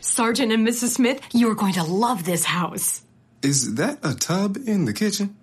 Sergeant 0.00 0.52
and 0.52 0.66
Mrs. 0.66 0.90
Smith, 0.90 1.20
you're 1.32 1.54
going 1.54 1.74
to 1.74 1.82
love 1.82 2.24
this 2.24 2.44
house. 2.44 3.02
Is 3.42 3.74
that 3.76 3.98
a 4.02 4.14
tub 4.14 4.56
in 4.66 4.84
the 4.84 4.92
kitchen? 4.92 5.36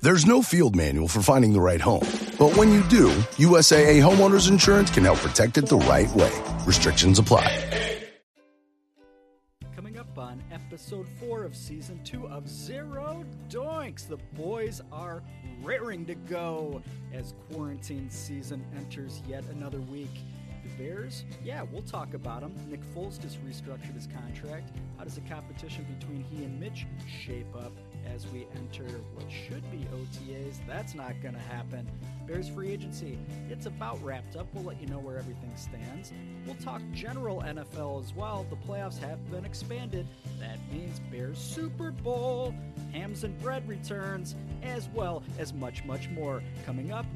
There's 0.00 0.26
no 0.26 0.42
field 0.42 0.76
manual 0.76 1.08
for 1.08 1.22
finding 1.22 1.52
the 1.52 1.60
right 1.60 1.80
home. 1.80 2.06
But 2.38 2.56
when 2.56 2.72
you 2.72 2.82
do, 2.84 3.08
USAA 3.38 4.00
Homeowners 4.00 4.48
Insurance 4.48 4.90
can 4.90 5.04
help 5.04 5.18
protect 5.18 5.58
it 5.58 5.66
the 5.66 5.78
right 5.78 6.12
way. 6.14 6.30
Restrictions 6.64 7.18
apply. 7.18 7.50
Coming 9.74 9.98
up 9.98 10.18
on 10.18 10.42
episode 10.52 11.06
four 11.18 11.44
of 11.44 11.56
season 11.56 12.00
two 12.04 12.28
of 12.28 12.48
Zero 12.48 13.24
Doinks, 13.48 14.06
the 14.06 14.18
boys 14.34 14.80
are 14.92 15.22
raring 15.62 16.06
to 16.06 16.14
go 16.14 16.82
as 17.12 17.34
quarantine 17.50 18.08
season 18.10 18.64
enters 18.76 19.22
yet 19.28 19.44
another 19.50 19.80
week. 19.80 20.10
Bears, 20.76 21.24
yeah, 21.44 21.64
we'll 21.72 21.82
talk 21.82 22.14
about 22.14 22.40
them. 22.40 22.54
Nick 22.68 22.80
Foles 22.94 23.20
just 23.20 23.44
restructured 23.44 23.94
his 23.94 24.06
contract. 24.06 24.70
How 24.98 25.04
does 25.04 25.14
the 25.14 25.20
competition 25.22 25.86
between 25.98 26.22
he 26.24 26.44
and 26.44 26.58
Mitch 26.58 26.86
shape 27.06 27.54
up 27.56 27.72
as 28.06 28.26
we 28.28 28.46
enter 28.56 28.84
what 29.14 29.26
should 29.30 29.68
be 29.70 29.86
OTAs? 29.94 30.58
That's 30.66 30.94
not 30.94 31.20
going 31.22 31.34
to 31.34 31.40
happen. 31.40 31.88
Bears 32.26 32.48
free 32.48 32.70
agency, 32.70 33.18
it's 33.48 33.66
about 33.66 34.02
wrapped 34.02 34.36
up. 34.36 34.46
We'll 34.52 34.64
let 34.64 34.80
you 34.80 34.88
know 34.88 34.98
where 34.98 35.18
everything 35.18 35.52
stands. 35.56 36.12
We'll 36.44 36.56
talk 36.56 36.82
general 36.92 37.42
NFL 37.42 38.04
as 38.04 38.14
well. 38.14 38.46
The 38.50 38.56
playoffs 38.56 38.98
have 38.98 39.30
been 39.30 39.44
expanded. 39.44 40.06
That 40.40 40.58
means 40.72 41.00
Bears 41.10 41.38
Super 41.38 41.90
Bowl, 41.90 42.54
hams 42.92 43.24
and 43.24 43.38
bread 43.40 43.66
returns, 43.68 44.34
as 44.62 44.88
well 44.94 45.22
as 45.38 45.52
much, 45.52 45.84
much 45.84 46.08
more 46.10 46.42
coming 46.64 46.92
up. 46.92 47.06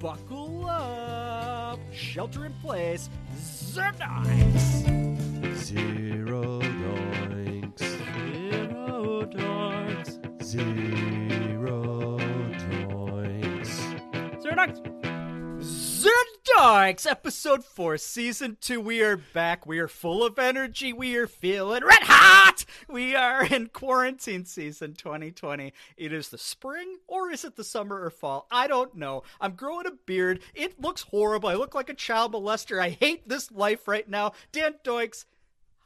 Buckle 0.00 0.64
up, 0.68 1.80
shelter 1.92 2.46
in 2.46 2.52
place, 2.62 3.10
Zernice. 3.36 4.84
Zero 5.56 6.60
doinks. 6.60 7.80
Zero 7.80 9.24
doinks. 9.26 10.42
Zero 10.44 12.16
doinks. 12.58 13.72
Zernox. 14.40 14.87
Zernox, 16.58 17.08
episode 17.08 17.64
four, 17.64 17.98
season 17.98 18.56
two. 18.60 18.80
We 18.80 19.00
are 19.00 19.16
back. 19.16 19.64
We 19.64 19.78
are 19.78 19.86
full 19.86 20.24
of 20.24 20.40
energy. 20.40 20.92
We 20.92 21.14
are 21.14 21.28
feeling 21.28 21.84
red 21.84 22.02
hot. 22.02 22.64
We 22.88 23.14
are 23.14 23.44
in 23.44 23.68
quarantine 23.68 24.44
season 24.44 24.94
2020. 24.94 25.72
It 25.96 26.12
is 26.12 26.30
the 26.30 26.38
spring, 26.38 26.96
or 27.06 27.30
is 27.30 27.44
it 27.44 27.54
the 27.54 27.62
summer 27.62 28.02
or 28.02 28.10
fall? 28.10 28.48
I 28.50 28.66
don't 28.66 28.96
know. 28.96 29.22
I'm 29.40 29.52
growing 29.52 29.86
a 29.86 29.92
beard. 29.92 30.40
It 30.52 30.80
looks 30.80 31.02
horrible. 31.02 31.48
I 31.48 31.54
look 31.54 31.76
like 31.76 31.90
a 31.90 31.94
child 31.94 32.32
molester. 32.32 32.82
I 32.82 32.90
hate 32.90 33.28
this 33.28 33.52
life 33.52 33.86
right 33.86 34.08
now. 34.08 34.32
Dan 34.50 34.74
Doinks, 34.82 35.26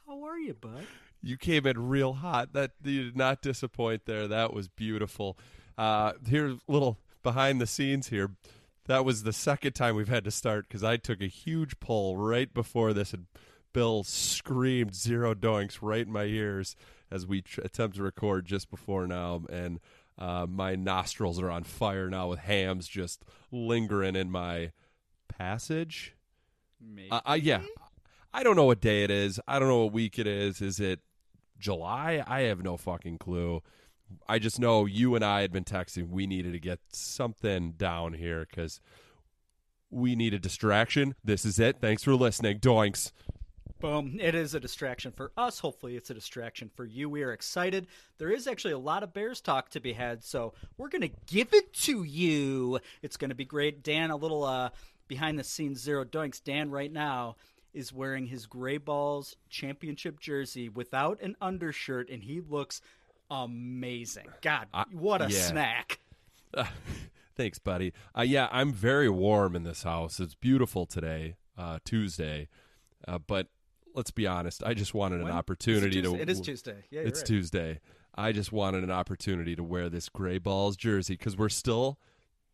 how 0.07 0.23
are 0.23 0.39
you, 0.39 0.55
bud? 0.55 0.87
You 1.21 1.37
came 1.37 1.67
in 1.67 1.87
real 1.87 2.13
hot. 2.13 2.53
That 2.53 2.71
you 2.83 3.03
did 3.03 3.17
not 3.17 3.43
disappoint 3.43 4.05
there. 4.05 4.27
That 4.27 4.53
was 4.53 4.69
beautiful. 4.69 5.37
Uh, 5.77 6.13
here's 6.27 6.53
a 6.53 6.71
little 6.71 6.97
behind 7.21 7.61
the 7.61 7.67
scenes 7.67 8.07
here. 8.07 8.31
That 8.85 9.05
was 9.05 9.23
the 9.23 9.33
second 9.33 9.73
time 9.73 9.95
we've 9.95 10.09
had 10.09 10.25
to 10.25 10.31
start 10.31 10.67
because 10.67 10.83
I 10.83 10.97
took 10.97 11.21
a 11.21 11.27
huge 11.27 11.79
pull 11.79 12.17
right 12.17 12.53
before 12.53 12.93
this, 12.93 13.13
and 13.13 13.27
Bill 13.71 14.03
screamed 14.03 14.95
zero 14.95 15.33
doinks 15.33 15.79
right 15.81 16.05
in 16.05 16.11
my 16.11 16.25
ears 16.25 16.75
as 17.09 17.25
we 17.25 17.41
tr- 17.41 17.61
attempt 17.61 17.95
to 17.95 18.03
record 18.03 18.45
just 18.45 18.69
before 18.69 19.07
now, 19.07 19.43
and 19.49 19.79
uh, 20.17 20.45
my 20.49 20.75
nostrils 20.75 21.39
are 21.39 21.49
on 21.49 21.63
fire 21.63 22.09
now 22.09 22.29
with 22.29 22.39
hams 22.39 22.87
just 22.87 23.23
lingering 23.51 24.15
in 24.15 24.29
my 24.29 24.71
passage. 25.27 26.15
Maybe. 26.79 27.09
Uh, 27.09 27.21
uh, 27.25 27.39
yeah, 27.41 27.61
I 28.33 28.43
don't 28.43 28.55
know 28.55 28.65
what 28.65 28.81
day 28.81 29.03
it 29.03 29.11
is. 29.11 29.39
I 29.47 29.59
don't 29.59 29.67
know 29.67 29.85
what 29.85 29.93
week 29.93 30.19
it 30.19 30.27
is. 30.27 30.61
Is 30.61 30.79
it 30.79 30.99
July? 31.57 32.23
I 32.27 32.41
have 32.41 32.63
no 32.63 32.77
fucking 32.77 33.17
clue. 33.17 33.61
I 34.27 34.39
just 34.39 34.59
know 34.59 34.85
you 34.85 35.15
and 35.15 35.23
I 35.23 35.41
had 35.41 35.51
been 35.51 35.63
texting. 35.63 36.09
We 36.09 36.27
needed 36.27 36.53
to 36.53 36.59
get 36.59 36.79
something 36.91 37.73
down 37.73 38.13
here 38.13 38.47
because 38.49 38.79
we 39.89 40.15
need 40.15 40.33
a 40.33 40.39
distraction. 40.39 41.15
This 41.23 41.45
is 41.45 41.59
it. 41.59 41.77
Thanks 41.79 42.03
for 42.03 42.15
listening. 42.15 42.59
Doinks. 42.59 43.11
Boom. 43.79 44.17
It 44.21 44.33
is 44.33 44.55
a 44.55 44.61
distraction 44.61 45.11
for 45.11 45.33
us. 45.35 45.59
Hopefully, 45.59 45.97
it's 45.97 46.09
a 46.09 46.13
distraction 46.13 46.71
for 46.73 46.85
you. 46.85 47.09
We 47.09 47.21
are 47.23 47.33
excited. 47.33 47.87
There 48.17 48.31
is 48.31 48.47
actually 48.47 48.73
a 48.73 48.79
lot 48.79 49.03
of 49.03 49.13
Bears 49.13 49.41
talk 49.41 49.69
to 49.71 49.81
be 49.81 49.91
had, 49.91 50.23
so 50.23 50.53
we're 50.77 50.87
going 50.87 51.01
to 51.01 51.11
give 51.27 51.53
it 51.53 51.73
to 51.73 52.03
you. 52.03 52.79
It's 53.01 53.17
going 53.17 53.29
to 53.29 53.35
be 53.35 53.43
great. 53.43 53.83
Dan, 53.83 54.09
a 54.09 54.15
little 54.15 54.45
uh, 54.45 54.69
behind 55.09 55.37
the 55.37 55.43
scenes 55.43 55.81
zero 55.81 56.05
doinks. 56.05 56.41
Dan, 56.41 56.71
right 56.71 56.91
now, 56.91 57.35
is 57.73 57.91
wearing 57.91 58.27
his 58.27 58.45
Gray 58.45 58.77
Balls 58.77 59.35
championship 59.49 60.19
jersey 60.19 60.69
without 60.69 61.21
an 61.21 61.35
undershirt, 61.41 62.09
and 62.09 62.23
he 62.23 62.39
looks 62.39 62.81
amazing. 63.33 64.27
God, 64.41 64.67
what 64.91 65.21
a 65.21 65.29
yeah. 65.29 65.39
snack. 65.39 65.99
Thanks, 67.35 67.57
buddy. 67.59 67.93
Uh, 68.17 68.21
yeah, 68.21 68.47
I'm 68.51 68.71
very 68.71 69.09
warm 69.09 69.55
in 69.55 69.63
this 69.63 69.83
house. 69.83 70.19
It's 70.19 70.35
beautiful 70.35 70.85
today, 70.85 71.35
uh, 71.57 71.79
Tuesday. 71.83 72.47
Uh, 73.07 73.17
but 73.17 73.47
let's 73.95 74.11
be 74.11 74.27
honest. 74.27 74.63
I 74.63 74.73
just 74.73 74.93
wanted 74.93 75.21
an 75.21 75.29
opportunity 75.29 75.99
it 75.99 76.03
to. 76.03 76.15
It 76.15 76.29
is 76.29 76.41
Tuesday. 76.41 76.83
Yeah, 76.91 77.01
it's 77.01 77.21
right. 77.21 77.27
Tuesday. 77.27 77.79
I 78.15 78.31
just 78.31 78.51
wanted 78.51 78.83
an 78.83 78.91
opportunity 78.91 79.55
to 79.55 79.63
wear 79.63 79.89
this 79.89 80.09
Gray 80.09 80.37
Balls 80.37 80.77
jersey 80.77 81.15
because 81.15 81.35
we're 81.35 81.49
still 81.49 81.97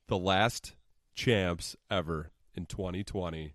the 0.07 0.17
last 0.17 0.75
champs 1.13 1.75
ever 1.91 2.31
in 2.55 2.65
2020. 2.65 3.53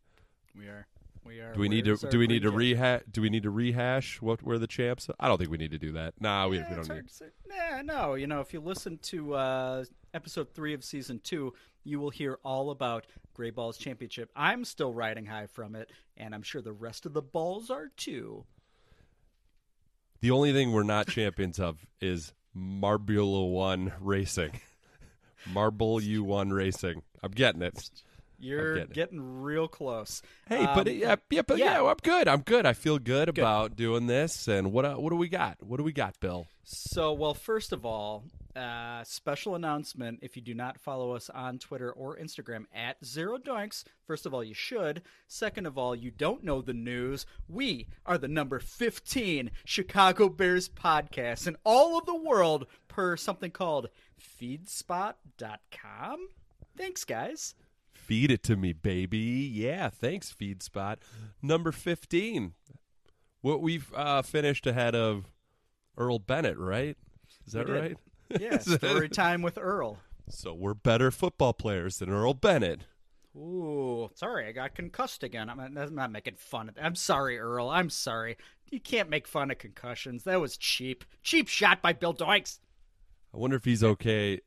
We 0.56 0.66
are. 0.66 0.86
We 1.26 1.40
are. 1.40 1.52
Do 1.54 1.60
we 1.60 1.68
need 1.68 1.84
to? 1.86 1.96
Do 1.96 2.18
we 2.18 2.26
need 2.26 2.42
to 2.42 2.50
rehash? 2.50 3.02
Do 3.10 3.22
we 3.22 3.30
need 3.30 3.44
to 3.44 3.50
rehash 3.50 4.20
what 4.20 4.42
were 4.42 4.58
the 4.58 4.66
champs? 4.66 5.08
I 5.18 5.28
don't 5.28 5.38
think 5.38 5.50
we 5.50 5.58
need 5.58 5.70
to 5.70 5.78
do 5.78 5.92
that. 5.92 6.14
Nah, 6.20 6.48
we, 6.48 6.58
Yeah, 6.58 6.68
we 6.70 6.76
don't 6.76 6.88
need. 6.88 7.08
to. 7.18 7.24
Nah, 7.48 7.82
no. 7.82 8.14
You 8.14 8.26
know, 8.26 8.40
if 8.40 8.52
you 8.52 8.60
listen 8.60 8.98
to 9.04 9.34
uh, 9.34 9.84
episode 10.12 10.52
three 10.54 10.74
of 10.74 10.84
season 10.84 11.20
two, 11.22 11.54
you 11.84 11.98
will 12.00 12.10
hear 12.10 12.38
all 12.44 12.70
about 12.70 13.06
Gray 13.34 13.50
Balls 13.50 13.76
Championship. 13.78 14.30
I'm 14.36 14.64
still 14.64 14.92
riding 14.92 15.26
high 15.26 15.46
from 15.46 15.74
it, 15.74 15.90
and 16.16 16.34
I'm 16.34 16.42
sure 16.42 16.60
the 16.62 16.72
rest 16.72 17.06
of 17.06 17.12
the 17.14 17.22
balls 17.22 17.70
are 17.70 17.88
too. 17.96 18.44
The 20.20 20.30
only 20.30 20.52
thing 20.52 20.72
we're 20.72 20.82
not 20.84 21.08
champions 21.08 21.58
of 21.58 21.84
is 22.00 22.32
Marbula 22.56 23.50
One 23.50 23.92
Racing. 24.00 24.60
Marble 25.52 26.00
U 26.00 26.24
One 26.24 26.50
Racing. 26.50 27.02
I'm 27.22 27.32
getting 27.32 27.60
it. 27.62 27.90
You're 28.44 28.74
getting 28.76 28.92
getting 28.92 29.42
real 29.42 29.68
close. 29.68 30.22
Hey, 30.46 30.64
but 30.64 30.86
Um, 30.88 30.94
yeah, 30.94 31.16
yeah, 31.30 31.42
but 31.42 31.58
yeah. 31.58 31.80
yeah. 31.82 31.90
I'm 31.90 31.96
good. 32.02 32.28
I'm 32.28 32.42
good. 32.42 32.66
I 32.66 32.72
feel 32.72 32.98
good, 32.98 33.28
about 33.28 33.76
doing 33.76 34.06
this. 34.06 34.48
And 34.48 34.72
what 34.72 34.84
uh, 34.84 34.94
what 34.96 35.10
do 35.10 35.16
we 35.16 35.28
got? 35.28 35.62
What 35.62 35.78
do 35.78 35.82
we 35.82 35.92
got, 35.92 36.18
Bill? 36.20 36.46
So, 36.64 37.12
well, 37.12 37.34
first 37.34 37.72
of 37.72 37.84
all, 37.84 38.24
uh, 38.56 39.04
special 39.04 39.54
announcement 39.54 40.20
if 40.22 40.34
you 40.36 40.42
do 40.42 40.54
not 40.54 40.80
follow 40.80 41.12
us 41.12 41.28
on 41.28 41.58
Twitter 41.58 41.92
or 41.92 42.16
Instagram 42.16 42.64
at 42.74 43.04
Zero 43.04 43.36
Doinks, 43.36 43.84
first 44.06 44.24
of 44.26 44.32
all, 44.32 44.42
you 44.42 44.54
should. 44.54 45.02
Second 45.26 45.66
of 45.66 45.76
all, 45.76 45.94
you 45.94 46.10
don't 46.10 46.42
know 46.44 46.62
the 46.62 46.72
news. 46.72 47.26
We 47.48 47.88
are 48.06 48.16
the 48.16 48.28
number 48.28 48.60
15 48.60 49.50
Chicago 49.64 50.28
Bears 50.28 50.68
podcast 50.68 51.46
in 51.46 51.56
all 51.64 51.98
of 51.98 52.06
the 52.06 52.14
world 52.14 52.66
per 52.88 53.16
something 53.16 53.50
called 53.50 53.88
feedspot.com. 54.40 56.28
Thanks, 56.76 57.04
guys. 57.04 57.54
Feed 58.04 58.30
it 58.30 58.42
to 58.44 58.56
me, 58.56 58.74
baby. 58.74 59.50
Yeah, 59.50 59.88
thanks, 59.88 60.34
FeedSpot. 60.38 60.96
Number 61.40 61.72
15. 61.72 62.52
What 63.40 63.62
we've 63.62 63.90
uh, 63.94 64.20
finished 64.20 64.66
ahead 64.66 64.94
of 64.94 65.24
Earl 65.96 66.18
Bennett, 66.18 66.58
right? 66.58 66.98
Is 67.46 67.54
that 67.54 67.68
right? 67.68 67.96
Yeah, 68.40 68.58
story 68.58 69.10
time 69.10 69.42
with 69.42 69.58
Earl. 69.58 69.98
So 70.28 70.54
we're 70.54 70.74
better 70.74 71.10
football 71.10 71.52
players 71.52 71.98
than 71.98 72.08
Earl 72.08 72.34
Bennett. 72.34 72.80
Ooh, 73.36 74.10
sorry, 74.14 74.48
I 74.48 74.52
got 74.52 74.74
concussed 74.74 75.22
again. 75.22 75.50
I'm, 75.50 75.60
I'm 75.60 75.94
not 75.94 76.10
making 76.10 76.36
fun 76.36 76.68
of. 76.70 76.76
I'm 76.80 76.94
sorry, 76.94 77.38
Earl. 77.38 77.68
I'm 77.68 77.90
sorry. 77.90 78.36
You 78.70 78.80
can't 78.80 79.10
make 79.10 79.28
fun 79.28 79.50
of 79.50 79.58
concussions. 79.58 80.24
That 80.24 80.40
was 80.40 80.56
cheap. 80.56 81.04
Cheap 81.22 81.48
shot 81.48 81.82
by 81.82 81.92
Bill 81.92 82.14
Doinks. 82.14 82.60
I 83.32 83.36
wonder 83.36 83.56
if 83.56 83.64
he's 83.64 83.84
okay. 83.84 84.40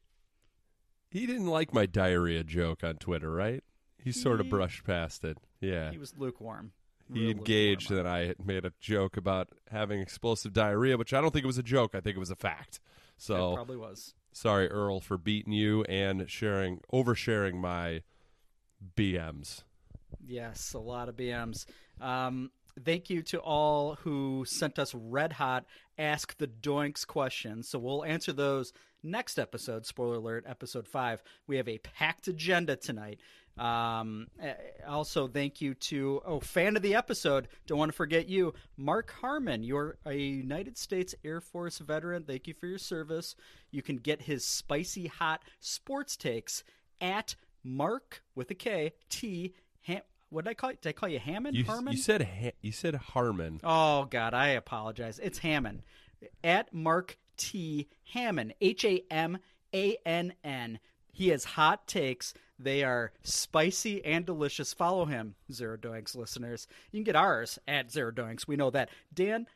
He 1.17 1.25
didn't 1.25 1.47
like 1.47 1.73
my 1.73 1.85
diarrhea 1.85 2.43
joke 2.43 2.83
on 2.83 2.95
Twitter, 2.97 3.31
right? 3.31 3.63
He 4.03 4.11
sort 4.11 4.39
of 4.39 4.49
brushed 4.49 4.83
past 4.83 5.23
it. 5.23 5.37
Yeah. 5.59 5.91
He 5.91 5.97
was 5.97 6.13
lukewarm. 6.17 6.71
He 7.13 7.31
engaged 7.31 7.89
lukewarm. 7.89 8.03
that 8.05 8.09
I 8.11 8.25
had 8.27 8.45
made 8.45 8.65
a 8.65 8.73
joke 8.79 9.17
about 9.17 9.49
having 9.71 9.99
explosive 9.99 10.53
diarrhea, 10.53 10.97
which 10.97 11.13
I 11.13 11.21
don't 11.21 11.31
think 11.31 11.43
it 11.43 11.47
was 11.47 11.57
a 11.57 11.63
joke. 11.63 11.95
I 11.95 12.01
think 12.01 12.15
it 12.15 12.19
was 12.19 12.29
a 12.31 12.35
fact. 12.35 12.75
It 12.75 12.81
So 13.23 13.55
probably 13.55 13.77
was. 13.77 14.13
sorry, 14.31 14.69
Earl, 14.69 14.99
for 14.99 15.17
beating 15.17 15.53
you 15.53 15.83
and 15.85 16.29
sharing, 16.29 16.81
oversharing 16.93 17.55
my 17.55 18.03
BMs. 18.95 19.63
Yes, 20.25 20.73
a 20.73 20.79
lot 20.79 21.09
of 21.09 21.15
BMs. 21.15 21.65
Um, 21.99 22.51
thank 22.85 23.09
you 23.09 23.21
to 23.23 23.39
all 23.39 23.95
who 23.95 24.45
sent 24.47 24.77
us 24.79 24.93
red 24.93 25.33
hot 25.33 25.65
Ask 25.97 26.37
the 26.37 26.47
Doinks 26.47 27.07
questions. 27.07 27.67
So 27.67 27.79
we'll 27.79 28.05
answer 28.05 28.31
those 28.31 28.71
next 29.07 29.39
episode. 29.39 29.85
Spoiler 29.85 30.15
alert, 30.15 30.45
episode 30.47 30.87
five. 30.87 31.23
We 31.47 31.57
have 31.57 31.67
a 31.67 31.77
packed 31.79 32.27
agenda 32.27 32.75
tonight. 32.75 33.19
Um, 33.57 34.27
eh, 34.39 34.53
also, 34.87 35.27
thank 35.27 35.61
you 35.61 35.73
to 35.73 36.21
oh 36.25 36.39
fan 36.39 36.75
of 36.75 36.83
the 36.83 36.93
episode. 36.93 37.47
Don't 37.65 37.79
want 37.79 37.89
to 37.89 37.95
forget 37.95 38.29
you, 38.29 38.53
Mark 38.77 39.11
Harmon. 39.19 39.63
You're 39.63 39.97
a 40.05 40.13
United 40.13 40.77
States 40.77 41.15
Air 41.25 41.41
Force 41.41 41.79
veteran. 41.79 42.23
Thank 42.23 42.47
you 42.47 42.53
for 42.53 42.67
your 42.67 42.77
service. 42.77 43.35
You 43.71 43.81
can 43.81 43.97
get 43.97 44.21
his 44.21 44.45
spicy 44.45 45.07
hot 45.07 45.41
sports 45.59 46.15
takes 46.15 46.63
at 47.01 47.35
Mark 47.63 48.21
with 48.35 48.51
a 48.51 48.55
K 48.55 48.93
T. 49.09 49.55
Ham- 49.81 50.01
what 50.29 50.43
did 50.45 50.51
I 50.51 50.53
call 50.53 50.71
you? 50.71 50.77
Did 50.79 50.89
I 50.89 50.93
call 50.93 51.09
you 51.09 51.19
Hammond? 51.19 51.55
You, 51.55 51.63
Harmon? 51.63 51.93
you 51.93 51.99
said 51.99 52.21
ha- 52.21 52.51
you 52.61 52.71
said 52.71 52.93
Harmon. 52.93 53.59
Oh 53.63 54.05
God, 54.05 54.35
I 54.35 54.49
apologize. 54.49 55.19
It's 55.19 55.39
Hammond 55.39 55.81
at 56.43 56.71
Mark 56.73 57.17
T 57.37 57.87
Hammond 58.13 58.53
H 58.61 58.83
A 58.85 59.03
M 59.11 59.37
A 59.73 59.97
N 60.05 60.33
N. 60.43 60.79
He 61.11 61.29
has 61.29 61.43
hot 61.45 61.87
takes. 61.87 62.33
They 62.59 62.83
are 62.83 63.11
spicy 63.23 64.03
and 64.05 64.25
delicious. 64.25 64.73
Follow 64.73 65.05
him, 65.05 65.35
Zero 65.51 65.77
Doinks 65.77 66.15
listeners. 66.15 66.67
You 66.91 66.97
can 66.99 67.03
get 67.03 67.15
ours 67.15 67.57
at 67.67 67.91
Zero 67.91 68.11
Doinks. 68.11 68.47
We 68.47 68.55
know 68.55 68.69
that. 68.71 68.89
Dan, 69.13 69.47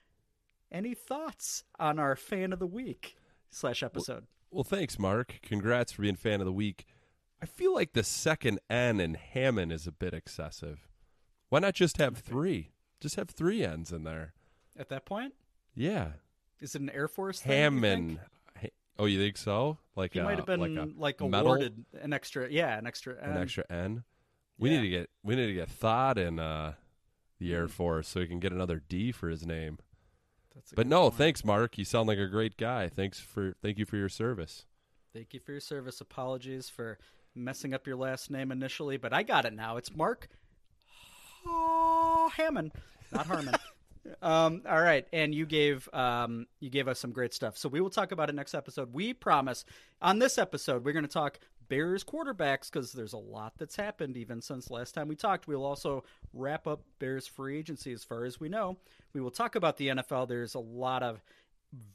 any 0.72 0.94
thoughts 0.94 1.64
on 1.80 2.00
our 2.00 2.16
fan 2.16 2.54
of 2.54 2.60
the 2.60 2.68
week 2.68 3.16
slash 3.50 3.84
episode? 3.84 4.26
Well, 4.50 4.64
thanks, 4.64 4.98
Mark. 5.00 5.40
Congrats 5.42 5.92
for 5.92 6.02
being 6.02 6.16
fan 6.16 6.42
of 6.42 6.46
the 6.46 6.52
week. 6.52 6.86
I 7.42 7.46
feel 7.46 7.74
like 7.74 7.94
the 7.94 8.04
second 8.04 8.60
N 8.70 9.00
in 9.00 9.16
Hammond 9.16 9.72
is 9.72 9.88
a 9.88 9.92
bit 9.92 10.14
excessive. 10.14 10.88
Why 11.50 11.60
not 11.60 11.74
just 11.74 11.98
have 11.98 12.18
three? 12.18 12.70
Just 13.00 13.16
have 13.16 13.30
three 13.30 13.64
N's 13.64 13.92
in 13.92 14.04
there. 14.04 14.34
At 14.78 14.90
that 14.90 15.06
point, 15.06 15.34
Yeah, 15.76 16.12
is 16.62 16.76
it 16.76 16.82
an 16.82 16.90
Air 16.90 17.08
Force 17.08 17.42
thing? 17.42 17.52
Hammond. 17.52 18.20
Oh, 19.00 19.06
you 19.06 19.20
think 19.20 19.38
so? 19.38 19.80
Like 19.96 20.14
He 20.14 20.20
a, 20.20 20.24
might 20.24 20.38
have 20.38 20.46
been 20.46 20.96
like, 20.96 21.20
like, 21.20 21.22
awarded 21.22 21.86
an 22.02 22.14
extra, 22.14 22.48
yeah, 22.52 22.78
an 22.78 22.86
extra, 22.86 23.16
an 23.22 23.42
extra 23.42 23.64
N. 23.70 24.04
We 24.60 24.70
Yeah. 24.70 24.78
need 24.78 24.82
to 24.84 24.90
get 24.90 25.10
we 25.24 25.36
need 25.36 25.48
to 25.48 25.54
get 25.54 25.70
Thought 25.70 26.18
in 26.20 26.38
uh, 26.38 26.74
the 27.40 27.54
Air 27.54 27.68
Force 27.68 28.08
so 28.08 28.20
he 28.20 28.28
can 28.28 28.40
get 28.40 28.52
another 28.52 28.82
D 28.88 29.12
for 29.12 29.30
his 29.30 29.46
name. 29.46 29.80
But 30.76 30.86
no, 30.86 31.04
point. 31.04 31.16
thanks, 31.16 31.44
Mark. 31.46 31.78
You 31.78 31.86
sound 31.86 32.08
like 32.08 32.20
a 32.20 32.28
great 32.28 32.58
guy. 32.58 32.90
Thanks 32.90 33.20
for 33.20 33.56
thank 33.64 33.80
you 33.80 33.86
for 33.86 33.98
your 33.98 34.10
service. 34.10 34.66
Thank 35.14 35.34
you 35.34 35.40
for 35.40 35.52
your 35.52 35.62
service. 35.62 36.00
Apologies 36.00 36.70
for 36.70 37.00
messing 37.34 37.74
up 37.74 37.88
your 37.88 37.96
last 37.96 38.30
name 38.30 38.52
initially, 38.52 38.98
but 38.98 39.14
I 39.14 39.24
got 39.24 39.46
it 39.46 39.54
now. 39.54 39.78
It's 39.78 39.96
Mark 39.96 40.30
oh, 41.46 42.32
Hammond, 42.36 42.72
not 43.12 43.26
Harmon. 43.26 43.56
um, 44.22 44.64
all 44.68 44.82
right, 44.82 45.08
and 45.14 45.34
you 45.34 45.46
gave 45.46 45.88
um, 45.94 46.48
you 46.60 46.70
gave 46.70 46.88
us 46.88 47.00
some 47.00 47.12
great 47.12 47.34
stuff. 47.34 47.58
So 47.58 47.70
we 47.70 47.82
will 47.82 47.90
talk 47.90 48.12
about 48.12 48.30
it 48.30 48.36
next 48.36 48.54
episode. 48.54 48.94
We 48.94 49.14
promise. 49.14 49.66
On 50.02 50.20
this 50.20 50.38
episode, 50.38 50.84
we're 50.84 50.94
going 50.94 51.06
to 51.06 51.12
talk 51.12 51.40
Bears 51.68 52.04
quarterbacks 52.04 52.72
because 52.72 52.92
there's 52.92 53.14
a 53.14 53.18
lot 53.18 53.54
that's 53.58 53.76
happened 53.76 54.18
even 54.18 54.42
since 54.42 54.72
last 54.72 54.94
time 54.94 55.08
we 55.08 55.16
talked. 55.16 55.48
We'll 55.48 55.66
also 55.66 56.04
wrap 56.34 56.68
up 56.68 56.82
Bears 57.00 57.28
free 57.28 57.58
agency 57.58 57.94
as 57.94 58.04
far 58.04 58.26
as 58.26 58.40
we 58.40 58.50
know. 58.50 58.78
We 59.14 59.22
will 59.22 59.32
talk 59.32 59.56
about 59.56 59.78
the 59.78 59.90
NFL. 59.90 60.28
There's 60.28 60.56
a 60.56 60.60
lot 60.60 61.04
of 61.04 61.22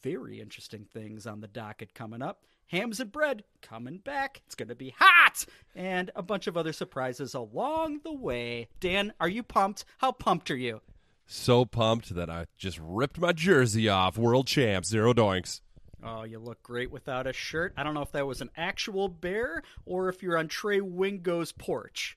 very 0.03 0.41
interesting 0.41 0.87
things 0.93 1.27
on 1.27 1.41
the 1.41 1.49
docket 1.49 1.93
coming 1.95 2.23
up. 2.23 2.45
Hams 2.69 3.01
and 3.01 3.13
bread 3.13 3.45
coming 3.63 3.99
back. 3.99 4.43
It's 4.47 4.55
going 4.55 4.69
to 4.69 4.75
be 4.75 4.95
hot. 4.99 5.45
And 5.75 6.11
a 6.17 6.23
bunch 6.23 6.47
of 6.47 6.57
other 6.57 6.73
surprises 6.73 7.35
along 7.35 8.01
the 8.03 8.15
way. 8.15 8.69
Dan, 8.81 9.13
are 9.21 9.29
you 9.29 9.43
pumped? 9.43 9.85
How 9.99 10.11
pumped 10.11 10.51
are 10.51 10.57
you? 10.57 10.81
So 11.27 11.65
pumped 11.65 12.15
that 12.15 12.31
I 12.31 12.47
just 12.57 12.79
ripped 12.81 13.19
my 13.19 13.33
jersey 13.33 13.89
off. 13.89 14.17
World 14.17 14.47
champ, 14.47 14.85
zero 14.85 15.13
doinks. 15.13 15.61
Oh, 16.03 16.23
you 16.23 16.39
look 16.39 16.63
great 16.63 16.91
without 16.93 17.27
a 17.27 17.33
shirt. 17.33 17.73
I 17.77 17.83
don't 17.83 17.95
know 17.95 18.03
if 18.03 18.13
that 18.13 18.27
was 18.27 18.41
an 18.41 18.51
actual 18.57 19.09
bear 19.09 19.63
or 19.85 20.09
if 20.09 20.23
you're 20.23 20.39
on 20.39 20.47
Trey 20.47 20.81
Wingo's 20.81 21.51
porch. 21.51 22.17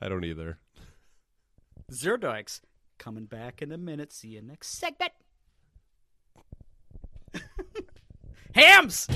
I 0.00 0.08
don't 0.08 0.24
either. 0.24 0.58
Zero 1.90 2.18
doinks. 2.18 2.60
coming 2.98 3.24
back 3.24 3.62
in 3.62 3.72
a 3.72 3.78
minute. 3.78 4.12
See 4.12 4.28
you 4.28 4.42
next 4.42 4.68
segment. 4.78 5.12
Hams! 8.54 9.06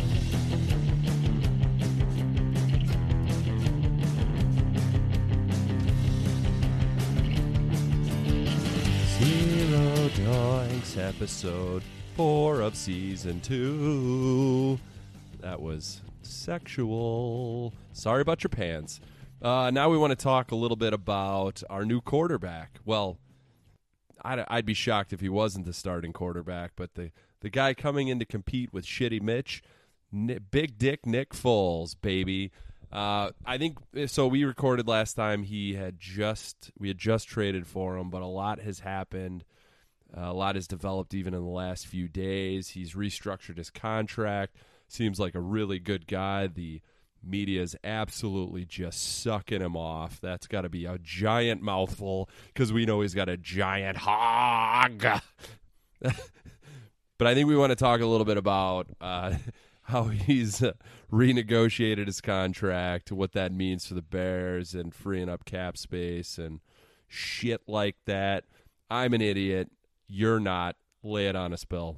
Doinks 10.90 11.08
episode 11.08 11.82
four 12.16 12.60
of 12.60 12.74
season 12.74 13.40
two. 13.40 14.78
That 15.40 15.60
was 15.60 16.00
sexual. 16.22 17.72
Sorry 17.92 18.22
about 18.22 18.42
your 18.42 18.48
pants. 18.48 19.00
Uh, 19.42 19.70
now 19.70 19.88
we 19.88 19.98
want 19.98 20.10
to 20.10 20.16
talk 20.16 20.50
a 20.50 20.56
little 20.56 20.76
bit 20.76 20.92
about 20.92 21.62
our 21.70 21.84
new 21.84 22.00
quarterback. 22.00 22.80
Well, 22.84 23.18
I'd, 24.22 24.44
I'd 24.48 24.66
be 24.66 24.74
shocked 24.74 25.12
if 25.12 25.20
he 25.20 25.28
wasn't 25.28 25.66
the 25.66 25.72
starting 25.72 26.12
quarterback, 26.12 26.72
but 26.76 26.94
the, 26.94 27.12
the 27.40 27.50
guy 27.50 27.74
coming 27.74 28.08
in 28.08 28.18
to 28.18 28.24
compete 28.24 28.72
with 28.72 28.84
Shitty 28.84 29.22
Mitch, 29.22 29.62
Ni- 30.10 30.38
Big 30.38 30.78
Dick 30.78 31.06
Nick 31.06 31.30
Foles, 31.30 31.94
baby. 32.00 32.50
Uh, 32.92 33.30
I 33.46 33.58
think 33.58 33.78
so. 34.06 34.26
We 34.26 34.44
recorded 34.44 34.88
last 34.88 35.14
time. 35.14 35.44
He 35.44 35.74
had 35.74 36.00
just 36.00 36.72
we 36.78 36.88
had 36.88 36.98
just 36.98 37.28
traded 37.28 37.66
for 37.66 37.96
him, 37.96 38.10
but 38.10 38.22
a 38.22 38.26
lot 38.26 38.60
has 38.60 38.80
happened. 38.80 39.44
Uh, 40.16 40.22
a 40.22 40.32
lot 40.32 40.54
has 40.56 40.66
developed 40.66 41.14
even 41.14 41.34
in 41.34 41.42
the 41.42 41.48
last 41.48 41.86
few 41.86 42.08
days. 42.08 42.70
He's 42.70 42.94
restructured 42.94 43.58
his 43.58 43.70
contract. 43.70 44.56
Seems 44.88 45.20
like 45.20 45.34
a 45.34 45.40
really 45.40 45.78
good 45.78 46.06
guy. 46.06 46.48
The 46.48 46.80
media 47.22 47.62
is 47.62 47.76
absolutely 47.84 48.64
just 48.64 49.22
sucking 49.22 49.60
him 49.60 49.76
off. 49.76 50.20
That's 50.20 50.46
got 50.46 50.62
to 50.62 50.68
be 50.68 50.84
a 50.84 50.98
giant 50.98 51.62
mouthful 51.62 52.28
because 52.48 52.72
we 52.72 52.86
know 52.86 53.00
he's 53.02 53.14
got 53.14 53.28
a 53.28 53.36
giant 53.36 53.98
hog. 53.98 55.00
but 56.00 57.26
I 57.26 57.34
think 57.34 57.48
we 57.48 57.56
want 57.56 57.70
to 57.70 57.76
talk 57.76 58.00
a 58.00 58.06
little 58.06 58.24
bit 58.24 58.36
about 58.36 58.88
uh, 59.00 59.34
how 59.82 60.04
he's 60.04 60.62
uh, 60.62 60.72
renegotiated 61.12 62.06
his 62.06 62.20
contract, 62.20 63.12
what 63.12 63.32
that 63.32 63.52
means 63.52 63.86
for 63.86 63.94
the 63.94 64.02
Bears, 64.02 64.74
and 64.74 64.94
freeing 64.94 65.28
up 65.28 65.44
cap 65.44 65.76
space 65.76 66.38
and 66.38 66.60
shit 67.06 67.62
like 67.66 67.96
that. 68.06 68.44
I'm 68.90 69.14
an 69.14 69.20
idiot. 69.20 69.70
You're 70.10 70.40
not. 70.40 70.76
Lay 71.02 71.28
it 71.28 71.36
on 71.36 71.52
us, 71.52 71.64
Bill. 71.64 71.96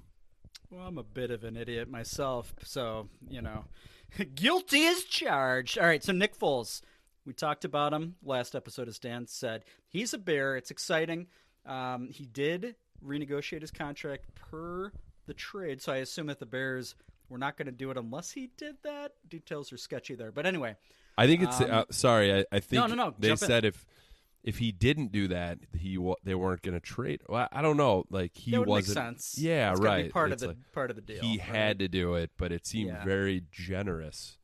Well, 0.71 0.87
I'm 0.87 0.99
a 0.99 1.03
bit 1.03 1.31
of 1.31 1.45
an 1.45 1.57
idiot 1.57 1.91
myself, 1.91 2.55
so, 2.63 3.09
you 3.29 3.43
know, 3.43 3.65
guilty 4.35 4.87
as 4.87 5.03
charged. 5.05 5.79
All 5.79 5.87
right, 5.87 6.03
so 6.03 6.13
Nick 6.13 6.39
Foles, 6.39 6.83
we 7.27 7.33
talked 7.33 7.65
about 7.65 7.93
him 7.93 8.17
last 8.23 8.55
episode, 8.55 8.89
as 8.89 8.99
Dan 8.99 9.27
said. 9.27 9.65
He's 9.89 10.15
a 10.15 10.19
bear. 10.19 10.57
It's 10.57 10.71
exciting. 10.71 11.27
Um, 11.67 12.09
he 12.11 12.27
did 12.27 12.77
renegotiate 13.05 13.63
his 13.63 13.71
contract 13.71 14.35
per 14.35 14.93
the 15.27 15.35
trade, 15.35 15.83
so 15.83 15.93
I 15.93 15.97
assume 15.97 16.27
that 16.27 16.39
the 16.39 16.47
Bears 16.47 16.95
were 17.29 17.39
not 17.39 17.57
going 17.57 17.67
to 17.67 17.73
do 17.73 17.91
it 17.91 17.97
unless 17.97 18.31
he 18.31 18.51
did 18.57 18.77
that. 18.85 19.13
Details 19.29 19.73
are 19.73 19.79
sketchy 19.79 20.15
there. 20.15 20.31
But 20.33 20.47
anyway, 20.47 20.77
I 21.17 21.27
think 21.27 21.43
it's 21.43 21.61
uh, 21.61 21.85
sorry. 21.91 22.33
I, 22.33 22.45
I 22.53 22.61
think 22.61 22.81
no, 22.81 22.87
no, 22.87 22.95
no, 22.95 23.15
they 23.19 23.29
jump 23.29 23.43
in. 23.43 23.49
said 23.49 23.65
if 23.65 23.87
if 24.45 24.59
he 24.59 24.73
didn't 24.73 25.13
do 25.13 25.29
that, 25.29 25.59
he 25.77 25.97
they 26.25 26.35
weren't 26.35 26.63
going 26.63 26.75
to 26.75 26.81
trade. 26.81 27.23
Well, 27.29 27.49
I 27.53 27.63
don't 27.63 27.77
know. 27.77 28.05
Like 28.11 28.35
he 28.35 28.51
that 28.53 28.61
would 28.61 28.69
make 28.69 28.89
wasn't. 28.89 28.95
sense. 28.97 29.37
Yeah, 29.39 29.73
It's 29.73 29.81
right. 29.81 30.11
Part 30.11 30.33
It's 30.33 30.43
of 30.43 30.49
the 30.49 30.55
like 30.55 30.73
part 30.73 30.91
of 30.91 30.97
the 30.97 31.03
deal. 31.03 31.23
he 31.23 31.39
right? 31.39 31.41
had 31.41 31.79
to 31.81 31.89
do 31.89 32.15
it, 32.15 32.31
but 32.37 32.53
it 32.53 32.67
seemed 32.67 32.89
Yeah. 32.89 33.05
very 33.05 33.45
generous. 33.53 34.39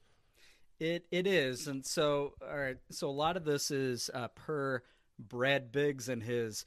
It 0.79 1.07
it 1.11 1.27
is, 1.27 1.67
and 1.67 1.85
so 1.85 2.35
all 2.41 2.57
right. 2.57 2.77
So 2.91 3.09
a 3.09 3.11
lot 3.11 3.37
of 3.37 3.45
this 3.45 3.71
is 3.73 4.11
uh, 4.15 4.29
per 4.29 4.83
Brad 5.19 5.73
Biggs 5.73 6.09
and 6.09 6.23
his 6.23 6.65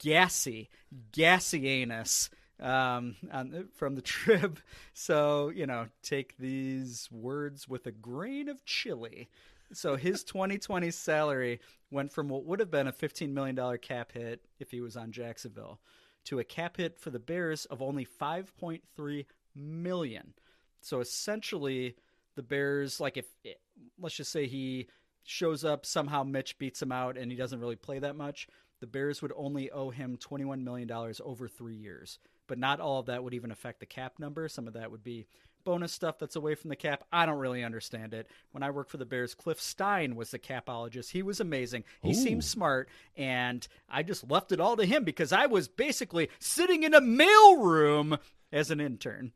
gassy, 0.00 0.68
gassy 1.12 1.68
anus 1.68 2.30
um, 2.58 3.14
on, 3.32 3.68
from 3.76 3.94
the 3.94 4.02
trib. 4.02 4.58
So 4.92 5.50
you 5.50 5.66
know, 5.66 5.86
take 6.02 6.36
these 6.38 7.08
words 7.12 7.68
with 7.68 7.86
a 7.86 7.92
grain 7.92 8.48
of 8.48 8.64
chili. 8.64 9.28
So 9.72 9.96
his 9.96 10.24
2020 10.24 10.90
salary 10.90 11.60
went 11.90 12.12
from 12.12 12.28
what 12.28 12.44
would 12.44 12.60
have 12.60 12.70
been 12.70 12.88
a 12.88 12.92
15 12.92 13.32
million 13.32 13.54
dollar 13.54 13.78
cap 13.78 14.12
hit 14.12 14.42
if 14.58 14.70
he 14.70 14.80
was 14.80 14.96
on 14.96 15.12
Jacksonville 15.12 15.80
to 16.24 16.38
a 16.38 16.44
cap 16.44 16.76
hit 16.76 16.98
for 16.98 17.10
the 17.10 17.18
Bears 17.18 17.64
of 17.66 17.82
only 17.82 18.06
5.3 18.06 19.26
million. 19.54 20.34
So 20.80 21.00
essentially, 21.00 21.96
the 22.36 22.42
Bears, 22.42 23.00
like 23.00 23.16
if 23.16 23.26
eh, 23.44 23.52
let's 23.98 24.16
just 24.16 24.32
say 24.32 24.46
he 24.46 24.88
shows 25.24 25.64
up 25.64 25.86
somehow, 25.86 26.22
Mitch 26.22 26.58
beats 26.58 26.82
him 26.82 26.92
out, 26.92 27.16
and 27.16 27.30
he 27.30 27.36
doesn't 27.36 27.60
really 27.60 27.76
play 27.76 27.98
that 27.98 28.16
much. 28.16 28.48
The 28.80 28.86
Bears 28.86 29.22
would 29.22 29.32
only 29.36 29.70
owe 29.70 29.90
him 29.90 30.18
$21 30.18 30.62
million 30.62 30.90
over 30.92 31.48
three 31.48 31.76
years. 31.76 32.18
But 32.46 32.58
not 32.58 32.80
all 32.80 33.00
of 33.00 33.06
that 33.06 33.24
would 33.24 33.32
even 33.32 33.50
affect 33.50 33.80
the 33.80 33.86
cap 33.86 34.18
number. 34.18 34.48
Some 34.48 34.66
of 34.66 34.74
that 34.74 34.90
would 34.90 35.02
be 35.02 35.26
bonus 35.64 35.92
stuff 35.92 36.18
that's 36.18 36.36
away 36.36 36.54
from 36.54 36.70
the 36.70 36.76
cap. 36.76 37.04
I 37.12 37.26
don't 37.26 37.38
really 37.38 37.64
understand 37.64 38.14
it. 38.14 38.28
When 38.52 38.62
I 38.62 38.70
worked 38.70 38.90
for 38.90 38.96
the 38.96 39.06
Bears, 39.06 39.34
Cliff 39.34 39.60
Stein 39.60 40.16
was 40.16 40.30
the 40.30 40.38
capologist. 40.38 41.10
He 41.10 41.22
was 41.22 41.40
amazing. 41.40 41.84
He 42.02 42.14
seemed 42.14 42.44
smart, 42.44 42.88
and 43.16 43.66
I 43.88 44.02
just 44.02 44.30
left 44.30 44.52
it 44.52 44.60
all 44.60 44.76
to 44.76 44.84
him 44.84 45.04
because 45.04 45.32
I 45.32 45.46
was 45.46 45.68
basically 45.68 46.30
sitting 46.38 46.82
in 46.82 46.94
a 46.94 47.00
mail 47.00 47.56
room 47.58 48.18
as 48.52 48.70
an 48.70 48.80
intern. 48.80 49.32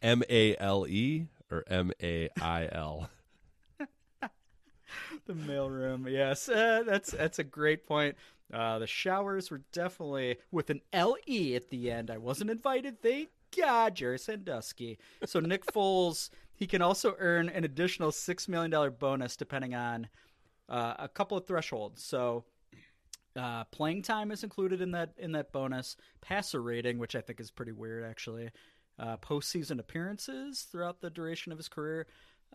M 0.00 0.22
A 0.28 0.56
L 0.56 0.86
E 0.86 1.26
or 1.50 1.64
M 1.68 1.92
A 2.02 2.28
I 2.40 2.68
L. 2.72 3.08
the 5.26 5.32
mailroom. 5.32 6.10
Yes, 6.10 6.48
uh, 6.48 6.82
that's 6.84 7.12
that's 7.12 7.38
a 7.38 7.44
great 7.44 7.86
point. 7.86 8.16
Uh, 8.52 8.78
the 8.78 8.86
showers 8.86 9.50
were 9.50 9.62
definitely 9.72 10.36
with 10.50 10.68
an 10.70 10.82
LE 10.92 11.54
at 11.54 11.70
the 11.70 11.90
end. 11.90 12.10
I 12.10 12.18
wasn't 12.18 12.50
invited. 12.50 13.00
Thank 13.00 13.28
God, 13.56 13.94
Jerry 13.94 14.18
Sandusky. 14.18 14.98
So 15.24 15.40
Nick 15.40 15.64
Foles, 15.72 16.30
he 16.54 16.66
can 16.66 16.82
also 16.82 17.14
earn 17.18 17.48
an 17.48 17.64
additional 17.64 18.12
six 18.12 18.48
million 18.48 18.70
dollar 18.70 18.90
bonus 18.90 19.36
depending 19.36 19.74
on 19.74 20.08
uh, 20.68 20.94
a 20.98 21.08
couple 21.08 21.36
of 21.36 21.46
thresholds. 21.46 22.02
So 22.02 22.44
uh, 23.36 23.64
playing 23.64 24.02
time 24.02 24.30
is 24.30 24.44
included 24.44 24.80
in 24.80 24.90
that 24.92 25.12
in 25.18 25.32
that 25.32 25.52
bonus. 25.52 25.96
Passer 26.20 26.62
rating, 26.62 26.98
which 26.98 27.16
I 27.16 27.20
think 27.20 27.40
is 27.40 27.50
pretty 27.50 27.72
weird, 27.72 28.04
actually. 28.04 28.50
Uh, 28.98 29.16
postseason 29.16 29.78
appearances 29.78 30.62
throughout 30.70 31.00
the 31.00 31.10
duration 31.10 31.50
of 31.50 31.58
his 31.58 31.68
career, 31.68 32.06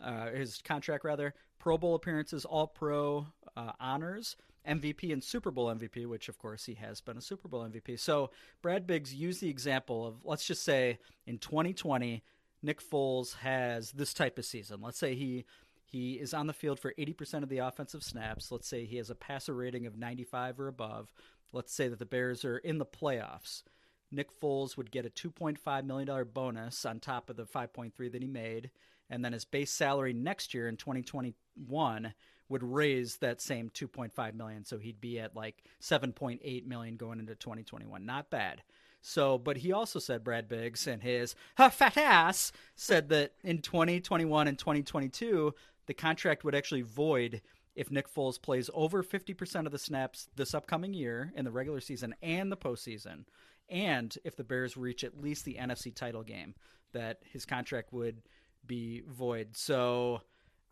uh, 0.01 0.29
his 0.29 0.61
contract 0.61 1.03
rather. 1.03 1.33
Pro 1.59 1.77
Bowl 1.77 1.95
appearances, 1.95 2.45
All 2.45 2.67
Pro 2.67 3.27
uh, 3.55 3.71
honors, 3.79 4.35
MVP 4.67 5.13
and 5.13 5.23
Super 5.23 5.51
Bowl 5.51 5.73
MVP, 5.73 6.05
which 6.07 6.29
of 6.29 6.37
course 6.37 6.65
he 6.65 6.75
has 6.75 7.01
been 7.01 7.17
a 7.17 7.21
Super 7.21 7.47
Bowl 7.47 7.67
MVP. 7.67 7.99
So 7.99 8.31
Brad 8.61 8.85
Biggs 8.85 9.13
used 9.13 9.41
the 9.41 9.49
example 9.49 10.05
of 10.05 10.25
let's 10.25 10.45
just 10.45 10.63
say 10.63 10.99
in 11.25 11.37
2020, 11.37 12.23
Nick 12.63 12.81
Foles 12.81 13.35
has 13.37 13.91
this 13.91 14.13
type 14.13 14.37
of 14.37 14.45
season. 14.45 14.81
Let's 14.81 14.97
say 14.97 15.15
he 15.15 15.45
he 15.85 16.13
is 16.13 16.33
on 16.33 16.47
the 16.47 16.53
field 16.53 16.79
for 16.79 16.93
80% 16.97 17.43
of 17.43 17.49
the 17.49 17.59
offensive 17.59 18.03
snaps. 18.03 18.51
Let's 18.51 18.67
say 18.67 18.83
he 18.83 18.97
has 18.97 19.09
a 19.09 19.15
passer 19.15 19.53
rating 19.53 19.85
of 19.85 19.97
95 19.97 20.59
or 20.59 20.67
above. 20.67 21.13
Let's 21.53 21.73
say 21.73 21.87
that 21.87 21.97
the 21.97 22.05
Bears 22.05 22.43
are 22.43 22.57
in 22.57 22.77
the 22.77 22.85
playoffs. 22.85 23.63
Nick 24.11 24.37
Foles 24.39 24.75
would 24.75 24.91
get 24.91 25.05
a 25.05 25.09
$2.5 25.09 25.85
million 25.85 26.27
bonus 26.33 26.85
on 26.85 26.99
top 26.99 27.29
of 27.29 27.37
the 27.37 27.45
5.3 27.45 28.11
that 28.11 28.21
he 28.21 28.27
made. 28.27 28.69
And 29.09 29.23
then 29.23 29.31
his 29.31 29.45
base 29.45 29.71
salary 29.71 30.11
next 30.11 30.53
year 30.53 30.67
in 30.67 30.75
2021 30.75 32.13
would 32.49 32.63
raise 32.63 33.17
that 33.17 33.41
same 33.41 33.69
2.5 33.69 34.33
million. 34.33 34.65
So 34.65 34.77
he'd 34.77 35.01
be 35.01 35.19
at 35.19 35.35
like 35.35 35.63
7.8 35.81 36.65
million 36.65 36.95
going 36.95 37.19
into 37.19 37.35
2021. 37.35 38.05
Not 38.05 38.29
bad. 38.29 38.61
So, 39.01 39.37
but 39.37 39.57
he 39.57 39.71
also 39.71 39.99
said 39.99 40.23
Brad 40.23 40.47
Biggs 40.47 40.87
and 40.87 41.01
his 41.01 41.35
fat 41.57 41.97
ass 41.97 42.51
said 42.75 43.09
that 43.09 43.33
in 43.43 43.61
2021 43.61 44.47
and 44.47 44.57
2022, 44.57 45.53
the 45.85 45.93
contract 45.93 46.43
would 46.43 46.55
actually 46.55 46.81
void 46.81 47.41
if 47.75 47.91
Nick 47.91 48.11
Foles 48.11 48.41
plays 48.41 48.69
over 48.73 49.03
50% 49.03 49.65
of 49.65 49.71
the 49.71 49.77
snaps 49.77 50.29
this 50.35 50.55
upcoming 50.55 50.93
year 50.93 51.31
in 51.35 51.45
the 51.45 51.51
regular 51.51 51.79
season 51.79 52.15
and 52.23 52.51
the 52.51 52.57
postseason, 52.57 53.25
and 53.69 54.17
if 54.23 54.35
the 54.35 54.43
Bears 54.43 54.75
reach 54.75 55.03
at 55.03 55.21
least 55.21 55.45
the 55.45 55.57
NFC 55.61 55.93
title 55.93 56.23
game, 56.23 56.55
that 56.93 57.19
his 57.31 57.45
contract 57.45 57.93
would 57.93 58.23
be 58.65 59.03
void. 59.07 59.49
So 59.55 60.21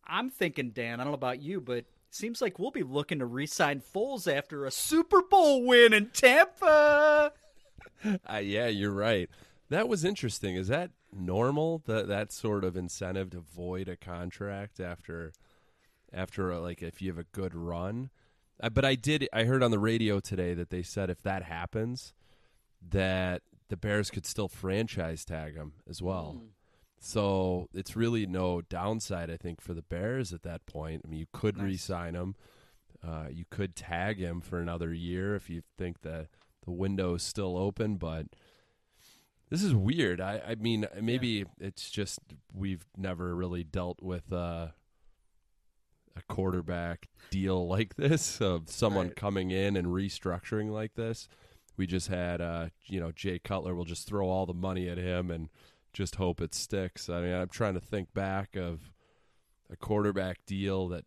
I'm 0.08 0.30
thinking, 0.30 0.72
Dan, 0.72 1.00
I 1.00 1.04
don't 1.04 1.12
know 1.12 1.16
about 1.16 1.42
you, 1.42 1.62
but 1.62 1.86
seems 2.10 2.42
like 2.42 2.60
we'll 2.60 2.72
be 2.72 2.84
looking 2.84 3.20
to 3.20 3.26
re 3.26 3.46
sign 3.46 3.82
Foles 3.82 4.32
after 4.32 4.66
a 4.66 4.72
Super 4.72 5.22
Bowl 5.22 5.64
win 5.66 5.94
in 5.94 6.10
Tampa. 6.10 7.34
Uh, 8.30 8.38
yeah, 8.38 8.68
you're 8.68 8.92
right. 8.92 9.30
That 9.70 9.88
was 9.88 10.06
interesting. 10.06 10.56
Is 10.56 10.68
that 10.68 10.92
normal? 11.12 11.82
That 11.86 12.08
that 12.08 12.32
sort 12.32 12.64
of 12.64 12.76
incentive 12.76 13.32
to 13.32 13.40
void 13.40 13.88
a 13.88 13.96
contract 13.96 14.80
after 14.80 15.34
after 16.14 16.52
a, 16.52 16.60
like 16.60 16.84
if 16.84 17.02
you 17.02 17.10
have 17.10 17.18
a 17.18 17.26
good 17.32 17.56
run. 17.56 18.12
Uh, 18.62 18.70
but 18.70 18.86
I 18.86 18.94
did. 18.96 19.28
I 19.34 19.46
heard 19.46 19.64
on 19.64 19.72
the 19.72 19.80
radio 19.80 20.20
today 20.20 20.54
that 20.54 20.70
they 20.70 20.84
said 20.84 21.10
if 21.10 21.24
that 21.24 21.44
happens, 21.44 22.14
that 22.88 23.42
the 23.70 23.78
Bears 23.78 24.12
could 24.12 24.26
still 24.26 24.48
franchise 24.48 25.26
tag 25.26 25.56
him 25.56 25.74
as 25.90 26.02
well. 26.02 26.38
Hmm. 26.40 26.46
So 27.08 27.70
it's 27.72 27.96
really 27.96 28.26
no 28.26 28.62
downside, 28.62 29.30
I 29.30 29.38
think, 29.38 29.62
for 29.62 29.76
the 29.76 29.84
Bears 29.84 30.34
at 30.34 30.42
that 30.42 30.66
point. 30.66 31.04
I 31.06 31.08
mean, 31.08 31.20
you 31.20 31.28
could 31.32 31.56
Nice. 31.56 31.64
re-sign 31.66 32.16
him. 32.16 32.36
Uh, 33.06 33.28
you 33.32 33.46
could 33.52 33.76
tag 33.76 34.18
him 34.18 34.42
for 34.42 34.60
another 34.60 34.92
year 34.92 35.36
if 35.36 35.48
you 35.48 35.62
think 35.78 36.02
that 36.02 36.30
the 36.64 36.72
window 36.72 37.14
is 37.14 37.22
still 37.22 37.58
open. 37.58 37.98
But 37.98 38.26
this 39.52 39.62
is 39.62 39.76
weird. 39.76 40.20
I, 40.20 40.42
I 40.48 40.56
mean, 40.56 40.88
maybe 41.00 41.46
it's 41.60 41.92
just 41.92 42.18
we've 42.52 42.88
never 42.98 43.36
really 43.36 43.64
dealt 43.64 44.02
with 44.02 44.34
uh, 44.34 44.70
a 46.16 46.22
quarterback 46.28 47.08
deal 47.30 47.68
like 47.76 47.98
this 47.98 48.42
of 48.42 48.68
someone 48.72 49.10
Right. 49.10 49.16
coming 49.16 49.52
in 49.52 49.78
and 49.78 49.90
restructuring 49.90 50.72
like 50.72 50.96
this. 50.96 51.28
We 51.78 51.86
just 51.86 52.08
had, 52.08 52.42
uh, 52.42 52.70
you 52.86 53.00
know, 53.00 53.12
Jay 53.12 53.38
Cutler 53.38 53.76
will 53.76 53.86
just 53.86 54.08
throw 54.08 54.28
all 54.28 54.48
the 54.48 54.56
money 54.56 54.90
at 54.90 54.98
him 54.98 55.30
and 55.30 55.50
just 55.96 56.16
hope 56.16 56.42
it 56.42 56.54
sticks. 56.54 57.10
I 57.10 57.22
mean, 57.22 57.34
I'm 57.34 57.48
trying 57.48 57.74
to 57.74 57.80
think 57.80 58.14
back 58.14 58.56
of 58.56 58.92
a 59.72 59.78
quarterback 59.78 60.46
deal 60.46 60.90
that 60.90 61.06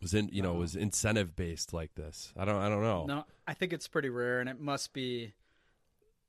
was 0.00 0.14
in, 0.14 0.28
you 0.32 0.40
know, 0.40 0.50
uh-huh. 0.52 0.60
was 0.60 0.76
incentive 0.76 1.34
based 1.34 1.72
like 1.72 1.94
this. 1.96 2.32
I 2.36 2.44
don't, 2.44 2.56
I 2.56 2.68
don't 2.68 2.82
know. 2.82 3.04
No, 3.06 3.24
I 3.46 3.54
think 3.54 3.72
it's 3.72 3.88
pretty 3.88 4.08
rare, 4.08 4.40
and 4.40 4.48
it 4.48 4.60
must 4.60 4.92
be 4.92 5.34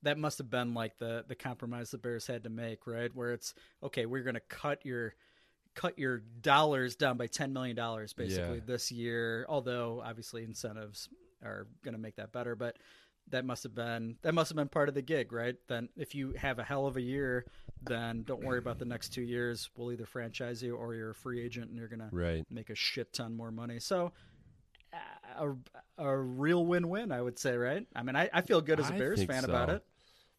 that 0.01 0.17
must 0.17 0.39
have 0.39 0.49
been 0.49 0.73
like 0.73 0.97
the 0.97 1.23
the 1.27 1.35
compromise 1.35 1.91
the 1.91 1.97
Bears 1.99 2.27
had 2.27 2.43
to 2.43 2.49
make, 2.49 2.87
right? 2.87 3.11
Where 3.13 3.33
it's 3.33 3.53
okay, 3.83 4.05
we're 4.05 4.23
going 4.23 4.35
to 4.35 4.39
cut 4.39 4.83
your 4.85 5.13
cut 5.75 5.99
your 5.99 6.23
dollars 6.41 6.95
down 6.95 7.17
by 7.17 7.27
ten 7.27 7.53
million 7.53 7.75
dollars 7.75 8.13
basically 8.13 8.57
Yeah. 8.57 8.65
this 8.65 8.91
year. 8.91 9.45
Although 9.47 10.01
obviously 10.03 10.43
incentives 10.43 11.07
are 11.43 11.67
going 11.83 11.93
to 11.93 11.99
make 11.99 12.15
that 12.15 12.31
better, 12.31 12.55
but 12.55 12.77
that 13.29 13.43
must 13.45 13.63
have 13.63 13.73
been 13.75 14.17
that 14.21 14.33
must 14.33 14.49
have 14.49 14.55
been 14.55 14.67
part 14.69 14.87
of 14.89 14.95
the 14.95 15.01
gig, 15.01 15.31
right? 15.33 15.55
Then 15.67 15.89
if 15.97 16.13
you 16.15 16.33
have 16.37 16.59
a 16.59 16.63
hell 16.63 16.85
of 16.87 16.95
a 16.97 17.01
year, 17.01 17.45
then 17.81 18.23
don't 18.23 18.43
worry 18.43 18.59
about 18.59 18.77
the 18.79 18.85
next 18.85 19.09
two 19.09 19.21
years. 19.23 19.69
We'll 19.75 19.91
either 19.91 20.05
franchise 20.05 20.61
you 20.61 20.75
or 20.75 20.93
you're 20.95 21.09
a 21.11 21.15
free 21.15 21.41
agent 21.43 21.69
and 21.69 21.77
you're 21.77 21.87
gonna 21.87 22.09
Right. 22.11 22.43
make 22.51 22.69
a 22.69 22.75
shit 22.75 23.13
ton 23.13 23.35
more 23.35 23.51
money. 23.51 23.79
So 23.79 24.11
a, 25.37 25.51
a 25.97 26.17
real 26.17 26.65
win-win, 26.65 27.11
I 27.11 27.21
would 27.21 27.37
say, 27.37 27.57
right? 27.57 27.85
I 27.95 28.03
mean, 28.03 28.15
I, 28.15 28.29
I 28.31 28.41
feel 28.41 28.61
good 28.61 28.79
as 28.79 28.89
a 28.89 28.93
I 28.93 28.97
Bears 28.97 29.23
fan 29.25 29.43
so. 29.43 29.49
about 29.49 29.69
it. 29.69 29.83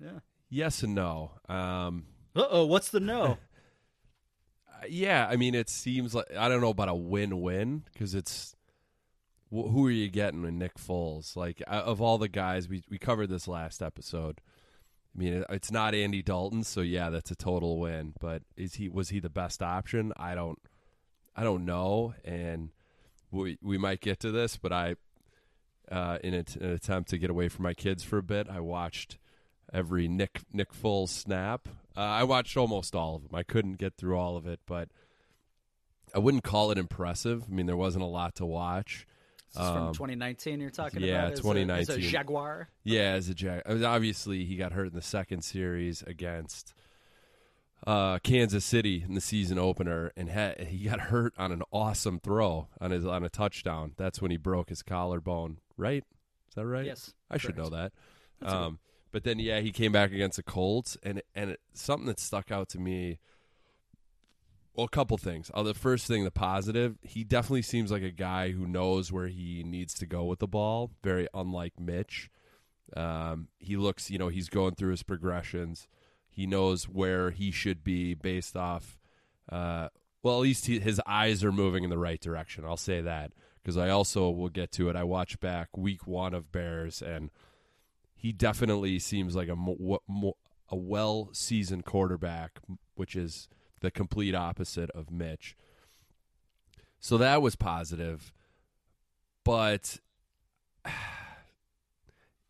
Yeah. 0.00 0.21
Yes 0.49 0.83
and 0.83 0.95
no. 0.95 1.33
Um, 1.49 2.07
Uh 2.35 2.47
oh, 2.49 2.66
what's 2.66 2.88
the 2.90 3.00
no? 3.00 3.23
Uh, 4.73 4.87
yeah, 4.88 5.26
I 5.28 5.37
mean, 5.37 5.55
it 5.55 5.69
seems 5.69 6.14
like 6.14 6.26
I 6.37 6.49
don't 6.49 6.61
know 6.62 6.71
about 6.71 6.88
a 6.88 6.95
win-win 6.95 7.83
because 7.93 8.14
it's 8.14 8.55
who 9.64 9.86
are 9.86 9.90
you 9.90 10.08
getting 10.08 10.42
with 10.42 10.54
Nick 10.54 10.75
Foles? 10.75 11.36
Like 11.36 11.62
of 11.66 12.00
all 12.00 12.18
the 12.18 12.28
guys 12.28 12.68
we 12.68 12.84
we 12.90 12.98
covered 12.98 13.28
this 13.28 13.48
last 13.48 13.82
episode. 13.82 14.40
I 15.14 15.18
mean, 15.18 15.44
it's 15.48 15.70
not 15.70 15.94
Andy 15.94 16.22
Dalton, 16.22 16.62
so 16.62 16.82
yeah, 16.82 17.08
that's 17.08 17.30
a 17.30 17.34
total 17.34 17.78
win. 17.78 18.14
But 18.20 18.42
is 18.56 18.75
he 18.75 18.88
was 18.88 19.08
he 19.08 19.18
the 19.18 19.30
best 19.30 19.62
option? 19.62 20.12
I 20.16 20.34
don't, 20.34 20.58
I 21.34 21.42
don't 21.42 21.64
know, 21.64 22.14
and 22.25 22.70
we 23.30 23.58
we 23.62 23.78
might 23.78 24.00
get 24.00 24.20
to 24.20 24.30
this, 24.30 24.56
but 24.56 24.72
I, 24.72 24.96
uh, 25.90 26.18
in 26.22 26.34
a, 26.34 26.44
an 26.60 26.72
attempt 26.72 27.10
to 27.10 27.18
get 27.18 27.30
away 27.30 27.48
from 27.48 27.62
my 27.62 27.72
kids 27.72 28.02
for 28.02 28.18
a 28.18 28.22
bit, 28.22 28.48
I 28.50 28.60
watched 28.60 29.16
every 29.72 30.06
Nick 30.06 30.40
Nick 30.52 30.72
Foles 30.72 31.08
snap. 31.08 31.68
Uh, 31.96 32.00
I 32.00 32.25
watched 32.25 32.56
almost 32.56 32.94
all 32.94 33.16
of 33.16 33.22
them. 33.22 33.34
I 33.34 33.42
couldn't 33.42 33.78
get 33.78 33.96
through 33.96 34.18
all 34.18 34.36
of 34.36 34.46
it, 34.46 34.60
but 34.66 34.90
I 36.14 36.18
wouldn't 36.18 36.44
call 36.44 36.70
it 36.70 36.78
impressive. 36.78 37.44
I 37.48 37.54
mean, 37.54 37.66
there 37.66 37.76
wasn't 37.76 38.04
a 38.04 38.08
lot 38.08 38.34
to 38.36 38.46
watch. 38.46 39.06
Is 39.56 39.68
from 39.68 39.88
Um, 39.88 39.92
2019 39.94 40.60
you're 40.60 40.70
talking 40.70 41.02
yeah, 41.02 41.26
about? 41.28 41.32
as 41.32 41.44
a- 41.44 41.72
As 41.72 41.88
a, 41.88 41.98
Jaguar? 41.98 42.68
Yeah, 42.84 43.12
as 43.12 43.30
a. 43.30 43.62
I 43.68 43.75
mean, 43.75 43.84
obviously, 43.84 44.44
he 44.44 44.56
got 44.56 44.72
hurt 44.72 44.88
in 44.88 44.94
the 44.94 45.02
second 45.02 45.42
series 45.42 46.02
against 46.02 46.75
uh, 47.86 48.18
Kansas 48.20 48.64
City 48.64 49.02
in 49.06 49.14
the 49.14 49.20
season 49.20 49.58
opener, 49.58 50.12
and 50.16 50.28
had, 50.28 50.60
he 50.60 50.84
got 50.88 51.00
hurt 51.00 51.32
on 51.38 51.52
an 51.52 51.62
awesome 51.72 52.18
throw 52.20 52.68
on 52.80 52.90
his 52.90 53.04
on 53.06 53.25
a 53.25 53.28
touchdown. 53.28 53.92
That's 53.96 54.20
when 54.20 54.30
he 54.30 54.36
broke 54.36 54.68
his 54.68 54.82
collarbone. 54.82 55.58
Right? 55.76 56.04
Is 56.48 56.54
that 56.54 56.66
right? 56.66 56.86
Yes, 56.86 57.12
I 57.30 57.38
should 57.38 57.56
know 57.56 57.68
that. 57.70 57.92
Um, 58.42 58.78
but 59.12 59.25
then, 59.25 59.38
yeah, 59.38 59.60
he 59.60 59.72
came 59.72 59.92
back 59.92 60.12
against 60.12 60.36
the 60.36 60.42
Colts, 60.42 60.96
and 61.02 61.22
and 61.34 61.50
it, 61.50 61.60
something 61.75 62.06
that 62.06 62.18
stuck 62.20 62.50
out 62.50 62.68
to 62.70 62.78
me. 62.78 63.18
Well, 64.76 64.85
a 64.85 64.90
couple 64.90 65.16
things. 65.16 65.50
Uh, 65.54 65.62
the 65.62 65.73
first 65.73 66.06
thing, 66.06 66.25
the 66.25 66.30
positive, 66.30 66.99
he 67.00 67.25
definitely 67.25 67.62
seems 67.62 67.90
like 67.90 68.02
a 68.02 68.11
guy 68.11 68.50
who 68.50 68.66
knows 68.66 69.11
where 69.11 69.28
he 69.28 69.64
needs 69.64 69.95
to 69.95 70.06
go 70.06 70.25
with 70.25 70.38
the 70.38 70.47
ball. 70.47 70.90
Very 71.02 71.26
unlike 71.33 71.80
Mitch. 71.80 72.30
Um, 72.95 73.49
he 73.59 73.78
looks, 73.78 74.11
you 74.11 74.18
know, 74.18 74.28
he's 74.28 74.50
going 74.50 74.75
through 74.75 74.90
his 74.90 75.02
progressions. 75.02 75.88
He 76.28 76.47
knows 76.47 76.85
where 76.85 77.30
he 77.30 77.50
should 77.50 77.83
be 77.83 78.12
based 78.12 78.54
off. 78.54 78.99
Uh, 79.50 79.88
well, 80.23 80.37
at 80.37 80.42
least 80.42 80.66
he, 80.66 80.78
his 80.78 81.00
eyes 81.06 81.42
are 81.42 81.52
moving 81.52 81.83
in 81.83 81.88
the 81.88 81.99
right 81.99 82.21
direction. 82.21 82.66
I'll 82.66 82.76
say 82.76 83.00
that 83.00 83.33
because 83.62 83.78
I 83.78 83.88
also 83.88 84.28
will 84.28 84.50
get 84.50 84.73
to 84.73 84.90
it. 84.90 84.97
I 84.97 85.04
watched 85.04 85.40
back 85.40 85.75
week 85.75 86.06
one 86.06 86.35
of 86.35 86.52
Bears, 86.52 87.00
and 87.00 87.30
he 88.14 88.30
definitely 88.30 88.99
seems 88.99 89.35
like 89.35 89.49
a 89.49 89.56
mo- 89.56 90.02
mo- 90.06 90.37
a 90.68 90.76
well 90.76 91.30
seasoned 91.33 91.87
quarterback, 91.87 92.61
which 92.95 93.16
is 93.16 93.49
the 93.80 93.90
complete 93.90 94.35
opposite 94.35 94.90
of 94.90 95.11
Mitch. 95.11 95.56
So 96.99 97.18
that 97.18 97.42
was 97.42 97.56
positive, 97.56 98.33
but 99.45 100.00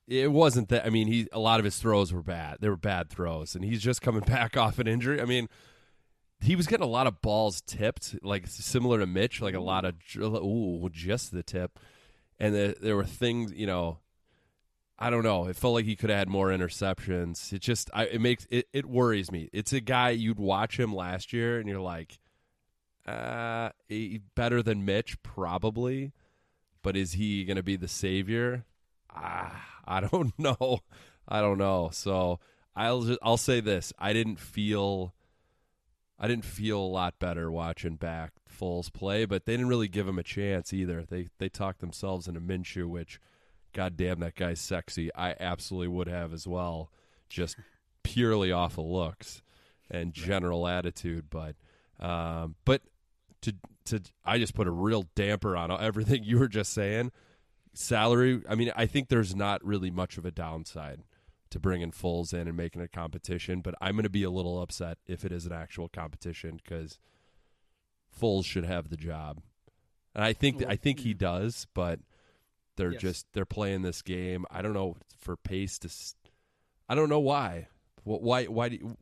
it 0.08 0.32
wasn't 0.32 0.68
that. 0.68 0.86
I 0.86 0.90
mean, 0.90 1.08
he 1.08 1.28
a 1.32 1.38
lot 1.38 1.58
of 1.58 1.64
his 1.64 1.78
throws 1.78 2.12
were 2.12 2.22
bad. 2.22 2.58
They 2.60 2.68
were 2.68 2.76
bad 2.76 3.10
throws, 3.10 3.54
and 3.54 3.64
he's 3.64 3.82
just 3.82 4.02
coming 4.02 4.20
back 4.26 4.56
off 4.56 4.78
an 4.78 4.86
injury. 4.86 5.20
I 5.20 5.24
mean, 5.24 5.48
he 6.40 6.56
was 6.56 6.66
getting 6.66 6.84
a 6.84 6.90
lot 6.90 7.06
of 7.06 7.20
balls 7.20 7.60
tipped, 7.60 8.16
like 8.22 8.46
similar 8.46 8.98
to 9.00 9.06
Mitch, 9.06 9.40
like 9.40 9.54
a 9.54 9.60
lot 9.60 9.84
of 9.84 9.94
ooh, 10.16 10.88
just 10.90 11.32
the 11.32 11.42
tip, 11.42 11.78
and 12.38 12.54
the, 12.54 12.76
there 12.80 12.96
were 12.96 13.04
things, 13.04 13.52
you 13.52 13.66
know. 13.66 13.98
I 14.98 15.10
don't 15.10 15.22
know. 15.22 15.46
It 15.46 15.56
felt 15.56 15.74
like 15.74 15.84
he 15.84 15.96
could 15.96 16.10
have 16.10 16.18
had 16.18 16.28
more 16.28 16.48
interceptions. 16.48 17.52
It 17.52 17.60
just, 17.60 17.90
I, 17.92 18.04
it 18.06 18.20
makes 18.20 18.46
it, 18.50 18.66
it 18.72 18.86
worries 18.86 19.30
me. 19.30 19.50
It's 19.52 19.72
a 19.72 19.80
guy 19.80 20.10
you'd 20.10 20.38
watch 20.38 20.80
him 20.80 20.94
last 20.94 21.32
year, 21.32 21.58
and 21.58 21.68
you're 21.68 21.80
like, 21.80 22.18
uh, 23.06 23.70
he, 23.88 24.20
better 24.34 24.62
than 24.62 24.84
Mitch 24.84 25.22
probably, 25.22 26.12
but 26.82 26.96
is 26.96 27.12
he 27.12 27.44
going 27.44 27.58
to 27.58 27.62
be 27.62 27.76
the 27.76 27.88
savior? 27.88 28.64
Ah, 29.14 29.64
I 29.84 30.00
don't 30.12 30.36
know. 30.38 30.80
I 31.28 31.40
don't 31.40 31.58
know. 31.58 31.90
So 31.92 32.40
I'll 32.74 33.02
just, 33.02 33.18
I'll 33.22 33.36
say 33.36 33.60
this: 33.60 33.92
I 33.98 34.12
didn't 34.12 34.38
feel 34.40 35.14
I 36.18 36.28
didn't 36.28 36.44
feel 36.44 36.78
a 36.78 36.86
lot 36.86 37.18
better 37.18 37.50
watching 37.50 37.96
back 37.96 38.32
Foles 38.50 38.92
play, 38.92 39.26
but 39.26 39.44
they 39.44 39.52
didn't 39.52 39.68
really 39.68 39.88
give 39.88 40.08
him 40.08 40.18
a 40.18 40.22
chance 40.22 40.72
either. 40.72 41.04
They 41.04 41.28
they 41.38 41.48
talked 41.48 41.80
themselves 41.80 42.26
into 42.26 42.40
Minshew, 42.40 42.86
which, 42.86 43.20
goddamn, 43.76 44.20
that 44.20 44.34
guy's 44.34 44.58
sexy. 44.58 45.14
I 45.14 45.34
absolutely 45.38 45.88
would 45.88 46.08
have 46.08 46.32
as 46.32 46.46
well, 46.46 46.90
just 47.28 47.56
purely 48.02 48.50
off 48.50 48.78
of 48.78 48.86
looks 48.86 49.42
and 49.90 50.14
general 50.14 50.66
attitude. 50.66 51.26
But 51.28 51.56
um, 52.00 52.56
but 52.64 52.80
to 53.42 53.54
to 53.86 54.00
I 54.24 54.38
just 54.38 54.54
put 54.54 54.66
a 54.66 54.72
real 54.72 55.04
damper 55.14 55.56
on 55.56 55.70
everything 55.70 56.24
you 56.24 56.38
were 56.38 56.48
just 56.48 56.72
saying. 56.72 57.12
Salary, 57.74 58.40
I 58.48 58.54
mean, 58.54 58.72
I 58.74 58.86
think 58.86 59.08
there's 59.08 59.36
not 59.36 59.62
really 59.62 59.90
much 59.90 60.16
of 60.16 60.24
a 60.24 60.30
downside 60.30 61.02
to 61.50 61.60
bringing 61.60 61.90
Foles 61.90 62.32
in 62.32 62.48
and 62.48 62.56
making 62.56 62.80
a 62.80 62.88
competition, 62.88 63.60
but 63.60 63.74
I'm 63.82 63.96
going 63.96 64.04
to 64.04 64.08
be 64.08 64.22
a 64.22 64.30
little 64.30 64.62
upset 64.62 64.96
if 65.06 65.26
it 65.26 65.30
is 65.30 65.44
an 65.44 65.52
actual 65.52 65.90
competition 65.90 66.58
because 66.64 66.98
Foles 68.18 68.46
should 68.46 68.64
have 68.64 68.88
the 68.88 68.96
job, 68.96 69.42
and 70.14 70.24
I 70.24 70.32
think 70.32 70.60
well, 70.60 70.70
I 70.70 70.76
think 70.76 71.00
he 71.00 71.12
does, 71.12 71.66
but 71.74 72.00
they're 72.76 72.92
yes. 72.92 73.00
just 73.00 73.26
they're 73.32 73.44
playing 73.44 73.82
this 73.82 74.02
game. 74.02 74.44
I 74.50 74.62
don't 74.62 74.74
know 74.74 74.96
for 75.18 75.36
pace 75.36 75.78
to. 75.80 75.90
I 76.88 76.94
don't 76.94 77.08
know 77.08 77.20
why. 77.20 77.68
Why 78.04 78.44
why 78.44 78.68
do 78.68 78.96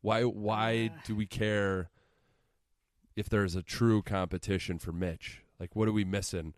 why 0.00 0.22
why 0.22 0.90
uh. 0.92 1.00
do 1.06 1.14
we 1.14 1.26
care 1.26 1.90
if 3.14 3.28
there's 3.28 3.54
a 3.54 3.62
true 3.62 4.02
competition 4.02 4.78
for 4.78 4.92
Mitch? 4.92 5.42
Like, 5.60 5.76
what 5.76 5.88
are 5.88 5.92
we 5.92 6.04
missing? 6.04 6.54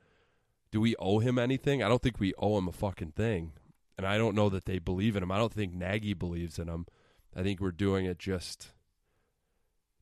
Do 0.70 0.80
we 0.80 0.96
owe 0.96 1.18
him 1.18 1.38
anything? 1.38 1.82
I 1.82 1.88
don't 1.88 2.02
think 2.02 2.18
we 2.18 2.32
owe 2.38 2.58
him 2.58 2.68
a 2.68 2.72
fucking 2.72 3.12
thing 3.12 3.52
and 3.96 4.06
I 4.06 4.18
don't 4.18 4.34
know 4.34 4.48
that 4.48 4.64
they 4.64 4.78
believe 4.78 5.16
in 5.16 5.22
him. 5.22 5.30
I 5.30 5.38
don't 5.38 5.52
think 5.52 5.72
Nagy 5.72 6.14
believes 6.14 6.58
in 6.58 6.68
him. 6.68 6.86
I 7.34 7.42
think 7.42 7.60
we're 7.60 7.72
doing 7.72 8.06
it 8.06 8.18
just 8.18 8.72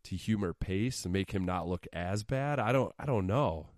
to 0.04 0.16
humor 0.16 0.52
Pace 0.52 1.04
and 1.04 1.12
make 1.12 1.32
him 1.32 1.44
not 1.44 1.68
look 1.68 1.86
as 1.92 2.24
bad. 2.24 2.58
I 2.58 2.72
don't. 2.72 2.92
I 2.98 3.06
don't 3.06 3.26
know. 3.26 3.68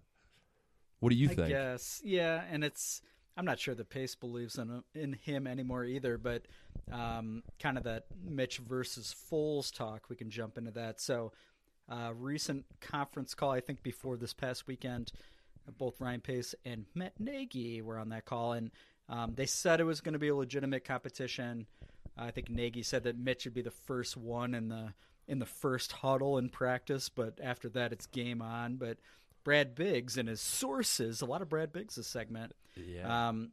What 1.04 1.10
do 1.10 1.16
you 1.16 1.28
I 1.28 1.34
think? 1.34 1.48
Yes, 1.50 2.00
yeah, 2.02 2.44
and 2.50 2.64
it's. 2.64 3.02
I'm 3.36 3.44
not 3.44 3.58
sure 3.58 3.74
that 3.74 3.90
Pace 3.90 4.14
believes 4.14 4.56
in 4.56 4.82
in 4.94 5.12
him 5.12 5.46
anymore 5.46 5.84
either. 5.84 6.16
But 6.16 6.46
um, 6.90 7.42
kind 7.58 7.76
of 7.76 7.84
that 7.84 8.04
Mitch 8.24 8.56
versus 8.56 9.14
Foles 9.30 9.70
talk. 9.70 10.08
We 10.08 10.16
can 10.16 10.30
jump 10.30 10.56
into 10.56 10.70
that. 10.70 11.02
So, 11.02 11.32
uh, 11.90 12.14
recent 12.16 12.64
conference 12.80 13.34
call. 13.34 13.50
I 13.50 13.60
think 13.60 13.82
before 13.82 14.16
this 14.16 14.32
past 14.32 14.66
weekend, 14.66 15.12
both 15.76 16.00
Ryan 16.00 16.22
Pace 16.22 16.54
and 16.64 16.86
Matt 16.94 17.20
Nagy 17.20 17.82
were 17.82 17.98
on 17.98 18.08
that 18.08 18.24
call, 18.24 18.54
and 18.54 18.70
um, 19.10 19.34
they 19.34 19.44
said 19.44 19.80
it 19.80 19.84
was 19.84 20.00
going 20.00 20.14
to 20.14 20.18
be 20.18 20.28
a 20.28 20.34
legitimate 20.34 20.86
competition. 20.86 21.66
I 22.16 22.30
think 22.30 22.48
Nagy 22.48 22.82
said 22.82 23.02
that 23.02 23.18
Mitch 23.18 23.44
would 23.44 23.52
be 23.52 23.60
the 23.60 23.70
first 23.70 24.16
one 24.16 24.54
in 24.54 24.68
the 24.68 24.94
in 25.28 25.38
the 25.38 25.44
first 25.44 25.92
huddle 25.92 26.38
in 26.38 26.48
practice, 26.48 27.10
but 27.10 27.38
after 27.42 27.68
that 27.68 27.92
it's 27.92 28.06
game 28.06 28.40
on. 28.40 28.76
But 28.76 28.96
Brad 29.44 29.74
Biggs 29.74 30.16
and 30.16 30.28
his 30.28 30.40
sources, 30.40 31.20
a 31.20 31.26
lot 31.26 31.42
of 31.42 31.48
Brad 31.48 31.72
Biggs 31.72 31.96
this 31.96 32.06
segment. 32.06 32.52
Yeah. 32.76 33.28
Um, 33.28 33.52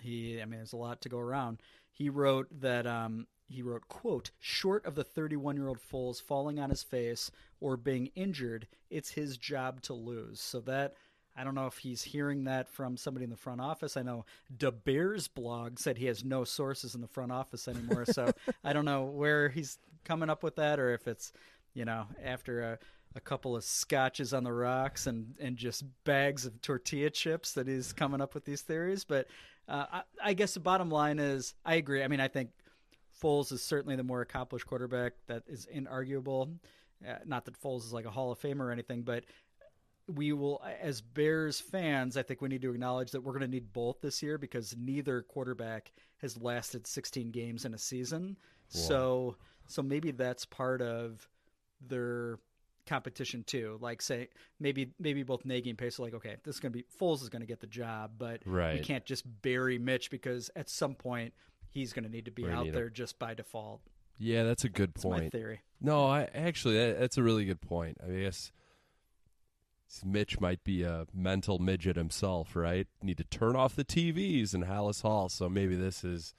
he, 0.00 0.40
I 0.40 0.44
mean, 0.44 0.60
there's 0.60 0.72
a 0.72 0.76
lot 0.76 1.00
to 1.02 1.08
go 1.08 1.18
around. 1.18 1.60
He 1.92 2.08
wrote 2.08 2.46
that 2.60 2.86
um, 2.86 3.26
he 3.48 3.62
wrote, 3.62 3.88
"quote 3.88 4.30
Short 4.38 4.86
of 4.86 4.94
the 4.94 5.04
31 5.04 5.56
year 5.56 5.68
old 5.68 5.80
Foles 5.80 6.22
falling 6.22 6.58
on 6.60 6.70
his 6.70 6.82
face 6.82 7.30
or 7.60 7.76
being 7.76 8.10
injured, 8.14 8.68
it's 8.90 9.10
his 9.10 9.36
job 9.36 9.82
to 9.82 9.94
lose." 9.94 10.40
So 10.40 10.60
that 10.60 10.94
I 11.36 11.44
don't 11.44 11.54
know 11.54 11.66
if 11.66 11.78
he's 11.78 12.02
hearing 12.02 12.44
that 12.44 12.68
from 12.68 12.96
somebody 12.96 13.24
in 13.24 13.30
the 13.30 13.36
front 13.36 13.60
office. 13.60 13.96
I 13.96 14.02
know 14.02 14.24
Da 14.56 14.70
Bears 14.70 15.28
blog 15.28 15.78
said 15.78 15.98
he 15.98 16.06
has 16.06 16.24
no 16.24 16.44
sources 16.44 16.94
in 16.94 17.00
the 17.00 17.06
front 17.06 17.30
office 17.32 17.68
anymore, 17.68 18.06
so 18.06 18.32
I 18.64 18.72
don't 18.72 18.84
know 18.84 19.04
where 19.04 19.48
he's 19.48 19.78
coming 20.04 20.30
up 20.30 20.42
with 20.42 20.56
that, 20.56 20.78
or 20.78 20.92
if 20.92 21.06
it's 21.06 21.32
you 21.74 21.84
know 21.84 22.06
after 22.24 22.62
a, 22.62 22.78
a 23.14 23.20
couple 23.20 23.56
of 23.56 23.64
scotches 23.64 24.32
on 24.32 24.44
the 24.44 24.52
rocks 24.52 25.06
and 25.06 25.34
and 25.40 25.56
just 25.56 25.84
bags 26.04 26.46
of 26.46 26.60
tortilla 26.60 27.10
chips 27.10 27.52
that 27.52 27.66
he's 27.66 27.92
coming 27.92 28.20
up 28.20 28.34
with 28.34 28.44
these 28.44 28.62
theories. 28.62 29.04
But 29.04 29.26
uh, 29.68 29.86
I, 29.92 30.02
I 30.22 30.32
guess 30.34 30.54
the 30.54 30.60
bottom 30.60 30.90
line 30.90 31.18
is 31.18 31.54
I 31.64 31.76
agree. 31.76 32.02
I 32.02 32.08
mean, 32.08 32.20
I 32.20 32.28
think 32.28 32.50
Foles 33.20 33.52
is 33.52 33.62
certainly 33.62 33.96
the 33.96 34.04
more 34.04 34.20
accomplished 34.20 34.66
quarterback. 34.66 35.14
That 35.26 35.42
is 35.46 35.66
inarguable. 35.74 36.56
Uh, 37.06 37.14
not 37.26 37.44
that 37.44 37.60
Foles 37.60 37.84
is 37.84 37.92
like 37.92 38.04
a 38.04 38.10
Hall 38.10 38.32
of 38.32 38.40
Famer 38.40 38.60
or 38.60 38.72
anything, 38.72 39.02
but 39.02 39.24
we 40.08 40.32
will, 40.32 40.62
as 40.80 41.00
Bears 41.00 41.60
fans, 41.60 42.16
I 42.16 42.22
think 42.22 42.40
we 42.40 42.48
need 42.48 42.62
to 42.62 42.70
acknowledge 42.70 43.10
that 43.10 43.20
we're 43.20 43.32
going 43.32 43.42
to 43.42 43.48
need 43.48 43.72
both 43.72 44.00
this 44.00 44.22
year 44.22 44.38
because 44.38 44.74
neither 44.78 45.22
quarterback 45.22 45.92
has 46.18 46.40
lasted 46.40 46.86
16 46.86 47.30
games 47.30 47.64
in 47.64 47.74
a 47.74 47.78
season. 47.78 48.36
So, 48.68 49.36
so 49.66 49.82
maybe 49.82 50.10
that's 50.10 50.44
part 50.46 50.80
of 50.80 51.28
their 51.86 52.38
competition 52.88 53.44
too. 53.44 53.78
Like 53.80 54.02
say 54.02 54.28
maybe 54.58 54.92
maybe 54.98 55.22
both 55.22 55.44
Nagy 55.44 55.70
and 55.70 55.78
Pace 55.78 56.00
are 56.00 56.02
like, 56.02 56.14
okay, 56.14 56.36
this 56.44 56.56
is 56.56 56.60
going 56.60 56.72
to 56.72 56.78
be 56.78 56.84
Foles 57.00 57.22
is 57.22 57.28
going 57.28 57.40
to 57.40 57.46
get 57.46 57.60
the 57.60 57.66
job, 57.66 58.12
but 58.18 58.40
right. 58.44 58.74
we 58.74 58.80
can't 58.80 59.04
just 59.04 59.24
bury 59.42 59.78
Mitch 59.78 60.10
because 60.10 60.50
at 60.56 60.68
some 60.68 60.94
point 60.94 61.34
he's 61.70 61.92
going 61.92 62.04
to 62.04 62.10
need 62.10 62.24
to 62.24 62.30
be 62.30 62.48
out 62.48 62.72
there 62.72 62.86
him. 62.86 62.92
just 62.92 63.18
by 63.18 63.34
default. 63.34 63.80
Yeah, 64.18 64.42
that's 64.42 64.64
a 64.64 64.68
good 64.68 64.94
point. 64.94 65.24
my 65.24 65.28
theory. 65.28 65.60
No, 65.80 66.06
I 66.06 66.28
actually 66.34 66.76
that, 66.78 66.98
that's 66.98 67.18
a 67.18 67.22
really 67.22 67.44
good 67.44 67.60
point. 67.60 67.98
I 68.04 68.10
guess 68.10 68.50
Mitch 70.04 70.40
might 70.40 70.64
be 70.64 70.82
a 70.82 71.06
mental 71.14 71.58
midget 71.58 71.96
himself, 71.96 72.56
right? 72.56 72.86
Need 73.02 73.18
to 73.18 73.24
turn 73.24 73.56
off 73.56 73.76
the 73.76 73.84
TVs 73.84 74.54
in 74.54 74.64
Halas 74.64 75.02
Hall. 75.02 75.28
So 75.28 75.48
maybe 75.48 75.76
this 75.76 76.04
is, 76.04 76.34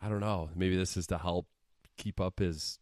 I 0.00 0.08
don't 0.08 0.20
know, 0.20 0.50
maybe 0.54 0.76
this 0.76 0.96
is 0.96 1.06
to 1.08 1.18
help 1.18 1.46
keep 1.96 2.20
up 2.20 2.40
his 2.40 2.80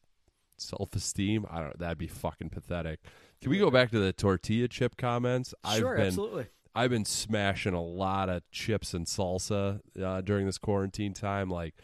self 0.62 0.94
esteem. 0.94 1.46
I 1.50 1.60
don't. 1.60 1.78
That'd 1.78 1.98
be 1.98 2.06
fucking 2.06 2.50
pathetic. 2.50 3.00
Can 3.40 3.50
we 3.50 3.58
go 3.58 3.70
back 3.70 3.90
to 3.90 3.98
the 3.98 4.12
tortilla 4.12 4.68
chip 4.68 4.96
comments? 4.96 5.54
Sure, 5.74 5.90
I've 5.90 5.96
been, 5.96 6.06
absolutely. 6.06 6.46
I've 6.74 6.90
been 6.90 7.04
smashing 7.04 7.74
a 7.74 7.82
lot 7.82 8.28
of 8.28 8.42
chips 8.50 8.94
and 8.94 9.06
salsa 9.06 9.80
uh, 10.00 10.20
during 10.20 10.46
this 10.46 10.58
quarantine 10.58 11.12
time. 11.12 11.50
Like 11.50 11.74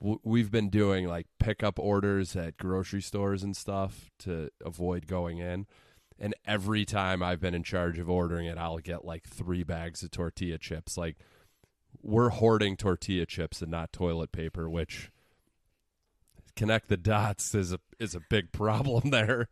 w- 0.00 0.20
we've 0.24 0.50
been 0.50 0.70
doing 0.70 1.06
like 1.06 1.26
pickup 1.38 1.78
orders 1.78 2.34
at 2.34 2.56
grocery 2.56 3.02
stores 3.02 3.42
and 3.42 3.56
stuff 3.56 4.10
to 4.20 4.50
avoid 4.64 5.06
going 5.06 5.38
in 5.38 5.66
and 6.20 6.34
every 6.46 6.84
time 6.84 7.22
I've 7.22 7.40
been 7.40 7.54
in 7.54 7.62
charge 7.62 7.98
of 7.98 8.10
ordering 8.10 8.46
it, 8.46 8.58
I'll 8.58 8.78
get 8.78 9.04
like 9.06 9.26
three 9.26 9.64
bags 9.64 10.02
of 10.02 10.10
tortilla 10.10 10.58
chips. 10.58 10.98
Like 10.98 11.16
we're 12.02 12.28
hoarding 12.28 12.76
tortilla 12.76 13.24
chips 13.24 13.62
and 13.62 13.70
not 13.70 13.92
toilet 13.92 14.30
paper, 14.30 14.68
which 14.68 15.10
connect 16.60 16.88
the 16.88 16.96
dots 16.98 17.54
is 17.54 17.72
a 17.72 17.80
is 17.98 18.14
a 18.14 18.20
big 18.28 18.52
problem 18.52 19.08
there. 19.10 19.48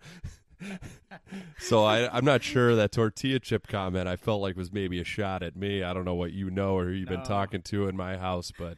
so 1.58 1.84
I 1.84 2.14
I'm 2.14 2.24
not 2.24 2.42
sure 2.42 2.76
that 2.76 2.92
tortilla 2.92 3.38
chip 3.38 3.66
comment 3.66 4.06
I 4.06 4.16
felt 4.16 4.42
like 4.42 4.56
was 4.56 4.72
maybe 4.72 5.00
a 5.00 5.04
shot 5.04 5.42
at 5.42 5.56
me. 5.56 5.82
I 5.82 5.94
don't 5.94 6.04
know 6.04 6.14
what 6.14 6.32
you 6.32 6.50
know 6.50 6.76
or 6.76 6.84
who 6.86 6.90
you've 6.90 7.08
no. 7.08 7.16
been 7.16 7.24
talking 7.24 7.62
to 7.62 7.88
in 7.88 7.96
my 7.96 8.18
house, 8.18 8.52
but 8.56 8.76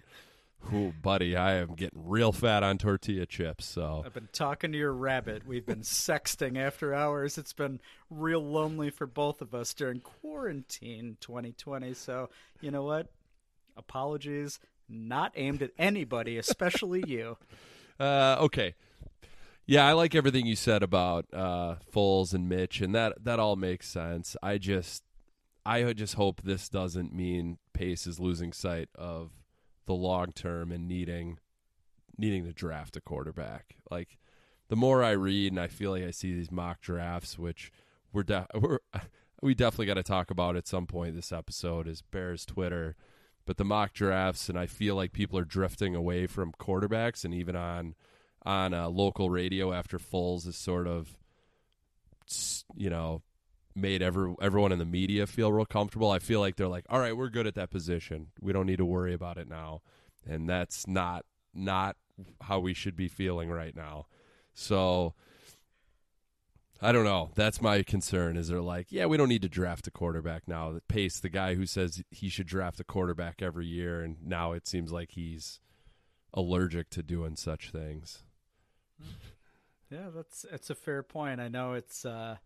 Ooh, 0.74 0.92
buddy, 1.00 1.36
I 1.36 1.54
am 1.54 1.74
getting 1.74 2.02
real 2.06 2.32
fat 2.32 2.62
on 2.62 2.76
tortilla 2.76 3.24
chips. 3.24 3.64
So 3.64 4.02
I've 4.04 4.12
been 4.12 4.28
talking 4.30 4.72
to 4.72 4.78
your 4.78 4.92
rabbit. 4.92 5.46
We've 5.46 5.64
been 5.64 5.80
sexting 5.80 6.58
after 6.58 6.92
hours. 6.92 7.38
It's 7.38 7.54
been 7.54 7.80
real 8.10 8.44
lonely 8.44 8.90
for 8.90 9.06
both 9.06 9.40
of 9.40 9.54
us 9.54 9.72
during 9.72 10.00
quarantine 10.00 11.16
2020. 11.20 11.94
So 11.94 12.28
you 12.60 12.70
know 12.70 12.82
what? 12.82 13.08
Apologies, 13.74 14.60
not 14.86 15.32
aimed 15.34 15.62
at 15.62 15.70
anybody, 15.78 16.36
especially 16.36 17.02
you. 17.06 17.38
Uh, 18.00 18.36
okay. 18.40 18.74
Yeah, 19.66 19.86
I 19.86 19.92
like 19.92 20.14
everything 20.14 20.46
you 20.46 20.56
said 20.56 20.82
about 20.82 21.26
uh, 21.32 21.76
Foles 21.94 22.34
and 22.34 22.48
Mitch, 22.48 22.80
and 22.80 22.94
that 22.94 23.22
that 23.24 23.38
all 23.38 23.54
makes 23.54 23.86
sense. 23.86 24.36
I 24.42 24.58
just, 24.58 25.04
I 25.64 25.92
just 25.92 26.14
hope 26.14 26.42
this 26.42 26.68
doesn't 26.68 27.14
mean 27.14 27.58
Pace 27.72 28.06
is 28.06 28.18
losing 28.18 28.52
sight 28.52 28.88
of 28.96 29.30
the 29.86 29.94
long 29.94 30.32
term 30.32 30.72
and 30.72 30.88
needing 30.88 31.38
needing 32.18 32.44
to 32.44 32.52
draft 32.52 32.96
a 32.96 33.00
quarterback. 33.00 33.76
Like 33.90 34.18
the 34.68 34.76
more 34.76 35.04
I 35.04 35.12
read 35.12 35.52
and 35.52 35.60
I 35.60 35.68
feel 35.68 35.90
like 35.92 36.04
I 36.04 36.10
see 36.10 36.34
these 36.34 36.50
mock 36.50 36.80
drafts, 36.80 37.38
which 37.38 37.70
we're, 38.12 38.22
de- 38.24 38.46
we're 38.54 38.78
we 39.42 39.54
definitely 39.54 39.86
got 39.86 39.94
to 39.94 40.02
talk 40.02 40.30
about 40.30 40.56
at 40.56 40.66
some 40.66 40.86
point 40.86 41.14
this 41.14 41.32
episode 41.32 41.86
is 41.86 42.02
Bears 42.02 42.44
Twitter, 42.44 42.96
but 43.46 43.56
the 43.56 43.64
mock 43.64 43.92
drafts 43.92 44.48
and 44.48 44.58
I 44.58 44.66
feel 44.66 44.94
like 44.94 45.12
people 45.12 45.38
are 45.38 45.44
drifting 45.44 45.94
away 45.94 46.26
from 46.26 46.52
quarterbacks 46.52 47.24
and 47.24 47.34
even 47.34 47.56
on 47.56 47.94
on 48.42 48.72
a 48.72 48.88
local 48.88 49.28
radio 49.28 49.72
after 49.72 49.98
Foles 49.98 50.46
is 50.46 50.56
sort 50.56 50.86
of, 50.86 51.18
you 52.74 52.88
know, 52.88 53.22
made 53.74 54.02
every, 54.02 54.34
everyone 54.40 54.72
in 54.72 54.78
the 54.78 54.84
media 54.84 55.26
feel 55.26 55.52
real 55.52 55.66
comfortable. 55.66 56.10
I 56.10 56.18
feel 56.18 56.40
like 56.40 56.56
they're 56.56 56.68
like, 56.68 56.86
all 56.88 57.00
right, 57.00 57.16
we're 57.16 57.28
good 57.28 57.46
at 57.46 57.54
that 57.56 57.70
position. 57.70 58.28
We 58.40 58.52
don't 58.52 58.66
need 58.66 58.78
to 58.78 58.84
worry 58.84 59.12
about 59.12 59.36
it 59.36 59.48
now. 59.48 59.82
And 60.26 60.48
that's 60.48 60.86
not 60.86 61.24
not 61.52 61.96
how 62.42 62.60
we 62.60 62.74
should 62.74 62.96
be 62.96 63.08
feeling 63.08 63.50
right 63.50 63.74
now. 63.74 64.06
So 64.54 65.14
I 66.82 66.92
don't 66.92 67.04
know. 67.04 67.30
That's 67.34 67.60
my 67.60 67.82
concern. 67.82 68.36
Is 68.36 68.48
they're 68.48 68.60
like, 68.60 68.86
yeah, 68.90 69.06
we 69.06 69.16
don't 69.16 69.28
need 69.28 69.42
to 69.42 69.48
draft 69.48 69.86
a 69.86 69.90
quarterback 69.90 70.48
now. 70.48 70.78
Pace, 70.88 71.20
the 71.20 71.28
guy 71.28 71.54
who 71.54 71.66
says 71.66 72.02
he 72.10 72.28
should 72.28 72.46
draft 72.46 72.80
a 72.80 72.84
quarterback 72.84 73.42
every 73.42 73.66
year, 73.66 74.02
and 74.02 74.16
now 74.24 74.52
it 74.52 74.66
seems 74.66 74.90
like 74.92 75.12
he's 75.12 75.60
allergic 76.32 76.90
to 76.90 77.02
doing 77.02 77.36
such 77.36 77.70
things. 77.70 78.22
Yeah, 79.92 80.10
that's 80.14 80.46
it's 80.52 80.70
a 80.70 80.76
fair 80.76 81.02
point. 81.02 81.40
I 81.40 81.48
know 81.48 81.72
it's 81.72 82.04
uh 82.04 82.36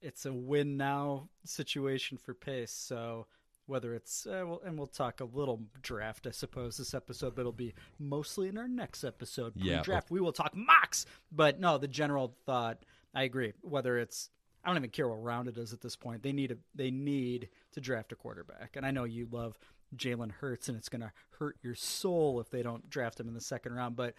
it's 0.00 0.26
a 0.26 0.32
win 0.32 0.76
now 0.76 1.28
situation 1.44 2.18
for 2.18 2.34
Pace. 2.34 2.70
So 2.70 3.26
whether 3.66 3.94
it's 3.94 4.26
uh, 4.26 4.44
well, 4.46 4.62
and 4.64 4.76
we'll 4.76 4.86
talk 4.86 5.20
a 5.20 5.24
little 5.24 5.62
draft, 5.82 6.26
I 6.26 6.30
suppose, 6.30 6.76
this 6.76 6.94
episode, 6.94 7.34
but 7.34 7.40
it'll 7.42 7.52
be 7.52 7.74
mostly 7.98 8.48
in 8.48 8.58
our 8.58 8.68
next 8.68 9.04
episode. 9.04 9.52
Yeah, 9.56 9.82
draft, 9.82 10.10
we 10.10 10.20
will 10.20 10.32
talk 10.32 10.54
mocks. 10.54 11.06
But 11.30 11.60
no, 11.60 11.78
the 11.78 11.88
general 11.88 12.36
thought, 12.44 12.84
I 13.14 13.24
agree. 13.24 13.52
Whether 13.62 13.98
it's 13.98 14.30
I 14.64 14.68
don't 14.68 14.76
even 14.76 14.90
care 14.90 15.08
what 15.08 15.22
round 15.22 15.48
it 15.48 15.58
is 15.58 15.72
at 15.72 15.80
this 15.80 15.96
point. 15.96 16.22
They 16.22 16.32
need 16.32 16.52
a 16.52 16.56
they 16.74 16.90
need 16.90 17.48
to 17.72 17.80
draft 17.80 18.12
a 18.12 18.16
quarterback, 18.16 18.76
and 18.76 18.86
I 18.86 18.90
know 18.90 19.04
you 19.04 19.28
love 19.30 19.58
Jalen 19.96 20.32
Hurts, 20.32 20.68
and 20.68 20.76
it's 20.76 20.88
going 20.88 21.02
to 21.02 21.12
hurt 21.38 21.56
your 21.62 21.74
soul 21.74 22.40
if 22.40 22.50
they 22.50 22.62
don't 22.62 22.88
draft 22.88 23.18
him 23.18 23.28
in 23.28 23.34
the 23.34 23.40
second 23.40 23.74
round. 23.74 23.96
But 23.96 24.14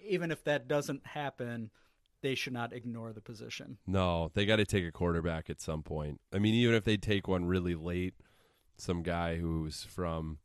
even 0.00 0.30
if 0.30 0.44
that 0.44 0.68
doesn't 0.68 1.06
happen, 1.06 1.70
they 2.22 2.34
should 2.34 2.52
not 2.52 2.72
ignore 2.72 3.12
the 3.12 3.20
position. 3.20 3.78
No, 3.86 4.30
they 4.34 4.46
got 4.46 4.56
to 4.56 4.64
take 4.64 4.84
a 4.84 4.92
quarterback 4.92 5.48
at 5.48 5.60
some 5.60 5.82
point. 5.82 6.20
I 6.32 6.38
mean, 6.38 6.54
even 6.54 6.74
if 6.74 6.84
they 6.84 6.96
take 6.96 7.28
one 7.28 7.44
really 7.44 7.74
late, 7.74 8.14
some 8.76 9.02
guy 9.02 9.36
who's 9.36 9.84
from 9.84 10.38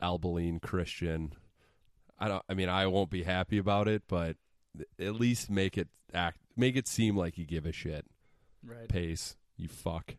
Abilene 0.00 0.60
Christian, 0.60 1.34
I 2.18 2.28
don't. 2.28 2.42
I 2.48 2.54
mean, 2.54 2.68
I 2.68 2.86
won't 2.86 3.10
be 3.10 3.24
happy 3.24 3.58
about 3.58 3.88
it, 3.88 4.04
but 4.08 4.36
at 4.98 5.14
least 5.14 5.50
make 5.50 5.76
it 5.76 5.88
act, 6.12 6.38
make 6.56 6.76
it 6.76 6.88
seem 6.88 7.16
like 7.16 7.38
you 7.38 7.44
give 7.44 7.66
a 7.66 7.72
shit. 7.72 8.06
Right. 8.64 8.88
Pace, 8.88 9.36
you 9.56 9.68
fuck. 9.68 10.16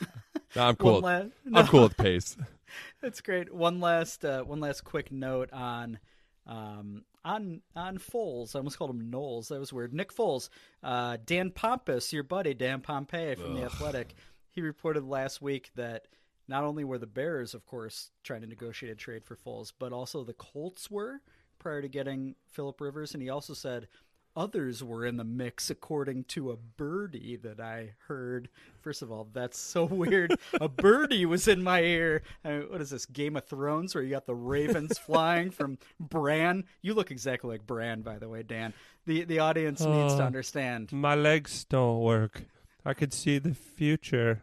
No, 0.54 0.68
I'm 0.68 0.76
cool. 0.76 1.00
La- 1.00 1.22
I'm 1.54 1.66
cool 1.66 1.84
with 1.84 1.96
pace. 1.96 2.36
That's 3.00 3.22
great. 3.22 3.52
One 3.52 3.80
last 3.80 4.22
uh, 4.24 4.42
one 4.42 4.60
last 4.60 4.84
quick 4.84 5.10
note 5.10 5.50
on 5.52 5.98
um, 6.46 7.04
on 7.24 7.62
on 7.74 7.98
Foles. 7.98 8.54
I 8.54 8.58
almost 8.58 8.78
called 8.78 8.90
him 8.90 9.10
Knowles. 9.10 9.48
That 9.48 9.58
was 9.60 9.72
weird. 9.72 9.94
Nick 9.94 10.14
Foles, 10.14 10.50
uh, 10.82 11.16
Dan 11.24 11.50
Pompous, 11.50 12.12
your 12.12 12.22
buddy 12.22 12.54
Dan 12.54 12.80
Pompei 12.80 13.36
from 13.38 13.54
the 13.54 13.64
Athletic. 13.64 14.14
He 14.50 14.60
reported 14.60 15.04
last 15.04 15.40
week 15.40 15.70
that 15.76 16.06
not 16.48 16.64
only 16.64 16.84
were 16.84 16.98
the 16.98 17.06
Bears, 17.06 17.54
of 17.54 17.64
course, 17.64 18.10
trying 18.22 18.42
to 18.42 18.46
negotiate 18.46 18.92
a 18.92 18.96
trade 18.96 19.24
for 19.24 19.36
Foles, 19.36 19.72
but 19.78 19.92
also 19.92 20.22
the 20.24 20.34
Colts 20.34 20.90
were 20.90 21.22
prior 21.58 21.80
to 21.80 21.88
getting 21.88 22.34
Philip 22.50 22.80
Rivers, 22.80 23.14
and 23.14 23.22
he 23.22 23.30
also 23.30 23.54
said 23.54 23.88
others 24.34 24.82
were 24.82 25.04
in 25.04 25.16
the 25.16 25.24
mix 25.24 25.70
according 25.70 26.24
to 26.24 26.50
a 26.50 26.56
birdie 26.56 27.36
that 27.36 27.60
I 27.60 27.94
heard. 28.08 28.48
First 28.80 29.02
of 29.02 29.12
all, 29.12 29.28
that's 29.32 29.58
so 29.58 29.84
weird. 29.90 30.34
a 30.60 30.68
birdie 30.68 31.26
was 31.26 31.48
in 31.48 31.62
my 31.62 31.82
ear. 31.82 32.22
I 32.44 32.48
mean, 32.50 32.70
what 32.70 32.80
is 32.80 32.90
this, 32.90 33.06
Game 33.06 33.36
of 33.36 33.44
Thrones, 33.46 33.94
where 33.94 34.02
you 34.02 34.10
got 34.10 34.26
the 34.26 34.34
ravens 34.34 34.98
flying 35.06 35.50
from 35.50 35.78
Bran? 36.00 36.64
You 36.80 36.94
look 36.94 37.10
exactly 37.10 37.50
like 37.50 37.66
Bran, 37.66 38.02
by 38.02 38.18
the 38.18 38.28
way, 38.28 38.42
Dan. 38.42 38.72
The 39.06 39.24
the 39.24 39.40
audience 39.40 39.80
needs 39.80 40.14
to 40.14 40.22
Oh. 40.22 40.26
understand. 40.26 40.92
My 40.92 41.14
legs 41.14 41.64
don't 41.64 42.00
work. 42.00 42.44
I 42.84 42.94
could 42.94 43.12
see 43.12 43.38
the 43.38 43.54
future. 43.54 44.42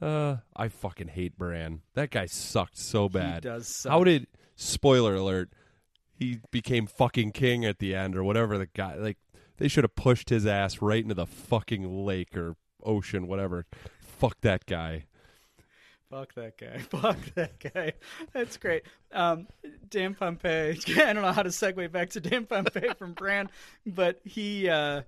Uh, 0.00 0.36
I 0.54 0.68
fucking 0.68 1.08
hate 1.08 1.36
Bran. 1.36 1.80
That 1.94 2.10
guy 2.10 2.26
sucked 2.26 2.78
so 2.78 3.08
bad. 3.08 3.42
He 3.44 3.50
does 3.50 3.66
suck. 3.68 3.90
How 3.92 4.04
did 4.04 4.28
spoiler 4.54 5.14
alert? 5.16 5.50
He 6.18 6.40
became 6.50 6.86
fucking 6.86 7.32
king 7.32 7.64
at 7.64 7.78
the 7.78 7.94
end, 7.94 8.16
or 8.16 8.24
whatever. 8.24 8.58
The 8.58 8.66
guy 8.66 8.96
like 8.96 9.18
they 9.58 9.68
should 9.68 9.84
have 9.84 9.94
pushed 9.94 10.30
his 10.30 10.46
ass 10.46 10.82
right 10.82 11.02
into 11.02 11.14
the 11.14 11.26
fucking 11.26 12.04
lake 12.04 12.36
or 12.36 12.56
ocean, 12.82 13.26
whatever. 13.26 13.66
Fuck 14.00 14.40
that 14.40 14.66
guy. 14.66 15.04
Fuck 16.10 16.34
that 16.34 16.56
guy. 16.56 16.78
Fuck 16.90 17.18
that 17.34 17.58
guy. 17.60 17.92
That's 18.32 18.56
great. 18.56 18.84
Um, 19.12 19.46
Dan 19.90 20.14
Pompei. 20.14 20.98
I 21.02 21.12
don't 21.12 21.22
know 21.22 21.32
how 21.32 21.42
to 21.42 21.50
segue 21.50 21.92
back 21.92 22.10
to 22.10 22.20
Dan 22.20 22.46
Pompei 22.46 22.96
from 22.98 23.12
Brand, 23.12 23.50
but 23.86 24.20
he 24.24 24.68
uh, 24.68 25.02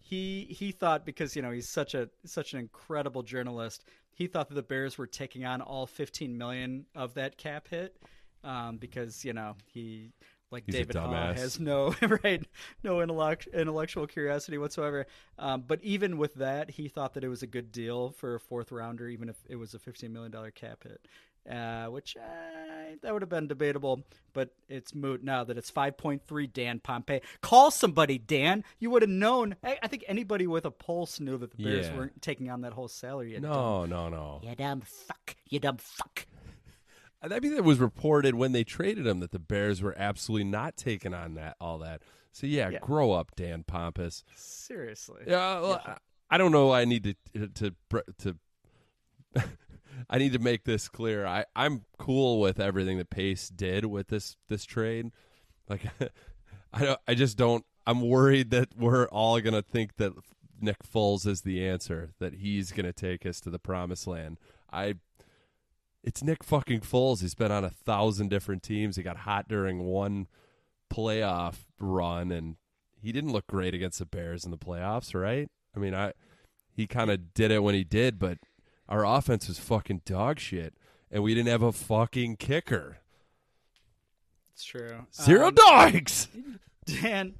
he 0.00 0.46
he 0.50 0.70
thought 0.70 1.04
because 1.04 1.34
you 1.34 1.42
know 1.42 1.50
he's 1.50 1.68
such 1.68 1.94
a 1.94 2.08
such 2.24 2.52
an 2.54 2.60
incredible 2.60 3.22
journalist. 3.22 3.84
He 4.12 4.28
thought 4.28 4.48
that 4.48 4.54
the 4.54 4.62
Bears 4.62 4.96
were 4.96 5.08
taking 5.08 5.44
on 5.44 5.60
all 5.60 5.86
15 5.86 6.38
million 6.38 6.86
of 6.94 7.14
that 7.14 7.36
cap 7.36 7.66
hit 7.68 7.96
um, 8.44 8.76
because 8.76 9.24
you 9.24 9.32
know 9.32 9.56
he 9.66 10.12
like 10.54 10.64
He's 10.66 10.74
David 10.76 10.96
dumbass. 10.96 11.36
has 11.36 11.60
no 11.60 11.94
right 12.24 12.42
no 12.82 13.02
intellectual 13.02 14.06
curiosity 14.06 14.56
whatsoever. 14.58 15.06
Um, 15.38 15.64
but 15.66 15.80
even 15.82 16.16
with 16.16 16.34
that, 16.36 16.70
he 16.70 16.88
thought 16.88 17.14
that 17.14 17.24
it 17.24 17.28
was 17.28 17.42
a 17.42 17.46
good 17.46 17.70
deal 17.72 18.10
for 18.10 18.34
a 18.36 18.40
fourth 18.40 18.72
rounder, 18.72 19.08
even 19.08 19.28
if 19.28 19.36
it 19.48 19.56
was 19.56 19.74
a 19.74 19.78
fifteen 19.78 20.12
million 20.12 20.32
dollar 20.32 20.50
cap 20.50 20.84
hit, 20.84 21.06
uh, 21.54 21.86
which 21.86 22.16
uh, 22.16 22.94
that 23.02 23.12
would 23.12 23.22
have 23.22 23.28
been 23.28 23.48
debatable. 23.48 24.02
But 24.32 24.50
it's 24.68 24.94
moot 24.94 25.22
now 25.22 25.44
that 25.44 25.58
it's 25.58 25.70
five 25.70 25.96
point 25.96 26.22
three. 26.26 26.46
Dan 26.46 26.80
Pompei, 26.80 27.20
call 27.40 27.70
somebody, 27.70 28.18
Dan. 28.18 28.64
You 28.78 28.90
would 28.90 29.02
have 29.02 29.10
known. 29.10 29.56
I, 29.62 29.78
I 29.82 29.88
think 29.88 30.04
anybody 30.08 30.46
with 30.46 30.64
a 30.64 30.70
pulse 30.70 31.20
knew 31.20 31.36
that 31.38 31.50
the 31.56 31.62
Bears 31.62 31.86
Yeah. 31.88 31.96
weren't 31.96 32.22
taking 32.22 32.50
on 32.50 32.62
that 32.62 32.72
whole 32.72 32.88
salary. 32.88 33.32
You 33.34 33.40
dumb- 33.40 33.50
No, 33.50 33.86
no, 33.86 34.08
no. 34.08 34.40
you 34.42 34.54
dumb 34.54 34.80
fuck. 34.82 35.36
You 35.48 35.60
dumb 35.60 35.76
fuck. 35.78 36.26
I 37.32 37.40
mean, 37.40 37.54
it 37.54 37.64
was 37.64 37.78
reported 37.78 38.34
when 38.34 38.52
they 38.52 38.64
traded 38.64 39.06
him 39.06 39.20
that 39.20 39.30
the 39.30 39.38
Bears 39.38 39.80
were 39.82 39.94
absolutely 39.96 40.44
not 40.44 40.76
taking 40.76 41.14
on 41.14 41.34
that 41.34 41.56
all 41.60 41.78
that. 41.78 42.02
So 42.32 42.46
yeah, 42.46 42.68
Yeah. 42.70 42.78
grow 42.80 43.12
up, 43.12 43.30
Dan 43.36 43.62
Pompous. 43.64 44.24
Seriously. 44.34 45.22
Yeah, 45.26 45.60
well, 45.60 45.82
I- 45.84 45.98
I 46.30 46.38
don't 46.38 46.52
know. 46.52 46.72
I 46.72 46.84
need 46.84 47.16
to 47.34 47.48
to 47.48 47.74
to. 48.18 48.36
I 50.10 50.18
need 50.18 50.32
to 50.32 50.38
make 50.40 50.64
this 50.64 50.88
clear. 50.88 51.26
I 51.26 51.44
I'm 51.54 51.84
cool 51.98 52.40
with 52.40 52.58
everything 52.58 52.98
that 52.98 53.10
Pace 53.10 53.48
did 53.48 53.84
with 53.86 54.08
this 54.08 54.36
this 54.48 54.64
trade. 54.64 55.12
Like, 55.68 55.82
I 56.72 56.84
don't. 56.84 57.00
I 57.06 57.14
just 57.14 57.36
don't. 57.36 57.64
I'm 57.86 58.00
worried 58.00 58.50
that 58.50 58.70
we're 58.76 59.06
all 59.08 59.40
gonna 59.40 59.62
think 59.62 59.96
that 59.96 60.12
Nick 60.60 60.78
Foles 60.82 61.26
is 61.26 61.42
the 61.42 61.64
answer. 61.66 62.10
That 62.18 62.34
he's 62.34 62.72
gonna 62.72 62.92
take 62.92 63.24
us 63.26 63.40
to 63.42 63.50
the 63.50 63.58
promised 63.60 64.06
land. 64.06 64.38
I. 64.72 64.94
It's 66.06 66.22
Nick 66.22 66.44
fucking 66.44 66.80
Foles. 66.82 67.22
He's 67.22 67.34
been 67.34 67.50
on 67.50 67.64
a 67.64 67.70
thousand 67.70 68.28
different 68.28 68.62
teams. 68.62 68.96
He 68.96 69.02
got 69.02 69.16
hot 69.18 69.48
during 69.48 69.84
one 69.84 70.26
playoff 70.92 71.54
run, 71.80 72.30
and 72.30 72.56
he 73.00 73.10
didn't 73.10 73.32
look 73.32 73.46
great 73.46 73.72
against 73.74 73.98
the 74.00 74.04
Bears 74.06 74.44
in 74.44 74.50
the 74.50 74.58
playoffs, 74.58 75.18
right? 75.18 75.48
I 75.74 75.78
mean, 75.78 75.94
I 75.94 76.12
he 76.76 76.86
kind 76.86 77.10
of 77.10 77.32
did 77.32 77.50
it 77.50 77.62
when 77.62 77.74
he 77.74 77.84
did, 77.84 78.18
but 78.18 78.36
our 78.88 79.04
offense 79.06 79.48
was 79.48 79.58
fucking 79.58 80.02
dog 80.04 80.38
shit, 80.38 80.74
and 81.10 81.22
we 81.22 81.34
didn't 81.34 81.48
have 81.48 81.62
a 81.62 81.72
fucking 81.72 82.36
kicker. 82.36 82.98
It's 84.52 84.64
true. 84.64 85.06
Zero 85.12 85.48
Um, 85.48 85.54
dogs. 85.54 86.28
Dan, 86.84 87.34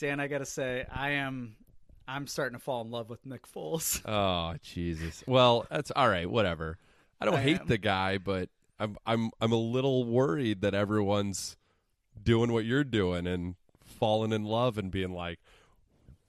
Dan, 0.00 0.18
I 0.18 0.28
gotta 0.28 0.46
say, 0.46 0.86
I 0.90 1.10
am, 1.10 1.56
I'm 2.08 2.26
starting 2.26 2.58
to 2.58 2.64
fall 2.64 2.80
in 2.80 2.90
love 2.90 3.10
with 3.10 3.26
Nick 3.26 3.46
Foles. 3.46 4.00
Oh 4.06 4.56
Jesus. 4.62 5.22
Well, 5.26 5.66
that's 5.70 5.90
all 5.90 6.08
right. 6.08 6.28
Whatever. 6.28 6.78
I 7.20 7.24
don't 7.24 7.34
I 7.34 7.40
hate 7.40 7.60
am. 7.60 7.66
the 7.66 7.78
guy, 7.78 8.18
but 8.18 8.48
I'm 8.78 8.96
I'm 9.06 9.30
I'm 9.40 9.52
a 9.52 9.56
little 9.56 10.04
worried 10.04 10.60
that 10.60 10.74
everyone's 10.74 11.56
doing 12.22 12.52
what 12.52 12.64
you're 12.64 12.84
doing 12.84 13.26
and 13.26 13.56
falling 13.84 14.32
in 14.32 14.44
love 14.44 14.78
and 14.78 14.90
being 14.90 15.12
like, 15.12 15.38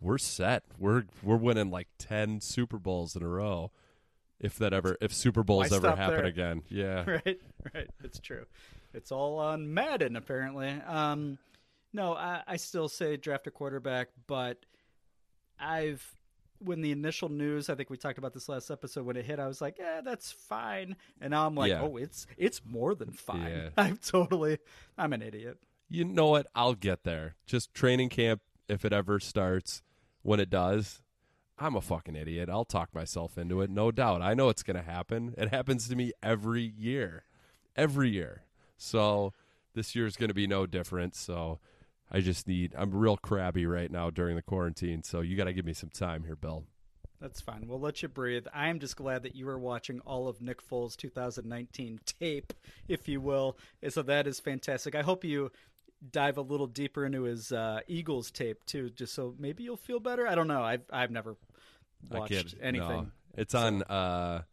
we're 0.01 0.17
set. 0.17 0.63
We're 0.77 1.03
we're 1.21 1.35
winning 1.37 1.69
like 1.71 1.87
ten 1.97 2.41
Super 2.41 2.77
Bowls 2.77 3.15
in 3.15 3.23
a 3.23 3.27
row. 3.27 3.71
If 4.39 4.57
that 4.59 4.71
ever, 4.73 4.97
if 5.01 5.13
Super 5.13 5.43
Bowls 5.43 5.69
Why 5.69 5.77
ever 5.77 5.87
stop 5.87 5.97
happen 5.97 6.17
there? 6.17 6.25
again, 6.25 6.61
yeah. 6.69 7.03
right, 7.05 7.41
right. 7.73 7.89
It's 8.03 8.19
true. 8.19 8.45
It's 8.93 9.11
all 9.11 9.37
on 9.37 9.73
Madden, 9.73 10.15
apparently. 10.15 10.69
Um, 10.87 11.37
no, 11.91 12.13
I, 12.13 12.41
I 12.47 12.55
still 12.55 12.87
say 12.87 13.17
draft 13.17 13.47
a 13.47 13.51
quarterback, 13.51 14.07
but 14.27 14.65
I've 15.59 16.03
when 16.59 16.81
the 16.81 16.91
initial 16.91 17.29
news, 17.29 17.69
I 17.69 17.75
think 17.75 17.89
we 17.89 17.97
talked 17.97 18.17
about 18.17 18.33
this 18.33 18.49
last 18.49 18.69
episode 18.69 19.05
when 19.05 19.15
it 19.17 19.25
hit, 19.25 19.39
I 19.39 19.47
was 19.47 19.61
like, 19.61 19.77
yeah, 19.79 20.01
that's 20.01 20.31
fine. 20.31 20.95
And 21.21 21.31
now 21.31 21.45
I'm 21.45 21.55
like, 21.55 21.69
Yeah. 21.69 21.81
oh, 21.81 21.97
it's 21.97 22.27
it's 22.37 22.61
more 22.65 22.95
than 22.95 23.11
fine. 23.11 23.49
Yeah. 23.49 23.69
I'm 23.77 23.97
totally, 23.97 24.59
I'm 24.97 25.13
an 25.13 25.21
idiot. 25.21 25.57
You 25.89 26.05
know 26.05 26.27
what? 26.27 26.47
I'll 26.53 26.75
get 26.75 27.03
there. 27.03 27.35
Just 27.45 27.73
training 27.73 28.09
camp, 28.09 28.41
if 28.67 28.85
it 28.85 28.93
ever 28.93 29.19
starts, 29.19 29.81
when 30.21 30.39
it 30.39 30.49
does, 30.49 31.01
I'm 31.57 31.75
a 31.75 31.81
fucking 31.81 32.15
idiot. 32.15 32.49
I'll 32.49 32.65
talk 32.65 32.93
myself 32.93 33.37
into 33.37 33.61
it, 33.61 33.69
no 33.69 33.91
doubt. 33.91 34.21
I 34.21 34.33
know 34.33 34.49
it's 34.49 34.63
going 34.63 34.77
to 34.77 34.83
happen. 34.83 35.33
It 35.37 35.49
happens 35.49 35.87
to 35.89 35.95
me 35.95 36.11
every 36.21 36.61
year. 36.77 37.23
Every 37.75 38.09
year. 38.09 38.43
So 38.77 39.33
this 39.73 39.95
year's 39.95 40.15
going 40.15 40.27
to 40.29 40.33
be 40.33 40.47
no 40.47 40.65
different. 40.65 41.15
So 41.15 41.59
I 42.11 42.21
just 42.21 42.47
need. 42.47 42.73
I'm 42.77 42.91
real 42.91 43.17
crabby 43.17 43.65
right 43.65 43.91
now 43.91 44.09
during 44.09 44.35
the 44.35 44.41
quarantine, 44.41 45.03
so 45.03 45.21
you 45.21 45.37
got 45.37 45.45
to 45.45 45.53
give 45.53 45.65
me 45.65 45.73
some 45.73 45.89
time 45.89 46.23
here, 46.23 46.35
Bill. 46.35 46.63
That's 47.21 47.41
fine. 47.41 47.65
We'll 47.67 47.81
let 47.81 48.01
you 48.01 48.07
breathe. 48.07 48.47
I'm 48.53 48.79
just 48.79 48.95
glad 48.95 49.23
that 49.23 49.35
you 49.35 49.47
are 49.49 49.59
watching 49.59 49.99
all 50.01 50.29
of 50.29 50.41
Nick 50.41 50.65
Foles' 50.65 50.95
2019 50.95 51.99
tape, 52.05 52.53
if 52.87 53.09
you 53.09 53.19
will. 53.19 53.57
So 53.89 54.01
that 54.03 54.25
is 54.25 54.39
fantastic. 54.39 54.95
I 54.95 55.01
hope 55.01 55.25
you 55.25 55.51
dive 56.11 56.37
a 56.37 56.41
little 56.41 56.67
deeper 56.67 57.05
into 57.05 57.23
his 57.23 57.51
uh, 57.51 57.81
Eagles 57.87 58.31
tape 58.31 58.63
too, 58.65 58.89
just 58.91 59.13
so 59.13 59.35
maybe 59.37 59.63
you'll 59.63 59.75
feel 59.75 59.99
better. 59.99 60.27
I 60.27 60.35
don't 60.35 60.47
know. 60.47 60.63
I've 60.63 60.83
I've 60.91 61.11
never 61.11 61.35
watched 62.09 62.55
anything. 62.61 62.87
no. 62.87 63.07
It's 63.37 63.53
on 63.53 63.83
uh, 63.83 64.43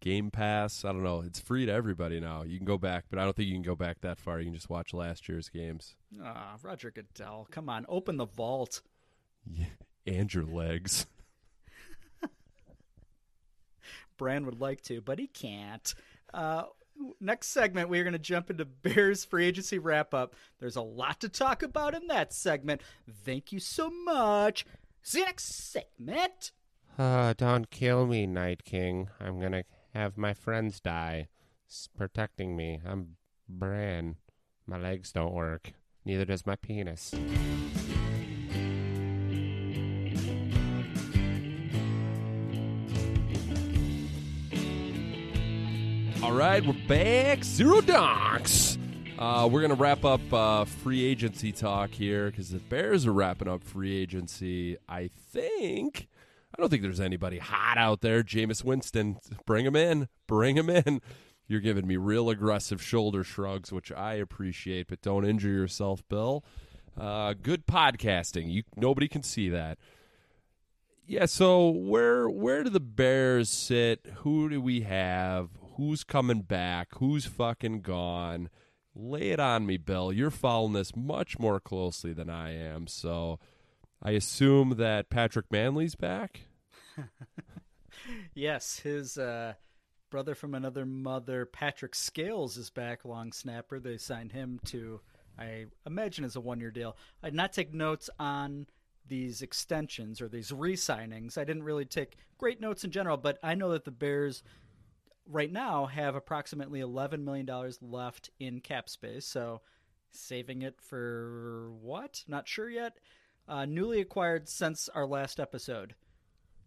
Game 0.00 0.30
Pass. 0.30 0.84
I 0.84 0.92
don't 0.92 1.02
know. 1.02 1.20
It's 1.22 1.40
free 1.40 1.66
to 1.66 1.72
everybody 1.72 2.20
now. 2.20 2.42
You 2.42 2.58
can 2.58 2.66
go 2.66 2.78
back, 2.78 3.06
but 3.10 3.18
I 3.18 3.24
don't 3.24 3.34
think 3.34 3.48
you 3.48 3.54
can 3.54 3.62
go 3.62 3.74
back 3.76 4.00
that 4.02 4.18
far. 4.18 4.38
You 4.38 4.46
can 4.46 4.54
just 4.54 4.70
watch 4.70 4.92
last 4.94 5.28
year's 5.28 5.48
games 5.48 5.94
Ah, 6.22 6.56
Roger 6.62 6.90
Goodell, 6.90 7.48
come 7.50 7.68
on, 7.68 7.86
open 7.88 8.16
the 8.16 8.26
vault. 8.26 8.82
and 10.06 10.32
your 10.32 10.44
legs. 10.44 11.06
Bran 14.16 14.46
would 14.46 14.60
like 14.60 14.80
to, 14.82 15.00
but 15.00 15.18
he 15.18 15.26
can't. 15.26 15.94
Uh, 16.32 16.64
next 17.20 17.48
segment, 17.48 17.88
we're 17.88 18.02
going 18.04 18.12
to 18.14 18.18
jump 18.18 18.50
into 18.50 18.64
Bears 18.64 19.24
free 19.24 19.46
agency 19.46 19.78
wrap 19.78 20.14
up. 20.14 20.34
There's 20.58 20.76
a 20.76 20.82
lot 20.82 21.20
to 21.20 21.28
talk 21.28 21.62
about 21.62 21.94
in 21.94 22.06
that 22.08 22.32
segment. 22.32 22.80
Thank 23.24 23.52
you 23.52 23.60
so 23.60 23.90
much. 23.90 24.64
See 25.02 25.18
you 25.20 25.24
next 25.26 25.44
segment. 25.72 26.52
Uh, 26.98 27.34
don't 27.36 27.70
kill 27.70 28.06
me, 28.06 28.26
Night 28.26 28.64
King. 28.64 29.10
I'm 29.20 29.38
gonna 29.38 29.64
have 29.96 30.18
my 30.18 30.34
friends 30.34 30.78
die. 30.78 31.28
Protecting 31.96 32.54
me. 32.54 32.80
I'm 32.86 33.16
Bran. 33.48 34.16
My 34.66 34.78
legs 34.78 35.10
don't 35.10 35.32
work. 35.32 35.72
Neither 36.04 36.24
does 36.24 36.46
my 36.46 36.54
penis. 36.54 37.14
All 46.22 46.32
right, 46.32 46.64
we're 46.64 46.86
back. 46.86 47.42
Zero 47.42 47.80
donks. 47.80 48.78
Uh, 49.18 49.48
we're 49.50 49.62
gonna 49.62 49.74
wrap 49.74 50.04
up 50.04 50.20
uh, 50.32 50.64
free 50.64 51.04
agency 51.04 51.52
talk 51.52 51.90
here 51.90 52.30
because 52.30 52.50
the 52.50 52.58
Bears 52.58 53.06
are 53.06 53.12
wrapping 53.12 53.48
up 53.48 53.64
free 53.64 53.96
agency. 53.96 54.76
I 54.88 55.08
think. 55.08 56.08
I 56.54 56.60
don't 56.60 56.70
think 56.70 56.82
there's 56.82 57.00
anybody 57.00 57.38
hot 57.38 57.76
out 57.78 58.00
there. 58.00 58.22
Jameis 58.22 58.64
Winston, 58.64 59.18
bring 59.44 59.66
him 59.66 59.76
in. 59.76 60.08
Bring 60.26 60.56
him 60.56 60.70
in. 60.70 61.00
You're 61.48 61.60
giving 61.60 61.86
me 61.86 61.96
real 61.96 62.28
aggressive 62.28 62.82
shoulder 62.82 63.22
shrugs, 63.22 63.72
which 63.72 63.92
I 63.92 64.14
appreciate, 64.14 64.88
but 64.88 65.00
don't 65.00 65.24
injure 65.24 65.50
yourself, 65.50 66.02
Bill. 66.08 66.44
Uh, 66.98 67.34
good 67.40 67.66
podcasting. 67.66 68.50
You 68.50 68.62
nobody 68.74 69.06
can 69.06 69.22
see 69.22 69.48
that. 69.50 69.78
Yeah, 71.06 71.26
so 71.26 71.68
where 71.68 72.28
where 72.28 72.64
do 72.64 72.70
the 72.70 72.80
Bears 72.80 73.48
sit? 73.48 74.04
Who 74.18 74.48
do 74.48 74.60
we 74.60 74.80
have? 74.80 75.50
Who's 75.76 76.02
coming 76.02 76.40
back? 76.40 76.88
Who's 76.96 77.26
fucking 77.26 77.82
gone? 77.82 78.48
Lay 78.94 79.30
it 79.30 79.38
on 79.38 79.66
me, 79.66 79.76
Bill. 79.76 80.12
You're 80.12 80.30
following 80.30 80.72
this 80.72 80.96
much 80.96 81.38
more 81.38 81.60
closely 81.60 82.12
than 82.12 82.30
I 82.30 82.54
am, 82.54 82.86
so 82.86 83.38
I 84.02 84.12
assume 84.12 84.74
that 84.76 85.10
Patrick 85.10 85.48
Mannelly's 85.50 85.94
back. 85.94 86.42
Yes, 88.34 88.78
his 88.80 89.18
uh, 89.18 89.54
brother 90.10 90.34
from 90.34 90.54
another 90.54 90.84
mother, 90.86 91.46
Patrick 91.46 91.94
Scales, 91.94 92.56
is 92.56 92.70
back. 92.70 93.04
Long 93.04 93.32
snapper. 93.32 93.80
They 93.80 93.96
signed 93.96 94.32
him 94.32 94.60
to, 94.66 95.00
I 95.38 95.66
imagine, 95.86 96.24
is 96.24 96.36
a 96.36 96.40
one-year 96.40 96.70
deal. 96.70 96.96
I 97.22 97.30
did 97.30 97.36
not 97.36 97.52
take 97.52 97.74
notes 97.74 98.10
on 98.18 98.66
these 99.08 99.42
extensions 99.42 100.20
or 100.20 100.28
these 100.28 100.52
re-signings. 100.52 101.38
I 101.38 101.44
didn't 101.44 101.62
really 101.62 101.84
take 101.84 102.16
great 102.38 102.60
notes 102.60 102.84
in 102.84 102.90
general, 102.90 103.16
but 103.16 103.38
I 103.42 103.54
know 103.54 103.70
that 103.70 103.84
the 103.84 103.90
Bears 103.90 104.42
right 105.28 105.50
now 105.50 105.86
have 105.86 106.14
approximately 106.14 106.80
$11 106.80 107.24
million 107.24 107.48
left 107.80 108.30
in 108.38 108.60
cap 108.60 108.88
space. 108.88 109.26
So 109.26 109.60
saving 110.10 110.62
it 110.62 110.80
for 110.80 111.70
what? 111.80 112.24
Not 112.26 112.48
sure 112.48 112.68
yet. 112.68 112.98
Uh, 113.48 113.64
newly 113.64 114.00
acquired 114.00 114.48
since 114.48 114.88
our 114.88 115.06
last 115.06 115.38
episode. 115.38 115.94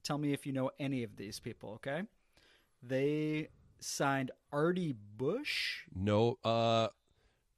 Tell 0.04 0.18
me 0.18 0.32
if 0.34 0.46
you 0.46 0.54
know 0.54 0.72
any 0.80 1.04
of 1.04 1.18
these 1.18 1.40
people, 1.40 1.72
okay? 1.74 2.04
They 2.82 3.50
signed 3.82 4.32
Artie 4.52 4.96
Bush. 5.18 5.82
No, 5.94 6.38
uh, 6.46 6.88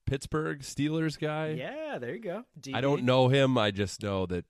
Pittsburgh 0.06 0.62
Steelers 0.62 1.20
guy. 1.20 1.50
Yeah, 1.50 2.00
there 2.00 2.16
you 2.16 2.22
go. 2.22 2.44
DB. 2.60 2.76
I 2.76 2.82
don't 2.82 3.04
know 3.04 3.28
him. 3.28 3.58
I 3.58 3.70
just 3.72 4.02
know 4.02 4.26
that 4.26 4.46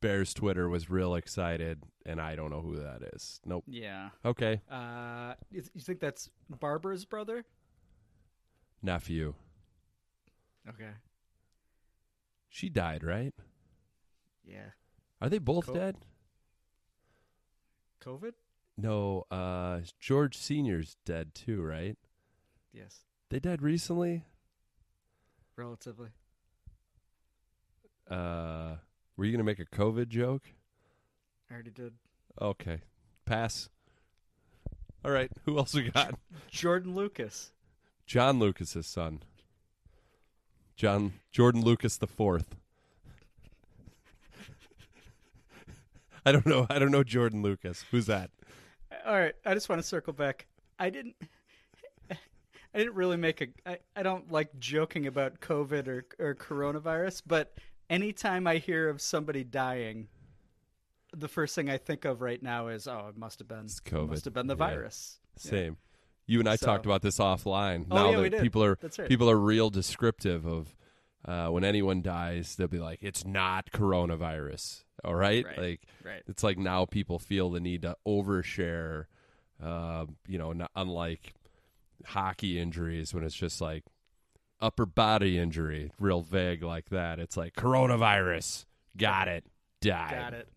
Bears 0.00 0.32
Twitter 0.32 0.68
was 0.68 0.88
real 0.88 1.14
excited, 1.14 1.82
and 2.06 2.18
I 2.20 2.34
don't 2.34 2.50
know 2.50 2.62
who 2.62 2.76
that 2.76 3.02
is. 3.14 3.40
Nope. 3.44 3.64
Yeah. 3.66 4.08
Okay, 4.24 4.62
Uh, 4.70 5.34
you 5.50 5.62
you 5.74 5.80
think 5.82 6.00
that's 6.00 6.30
Barbara's 6.48 7.04
brother? 7.04 7.44
nephew. 8.82 9.34
Okay. 10.68 10.90
She 12.50 12.68
died, 12.68 13.02
right? 13.04 13.32
Yeah. 14.44 14.70
Are 15.20 15.28
they 15.28 15.38
both 15.38 15.66
Co- 15.66 15.74
dead? 15.74 15.96
COVID? 18.02 18.32
No, 18.76 19.24
uh, 19.30 19.80
George 20.00 20.36
Senior's 20.36 20.96
dead 21.04 21.34
too, 21.34 21.62
right? 21.62 21.96
Yes. 22.72 23.00
They 23.30 23.38
died 23.38 23.62
recently. 23.62 24.24
Relatively. 25.56 26.08
Uh, 28.10 28.76
were 29.16 29.24
you 29.24 29.32
gonna 29.32 29.44
make 29.44 29.60
a 29.60 29.64
COVID 29.64 30.08
joke? 30.08 30.42
I 31.50 31.54
already 31.54 31.70
did. 31.70 31.94
Okay, 32.40 32.80
pass. 33.24 33.68
All 35.04 35.10
right, 35.10 35.30
who 35.44 35.56
else 35.58 35.74
we 35.74 35.90
got? 35.90 36.18
Jordan 36.50 36.94
Lucas. 36.94 37.52
John 38.06 38.38
Lucas's 38.38 38.86
son. 38.86 39.22
John 40.76 41.14
Jordan 41.30 41.62
Lucas 41.62 41.96
the 41.96 42.06
fourth. 42.06 42.56
I 46.26 46.32
don't 46.32 46.46
know. 46.46 46.66
I 46.70 46.78
don't 46.78 46.90
know 46.90 47.04
Jordan 47.04 47.42
Lucas. 47.42 47.84
Who's 47.90 48.06
that? 48.06 48.30
All 49.06 49.14
right, 49.14 49.34
I 49.44 49.54
just 49.54 49.68
want 49.68 49.80
to 49.82 49.86
circle 49.86 50.12
back. 50.12 50.46
I 50.78 50.90
didn't. 50.90 51.16
I 52.10 52.78
didn't 52.78 52.94
really 52.94 53.16
make 53.16 53.40
a. 53.40 53.46
I, 53.66 53.78
I 53.96 54.02
don't 54.02 54.30
like 54.32 54.58
joking 54.58 55.06
about 55.06 55.40
COVID 55.40 55.86
or 55.88 56.04
or 56.18 56.34
coronavirus, 56.34 57.22
but 57.26 57.54
anytime 57.90 58.46
I 58.46 58.56
hear 58.56 58.88
of 58.88 59.00
somebody 59.00 59.44
dying, 59.44 60.08
the 61.14 61.28
first 61.28 61.54
thing 61.54 61.70
I 61.70 61.76
think 61.78 62.04
of 62.04 62.20
right 62.20 62.42
now 62.42 62.68
is, 62.68 62.88
oh, 62.88 63.06
it 63.10 63.16
must 63.16 63.38
have 63.38 63.48
been 63.48 63.64
It's 63.66 63.80
COVID. 63.80 64.08
Must 64.10 64.24
have 64.24 64.34
been 64.34 64.46
the 64.46 64.54
Yeah. 64.56 64.68
virus. 64.68 65.18
Yeah. 65.44 65.50
Same. 65.50 65.76
You 66.26 66.40
and 66.40 66.48
I 66.48 66.56
So- 66.56 66.66
talked 66.66 66.86
about 66.86 67.02
this 67.02 67.18
offline. 67.18 67.86
Oh, 67.90 67.94
now 67.96 68.10
yeah, 68.10 68.16
we 68.16 68.22
that 68.24 68.30
did. 68.30 68.42
people 68.42 68.64
are 68.64 68.78
right. 68.80 69.08
people 69.08 69.30
are 69.30 69.36
real 69.38 69.70
descriptive 69.70 70.46
of 70.46 70.74
uh, 71.24 71.48
when 71.48 71.64
anyone 71.64 72.02
dies, 72.02 72.56
they'll 72.56 72.68
be 72.68 72.78
like, 72.78 72.98
"It's 73.02 73.24
not 73.24 73.70
coronavirus." 73.72 74.84
All 75.04 75.14
right, 75.14 75.44
Right. 75.44 75.58
like 75.58 75.80
Right. 76.02 76.22
it's 76.26 76.42
like 76.42 76.58
now 76.58 76.84
people 76.86 77.18
feel 77.18 77.50
the 77.50 77.60
need 77.60 77.82
to 77.82 77.96
overshare. 78.06 79.06
Uh, 79.62 80.06
you 80.26 80.36
know, 80.38 80.52
not, 80.52 80.70
unlike 80.74 81.34
hockey 82.06 82.58
injuries 82.58 83.14
when 83.14 83.22
it's 83.24 83.34
just 83.34 83.60
like 83.60 83.84
upper 84.60 84.86
body 84.86 85.38
injury, 85.38 85.92
real 85.98 86.22
vague 86.22 86.62
like 86.62 86.88
that. 86.90 87.18
It's 87.18 87.36
like 87.36 87.54
coronavirus. 87.54 88.64
Got 88.96 89.28
it. 89.28 89.44
Died. 89.80 90.10
Got 90.10 90.34
it. 90.34 90.48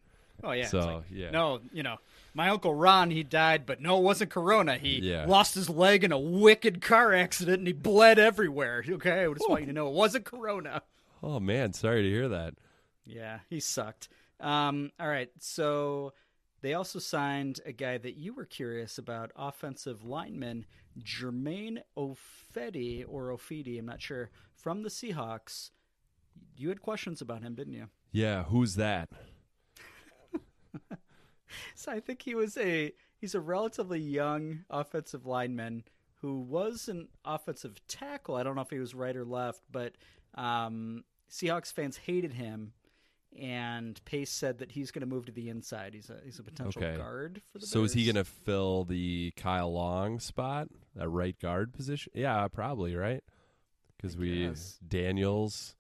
Oh 0.44 0.52
yeah. 0.52 0.68
So, 0.68 0.80
like, 0.80 1.04
yeah. 1.12 1.32
No, 1.32 1.60
you 1.74 1.84
know, 1.84 1.98
my 2.38 2.50
uncle 2.50 2.76
Ron, 2.76 3.10
he 3.10 3.24
died, 3.24 3.66
but 3.66 3.82
no, 3.82 3.98
it 3.98 4.04
wasn't 4.04 4.30
Corona. 4.30 4.78
He 4.78 5.00
Yeah. 5.00 5.26
lost 5.26 5.56
his 5.56 5.70
leg 5.72 6.04
in 6.04 6.12
a 6.12 6.20
wicked 6.20 6.82
car 6.82 7.12
accident, 7.12 7.58
and 7.58 7.68
he 7.68 7.74
bled 7.74 8.20
everywhere. 8.20 8.84
Okay, 8.88 9.26
I 9.26 9.34
just 9.34 9.50
want 9.50 9.62
you 9.62 9.68
to 9.68 9.74
know 9.74 9.88
it 9.88 9.96
wasn't 9.96 10.24
Corona. 10.26 10.84
Oh 11.24 11.40
man, 11.40 11.74
sorry 11.74 12.04
to 12.04 12.10
hear 12.10 12.30
that. 12.30 12.54
Yeah, 13.04 13.40
he 13.50 13.60
sucked. 13.60 14.08
Um, 14.40 14.92
all 15.00 15.08
right, 15.08 15.32
so 15.40 16.14
they 16.62 16.76
also 16.76 17.00
signed 17.00 17.60
a 17.66 17.72
guy 17.72 17.98
that 17.98 18.18
you 18.18 18.34
were 18.34 18.46
curious 18.46 19.00
about, 19.00 19.32
offensive 19.36 20.06
lineman 20.06 20.68
Germain 21.00 21.82
Ofedi 21.98 23.04
or 23.08 23.30
Ofidi, 23.36 23.80
I'm 23.80 23.86
not 23.88 24.02
sure, 24.02 24.30
from 24.54 24.84
the 24.84 24.90
Seahawks. 24.90 25.72
You 26.56 26.70
had 26.70 26.82
questions 26.82 27.20
about 27.20 27.42
him, 27.42 27.56
didn't 27.56 27.74
you? 27.74 27.88
Yeah, 28.12 28.44
who's 28.44 28.76
that? 28.76 29.10
So 31.76 31.92
I 31.92 32.00
think 32.00 32.22
he 32.22 32.36
was 32.36 32.58
a 32.58 32.94
he's 33.20 33.36
a 33.36 33.40
relatively 33.40 34.00
young 34.00 34.66
offensive 34.70 35.26
lineman 35.26 35.84
who 36.22 36.40
was 36.42 36.88
an 36.88 37.08
offensive 37.26 37.80
tackle. 37.88 38.36
I 38.36 38.44
don't 38.44 38.56
know 38.56 38.62
if 38.62 38.70
he 38.70 38.80
was 38.80 38.96
right 38.96 39.16
or 39.16 39.24
left, 39.26 39.62
but 39.72 39.94
um, 40.36 41.04
Seahawks 41.32 41.72
fans 41.72 41.98
hated 41.98 42.34
him, 42.34 42.74
and 43.38 44.04
Pace 44.06 44.32
said 44.32 44.58
that 44.60 44.72
he's 44.72 44.90
going 44.92 45.02
to 45.02 45.06
move 45.08 45.26
to 45.28 45.32
the 45.32 45.50
inside. 45.50 45.94
He's 45.94 46.10
a 46.10 46.18
he's 46.24 46.40
a 46.40 46.44
potential 46.44 46.84
Okay. 46.84 46.98
guard 46.98 47.42
for 47.52 47.60
the. 47.60 47.68
So 47.68 47.84
is 47.84 47.94
he 47.94 48.06
going 48.06 48.16
to 48.16 48.24
fill 48.24 48.84
the 48.86 49.32
Kyle 49.38 49.72
Long 49.72 50.20
spot, 50.20 50.70
that 50.96 51.08
right 51.10 51.38
guard 51.40 51.74
position? 51.74 52.12
Yeah, 52.16 52.48
probably 52.48 52.96
right. 52.96 53.24
Because 53.96 54.16
we 54.18 54.48
guess. 54.48 54.80
Daniels, 54.88 55.76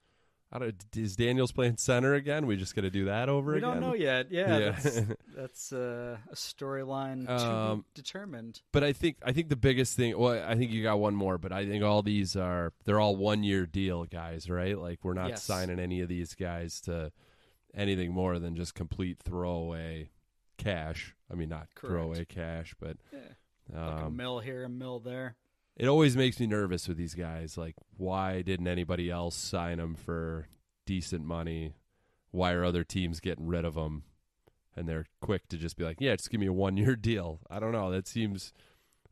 I 0.51 0.59
don't. 0.59 0.75
Is 0.95 1.17
Daniels 1.17 1.51
playing 1.51 1.75
center 1.77 2.13
again? 2.13 2.45
We 2.47 2.55
just 2.55 2.73
got 2.73 2.83
to 2.83 2.89
do 2.89 3.05
that 3.05 3.27
over 3.27 3.51
We 3.51 3.57
again. 3.57 3.69
We 3.69 3.73
don't 3.75 3.81
know 3.83 3.93
yet. 3.95 4.31
Yeah, 4.31 4.57
Yeah. 4.57 4.71
that's, 4.71 5.01
that's 5.35 5.73
uh, 5.73 6.17
a 6.31 6.35
storyline 6.35 7.25
to 7.27 7.33
Um, 7.33 7.79
be 7.79 7.85
determined. 8.01 8.61
But 8.71 8.83
I 8.83 8.93
think 8.93 9.17
I 9.25 9.33
think 9.33 9.49
the 9.49 9.57
biggest 9.57 9.95
thing. 9.97 10.17
Well, 10.17 10.41
I 10.47 10.55
think 10.55 10.71
you 10.71 10.83
got 10.83 10.99
one 10.99 11.15
more, 11.15 11.37
but 11.37 11.51
I 11.51 11.65
think 11.65 11.83
all 11.83 12.01
these 12.01 12.35
are 12.37 12.71
they're 12.85 12.99
all 12.99 13.17
one 13.17 13.43
year 13.43 13.65
deal 13.65 14.05
guys, 14.05 14.49
right? 14.49 14.77
Like 14.79 14.99
we're 15.03 15.13
not 15.15 15.29
Yes. 15.29 15.43
signing 15.43 15.79
any 15.79 15.99
of 15.99 16.07
these 16.07 16.33
guys 16.33 16.79
to 16.81 17.11
anything 17.73 18.11
more 18.13 18.39
than 18.39 18.55
just 18.55 18.73
complete 18.73 19.19
throwaway 19.19 20.09
cash. 20.57 21.13
I 21.29 21.35
mean, 21.35 21.49
not 21.49 21.67
Correct. 21.75 21.91
throwaway 21.93 22.23
cash, 22.25 22.73
but 22.79 22.95
Yeah. 23.11 23.19
Like 23.69 24.01
a 24.01 24.05
um, 24.05 24.15
mill 24.15 24.39
here, 24.39 24.63
a 24.63 24.69
mill 24.69 24.99
there. 25.01 25.35
It 25.77 25.87
always 25.87 26.17
makes 26.17 26.39
me 26.39 26.47
nervous 26.47 26.87
with 26.87 26.97
these 26.97 27.13
guys. 27.13 27.57
Like, 27.57 27.75
why 27.95 28.41
didn't 28.41 28.67
anybody 28.67 29.09
else 29.09 29.35
sign 29.35 29.77
them 29.77 29.95
for 29.95 30.47
decent 30.85 31.23
money? 31.23 31.73
Why 32.31 32.51
are 32.51 32.65
other 32.65 32.83
teams 32.83 33.19
getting 33.19 33.47
rid 33.47 33.63
of 33.63 33.75
them? 33.75 34.03
And 34.75 34.89
they're 34.89 35.05
quick 35.21 35.47
to 35.49 35.57
just 35.57 35.77
be 35.77 35.83
like, 35.83 35.97
"Yeah, 35.99 36.15
just 36.15 36.29
give 36.29 36.39
me 36.41 36.47
a 36.47 36.53
one 36.53 36.77
year 36.77 36.95
deal." 36.95 37.39
I 37.49 37.59
don't 37.59 37.71
know. 37.71 37.91
That 37.91 38.07
seems. 38.07 38.53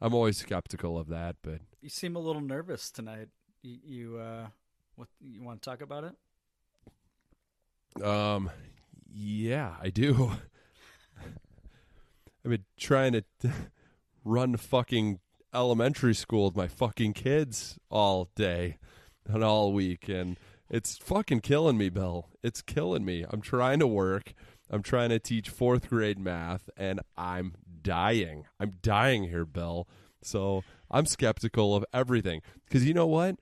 I'm 0.01 0.13
always 0.13 0.37
skeptical 0.37 0.97
of 0.97 1.07
that, 1.07 1.37
but 1.41 1.61
You 1.81 1.89
seem 1.89 2.15
a 2.15 2.19
little 2.19 2.41
nervous 2.41 2.91
tonight. 2.91 3.29
You, 3.63 3.77
you 3.83 4.17
uh, 4.17 4.47
what 4.95 5.07
you 5.21 5.41
want 5.41 5.61
to 5.61 5.69
talk 5.69 5.81
about 5.81 6.03
it? 6.03 8.03
um, 8.03 8.49
yeah, 9.11 9.75
I 9.81 9.89
do. 9.89 10.31
I've 12.43 12.51
been 12.51 12.65
trying 12.77 13.13
to 13.13 13.23
run 14.23 14.55
fucking 14.57 15.19
elementary 15.55 16.13
school 16.13 16.45
with 16.45 16.55
my 16.55 16.67
fucking 16.67 17.13
kids 17.13 17.79
all 17.89 18.29
day 18.35 18.77
and 19.27 19.43
all 19.43 19.73
week, 19.73 20.09
and 20.09 20.37
it's 20.69 20.97
fucking 20.97 21.39
killing 21.39 21.77
me, 21.77 21.89
Bill. 21.89 22.29
It's 22.43 22.61
killing 22.61 23.05
me. 23.05 23.25
I'm 23.29 23.41
trying 23.41 23.79
to 23.79 23.87
work. 23.87 24.33
I'm 24.69 24.83
trying 24.83 25.09
to 25.09 25.19
teach 25.19 25.49
fourth 25.49 25.89
grade 25.89 26.19
math, 26.19 26.69
and 26.75 26.99
I'm 27.17 27.55
dying. 27.81 28.45
I'm 28.59 28.75
dying 28.81 29.25
here, 29.25 29.45
Bill. 29.45 29.87
So 30.21 30.63
I'm 30.91 31.05
skeptical 31.05 31.75
of 31.75 31.85
everything 31.93 32.41
because 32.65 32.85
you 32.85 32.93
know 32.93 33.07
what? 33.07 33.37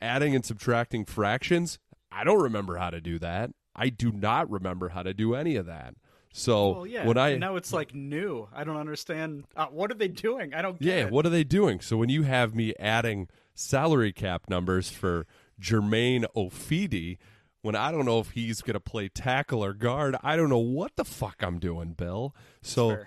Adding 0.00 0.34
and 0.34 0.44
subtracting 0.44 1.04
fractions, 1.04 1.78
I 2.10 2.24
don't 2.24 2.42
remember 2.42 2.76
how 2.76 2.90
to 2.90 3.00
do 3.00 3.18
that. 3.20 3.50
I 3.76 3.88
do 3.88 4.10
not 4.10 4.50
remember 4.50 4.90
how 4.90 5.02
to 5.02 5.14
do 5.14 5.34
any 5.34 5.56
of 5.56 5.66
that. 5.66 5.94
So 6.32 6.70
Well, 6.70 6.86
yeah. 6.86 7.06
when 7.06 7.18
I 7.18 7.30
and 7.30 7.40
now 7.40 7.56
it's 7.56 7.72
like 7.72 7.94
new. 7.94 8.48
I 8.54 8.64
don't 8.64 8.76
understand. 8.76 9.44
Uh, 9.54 9.66
what 9.66 9.90
are 9.90 9.94
they 9.94 10.08
doing? 10.08 10.54
I 10.54 10.62
don't. 10.62 10.78
Get 10.80 10.86
yeah, 10.88 11.06
it. 11.06 11.10
what 11.10 11.26
are 11.26 11.30
they 11.30 11.44
doing? 11.44 11.80
So 11.80 11.96
when 11.96 12.08
you 12.08 12.22
have 12.22 12.54
me 12.54 12.74
adding 12.80 13.28
salary 13.54 14.12
cap 14.12 14.48
numbers 14.48 14.88
for 14.88 15.26
Germain 15.60 16.24
Ifedi, 16.34 17.18
when 17.60 17.76
I 17.76 17.92
don't 17.92 18.06
know 18.06 18.18
if 18.18 18.30
he's 18.30 18.62
going 18.62 18.74
to 18.74 18.80
play 18.80 19.08
tackle 19.08 19.62
or 19.62 19.74
guard, 19.74 20.16
I 20.22 20.36
don't 20.36 20.48
know 20.48 20.58
what 20.58 20.96
the 20.96 21.04
fuck 21.04 21.42
I'm 21.42 21.58
doing, 21.58 21.92
Bill. 21.92 22.34
So 22.62 22.98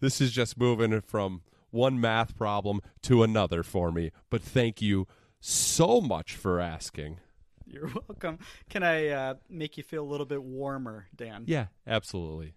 this 0.00 0.20
is 0.20 0.30
just 0.30 0.58
moving 0.58 1.00
from 1.00 1.42
one 1.70 2.00
math 2.00 2.36
problem 2.36 2.80
to 3.02 3.22
another 3.22 3.62
for 3.62 3.90
me. 3.90 4.12
But 4.30 4.42
thank 4.42 4.82
you 4.82 5.08
so 5.40 6.00
much 6.00 6.34
for 6.36 6.60
asking. 6.60 7.18
You're 7.66 7.88
welcome. 8.08 8.38
Can 8.68 8.82
I 8.82 9.08
uh, 9.08 9.34
make 9.48 9.76
you 9.76 9.82
feel 9.82 10.04
a 10.04 10.08
little 10.08 10.26
bit 10.26 10.42
warmer, 10.42 11.06
Dan? 11.16 11.44
Yeah, 11.46 11.66
absolutely. 11.86 12.54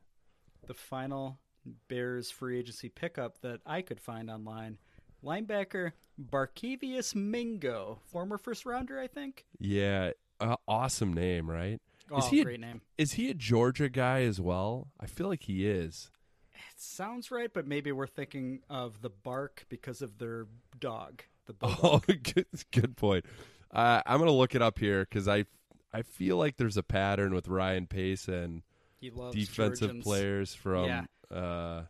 The 0.68 0.74
final 0.74 1.40
Bears 1.88 2.30
free 2.30 2.60
agency 2.60 2.90
pickup 2.90 3.42
that 3.42 3.62
I 3.66 3.82
could 3.82 4.00
find 4.00 4.30
online. 4.30 4.78
Linebacker 5.24 5.94
Barkevious 6.22 7.16
Mingo, 7.16 8.00
former 8.06 8.38
first 8.38 8.66
rounder, 8.66 9.00
I 9.00 9.08
think. 9.08 9.46
Yeah, 9.60 10.12
uh, 10.40 10.58
awesome 10.68 11.14
name, 11.14 11.50
right? 11.50 11.80
Oh, 12.12 12.20
is 12.20 12.28
he 12.28 12.42
a, 12.42 12.58
name. 12.58 12.82
Is 12.98 13.14
he 13.14 13.30
a 13.30 13.34
Georgia 13.34 13.90
guy 13.90 14.22
as 14.22 14.40
well? 14.40 14.88
I 15.00 15.08
feel 15.08 15.28
like 15.28 15.44
he 15.44 15.68
is. 15.68 16.10
It 16.54 16.82
sounds 16.82 17.32
right, 17.32 17.52
but 17.54 17.68
maybe 17.68 17.92
we're 17.92 18.08
thinking 18.08 18.62
of 18.70 19.02
the 19.02 19.10
bark 19.10 19.66
because 19.70 20.02
of 20.02 20.18
their 20.18 20.48
dog. 20.80 21.24
The 21.46 21.54
bulldog. 21.54 22.04
Oh, 22.10 22.14
good, 22.24 22.46
good 22.72 22.98
point. 22.98 23.26
Uh, 23.72 24.02
I'm 24.06 24.20
gonna 24.20 24.32
look 24.32 24.56
it 24.56 24.62
up 24.62 24.80
here 24.80 25.02
because 25.02 25.28
I 25.28 25.46
I 25.94 26.02
feel 26.02 26.38
like 26.38 26.58
there's 26.58 26.78
a 26.78 26.84
pattern 26.84 27.34
with 27.34 27.48
Ryan 27.48 27.88
Pace 27.88 28.28
and 28.28 28.62
he 29.10 29.20
loves 29.20 29.36
defensive 29.36 29.80
Georgians. 29.90 30.04
players 30.04 30.54
from 30.56 30.86
Yeah. 30.86 31.06
uh, 31.36 31.84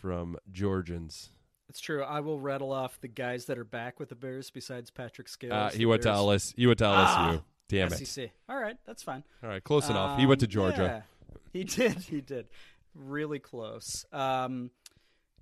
from 0.00 0.36
Georgians. 0.50 1.30
It's 1.68 1.80
true. 1.80 2.02
I 2.02 2.20
will 2.20 2.40
rattle 2.40 2.72
off 2.72 3.00
the 3.00 3.08
guys 3.08 3.44
that 3.46 3.58
are 3.58 3.64
back 3.64 4.00
with 4.00 4.08
the 4.08 4.14
Bears 4.16 4.50
besides 4.50 4.90
Patrick 4.90 5.28
Scales. 5.28 5.52
Uh, 5.52 5.70
he 5.76 5.86
went 5.86 6.02
to 6.02 6.08
Bears- 6.08 6.18
LS. 6.18 6.54
He 6.56 6.66
went 6.66 6.78
to 6.78 6.84
LSU. 6.84 7.38
Ah, 7.38 7.42
Damn 7.68 7.92
it! 7.92 8.04
SEC. 8.06 8.32
All 8.48 8.58
right, 8.58 8.76
that's 8.84 9.02
fine. 9.04 9.22
All 9.42 9.48
right, 9.48 9.62
close 9.62 9.88
enough. 9.88 10.18
He 10.18 10.26
went 10.26 10.40
to 10.40 10.46
Um, 10.46 10.50
Georgia. 10.50 11.04
yeah, 11.28 11.36
he 11.52 11.62
did. 11.78 11.98
He 11.98 12.20
did. 12.20 12.48
Really 12.94 13.38
close. 13.38 14.04
Um, 14.12 14.72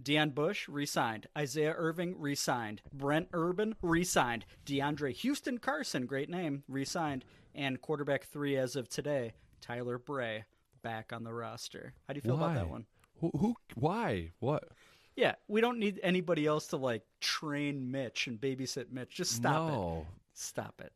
Deon 0.03 0.35
Bush 0.35 0.69
re-signed. 0.69 1.27
Isaiah 1.37 1.73
Irving 1.75 2.15
re-signed. 2.21 2.83
Brent 2.93 3.29
Urban 3.33 3.75
re-signed. 3.81 4.45
DeAndre 4.67 5.13
Houston 5.13 5.57
Carson, 5.59 6.05
great 6.05 6.29
name, 6.29 6.63
re-signed. 6.69 7.25
And 7.55 7.81
quarterback 7.81 8.25
three 8.27 8.57
as 8.57 8.77
of 8.77 8.89
today, 8.91 9.33
Tyler 9.61 9.99
Bray, 9.99 10.45
back 10.83 11.13
on 11.13 11.25
the 11.25 11.33
roster. 11.33 11.93
How 12.07 12.15
do 12.15 12.19
you 12.19 12.23
feel 12.23 12.37
about 12.37 12.55
that 12.55 12.69
one? 12.69 12.87
Who, 13.21 13.31
who? 13.37 13.55
Why? 13.75 14.33
What? 14.39 14.65
Yeah, 15.17 15.35
we 15.49 15.61
don't 15.61 15.79
need 15.79 15.99
anybody 16.03 16.47
else 16.47 16.69
to 16.69 16.77
like 16.77 17.03
train 17.21 17.91
Mitch 17.91 18.29
and 18.29 18.41
babysit 18.41 18.93
Mitch. 18.93 19.11
Just 19.11 19.33
stop 19.33 19.73
it. 19.73 20.07
Stop 20.35 20.81
it. 20.81 20.93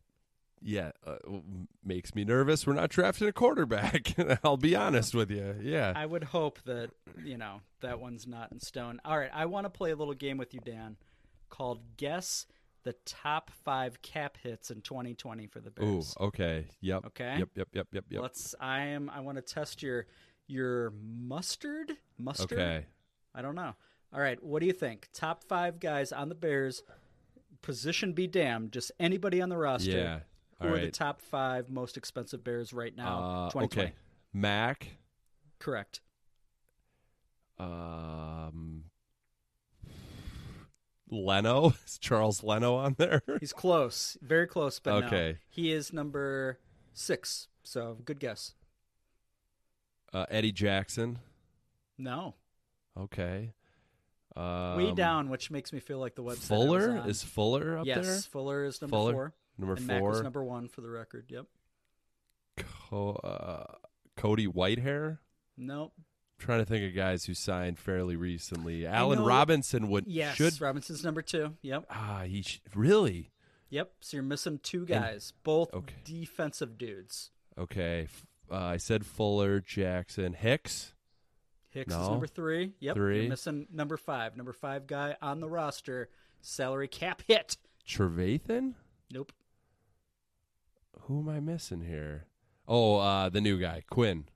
Yeah, 0.65 0.93
uh, 1.05 1.17
makes 1.85 2.15
me 2.15 2.25
nervous. 2.25 2.65
We're 2.65 2.75
not 2.75 2.91
drafting 2.91 3.27
a 3.27 3.33
quarterback. 3.33 4.15
I'll 4.45 4.57
be 4.57 4.77
honest 4.77 5.13
with 5.13 5.31
you. 5.31 5.57
Yeah. 5.61 5.93
I 5.97 6.07
would 6.07 6.23
hope 6.23 6.61
that 6.67 6.91
you 7.25 7.37
know 7.37 7.63
that 7.81 7.99
one's 7.99 8.29
not 8.29 8.53
in 8.53 8.61
stone. 8.61 9.01
All 9.05 9.19
right, 9.19 9.31
I 9.35 9.47
want 9.47 9.65
to 9.67 9.71
play 9.71 9.91
a 9.91 9.97
little 9.97 10.15
game 10.15 10.39
with 10.39 10.55
you, 10.55 10.61
Dan, 10.65 10.97
called 11.51 11.81
Guess 11.97 12.47
the 12.85 12.95
Top 13.05 13.51
Five 13.65 14.03
Cap 14.03 14.37
Hits 14.43 14.71
in 14.71 14.81
2020 14.81 15.47
for 15.47 15.61
the 15.61 15.71
Bears. 15.71 16.15
Ooh. 16.19 16.25
Okay. 16.27 16.67
Yep. 16.81 17.07
Okay. 17.07 17.37
Yep. 17.39 17.49
Yep. 17.55 17.69
Yep. 17.73 17.87
Yep. 17.93 18.05
Yep. 18.11 18.23
Let's. 18.23 18.55
I 18.61 18.81
am. 18.81 19.11
I 19.11 19.21
want 19.21 19.37
to 19.39 19.43
test 19.43 19.83
your 19.83 20.07
your 20.47 20.93
mustard. 21.03 21.93
Mustard. 22.19 22.53
Okay. 22.59 22.87
I 23.35 23.43
don't 23.43 23.55
know. 23.55 23.75
All 24.13 24.21
right. 24.21 24.43
What 24.43 24.61
do 24.61 24.67
you 24.67 24.73
think? 24.73 25.09
Top 25.13 25.45
five 25.45 25.81
guys 25.81 26.13
on 26.13 26.29
the 26.29 26.35
Bears. 26.35 26.83
Position 27.63 28.13
be 28.13 28.27
damned. 28.27 28.73
Just 28.73 28.91
anybody 28.99 29.41
on 29.41 29.49
the 29.49 29.57
roster. 29.57 29.91
Yeah. 29.91 30.21
Who 30.61 30.69
All 30.69 30.75
are 30.75 30.81
the 30.81 30.91
top 30.91 31.21
five 31.21 31.71
most 31.71 31.97
expensive 31.97 32.45
Bears 32.45 32.73
right 32.73 32.95
now? 32.97 33.19
Uh, 33.19 33.51
2020. 33.51 33.65
okay. 33.65 33.95
Mac. 34.33 34.89
Correct. 35.59 36.01
Um. 37.59 38.85
Leno. 41.13 41.75
Is 41.87 41.99
Charles 41.99 42.43
Leno 42.43 42.75
on 42.77 42.97
there? 42.99 43.23
He's 43.41 43.53
close, 43.53 44.17
very 44.23 44.47
close, 44.47 44.81
but 44.81 45.01
no. 45.01 45.07
Okay. 45.07 45.39
he 45.51 45.71
is 45.73 45.93
number 45.93 46.59
six. 46.95 47.49
So 47.63 47.99
good 48.05 48.19
guess. 48.19 48.55
Uh, 50.13 50.27
Eddie 50.31 50.53
Jackson. 50.53 51.19
No, 51.99 52.35
Okay. 52.99 53.53
Um, 54.37 54.77
way 54.77 54.93
down, 54.93 55.29
which 55.29 55.51
makes 55.51 55.73
me 55.73 55.81
feel 55.81 55.99
like 55.99 56.15
the 56.15 56.23
website. 56.23 56.39
Fuller 56.49 57.03
is 57.07 57.23
Fuller 57.23 57.79
up 57.79 57.87
yes, 57.87 58.07
there. 58.07 58.19
Fuller 58.19 58.65
is 58.65 58.81
number 58.81 58.97
Fuller, 58.97 59.13
four. 59.13 59.35
Number 59.59 59.75
and 59.75 59.87
Mac 59.87 60.03
was 60.03 60.17
four. 60.17 60.23
number 60.23 60.43
one 60.45 60.69
for 60.69 60.81
the 60.81 60.89
record. 60.89 61.27
Yep. 61.29 61.47
Co- 62.89 63.17
uh, 63.17 63.75
Cody 64.17 64.47
Whitehair. 64.47 65.19
Nope. 65.57 65.93
Trying 66.43 66.59
to 66.61 66.65
think 66.67 66.85
of 66.89 66.95
guys 66.95 67.25
who 67.25 67.35
signed 67.35 67.79
fairly 67.79 68.17
recently. 68.17 68.87
Allen 68.87 69.21
know- 69.21 69.25
Robinson 69.27 69.89
would 69.89 70.07
Yes. 70.07 70.37
should 70.37 70.61
Robinson's 70.61 71.03
number 71.05 71.23
two. 71.23 71.57
Yep. 71.63 71.87
ah 71.91 72.23
he 72.27 72.43
sh- 72.43 72.61
really 72.75 73.31
Yep. 73.71 73.93
So 74.01 74.17
you're 74.19 74.25
missing 74.25 74.59
two 74.63 74.85
guys, 74.85 75.33
both 75.45 75.73
okay. 75.73 75.95
defensive 76.05 76.77
dudes. 76.77 77.31
okay. 77.57 78.09
Uh, 78.51 78.57
I 78.57 78.77
said 78.77 79.07
Fuller, 79.07 79.61
Jackson, 79.61 80.35
Hicks. 80.35 80.93
Hicks 81.71 81.95
is 81.95 82.09
number 82.09 82.27
three. 82.27 82.75
Yep. 82.81 82.95
Three. 82.97 83.21
You're 83.21 83.31
missing 83.31 83.67
number 83.73 83.97
five. 83.97 84.37
Number 84.37 84.53
five 84.53 84.87
guy 84.87 85.17
on 85.23 85.41
the 85.41 85.49
roster. 85.49 86.11
Salary 86.43 86.87
cap 86.89 87.23
hit. 87.27 87.57
Trevathan? 87.89 88.75
Nope. 89.11 89.33
Who 91.03 91.21
am 91.21 91.29
I 91.31 91.41
missing 91.41 91.81
here? 91.81 92.27
Oh, 92.69 92.97
uh, 92.99 93.29
the 93.31 93.41
new 93.41 93.59
guy, 93.59 93.83
Quinn. 93.89 94.27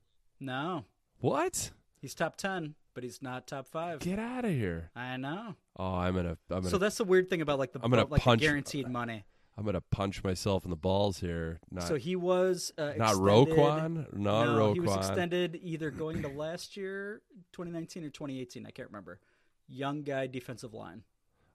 No. 0.40 0.84
What? 1.18 1.72
He's 2.00 2.14
top 2.14 2.36
ten, 2.36 2.74
but 2.94 3.02
he's 3.04 3.22
not 3.22 3.46
top 3.46 3.68
five. 3.68 4.00
Get 4.00 4.18
out 4.18 4.44
of 4.44 4.50
here! 4.50 4.90
I 4.94 5.16
know. 5.16 5.54
Oh, 5.78 5.94
I'm 5.94 6.14
gonna, 6.14 6.30
I'm 6.50 6.58
gonna, 6.60 6.68
So 6.70 6.78
that's 6.78 6.98
the 6.98 7.04
weird 7.04 7.28
thing 7.28 7.40
about 7.40 7.58
like 7.58 7.72
the 7.72 7.80
I'm 7.82 7.90
gonna 7.90 8.06
like 8.06 8.22
the 8.24 8.36
guaranteed 8.36 8.88
money. 8.88 9.24
I'm 9.58 9.64
gonna 9.64 9.80
punch 9.80 10.22
myself 10.22 10.64
in 10.64 10.70
the 10.70 10.76
balls 10.76 11.18
here. 11.18 11.60
Not, 11.70 11.84
so 11.88 11.94
he 11.94 12.14
was 12.14 12.72
uh, 12.76 12.92
not 12.98 13.14
Roquan, 13.14 14.12
not 14.12 14.46
no, 14.46 14.58
Roquan. 14.58 14.74
he 14.74 14.80
was 14.80 14.96
extended 14.96 15.58
either 15.62 15.90
going 15.90 16.20
to 16.22 16.28
last 16.28 16.76
year, 16.76 17.22
2019 17.52 18.04
or 18.04 18.10
2018. 18.10 18.66
I 18.66 18.70
can't 18.70 18.88
remember. 18.88 19.18
Young 19.66 20.02
guy, 20.02 20.26
defensive 20.26 20.74
line. 20.74 21.02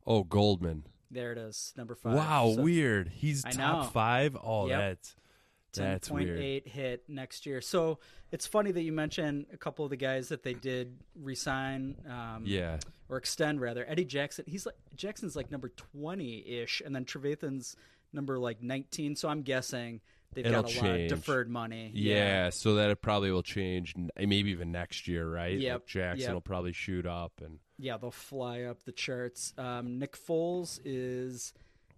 Oh, 0.06 0.24
Goldman. 0.24 0.84
There 1.12 1.32
it 1.32 1.38
is, 1.38 1.74
number 1.78 1.94
five. 1.94 2.14
Wow, 2.16 2.54
So- 2.56 2.62
weird. 2.64 3.10
He's 3.10 3.46
I 3.46 3.52
top 3.52 3.84
know. 3.84 3.89
five. 3.89 4.36
Oh, 4.42 4.68
Yep. 4.68 4.80
that's 4.80 5.16
That's 5.80 6.09
point 6.09 6.30
weird. 6.30 6.67
hit 6.67 7.03
next 7.07 7.45
year. 7.45 7.61
So 7.61 7.99
it's 8.32 8.45
funny 8.47 8.72
that 8.72 8.82
you 8.82 8.91
mentioned 8.91 9.45
a 9.53 9.57
couple 9.57 9.86
of 9.86 9.91
the 9.91 9.97
guys 9.97 10.30
that 10.30 10.43
they 10.43 10.53
did 10.53 10.97
resign. 11.15 11.95
Um, 12.09 12.43
Yeah. 12.45 12.80
or 13.09 13.17
extend 13.17 13.61
rather. 13.61 13.86
Eddie 13.89 14.05
Jackson, 14.05 14.45
he's 14.47 14.65
like 14.65 14.76
Jackson's 14.95 15.36
like 15.36 15.51
number 15.51 15.69
twenty 15.69 16.39
ish, 16.47 16.82
and 16.86 16.95
then 16.95 17.05
Trevathan's 17.05 17.76
number 18.13 18.39
like 18.39 18.61
nineteen. 18.63 19.15
So 19.15 19.28
I'm 19.30 19.41
guessing 19.41 20.01
they've 20.34 20.45
It'll 20.45 20.61
got 20.63 20.72
a 20.72 20.74
change. 20.74 20.84
lot 20.86 20.99
of 21.01 21.07
deferred 21.09 21.49
money. 21.49 21.91
Yeah, 21.93 22.49
so 22.51 22.76
that 22.76 22.89
it 22.89 23.01
probably 23.01 23.32
will 23.32 23.43
change, 23.43 23.93
maybe 24.17 24.49
even 24.51 24.72
next 24.72 25.07
year, 25.09 25.30
right? 25.30 25.57
Yeah, 25.57 25.74
Like 25.76 25.88
Jackson 25.88 26.22
yep. 26.22 26.34
will 26.34 26.41
probably 26.41 26.72
shoot 26.74 27.05
up, 27.05 27.34
and 27.43 27.59
yeah, 27.78 27.97
they'll 27.97 28.11
fly 28.11 28.61
up 28.61 28.84
the 28.86 28.91
charts. 28.93 29.53
Um, 29.57 29.99
Nick 29.99 30.13
Foles 30.17 30.80
is, 30.86 31.53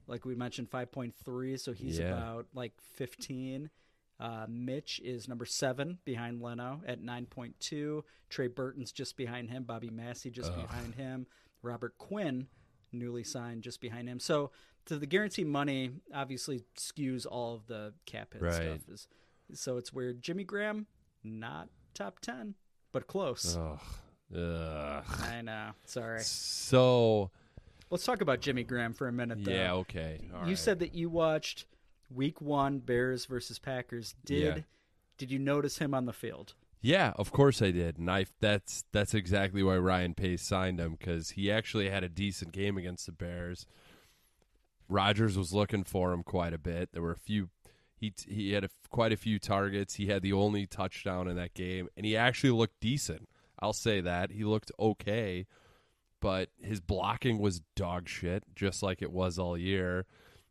like 0.07 0.25
we 0.25 0.35
mentioned, 0.35 0.69
5.3, 0.69 1.57
so 1.59 1.71
he's 1.73 1.99
Yeah. 1.99 2.09
about 2.17 2.47
like 2.53 2.73
15. 2.81 3.69
Uh, 4.19 4.45
Mitch 4.47 4.99
is 5.03 5.27
number 5.27 5.45
seven 5.45 5.99
behind 6.05 6.41
Leno 6.41 6.81
at 6.85 7.01
9.2. 7.01 8.03
Trey 8.29 8.47
Burton's 8.47 8.91
just 8.91 9.17
behind 9.17 9.49
him. 9.49 9.63
Bobby 9.63 9.89
Massie 9.89 10.29
just 10.29 10.55
behind 10.55 10.95
him. 10.95 11.27
Robert 11.61 11.97
Quinn, 11.97 12.47
newly 12.91 13.23
signed, 13.23 13.63
just 13.63 13.81
behind 13.81 14.07
him. 14.07 14.19
So, 14.19 14.51
to 14.85 14.97
the 14.99 15.05
guarantee 15.07 15.45
money, 15.45 15.91
obviously 16.13 16.63
skews 16.77 17.25
all 17.29 17.55
of 17.55 17.67
the 17.67 17.93
cap 18.05 18.33
hit 18.33 18.41
Right. 18.41 18.53
stuff. 18.53 18.89
Is, 18.89 19.07
so 19.53 19.77
it's 19.77 19.91
weird. 19.93 20.21
Jimmy 20.21 20.43
Graham, 20.43 20.87
not 21.23 21.69
top 21.93 22.19
10, 22.19 22.55
but 22.91 23.07
close. 23.07 23.55
ugh, 23.57 23.79
ugh. 24.35 25.05
I 25.21 25.41
know. 25.41 25.71
Sorry. 25.85 26.21
So 26.21 27.31
Let's 27.93 28.05
talk 28.05 28.21
about 28.21 28.41
Jimmy 28.41 28.63
Graham 28.63 28.91
for 28.91 29.07
a 29.07 29.11
minute. 29.11 29.45
Though. 29.45 29.51
yeah, 29.51 29.73
okay. 29.73 30.19
All 30.33 30.41
you 30.41 30.47
right. 30.47 30.57
said 30.57 30.79
that 30.79 30.95
you 30.95 31.11
watched 31.11 31.65
Week 32.09 32.41
One 32.41 32.79
Bears 32.79 33.27
versus 33.27 33.59
Packers. 33.59 34.15
Did 34.25 34.57
Yeah. 34.57 34.63
did 35.19 35.29
you 35.29 35.37
notice 35.37 35.77
him 35.77 35.93
on 35.93 36.07
the 36.07 36.11
field? 36.11 36.55
Yeah, 36.81 37.13
of 37.17 37.31
course 37.31 37.61
I 37.61 37.69
did, 37.69 37.99
and 37.99 38.09
I 38.09 38.25
that's 38.39 38.83
that's 38.91 39.13
exactly 39.13 39.61
why 39.61 39.77
Ryan 39.77 40.15
Pace 40.15 40.41
signed 40.41 40.79
him 40.79 40.95
because 40.97 41.29
he 41.31 41.51
actually 41.51 41.87
had 41.91 42.03
a 42.03 42.09
decent 42.09 42.51
game 42.51 42.79
against 42.79 43.05
the 43.05 43.11
Bears. 43.11 43.67
Rodgers 44.89 45.37
was 45.37 45.53
looking 45.53 45.83
for 45.83 46.13
him 46.13 46.23
quite 46.23 46.53
a 46.53 46.57
bit. 46.57 46.93
There 46.93 47.03
were 47.03 47.11
a 47.11 47.15
few. 47.15 47.49
He 47.95 48.11
he 48.27 48.53
had 48.53 48.63
a, 48.63 48.69
quite 48.89 49.11
a 49.11 49.17
few 49.17 49.37
targets. 49.37 49.95
He 49.95 50.07
had 50.07 50.23
the 50.23 50.33
only 50.33 50.65
touchdown 50.65 51.27
in 51.27 51.35
that 51.35 51.53
game, 51.53 51.89
and 51.95 52.07
he 52.07 52.17
actually 52.17 52.49
looked 52.49 52.79
decent. 52.79 53.29
I'll 53.59 53.71
say 53.71 54.01
that 54.01 54.31
he 54.31 54.43
looked 54.43 54.71
okay, 54.79 55.45
but 56.23 56.47
his 56.61 56.79
blocking 56.79 57.37
was 57.37 57.59
dog 57.75 58.07
shit, 58.07 58.45
just 58.55 58.81
like 58.81 59.01
it 59.01 59.11
was 59.11 59.37
all 59.37 59.57
year, 59.57 60.05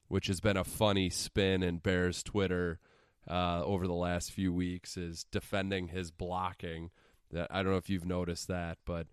which 0.09 0.27
has 0.27 0.39
been 0.39 0.59
a 0.59 0.65
funny 0.65 1.09
spin 1.09 1.63
in 1.63 1.79
Bears 1.79 2.23
Twitter 2.23 2.79
uh, 3.27 3.63
over 3.65 3.87
the 3.87 3.95
last 3.95 4.33
few 4.33 4.53
weeks 4.53 4.99
is 4.99 5.25
defending 5.33 5.89
his 5.89 6.11
blocking. 6.11 6.91
That 7.31 7.47
I 7.51 7.63
don't 7.63 7.73
know 7.73 7.79
if 7.79 7.89
you've 7.89 8.05
noticed 8.05 8.49
that, 8.49 8.77
but 8.85 9.07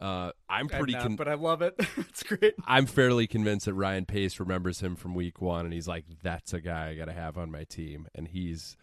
uh, 0.00 0.30
I'm 0.48 0.68
pretty. 0.68 0.94
Not, 0.94 1.02
con- 1.02 1.16
but 1.16 1.28
I 1.28 1.34
love 1.34 1.60
it. 1.60 1.74
it's 1.98 2.22
great. 2.22 2.54
I'm 2.66 2.86
fairly 2.86 3.26
convinced 3.26 3.66
that 3.66 3.74
Ryan 3.74 4.06
Pace 4.06 4.40
remembers 4.40 4.80
him 4.80 4.96
from 4.96 5.14
Week 5.14 5.42
One, 5.42 5.66
and 5.66 5.74
he's 5.74 5.88
like, 5.88 6.06
"That's 6.22 6.54
a 6.54 6.60
guy 6.62 6.88
I 6.88 6.94
got 6.94 7.04
to 7.04 7.12
have 7.12 7.36
on 7.36 7.50
my 7.50 7.64
team," 7.64 8.08
and 8.14 8.28
he's 8.28 8.78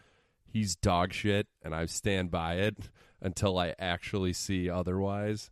he's 0.46 0.76
dog 0.76 1.12
shit, 1.12 1.48
and 1.64 1.74
I 1.74 1.88
stand 1.88 2.30
by 2.30 2.58
it 2.58 2.78
until 3.20 3.58
I 3.58 3.74
actually 3.80 4.34
see 4.34 4.70
otherwise. 4.70 5.50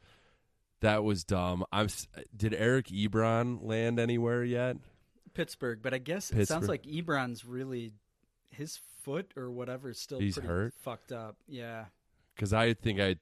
That 0.83 1.03
was 1.03 1.23
dumb. 1.23 1.65
I'm. 1.71 1.87
Did 2.35 2.53
Eric 2.53 2.87
Ebron 2.87 3.59
land 3.63 3.99
anywhere 3.99 4.43
yet? 4.43 4.77
Pittsburgh, 5.33 5.79
but 5.81 5.93
I 5.93 5.97
guess 5.97 6.29
it 6.31 6.47
sounds 6.47 6.67
like 6.67 6.83
Ebron's 6.83 7.43
really 7.45 7.93
his 8.51 8.79
foot 9.01 9.31
or 9.35 9.49
whatever 9.49 9.89
is 9.89 9.99
still 9.99 10.19
He's 10.19 10.35
pretty 10.35 10.47
hurt? 10.47 10.73
fucked 10.81 11.11
up. 11.11 11.37
Yeah, 11.47 11.85
Because 12.35 12.53
I 12.53 12.73
think 12.75 12.99
I, 12.99 13.15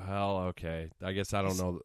hell, 0.00 0.38
okay. 0.50 0.90
I 1.02 1.12
guess 1.12 1.34
I 1.34 1.38
don't 1.42 1.50
He's- 1.52 1.60
know. 1.60 1.80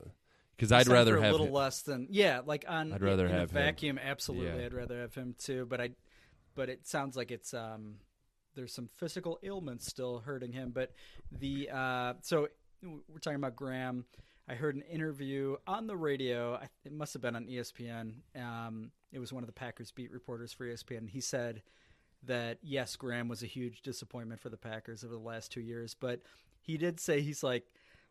Because 0.55 0.71
I'd 0.71 0.87
rather 0.87 1.15
have 1.19 1.29
a 1.29 1.31
little 1.31 1.47
him- 1.47 1.53
less 1.53 1.81
than 1.81 2.05
yeah, 2.11 2.41
like 2.45 2.65
on 2.67 2.93
I'd 2.93 3.01
rather 3.01 3.25
in 3.25 3.31
have 3.31 3.55
a 3.55 3.59
him. 3.59 3.65
vacuum. 3.65 3.97
Absolutely, 3.97 4.59
Yeah. 4.59 4.65
I'd 4.67 4.73
rather 4.75 4.99
have 5.01 5.15
him 5.15 5.33
too. 5.39 5.65
But 5.67 5.81
I, 5.81 5.89
but 6.53 6.69
it 6.69 6.85
sounds 6.85 7.15
like 7.17 7.31
it's 7.31 7.51
um, 7.55 7.95
there's 8.53 8.71
some 8.71 8.87
physical 8.97 9.39
ailments 9.41 9.87
still 9.87 10.19
hurting 10.19 10.51
him. 10.51 10.69
But 10.69 10.91
the 11.31 11.69
uh, 11.73 12.13
so 12.21 12.49
we're 12.83 13.17
talking 13.19 13.37
about 13.37 13.55
Graham. 13.55 14.05
I 14.51 14.55
heard 14.55 14.75
an 14.75 14.81
interview 14.81 15.55
on 15.65 15.87
the 15.87 15.95
radio. 15.95 16.59
It 16.83 16.91
must 16.91 17.13
have 17.13 17.21
been 17.21 17.37
on 17.37 17.45
ESPN. 17.45 18.15
Um, 18.35 18.91
it 19.13 19.19
was 19.19 19.31
one 19.31 19.43
of 19.43 19.47
the 19.47 19.53
Packers 19.53 19.91
beat 19.91 20.11
reporters 20.11 20.51
for 20.51 20.67
ESPN. 20.67 21.07
He 21.07 21.21
said 21.21 21.61
that 22.23 22.57
yes, 22.61 22.97
Graham 22.97 23.29
was 23.29 23.43
a 23.43 23.47
huge 23.47 23.81
disappointment 23.81 24.41
for 24.41 24.49
the 24.49 24.57
Packers 24.57 25.05
over 25.05 25.13
the 25.13 25.19
last 25.21 25.53
two 25.53 25.61
years, 25.61 25.93
but 25.97 26.19
he 26.59 26.77
did 26.77 26.99
say 26.99 27.21
he's 27.21 27.43
like, 27.43 27.63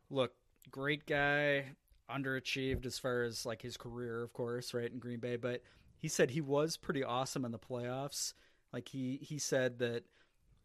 look, 0.08 0.32
great 0.70 1.04
guy, 1.04 1.66
underachieved 2.10 2.86
as 2.86 2.98
far 2.98 3.22
as 3.22 3.44
like 3.44 3.60
his 3.60 3.76
career, 3.76 4.22
of 4.22 4.32
course, 4.32 4.72
right 4.72 4.90
in 4.90 4.98
Green 4.98 5.20
Bay, 5.20 5.36
but 5.36 5.60
he 5.98 6.08
said 6.08 6.30
he 6.30 6.40
was 6.40 6.78
pretty 6.78 7.04
awesome 7.04 7.44
in 7.44 7.52
the 7.52 7.58
playoffs. 7.58 8.32
Like 8.72 8.88
he 8.88 9.18
he 9.20 9.38
said 9.38 9.78
that 9.80 10.04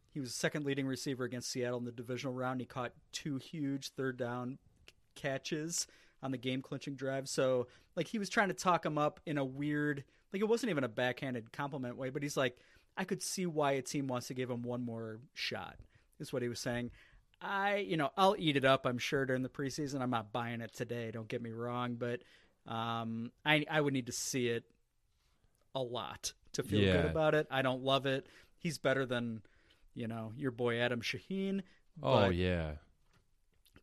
he 0.08 0.20
was 0.20 0.34
second 0.34 0.64
leading 0.64 0.86
receiver 0.86 1.24
against 1.24 1.50
Seattle 1.50 1.78
in 1.78 1.84
the 1.84 1.92
divisional 1.92 2.32
round. 2.32 2.60
He 2.60 2.66
caught 2.66 2.92
two 3.12 3.36
huge 3.36 3.90
third 3.90 4.16
down 4.16 4.56
catches 5.16 5.86
on 6.22 6.30
the 6.30 6.38
game 6.38 6.62
clinching 6.62 6.94
drive. 6.94 7.28
So 7.28 7.66
like 7.96 8.06
he 8.06 8.18
was 8.18 8.28
trying 8.28 8.48
to 8.48 8.54
talk 8.54 8.86
him 8.86 8.98
up 8.98 9.20
in 9.26 9.38
a 9.38 9.44
weird 9.44 10.04
like 10.32 10.42
it 10.42 10.48
wasn't 10.48 10.70
even 10.70 10.84
a 10.84 10.88
backhanded 10.88 11.52
compliment 11.52 11.96
way, 11.96 12.10
but 12.10 12.22
he's 12.22 12.36
like, 12.36 12.56
I 12.96 13.04
could 13.04 13.22
see 13.22 13.46
why 13.46 13.72
a 13.72 13.82
team 13.82 14.06
wants 14.06 14.28
to 14.28 14.34
give 14.34 14.50
him 14.50 14.62
one 14.62 14.84
more 14.84 15.18
shot. 15.34 15.76
Is 16.18 16.32
what 16.32 16.42
he 16.42 16.48
was 16.48 16.60
saying. 16.60 16.90
I, 17.40 17.76
you 17.76 17.98
know, 17.98 18.10
I'll 18.16 18.34
eat 18.38 18.56
it 18.56 18.64
up. 18.64 18.86
I'm 18.86 18.96
sure 18.96 19.26
during 19.26 19.42
the 19.42 19.50
preseason. 19.50 20.00
I'm 20.00 20.10
not 20.10 20.32
buying 20.32 20.62
it 20.62 20.72
today. 20.74 21.10
Don't 21.10 21.28
get 21.28 21.42
me 21.42 21.50
wrong, 21.50 21.96
but 21.96 22.22
um, 22.66 23.30
I 23.44 23.64
I 23.70 23.80
would 23.80 23.92
need 23.92 24.06
to 24.06 24.12
see 24.12 24.48
it 24.48 24.64
a 25.74 25.80
lot 25.80 26.32
to 26.54 26.62
feel 26.62 26.80
good 26.80 27.04
about 27.04 27.34
it. 27.34 27.46
I 27.50 27.60
don't 27.62 27.82
love 27.82 28.06
it. 28.06 28.26
He's 28.58 28.78
better 28.78 29.04
than, 29.04 29.42
you 29.94 30.08
know, 30.08 30.32
your 30.36 30.50
boy 30.50 30.78
Adam 30.80 31.02
Shaheen. 31.02 31.60
Oh 32.02 32.14
but, 32.14 32.34
yeah. 32.34 32.72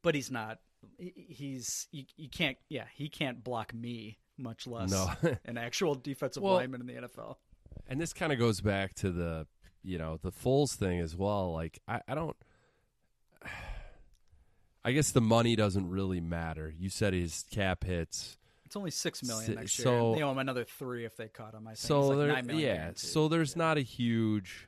but 0.02 0.16
he's 0.16 0.32
not. 0.32 0.60
He- 0.98 1.26
He's 1.30 1.88
you, 1.92 2.06
you 2.18 2.30
can't. 2.30 2.58
Yeah, 2.70 2.86
he 2.94 3.10
can't 3.10 3.44
block 3.44 3.74
me, 3.74 4.20
much 4.38 4.68
less 4.68 4.92
No. 4.92 5.12
an 5.46 5.58
actual 5.58 5.96
defensive 5.96 6.44
Well- 6.44 6.56
lineman 6.56 6.82
in 6.82 6.88
the 6.88 6.94
NFL. 7.08 7.36
and 7.88 8.00
this 8.00 8.14
kind 8.14 8.32
of 8.34 8.40
goes 8.40 8.62
back 8.62 8.94
to 8.96 9.12
the 9.12 9.48
you 9.84 9.98
know 9.98 10.18
the 10.22 10.32
Foles 10.32 10.76
thing 10.76 11.00
as 11.00 11.16
well. 11.16 11.52
Like 11.54 11.80
I, 11.88 12.02
I 12.08 12.16
don't. 12.16 12.36
I 14.86 14.92
guess 14.92 15.12
the 15.12 15.22
money 15.22 15.56
doesn't 15.56 15.90
really 15.90 16.20
matter. 16.20 16.74
You 16.78 16.90
said 16.90 17.14
his 17.14 17.46
cap 17.50 17.86
hits, 17.86 18.38
It's 18.66 18.76
only 18.76 18.92
six 18.92 19.24
million 19.24 19.46
So- 19.48 19.54
next 19.54 19.80
year. 19.80 19.84
so- 19.86 20.16
They 20.16 20.24
owe 20.24 20.32
him 20.32 20.38
another 20.40 20.66
three 20.66 21.06
if 21.06 21.16
they 21.16 21.28
caught 21.30 21.54
him. 21.54 21.68
I 21.68 21.72
think 21.72 21.78
so 21.78 22.02
like 22.10 22.18
there, 22.18 22.56
yeah. 22.60 22.76
guaranteed. 22.76 23.00
So 23.00 23.28
there's 23.28 23.56
not 23.56 23.78
a 23.78 23.82
huge 23.82 24.68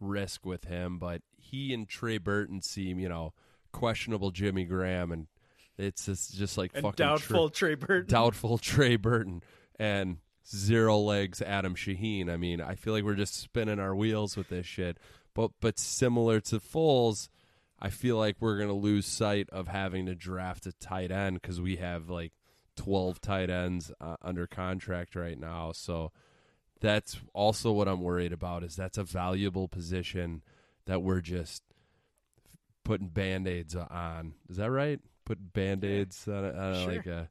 risk 0.00 0.44
with 0.44 0.64
him, 0.64 0.98
but 0.98 1.22
he 1.36 1.72
and 1.72 1.88
Trey 1.88 2.18
Burton 2.18 2.60
seem 2.60 2.98
you 2.98 3.08
know 3.08 3.34
questionable. 3.72 4.30
Jimmy 4.32 4.64
Graham 4.64 5.12
and 5.12 5.28
it's 5.82 6.06
just, 6.06 6.34
just 6.34 6.58
like 6.58 6.72
and 6.74 6.82
fucking 6.82 7.04
doubtful 7.04 7.50
Trey- 7.50 7.74
Trey 7.74 7.86
Burton. 7.86 8.10
doubtful 8.10 8.58
Trey 8.58 8.96
Burton 8.96 9.42
and 9.78 10.18
zero 10.46 10.98
legs 10.98 11.40
Adam 11.40 11.74
Shaheen. 11.74 12.30
I 12.30 12.36
mean, 12.36 12.60
I 12.60 12.74
feel 12.74 12.92
like 12.92 13.04
we're 13.04 13.14
just 13.14 13.34
spinning 13.34 13.78
our 13.78 13.94
wheels 13.94 14.36
with 14.36 14.48
this 14.48 14.66
shit. 14.66 14.98
But 15.34 15.52
but 15.60 15.78
similar 15.78 16.40
to 16.40 16.60
Foles, 16.60 17.28
I 17.80 17.88
feel 17.88 18.16
like 18.16 18.36
we're 18.40 18.58
gonna 18.58 18.72
lose 18.72 19.06
sight 19.06 19.48
of 19.50 19.68
having 19.68 20.06
to 20.06 20.14
draft 20.14 20.66
a 20.66 20.72
tight 20.72 21.10
end 21.10 21.40
because 21.40 21.60
we 21.60 21.76
have 21.76 22.10
like 22.10 22.32
twelve 22.76 23.20
tight 23.20 23.50
ends 23.50 23.90
uh, 24.00 24.16
under 24.22 24.46
contract 24.46 25.14
right 25.14 25.38
now. 25.38 25.72
So 25.72 26.12
that's 26.80 27.18
also 27.32 27.72
what 27.72 27.88
I'm 27.88 28.02
worried 28.02 28.32
about. 28.32 28.62
Is 28.62 28.76
that's 28.76 28.98
a 28.98 29.04
valuable 29.04 29.68
position 29.68 30.42
that 30.86 31.02
we're 31.02 31.20
just 31.20 31.62
putting 32.84 33.08
band 33.08 33.46
aids 33.46 33.74
on. 33.76 34.34
Is 34.48 34.56
that 34.56 34.70
right? 34.70 35.00
Put 35.32 35.54
band 35.54 35.82
aids 35.82 36.28
on, 36.28 36.44
a, 36.44 36.48
on 36.52 36.72
a, 36.74 36.82
Sure. 36.82 36.92
like 36.92 37.06
a 37.06 37.30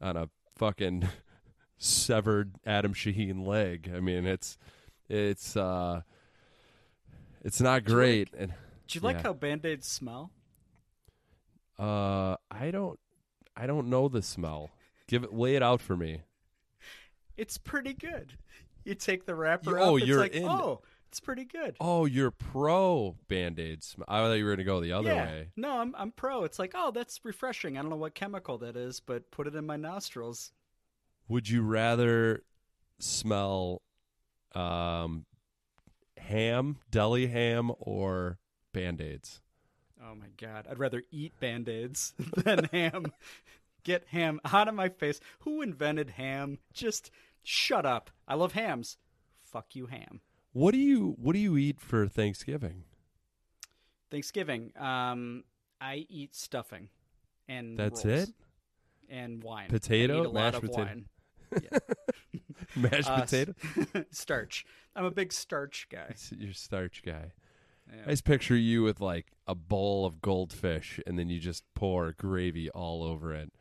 on 0.00 0.16
a 0.16 0.30
fucking 0.56 1.06
severed 1.76 2.52
Adam 2.64 2.94
Shaheen 2.94 3.46
leg. 3.46 3.90
I 3.94 4.00
mean, 4.00 4.24
it's 4.24 4.56
it's 5.10 5.54
uh 5.54 6.00
it's 7.44 7.60
not 7.60 7.86
you 7.86 7.94
great. 7.94 8.30
and 8.38 8.54
Do 8.88 8.98
you 8.98 9.00
like 9.02 9.16
yeah. 9.16 9.22
how 9.24 9.32
band-aids 9.34 9.86
smell? 9.86 10.30
uh 11.78 12.36
I 12.50 12.70
don't 12.70 12.98
I 13.54 13.66
don't 13.66 13.90
know 13.90 14.08
the 14.08 14.22
smell. 14.22 14.70
Give 15.06 15.22
it 15.22 15.34
lay 15.34 15.56
it 15.56 15.62
out 15.62 15.82
for 15.82 15.94
me. 15.94 16.22
It's 17.36 17.58
pretty 17.58 17.92
good. 17.92 18.32
You 18.82 18.94
take 18.94 19.26
the 19.26 19.34
wrapper 19.34 19.72
You- 19.72 19.78
oh, 19.84 19.96
it's 19.98 20.06
you're 20.06 20.20
like, 20.20 20.32
in- 20.32 20.48
Oh, 20.48 20.80
it's 21.08 21.20
pretty 21.20 21.44
good. 21.44 21.76
Oh, 21.80 22.04
you're 22.04 22.30
pro 22.30 23.16
band 23.28 23.58
aids. 23.58 23.96
I 24.08 24.20
thought 24.20 24.32
you 24.32 24.44
were 24.44 24.50
going 24.50 24.58
to 24.58 24.64
go 24.64 24.80
the 24.80 24.92
other 24.92 25.08
yeah. 25.08 25.26
way. 25.26 25.48
No, 25.56 25.78
I'm 25.78 25.94
I'm 25.96 26.12
pro. 26.12 26.44
It's 26.44 26.58
like, 26.58 26.72
oh, 26.74 26.90
that's 26.90 27.24
refreshing. 27.24 27.78
I 27.78 27.82
don't 27.82 27.90
know 27.90 27.96
what 27.96 28.14
chemical 28.14 28.58
that 28.58 28.76
is, 28.76 29.00
but 29.00 29.30
put 29.30 29.46
it 29.46 29.54
in 29.54 29.66
my 29.66 29.76
nostrils. 29.76 30.52
Would 31.28 31.48
you 31.48 31.62
rather 31.62 32.42
smell 32.98 33.82
um 34.54 35.26
ham, 36.18 36.78
deli 36.90 37.26
ham, 37.26 37.70
or 37.78 38.38
band 38.72 39.00
aids? 39.00 39.40
Oh 40.02 40.14
my 40.14 40.28
god, 40.36 40.66
I'd 40.70 40.78
rather 40.78 41.02
eat 41.10 41.38
band 41.40 41.68
aids 41.68 42.14
than 42.36 42.64
ham. 42.72 43.12
Get 43.84 44.06
ham 44.08 44.40
out 44.44 44.68
of 44.68 44.74
my 44.74 44.88
face. 44.88 45.20
Who 45.40 45.62
invented 45.62 46.10
ham? 46.10 46.58
Just 46.72 47.10
shut 47.42 47.86
up. 47.86 48.10
I 48.26 48.34
love 48.34 48.52
hams. 48.52 48.98
Fuck 49.44 49.76
you, 49.76 49.86
ham. 49.86 50.20
What 50.56 50.72
do 50.72 50.78
you 50.78 51.14
What 51.20 51.34
do 51.34 51.38
you 51.38 51.58
eat 51.58 51.82
for 51.82 52.08
Thanksgiving? 52.08 52.84
Thanksgiving, 54.10 54.72
um, 54.78 55.44
I 55.82 56.06
eat 56.08 56.34
stuffing 56.34 56.88
and 57.46 57.76
That's 57.78 58.06
rolls 58.06 58.28
it? 58.30 58.34
and 59.10 59.42
wine. 59.42 59.68
Potato? 59.68 60.14
I 60.16 60.20
eat 60.20 60.24
a 60.24 60.28
lot 60.30 60.34
Mashed 60.34 60.56
of 60.56 60.62
potato? 60.62 60.82
wine. 60.82 61.04
Mashed 62.90 63.10
Uh, 63.10 63.20
potato. 63.20 63.54
starch. 64.10 64.64
I'm 64.94 65.04
a 65.04 65.10
big 65.10 65.30
starch 65.34 65.88
guy. 65.90 66.14
You're 66.38 66.52
a 66.52 66.54
starch 66.54 67.02
guy. 67.04 67.32
Yeah. 67.94 68.02
I 68.06 68.10
just 68.12 68.24
picture 68.24 68.56
you 68.56 68.82
with 68.82 68.98
like 68.98 69.26
a 69.46 69.54
bowl 69.54 70.06
of 70.06 70.22
goldfish, 70.22 71.00
and 71.06 71.18
then 71.18 71.28
you 71.28 71.38
just 71.38 71.64
pour 71.74 72.12
gravy 72.12 72.70
all 72.70 73.02
over 73.02 73.34
it, 73.34 73.52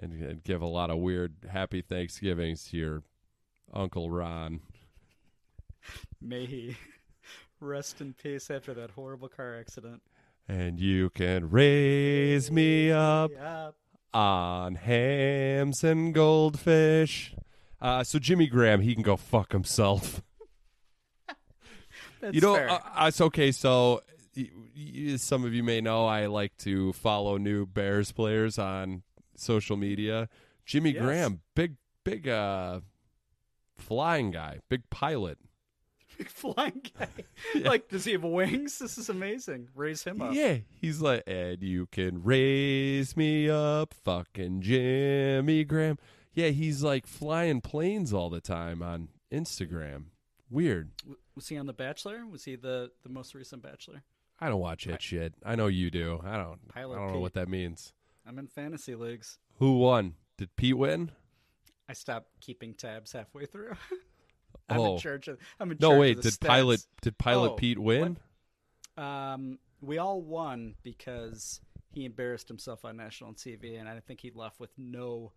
and, 0.00 0.12
and 0.20 0.42
give 0.42 0.62
a 0.62 0.66
lot 0.66 0.90
of 0.90 0.98
weird 0.98 1.36
happy 1.48 1.80
Thanksgivings 1.80 2.64
to 2.70 2.76
your 2.76 3.02
Uncle 3.72 4.10
Ron. 4.10 4.62
May 6.20 6.46
he 6.46 6.76
rest 7.60 8.00
in 8.00 8.14
peace 8.14 8.50
after 8.50 8.74
that 8.74 8.90
horrible 8.92 9.28
car 9.28 9.56
accident. 9.58 10.02
And 10.48 10.78
you 10.78 11.10
can 11.10 11.50
raise 11.50 12.50
me 12.52 12.90
up 12.92 13.30
Yeah. 13.32 13.70
on 14.14 14.76
hams 14.76 15.82
and 15.82 16.14
goldfish. 16.14 17.34
Uh, 17.80 18.04
so 18.04 18.18
Jimmy 18.18 18.46
Graham, 18.46 18.80
he 18.80 18.94
can 18.94 19.02
go 19.02 19.16
fuck 19.16 19.52
himself. 19.52 20.22
That's 22.20 22.34
you 22.34 22.40
know, 22.40 22.54
fair. 22.54 22.70
uh, 22.70 22.78
uh, 22.94 23.06
it's 23.08 23.20
okay. 23.20 23.52
So, 23.52 24.02
some 25.16 25.44
of 25.44 25.52
you 25.54 25.62
may 25.62 25.80
know 25.80 26.06
I 26.06 26.26
like 26.26 26.56
to 26.58 26.92
follow 26.94 27.36
new 27.38 27.66
Bears 27.66 28.12
players 28.12 28.58
on 28.58 29.02
social 29.36 29.76
media. 29.76 30.28
Jimmy 30.64 30.92
Yes. 30.92 31.02
Graham, 31.02 31.40
big, 31.54 31.76
big, 32.04 32.28
uh, 32.28 32.80
flying 33.76 34.30
guy, 34.30 34.60
big 34.68 34.88
pilot. 34.90 35.38
Flying 36.26 36.82
guy. 36.98 37.08
Like, 37.54 37.88
does 37.88 38.04
he 38.04 38.12
have 38.12 38.22
wings? 38.22 38.78
This 38.78 38.98
is 38.98 39.08
amazing. 39.08 39.68
Raise 39.74 40.04
him 40.04 40.22
up. 40.22 40.34
Yeah, 40.34 40.58
he's 40.80 41.00
like, 41.00 41.22
and 41.26 41.62
you 41.62 41.86
can 41.86 42.22
raise 42.22 43.16
me 43.16 43.48
up, 43.50 43.94
fucking 43.94 44.62
Jimmy 44.62 45.64
Graham. 45.64 45.98
Yeah, 46.34 46.48
he's 46.48 46.82
like 46.82 47.06
flying 47.06 47.60
planes 47.60 48.12
all 48.12 48.30
the 48.30 48.40
time 48.40 48.82
on 48.82 49.08
Instagram. 49.32 50.04
Weird. 50.50 50.90
Was 51.34 51.48
he 51.48 51.56
on 51.56 51.66
The 51.66 51.72
Bachelor? 51.72 52.26
Was 52.26 52.44
he 52.44 52.56
the, 52.56 52.90
the 53.02 53.08
most 53.08 53.34
recent 53.34 53.62
Bachelor? 53.62 54.02
I 54.38 54.48
don't 54.48 54.60
watch 54.60 54.84
that 54.84 55.02
shit. 55.02 55.34
I 55.44 55.56
know 55.56 55.66
you 55.66 55.90
do. 55.90 56.20
I 56.24 56.36
don't. 56.36 56.68
Pilot 56.68 56.96
I 56.96 56.98
don't 56.98 57.12
know 57.14 57.20
what 57.20 57.34
that 57.34 57.48
means. 57.48 57.92
I'm 58.26 58.38
in 58.38 58.46
fantasy 58.48 58.94
leagues. 58.94 59.38
Who 59.58 59.78
won? 59.78 60.14
Did 60.36 60.54
Pete 60.56 60.76
win? 60.76 61.10
I 61.88 61.94
stopped 61.94 62.28
keeping 62.40 62.74
tabs 62.74 63.12
halfway 63.12 63.46
through. 63.46 63.72
I'm 64.68 64.80
Oh. 64.80 64.94
in 64.94 64.98
charge 65.00 65.28
of. 65.28 65.38
I'm 65.60 65.70
in 65.70 65.78
No, 65.80 65.90
charge 65.90 66.00
wait. 66.00 66.16
of 66.18 66.22
the 66.24 66.30
Did 66.32 66.40
pilot 66.40 66.86
did 67.02 67.18
pilot 67.18 67.52
Oh, 67.52 67.54
Pete 67.54 67.78
win? 67.78 68.18
Um, 68.96 69.58
we 69.80 69.98
all 69.98 70.20
won 70.22 70.74
because 70.82 71.60
he 71.92 72.04
embarrassed 72.04 72.48
himself 72.48 72.84
on 72.84 72.96
national 72.96 73.34
TV, 73.34 73.78
and 73.78 73.88
I 73.88 74.00
think 74.00 74.20
he 74.20 74.30
left 74.30 74.58
with 74.60 74.70
no 74.78 75.32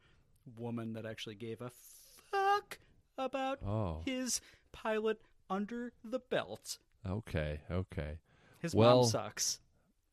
woman 0.58 0.94
that 0.94 1.06
actually 1.06 1.36
gave 1.36 1.62
a 1.62 1.70
fuck 1.70 2.80
about 3.18 3.62
Oh. 3.64 4.02
his 4.06 4.42
pilot 4.72 5.22
under 5.50 5.94
the 6.04 6.20
belt. 6.20 6.80
Okay, 7.06 7.62
okay. 7.70 8.20
His 8.60 8.74
Well, 8.76 9.02
mom 9.02 9.10
sucks. 9.10 9.60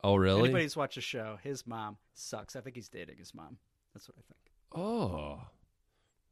Oh, 0.03 0.15
really? 0.15 0.41
Anybody 0.43 0.63
who's 0.65 0.77
watched 0.77 0.95
the 0.95 1.01
show, 1.01 1.37
his 1.41 1.65
mom 1.65 1.97
sucks. 2.13 2.55
I 2.55 2.61
think 2.61 2.75
he's 2.75 2.89
dating 2.89 3.17
his 3.17 3.33
mom. 3.33 3.57
That's 3.93 4.07
what 4.07 4.17
I 4.17 4.21
think. 4.21 4.51
Oh, 4.73 5.41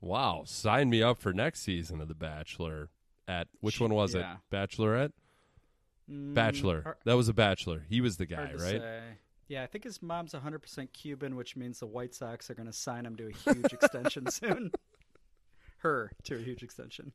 wow! 0.01 0.43
Sign 0.45 0.89
me 0.89 1.01
up 1.03 1.17
for 1.19 1.33
next 1.33 1.61
season 1.61 2.01
of 2.01 2.07
The 2.07 2.15
Bachelor. 2.15 2.89
At 3.27 3.47
which 3.59 3.79
one 3.81 3.93
was 3.93 4.13
Yeah. 4.13 4.35
it? 4.35 4.55
Bachelorette, 4.55 5.11
Mm, 6.09 6.33
Bachelor. 6.35 6.97
that 7.05 7.15
was 7.15 7.27
a 7.27 7.33
Bachelor. 7.33 7.83
He 7.89 7.99
was 8.01 8.17
the 8.17 8.25
guy, 8.27 8.51
right? 8.53 8.59
say. 8.59 9.03
Yeah, 9.47 9.63
I 9.63 9.67
think 9.67 9.83
his 9.83 10.01
mom's 10.01 10.33
100% 10.33 10.91
Cuban, 10.93 11.35
which 11.35 11.55
means 11.55 11.79
the 11.79 11.85
White 11.87 12.13
Sox 12.15 12.49
are 12.49 12.55
going 12.55 12.65
to 12.67 12.73
sign 12.73 13.05
him 13.05 13.15
to 13.15 13.27
a 13.27 13.31
huge 13.31 13.73
extension 13.73 14.29
soon. 14.29 14.71
Her 15.79 16.11
to 16.25 16.35
a 16.35 16.39
huge 16.39 16.61
extension. 16.63 17.11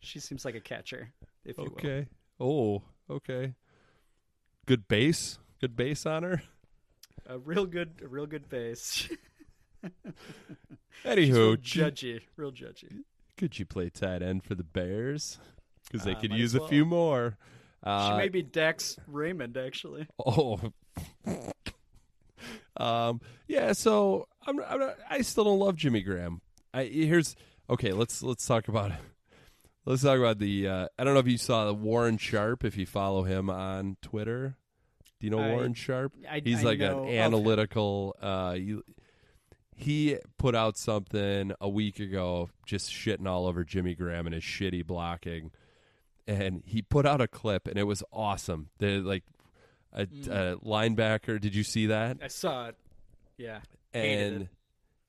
She 0.00 0.18
seems 0.20 0.44
like 0.44 0.54
a 0.56 0.60
catcher, 0.60 1.12
if 1.44 1.56
you 1.58 1.64
will. 1.64 1.72
Okay. 1.72 2.06
Oh, 2.40 2.82
okay. 3.10 3.54
Good 4.66 4.86
base. 4.88 5.38
Good 5.60 5.74
base 5.76 6.04
on 6.06 6.22
her. 6.24 6.42
A 7.26 7.38
real 7.38 7.66
good, 7.66 8.00
a 8.04 8.08
real 8.08 8.26
good 8.26 8.48
base. 8.48 9.08
Anywho, 11.04 11.32
real 11.34 11.56
judgy, 11.56 12.20
real 12.36 12.52
judgy. 12.52 13.02
could 13.36 13.58
you 13.58 13.64
play 13.66 13.88
tight 13.90 14.22
end 14.22 14.44
for 14.44 14.54
the 14.54 14.64
Bears? 14.64 15.38
Because 15.84 16.04
they 16.04 16.12
Uh, 16.14 16.20
could 16.20 16.32
use 16.32 16.54
as 16.54 16.62
a 16.62 16.68
few 16.68 16.84
more. 16.84 17.38
she 17.84 17.88
Uh, 17.90 18.16
may 18.16 18.28
be 18.28 18.42
Dax 18.42 18.98
Raymond, 19.06 19.56
actually. 19.56 20.06
Oh. 20.24 20.60
um. 22.76 23.20
Yeah. 23.46 23.72
So 23.72 24.28
I'm. 24.46 24.60
I'm 24.62 24.78
not, 24.80 24.96
I 25.08 25.22
still 25.22 25.44
don't 25.44 25.58
love 25.58 25.76
Jimmy 25.76 26.02
Graham. 26.02 26.40
I 26.74 26.84
here's 26.84 27.34
okay. 27.70 27.92
Let's 27.92 28.22
let's 28.22 28.46
talk 28.46 28.68
about 28.68 28.90
it. 28.92 28.98
Let's 29.84 30.02
talk 30.02 30.18
about 30.18 30.38
the. 30.38 30.68
Uh, 30.68 30.88
I 30.98 31.04
don't 31.04 31.14
know 31.14 31.20
if 31.20 31.26
you 31.28 31.38
saw 31.38 31.64
the 31.64 31.72
Warren 31.72 32.18
Sharp. 32.18 32.62
If 32.62 32.76
you 32.76 32.84
follow 32.84 33.22
him 33.22 33.48
on 33.48 33.96
Twitter, 34.02 34.54
do 35.18 35.26
you 35.26 35.30
know 35.30 35.38
I- 35.40 35.48
Warren 35.52 35.72
Sharp? 35.72 36.12
I- 36.30 36.42
He's 36.44 36.62
like 36.62 36.80
an 36.80 37.06
analytical. 37.08 38.14
Uh, 38.20 38.52
he, 38.52 38.78
he 39.78 40.18
put 40.38 40.54
out 40.54 40.76
something 40.76 41.52
a 41.60 41.68
week 41.68 42.00
ago, 42.00 42.50
just 42.66 42.90
shitting 42.90 43.26
all 43.28 43.46
over 43.46 43.64
Jimmy 43.64 43.94
Graham 43.94 44.26
and 44.26 44.34
his 44.34 44.44
shitty 44.44 44.86
blocking 44.86 45.50
and 46.26 46.62
he 46.66 46.82
put 46.82 47.06
out 47.06 47.20
a 47.22 47.26
clip 47.28 47.66
and 47.66 47.78
it 47.78 47.84
was 47.84 48.02
awesome. 48.12 48.68
The 48.78 48.98
like 48.98 49.24
a, 49.94 50.04
Mm. 50.06 50.28
a 50.28 50.56
linebacker. 50.64 51.40
Did 51.40 51.54
you 51.54 51.62
see 51.64 51.86
that? 51.86 52.18
I 52.22 52.28
saw 52.28 52.66
it. 52.68 52.76
Yeah. 53.38 53.60
And 53.94 54.42
it. 54.42 54.48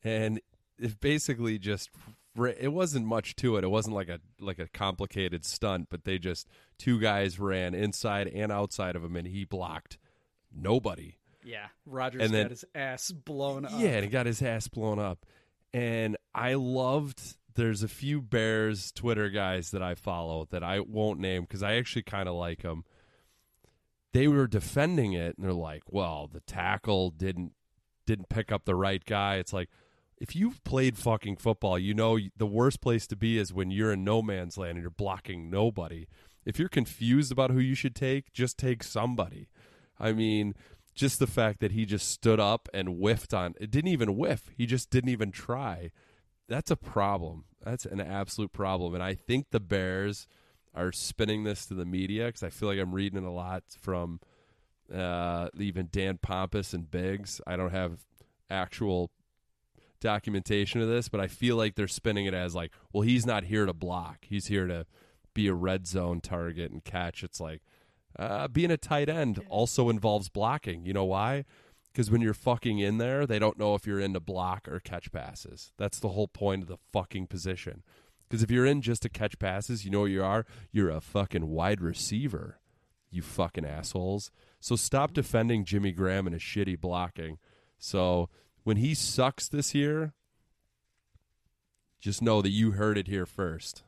and 0.04 0.42
it 0.80 1.00
basically 1.02 1.60
just 1.60 1.90
it 2.58 2.72
wasn't 2.72 3.06
much 3.06 3.36
to 3.38 3.58
it. 3.58 3.66
It 3.66 3.70
wasn't 3.70 3.96
like 3.96 4.08
a 4.08 4.20
like 4.40 4.60
a 4.60 4.68
complicated 4.68 5.44
stunt, 5.44 5.88
but 5.90 6.06
they 6.06 6.18
just 6.18 6.48
two 6.78 7.02
guys 7.02 7.38
ran 7.40 7.74
inside 7.74 8.30
and 8.30 8.50
outside 8.52 8.96
of 8.96 9.04
him, 9.04 9.18
and 9.18 9.28
he 9.28 9.44
blocked 9.44 9.98
nobody. 10.56 11.16
Yeah. 11.44 11.68
Rodgers 11.86 12.22
And 12.24 12.34
then- 12.34 12.46
got 12.46 12.52
his 12.52 12.66
ass 12.76 13.12
blown 13.12 13.66
up. 13.66 13.72
Yeah, 13.78 13.90
and 13.92 14.04
he 14.04 14.10
got 14.10 14.26
his 14.26 14.42
ass 14.42 14.68
blown 14.68 15.00
up. 15.00 15.26
And 15.74 16.18
I 16.34 16.56
loved. 16.56 17.38
There's 17.56 17.84
a 17.84 17.88
few 17.88 18.22
Bears 18.22 18.92
Twitter 18.92 19.30
guys 19.30 19.72
that 19.72 19.82
I 19.84 19.96
follow 19.96 20.48
that 20.52 20.64
I 20.64 20.80
won't 20.80 21.20
name 21.20 21.44
because 21.44 21.62
I 21.64 21.76
actually 21.76 22.04
kind 22.04 22.28
of 22.30 22.36
like 22.36 22.62
them. 22.62 22.84
They 24.14 24.28
were 24.28 24.48
defending 24.48 25.14
it, 25.14 25.36
and 25.38 25.46
they're 25.46 25.54
like, 25.54 25.84
"Well, 25.92 26.28
the 26.32 26.40
tackle 26.42 27.12
didn't 27.12 27.54
didn't 28.06 28.30
pick 28.30 28.52
up 28.52 28.66
the 28.66 28.76
right 28.76 29.04
guy." 29.06 29.36
It's 29.36 29.54
like 29.54 29.70
if 30.18 30.36
you've 30.36 30.64
played 30.64 30.98
fucking 30.98 31.38
football, 31.38 31.78
you 31.78 31.94
know 31.94 32.18
the 32.36 32.48
worst 32.48 32.82
place 32.82 33.06
to 33.08 33.16
be 33.16 33.38
is 33.38 33.54
when 33.54 33.70
you're 33.72 33.94
in 33.94 34.04
no 34.04 34.22
man's 34.22 34.58
land 34.58 34.72
and 34.72 34.82
you're 34.82 34.90
blocking 34.90 35.50
nobody. 35.50 36.08
If 36.46 36.58
you're 36.58 36.70
confused 36.70 37.32
about 37.32 37.52
who 37.52 37.60
you 37.60 37.76
should 37.76 37.96
take, 37.96 38.34
just 38.34 38.58
take 38.58 38.82
somebody. 38.84 39.50
I 40.00 40.14
mean, 40.14 40.56
just 41.00 41.20
the 41.20 41.28
fact 41.28 41.62
that 41.62 41.72
he 41.72 41.86
just 41.86 42.12
stood 42.12 42.42
up 42.42 42.68
and 42.74 43.00
whiffed 43.00 43.34
on 43.34 43.56
it 43.60 43.72
didn't 43.72 43.92
even 43.92 44.18
whiff. 44.18 44.50
He 44.58 44.66
just 44.66 44.90
didn't 44.90 45.10
even 45.10 45.32
try. 45.32 45.92
That's 46.50 46.70
a 46.70 46.76
problem. 46.76 47.46
That's 47.64 47.86
an 47.86 48.02
absolute 48.02 48.52
problem. 48.52 48.94
And 48.94 49.02
I 49.02 49.14
think 49.14 49.52
the 49.52 49.62
Bears 49.62 50.28
are 50.76 50.92
spinning 50.92 51.46
this 51.46 51.66
to 51.68 51.74
the 51.74 51.86
media 51.86 52.26
because 52.26 52.44
I 52.44 52.50
feel 52.50 52.68
like 52.68 52.80
I'm 52.80 52.92
reading 52.92 53.24
a 53.24 53.32
lot 53.32 53.64
from 53.80 54.20
uh, 54.94 55.48
even 55.58 55.88
Dan 55.90 56.18
Pompei 56.18 56.74
and 56.74 56.92
Biggs. 56.92 57.40
I 57.48 57.56
don't 57.56 57.72
have 57.72 58.00
actual 58.50 59.10
documentation 60.02 60.82
of 60.82 60.90
this, 60.90 61.08
but 61.08 61.22
I 61.22 61.28
feel 61.28 61.56
like 61.56 61.76
they're 61.76 61.88
spinning 61.88 62.26
it 62.26 62.34
as 62.34 62.56
like, 62.56 62.72
well, 62.92 63.04
he's 63.04 63.26
not 63.26 63.46
here 63.46 63.66
to 63.66 63.74
block. 63.74 64.26
He's 64.28 64.48
here 64.48 64.68
to 64.68 64.86
be 65.34 65.48
a 65.48 65.54
red 65.54 65.88
zone 65.88 66.20
target 66.20 66.72
and 66.72 66.84
catch. 66.84 67.24
It's 67.24 67.40
like 67.40 67.62
uh, 68.18 68.48
being 68.48 68.72
a 68.72 68.78
tight 68.78 69.10
end 69.10 69.40
also 69.50 69.90
involves 69.90 70.30
blocking. 70.30 70.86
You 70.86 70.94
know 70.94 71.06
why? 71.06 71.46
Because 71.92 72.12
when 72.12 72.22
you're 72.22 72.34
fucking 72.34 72.80
in 72.80 72.98
there, 72.98 73.26
they 73.26 73.40
don't 73.40 73.58
know 73.58 73.76
if 73.76 73.86
you're 73.86 74.00
in 74.00 74.14
to 74.14 74.20
block 74.20 74.68
or 74.68 74.80
catch 74.80 75.12
passes. 75.12 75.72
That's 75.78 76.00
the 76.00 76.10
whole 76.10 76.28
point 76.28 76.62
of 76.64 76.68
the 76.68 76.78
fucking 76.94 77.28
position. 77.28 77.84
Because 78.28 78.44
if 78.44 78.52
you're 78.52 78.66
in 78.66 78.82
just 78.82 79.02
to 79.02 79.10
catch 79.10 79.40
passes, 79.40 79.86
you 79.86 79.92
know 79.92 80.02
what 80.02 80.12
you 80.12 80.24
are? 80.24 80.46
You're 80.72 80.92
a 80.92 81.02
fucking 81.02 81.48
wide 81.48 81.82
receiver, 81.82 82.60
you 83.10 83.22
fucking 83.22 83.66
assholes. 83.66 84.30
So 84.60 84.76
stop 84.76 85.14
defending 85.14 85.66
Jimmy 85.66 85.92
Graham 85.92 86.28
and 86.28 86.34
his 86.34 86.44
shitty 86.44 86.80
blocking. 86.80 87.40
So 87.80 88.30
when 88.64 88.78
he 88.78 88.94
sucks 88.94 89.48
this 89.48 89.74
year, 89.74 90.14
just 92.00 92.22
know 92.22 92.42
that 92.42 92.50
you 92.50 92.72
heard 92.72 92.98
it 92.98 93.08
here 93.08 93.26
first. 93.26 93.84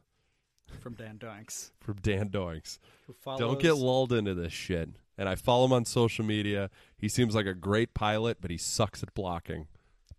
From 0.79 0.93
Dan 0.93 1.17
Doinks, 1.17 1.71
from 1.81 1.95
Dan 2.01 2.29
Doinks. 2.29 2.79
who 3.07 3.13
follows. 3.13 3.39
Don't 3.39 3.59
get 3.59 3.73
lulled 3.73 4.13
into 4.13 4.33
this 4.33 4.53
shit. 4.53 4.89
And 5.17 5.27
I 5.29 5.35
follow 5.35 5.65
him 5.65 5.73
on 5.73 5.85
social 5.85 6.25
media. 6.25 6.69
He 6.97 7.07
seems 7.09 7.35
like 7.35 7.45
a 7.45 7.53
great 7.53 7.93
pilot, 7.93 8.37
but 8.41 8.49
he 8.49 8.57
sucks 8.57 9.03
at 9.03 9.13
blocking. 9.13 9.67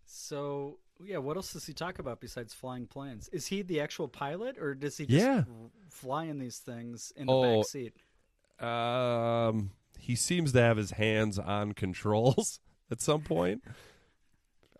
So 0.05 0.77
yeah, 1.03 1.17
what 1.17 1.35
else 1.35 1.51
does 1.53 1.65
he 1.65 1.73
talk 1.73 1.99
about 1.99 2.21
besides 2.21 2.53
flying 2.53 2.85
planes? 2.87 3.27
Is 3.33 3.47
he 3.47 3.61
the 3.63 3.81
actual 3.81 4.07
pilot, 4.07 4.57
or 4.57 4.73
does 4.75 4.95
he 4.97 5.05
just 5.05 5.25
Yeah. 5.25 5.43
fly 5.89 6.25
in 6.25 6.39
these 6.39 6.59
things 6.59 7.11
in 7.17 7.27
the 7.27 7.33
Oh, 7.33 7.57
back 7.57 7.65
seat? 7.67 7.93
Um, 8.65 9.71
he 9.99 10.15
seems 10.15 10.53
to 10.53 10.61
have 10.61 10.77
his 10.77 10.91
hands 10.91 11.37
on 11.39 11.71
controls 11.73 12.59
at 12.89 13.01
some 13.01 13.21
point. 13.21 13.63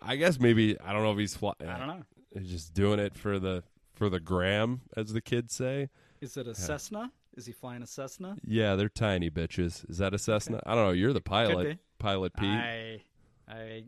I 0.02 0.16
guess 0.16 0.40
maybe 0.40 0.80
I 0.80 0.94
don't 0.94 1.04
know 1.04 1.12
if 1.12 1.18
he's 1.18 1.36
fly- 1.36 1.54
I 1.60 1.78
don't 1.78 1.88
know. 1.88 2.04
He's 2.38 2.50
just 2.50 2.74
doing 2.74 3.00
it 3.00 3.16
for 3.18 3.40
the 3.40 3.64
for 4.04 4.10
the 4.10 4.20
gram, 4.20 4.82
as 4.98 5.14
the 5.14 5.22
kids 5.22 5.56
say. 5.56 5.90
Is 6.20 6.36
it 6.36 6.46
a 6.46 6.54
Cessna? 6.54 7.10
Is 7.38 7.46
he 7.46 7.54
flying 7.54 7.82
a 7.82 7.88
Cessna? 7.88 8.36
Yeah, 8.46 8.76
they're 8.76 8.90
tiny 8.90 9.30
bitches. 9.30 9.90
Is 9.90 9.98
that 10.00 10.14
a 10.14 10.18
Cessna? 10.18 10.60
I 10.66 10.76
don't 10.76 10.84
know. 10.88 10.92
You're 10.92 11.14
the 11.14 11.22
pilot, 11.22 11.80
pilot 12.00 12.34
Pete. 12.36 12.50
I 12.50 13.02
I 13.48 13.86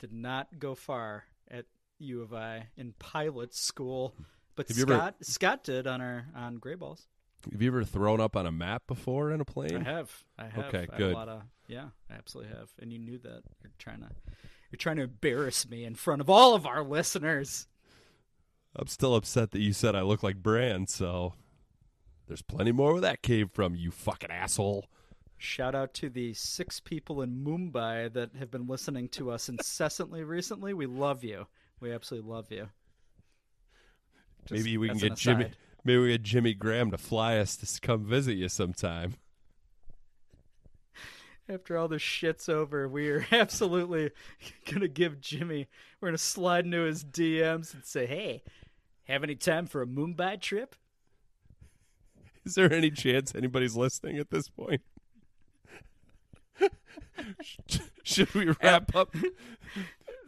did 0.00 0.12
not 0.12 0.58
go 0.58 0.74
far 0.74 1.26
at 1.48 1.66
U 2.00 2.22
of 2.22 2.34
I 2.34 2.66
in 2.76 2.92
pilot 2.98 3.54
school, 3.54 4.16
but 4.56 4.66
Have 4.66 4.76
you 4.76 4.82
ever- 4.82 4.94
Scott 4.94 5.14
Scott 5.22 5.64
did 5.64 5.86
on 5.86 6.00
our 6.00 6.26
on 6.34 6.56
Gray 6.56 6.74
Balls. 6.74 7.06
Have 7.52 7.62
you 7.62 7.68
ever 7.68 7.84
thrown 7.84 8.20
up 8.20 8.34
on 8.36 8.46
a 8.46 8.52
map 8.52 8.88
before 8.88 9.30
in 9.30 9.40
a 9.40 9.44
plane? 9.44 9.76
I 9.76 9.84
have. 9.84 10.24
I 10.36 10.48
have. 10.48 10.64
Okay, 10.66 10.78
I 10.78 10.80
have 10.80 10.96
good. 10.96 11.12
A 11.12 11.16
lot 11.16 11.28
of, 11.28 11.42
yeah, 11.68 11.90
I 12.10 12.14
absolutely 12.14 12.52
have. 12.52 12.70
And 12.80 12.92
you 12.92 12.98
knew 12.98 13.18
that. 13.18 13.42
You're 13.62 13.70
trying 13.78 14.00
to 14.00 14.08
you're 14.72 14.78
trying 14.78 14.96
to 14.96 15.02
embarrass 15.04 15.68
me 15.68 15.84
in 15.84 15.94
front 15.94 16.20
of 16.20 16.28
all 16.28 16.54
of 16.56 16.66
our 16.66 16.82
listeners. 16.82 17.68
I'm 18.78 18.86
still 18.88 19.14
upset 19.14 19.52
that 19.52 19.60
you 19.60 19.72
said 19.72 19.94
I 19.94 20.02
look 20.02 20.22
like 20.22 20.42
Brand. 20.42 20.88
So 20.88 21.34
there's 22.26 22.42
plenty 22.42 22.72
more 22.72 22.92
where 22.92 23.00
that 23.02 23.22
came 23.22 23.48
from. 23.48 23.74
You 23.74 23.90
fucking 23.90 24.30
asshole. 24.30 24.86
Shout 25.38 25.74
out 25.74 25.92
to 25.94 26.08
the 26.08 26.32
six 26.34 26.80
people 26.80 27.22
in 27.22 27.44
Mumbai 27.44 28.12
that 28.14 28.34
have 28.38 28.50
been 28.50 28.66
listening 28.66 29.08
to 29.10 29.30
us 29.30 29.48
incessantly 29.48 30.24
recently. 30.24 30.72
We 30.72 30.86
love 30.86 31.24
you. 31.24 31.46
We 31.80 31.92
absolutely 31.92 32.30
love 32.30 32.50
you. 32.50 32.68
Just 34.46 34.64
maybe 34.64 34.78
we 34.78 34.88
can 34.88 34.98
get 34.98 35.16
Jimmy. 35.16 35.50
Maybe 35.84 35.98
we 35.98 36.08
get 36.08 36.22
Jimmy 36.22 36.54
Graham 36.54 36.90
to 36.90 36.98
fly 36.98 37.36
us 37.36 37.56
to 37.56 37.80
come 37.80 38.04
visit 38.04 38.34
you 38.34 38.48
sometime. 38.48 39.14
After 41.48 41.76
all 41.76 41.86
this 41.86 42.02
shit's 42.02 42.48
over, 42.48 42.88
we 42.88 43.08
are 43.08 43.24
absolutely 43.32 44.10
gonna 44.72 44.88
give 44.88 45.20
Jimmy. 45.20 45.68
We're 46.00 46.08
gonna 46.08 46.18
slide 46.18 46.64
into 46.64 46.80
his 46.80 47.04
DMs 47.04 47.74
and 47.74 47.84
say, 47.84 48.06
"Hey, 48.06 48.42
have 49.08 49.22
any 49.22 49.34
time 49.34 49.66
for 49.66 49.82
a 49.82 49.86
Mumbai 49.86 50.40
trip?" 50.40 50.74
Is 52.44 52.54
there 52.54 52.72
any 52.72 52.90
chance 52.92 53.34
anybody's 53.34 53.76
listening 53.76 54.18
at 54.18 54.30
this 54.30 54.48
point? 54.48 54.80
Should 58.04 58.32
we 58.34 58.54
wrap 58.62 58.94
up? 58.94 59.14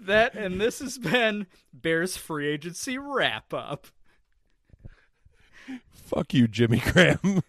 That 0.01 0.35
and 0.35 0.61
this 0.61 0.81
has 0.81 0.99
been 0.99 1.47
Bears 1.73 2.17
free 2.17 2.49
agency 2.49 2.99
wrap 2.99 3.55
up. 3.55 3.87
Fuck 5.91 6.35
you, 6.35 6.49
Jimmy 6.49 6.83
Graham. 6.85 7.43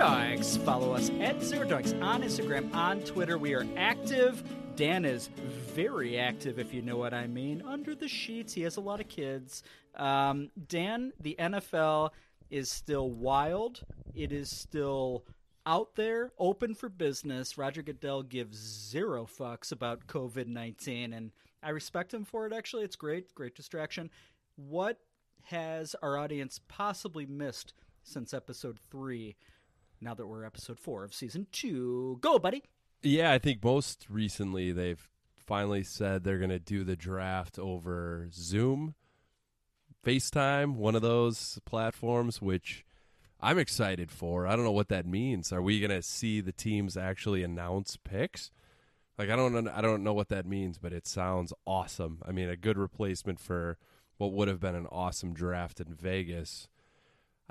Zerdogs. 0.00 0.56
Follow 0.64 0.94
us 0.94 1.10
at 1.20 1.42
Zero 1.42 1.66
Zerdogs 1.66 2.02
on 2.02 2.22
Instagram, 2.22 2.74
on 2.74 3.00
Twitter. 3.00 3.36
We 3.36 3.52
are 3.52 3.66
active. 3.76 4.42
Dan 4.74 5.04
is 5.04 5.28
very 5.74 6.18
active, 6.18 6.58
if 6.58 6.72
you 6.72 6.80
know 6.80 6.96
what 6.96 7.12
I 7.12 7.26
mean. 7.26 7.62
Under 7.66 7.94
the 7.94 8.08
sheets, 8.08 8.54
he 8.54 8.62
has 8.62 8.78
a 8.78 8.80
lot 8.80 9.00
of 9.00 9.08
kids. 9.08 9.62
Um, 9.96 10.48
Dan, 10.68 11.12
the 11.20 11.36
NFL 11.38 12.12
is 12.48 12.70
still 12.70 13.10
wild. 13.10 13.82
It 14.14 14.32
is 14.32 14.48
still 14.48 15.26
out 15.66 15.94
there, 15.96 16.32
open 16.38 16.74
for 16.74 16.88
business. 16.88 17.58
Roger 17.58 17.82
Goodell 17.82 18.22
gives 18.22 18.56
zero 18.56 19.26
fucks 19.26 19.70
about 19.70 20.06
COVID 20.06 20.46
19, 20.46 21.12
and 21.12 21.30
I 21.62 21.68
respect 21.68 22.14
him 22.14 22.24
for 22.24 22.46
it, 22.46 22.54
actually. 22.54 22.84
It's 22.84 22.96
great, 22.96 23.34
great 23.34 23.54
distraction. 23.54 24.08
What 24.56 24.98
has 25.42 25.94
our 26.02 26.16
audience 26.16 26.58
possibly 26.68 27.26
missed 27.26 27.74
since 28.02 28.32
episode 28.32 28.78
three? 28.90 29.36
Now 30.00 30.14
that 30.14 30.26
we're 30.26 30.46
episode 30.46 30.80
four 30.80 31.04
of 31.04 31.12
season 31.12 31.46
two, 31.52 32.18
go, 32.22 32.38
buddy. 32.38 32.62
Yeah, 33.02 33.32
I 33.32 33.38
think 33.38 33.62
most 33.62 34.06
recently 34.08 34.72
they've 34.72 35.08
finally 35.36 35.82
said 35.82 36.24
they're 36.24 36.38
going 36.38 36.50
to 36.50 36.58
do 36.58 36.84
the 36.84 36.96
draft 36.96 37.58
over 37.58 38.28
Zoom, 38.32 38.94
FaceTime, 40.04 40.76
one 40.76 40.94
of 40.94 41.02
those 41.02 41.58
platforms, 41.66 42.40
which 42.40 42.84
I'm 43.40 43.58
excited 43.58 44.10
for. 44.10 44.46
I 44.46 44.56
don't 44.56 44.64
know 44.64 44.72
what 44.72 44.88
that 44.88 45.06
means. 45.06 45.52
Are 45.52 45.60
we 45.60 45.80
going 45.80 45.90
to 45.90 46.02
see 46.02 46.40
the 46.40 46.52
teams 46.52 46.96
actually 46.96 47.42
announce 47.42 47.98
picks? 47.98 48.50
Like 49.18 49.28
I 49.28 49.36
don't 49.36 49.68
I 49.68 49.82
don't 49.82 50.02
know 50.02 50.14
what 50.14 50.30
that 50.30 50.46
means, 50.46 50.78
but 50.78 50.94
it 50.94 51.06
sounds 51.06 51.52
awesome. 51.66 52.22
I 52.26 52.32
mean, 52.32 52.48
a 52.48 52.56
good 52.56 52.78
replacement 52.78 53.38
for 53.38 53.76
what 54.16 54.32
would 54.32 54.48
have 54.48 54.60
been 54.60 54.74
an 54.74 54.86
awesome 54.86 55.34
draft 55.34 55.78
in 55.78 55.92
Vegas. 55.92 56.68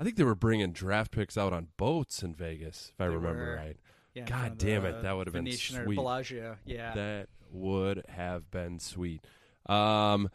I 0.00 0.02
think 0.02 0.16
they 0.16 0.24
were 0.24 0.34
bringing 0.34 0.72
draft 0.72 1.10
picks 1.12 1.36
out 1.36 1.52
on 1.52 1.68
boats 1.76 2.22
in 2.22 2.34
Vegas, 2.34 2.90
if 2.94 3.00
I 3.00 3.08
They 3.08 3.14
remember 3.16 3.44
were. 3.44 3.54
right. 3.54 3.76
Yeah, 4.14 4.24
God 4.24 4.56
damn 4.56 4.86
it, 4.86 5.02
that 5.02 5.14
would 5.14 5.26
have 5.26 5.34
been 5.34 5.52
sweet. 5.52 5.94
Bellagio. 5.94 6.56
Yeah. 6.64 6.94
That 6.94 7.28
would 7.52 8.04
have 8.08 8.50
been 8.50 8.78
sweet. 8.78 9.26
Um, 9.66 10.30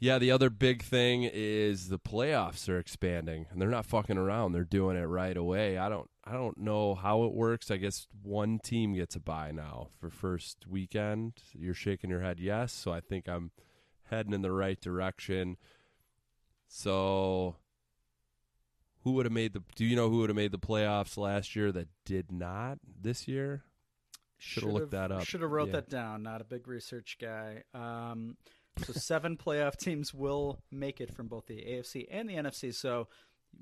yeah, 0.00 0.18
the 0.18 0.32
other 0.32 0.50
big 0.50 0.82
thing 0.82 1.22
is 1.22 1.88
the 1.88 2.00
playoffs 2.00 2.68
are 2.68 2.78
expanding, 2.78 3.46
and 3.50 3.62
they're 3.62 3.68
not 3.70 3.86
fucking 3.86 4.18
around. 4.18 4.52
They're 4.52 4.64
doing 4.64 4.96
it 4.96 5.04
right 5.04 5.36
away. 5.36 5.78
I 5.78 5.88
don't, 5.88 6.10
I 6.24 6.32
don't 6.32 6.58
know 6.58 6.96
how 6.96 7.22
it 7.24 7.32
works. 7.32 7.70
I 7.70 7.76
guess 7.76 8.08
one 8.22 8.58
team 8.58 8.94
gets 8.94 9.14
a 9.14 9.20
bye 9.20 9.52
now 9.52 9.88
for 10.00 10.10
first 10.10 10.66
weekend. 10.68 11.34
You're 11.54 11.74
shaking 11.74 12.10
your 12.10 12.22
head 12.22 12.40
yes, 12.40 12.72
so 12.72 12.92
I 12.92 13.00
think 13.00 13.28
I'm 13.28 13.52
heading 14.10 14.32
in 14.32 14.42
the 14.42 14.52
right 14.52 14.80
direction. 14.80 15.58
So, 16.66 17.56
who 19.02 19.12
would 19.12 19.26
have 19.26 19.32
made 19.32 19.52
the? 19.52 19.62
Do 19.74 19.84
you 19.84 19.96
know 19.96 20.08
who 20.10 20.18
would 20.18 20.30
have 20.30 20.36
made 20.36 20.52
the 20.52 20.58
playoffs 20.58 21.16
last 21.16 21.56
year 21.56 21.72
that 21.72 21.88
did 22.04 22.30
not 22.32 22.78
this 23.00 23.26
year? 23.28 23.62
Should've 24.38 24.70
looked 24.72 24.90
that 24.92 25.12
up. 25.12 25.24
Should 25.24 25.42
have 25.42 25.50
wrote 25.50 25.68
Yeah. 25.68 25.72
that 25.76 25.90
down. 25.90 26.22
Not 26.22 26.40
a 26.40 26.44
big 26.44 26.66
research 26.66 27.18
guy. 27.20 27.62
Um, 27.74 28.36
so 28.78 28.92
seven 28.94 29.36
playoff 29.44 29.76
teams 29.76 30.14
will 30.14 30.62
make 30.70 31.00
it 31.00 31.12
from 31.14 31.28
both 31.28 31.46
the 31.46 31.56
AFC 31.56 32.06
and 32.10 32.28
the 32.28 32.34
NFC. 32.34 32.74
So 32.74 33.08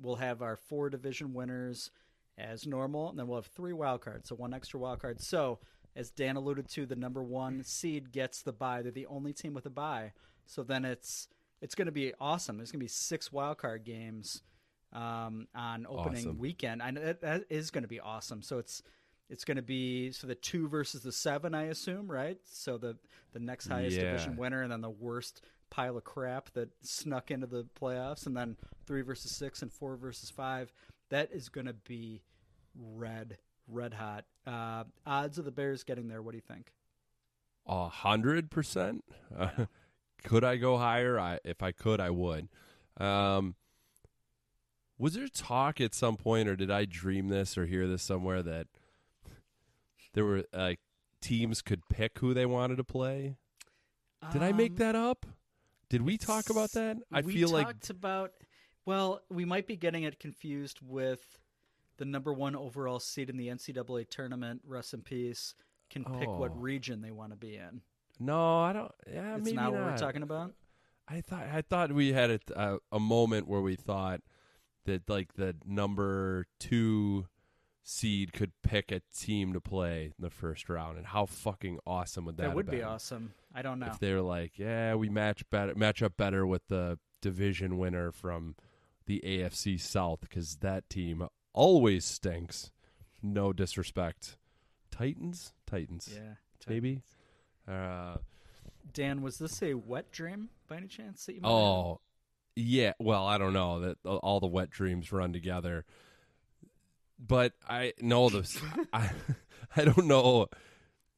we'll 0.01 0.17
have 0.17 0.41
our 0.43 0.57
four 0.57 0.89
division 0.91 1.35
winners 1.35 1.91
as 2.37 2.65
normal, 2.67 3.11
and 3.11 3.19
then 3.19 3.27
we'll 3.27 3.39
have 3.39 3.47
three 3.47 3.73
wild 3.73 4.03
cards. 4.03 4.29
So 4.29 4.37
one 4.37 4.55
extra 4.55 4.79
wild 4.79 5.01
card. 5.01 5.21
So 5.21 5.59
as 5.97 6.13
Dan 6.13 6.37
alluded 6.37 6.69
to, 6.71 6.87
the 6.87 6.95
number 6.95 7.25
one 7.25 7.65
seed 7.65 8.13
gets 8.13 8.43
the 8.43 8.53
bye. 8.53 8.83
They're 8.83 8.93
the 8.93 9.07
only 9.07 9.33
team 9.33 9.55
with 9.55 9.67
a 9.67 9.71
bye. 9.71 10.13
So 10.47 10.63
then 10.63 10.85
it's 10.85 11.27
it's 11.61 11.75
going 11.75 11.87
to 11.87 11.93
be 11.93 12.13
awesome. 12.21 12.57
There's 12.57 12.71
going 12.71 12.79
to 12.79 12.85
be 12.85 12.89
six 12.89 13.33
wild 13.33 13.59
card 13.59 13.83
games 13.85 14.43
um, 14.93 15.47
on 15.55 15.87
opening 15.89 16.19
Awesome. 16.27 16.39
weekend. 16.39 16.83
I 16.83 16.91
know 16.91 17.03
that, 17.05 17.21
that 17.23 17.45
is 17.51 17.71
going 17.71 17.83
to 17.83 17.89
be 17.89 18.01
awesome. 18.01 18.43
So 18.43 18.59
it's 18.59 18.83
it's 19.31 19.45
going 19.45 19.57
to 19.59 19.63
be 19.63 20.11
so 20.13 20.27
the 20.27 20.35
two 20.35 20.69
versus 20.69 21.03
the 21.03 21.13
seven, 21.13 21.55
I 21.55 21.65
assume, 21.65 22.11
right? 22.11 22.39
So 22.45 22.79
the 22.79 22.97
the 23.33 23.41
next 23.41 23.67
highest 23.69 23.97
Yeah. 23.97 24.05
division 24.11 24.37
winner, 24.37 24.63
and 24.63 24.73
then 24.73 24.81
the 24.81 24.89
worst 24.91 25.43
pile 25.71 25.99
of 25.99 26.05
crap 26.05 26.51
that 26.55 26.71
snuck 26.83 27.31
into 27.31 27.47
the 27.47 27.67
playoffs, 27.81 28.27
and 28.27 28.35
then 28.37 28.57
three 28.87 29.03
versus 29.03 29.31
six 29.31 29.61
and 29.63 29.71
four 29.73 29.97
versus 29.97 30.31
five. 30.31 30.73
That 31.11 31.31
is 31.33 31.49
going 31.51 31.67
to 31.67 31.75
be 31.75 32.23
red, 32.75 33.37
red 33.67 33.93
hot. 33.95 34.25
Uh, 34.47 34.85
odds 35.07 35.37
of 35.39 35.45
the 35.45 35.51
Bears 35.51 35.85
getting 35.85 36.09
there. 36.09 36.23
What 36.23 36.31
do 36.33 36.39
you 36.39 36.43
think? 36.43 36.73
A 37.67 37.89
hundred 37.89 38.51
percent. 38.51 39.05
Could 40.25 40.43
I 40.45 40.57
go 40.57 40.79
higher? 40.79 41.19
I 41.21 41.39
if 41.45 41.63
I 41.63 41.73
could, 41.73 42.01
I 42.01 42.09
would. 42.11 42.49
Um, 42.97 43.55
was 44.99 45.15
there 45.15 45.29
talk 45.29 45.81
at 45.81 45.95
some 45.95 46.17
point, 46.17 46.49
or 46.49 46.57
did 46.57 46.71
I 46.71 46.85
dream 46.85 47.29
this 47.29 47.57
or 47.57 47.67
hear 47.67 47.87
this 47.87 48.03
somewhere 48.03 48.43
that 48.43 48.67
there 50.15 50.25
were 50.25 50.45
like 50.53 50.81
teams 51.21 51.63
could 51.63 51.83
pick 51.89 52.19
who 52.19 52.35
they 52.35 52.47
wanted 52.47 52.77
to 52.77 52.85
play? 52.85 53.37
Did 54.33 54.43
I 54.43 54.53
make 54.53 54.73
Um, 54.73 54.77
that 54.79 54.97
up? 54.97 55.27
Did 55.89 56.03
we 56.03 56.19
talk 56.19 56.51
about 56.51 56.73
that? 56.73 56.99
I 57.13 57.21
we 57.21 57.33
feel 57.35 57.49
like 57.51 57.67
talked 57.67 57.91
about. 57.91 58.33
Well, 58.85 59.21
we 59.31 59.45
might 59.45 59.67
be 59.67 59.77
getting 59.77 60.03
it 60.03 60.19
confused 60.19 60.81
with 60.83 61.39
the 61.99 62.05
number 62.05 62.33
one 62.33 62.57
overall 62.57 63.01
seed 63.01 63.31
in 63.31 63.37
the 63.37 63.49
NCAA 63.49 64.09
tournament. 64.09 64.63
Rest 64.67 64.95
in 64.95 65.03
peace. 65.03 65.55
Can 65.91 66.05
pick 66.05 66.29
what 66.29 66.51
Oh. 66.53 66.57
region 66.57 67.01
they 67.01 67.11
want 67.11 67.33
to 67.33 67.37
be 67.37 67.57
in. 67.57 67.81
no, 68.21 68.59
I 68.59 68.73
don't. 68.73 68.93
Yeah, 69.07 69.37
It's 69.37 69.45
maybe 69.45 69.57
not 69.57 69.73
what 69.73 69.83
we're 69.83 69.97
talking 69.97 70.23
about. 70.23 70.53
I 71.07 71.21
thought 71.23 71.45
I 71.47 71.63
thought 71.63 71.93
we 71.93 72.13
had 72.13 72.31
a, 72.33 72.41
a 72.57 72.79
a 72.93 73.01
moment 73.01 73.47
where 73.49 73.61
we 73.63 73.77
thought 73.77 74.21
that 74.89 75.09
like 75.09 75.35
the 75.35 75.55
number 75.65 76.47
two 76.59 77.27
seed 77.85 78.33
could 78.33 78.53
pick 78.63 78.91
a 78.93 79.01
team 79.17 79.53
to 79.53 79.61
play 79.61 80.07
in 80.07 80.13
the 80.19 80.31
first 80.31 80.69
round, 80.69 80.99
and 80.99 81.07
how 81.07 81.27
fucking 81.27 81.79
awesome 81.87 82.25
would 82.25 82.37
that? 82.39 82.49
That 82.49 82.57
would 82.57 82.71
be 82.71 82.83
awesome. 82.83 83.33
I 83.55 83.63
don't 83.63 83.79
know. 83.79 83.87
If 83.87 83.99
they're 83.99 84.23
like, 84.23 84.59
yeah, 84.59 84.95
we 84.95 85.09
match 85.09 85.49
better, 85.51 85.75
match 85.75 86.03
up 86.03 86.17
better 86.17 86.47
with 86.47 86.67
the 86.69 86.99
division 87.23 87.79
winner 87.79 88.13
from 88.13 88.57
the 89.07 89.23
AFC 89.25 89.81
South 89.81 90.21
because 90.21 90.57
that 90.57 90.89
team 90.91 91.27
always 91.53 92.05
stinks. 92.05 92.73
No 93.23 93.53
disrespect, 93.53 94.37
Titans, 94.91 95.53
Titans, 95.67 96.11
yeah. 96.15 96.35
maybe. 96.69 97.03
Uh, 97.67 98.19
Dan, 98.93 99.23
was 99.23 99.39
this 99.39 99.63
a 99.63 99.75
wet 99.75 100.13
dream 100.13 100.51
by 100.69 100.77
any 100.77 100.87
chance 100.87 101.27
that 101.27 101.35
you 101.35 101.41
might 101.41 101.49
have? 101.49 101.57
oh, 101.57 102.01
yeah. 102.59 102.93
Well, 102.99 103.25
I 103.27 103.39
don't 103.39 103.53
know 103.53 103.81
that 103.81 103.99
all 104.05 104.41
the 104.41 104.47
wet 104.47 104.71
dreams 104.71 105.13
run 105.13 105.33
together, 105.33 105.85
but 107.19 107.53
I 107.69 107.93
know 108.01 108.29
this. 108.29 108.61
I 108.93 109.11
I 109.77 109.85
don't 109.85 110.07
know. 110.07 110.49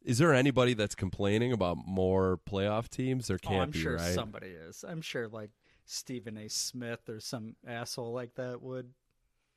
Is 0.03 0.19
there 0.19 0.35
anybody 0.35 0.75
that's 0.75 0.95
complaining 0.95 1.53
about 1.53 1.77
more 1.87 2.39
playoff 2.49 2.89
teams? 2.89 3.29
There 3.29 3.39
Oh, 3.45 3.49
can't 3.49 3.73
be? 3.73 3.79
I'm 3.79 3.83
be, 3.83 3.83
sure 3.83 3.97
right? 3.97 4.15
somebody 4.15 4.49
is. 4.49 4.85
I'm 4.87 5.03
sure 5.03 5.29
like 5.29 5.51
Stephen 5.85 6.37
A. 6.37 6.49
Smith 6.49 7.09
or 7.09 7.21
some 7.21 7.57
asshole 7.67 8.13
like 8.13 8.35
that 8.37 8.63
would. 8.63 8.91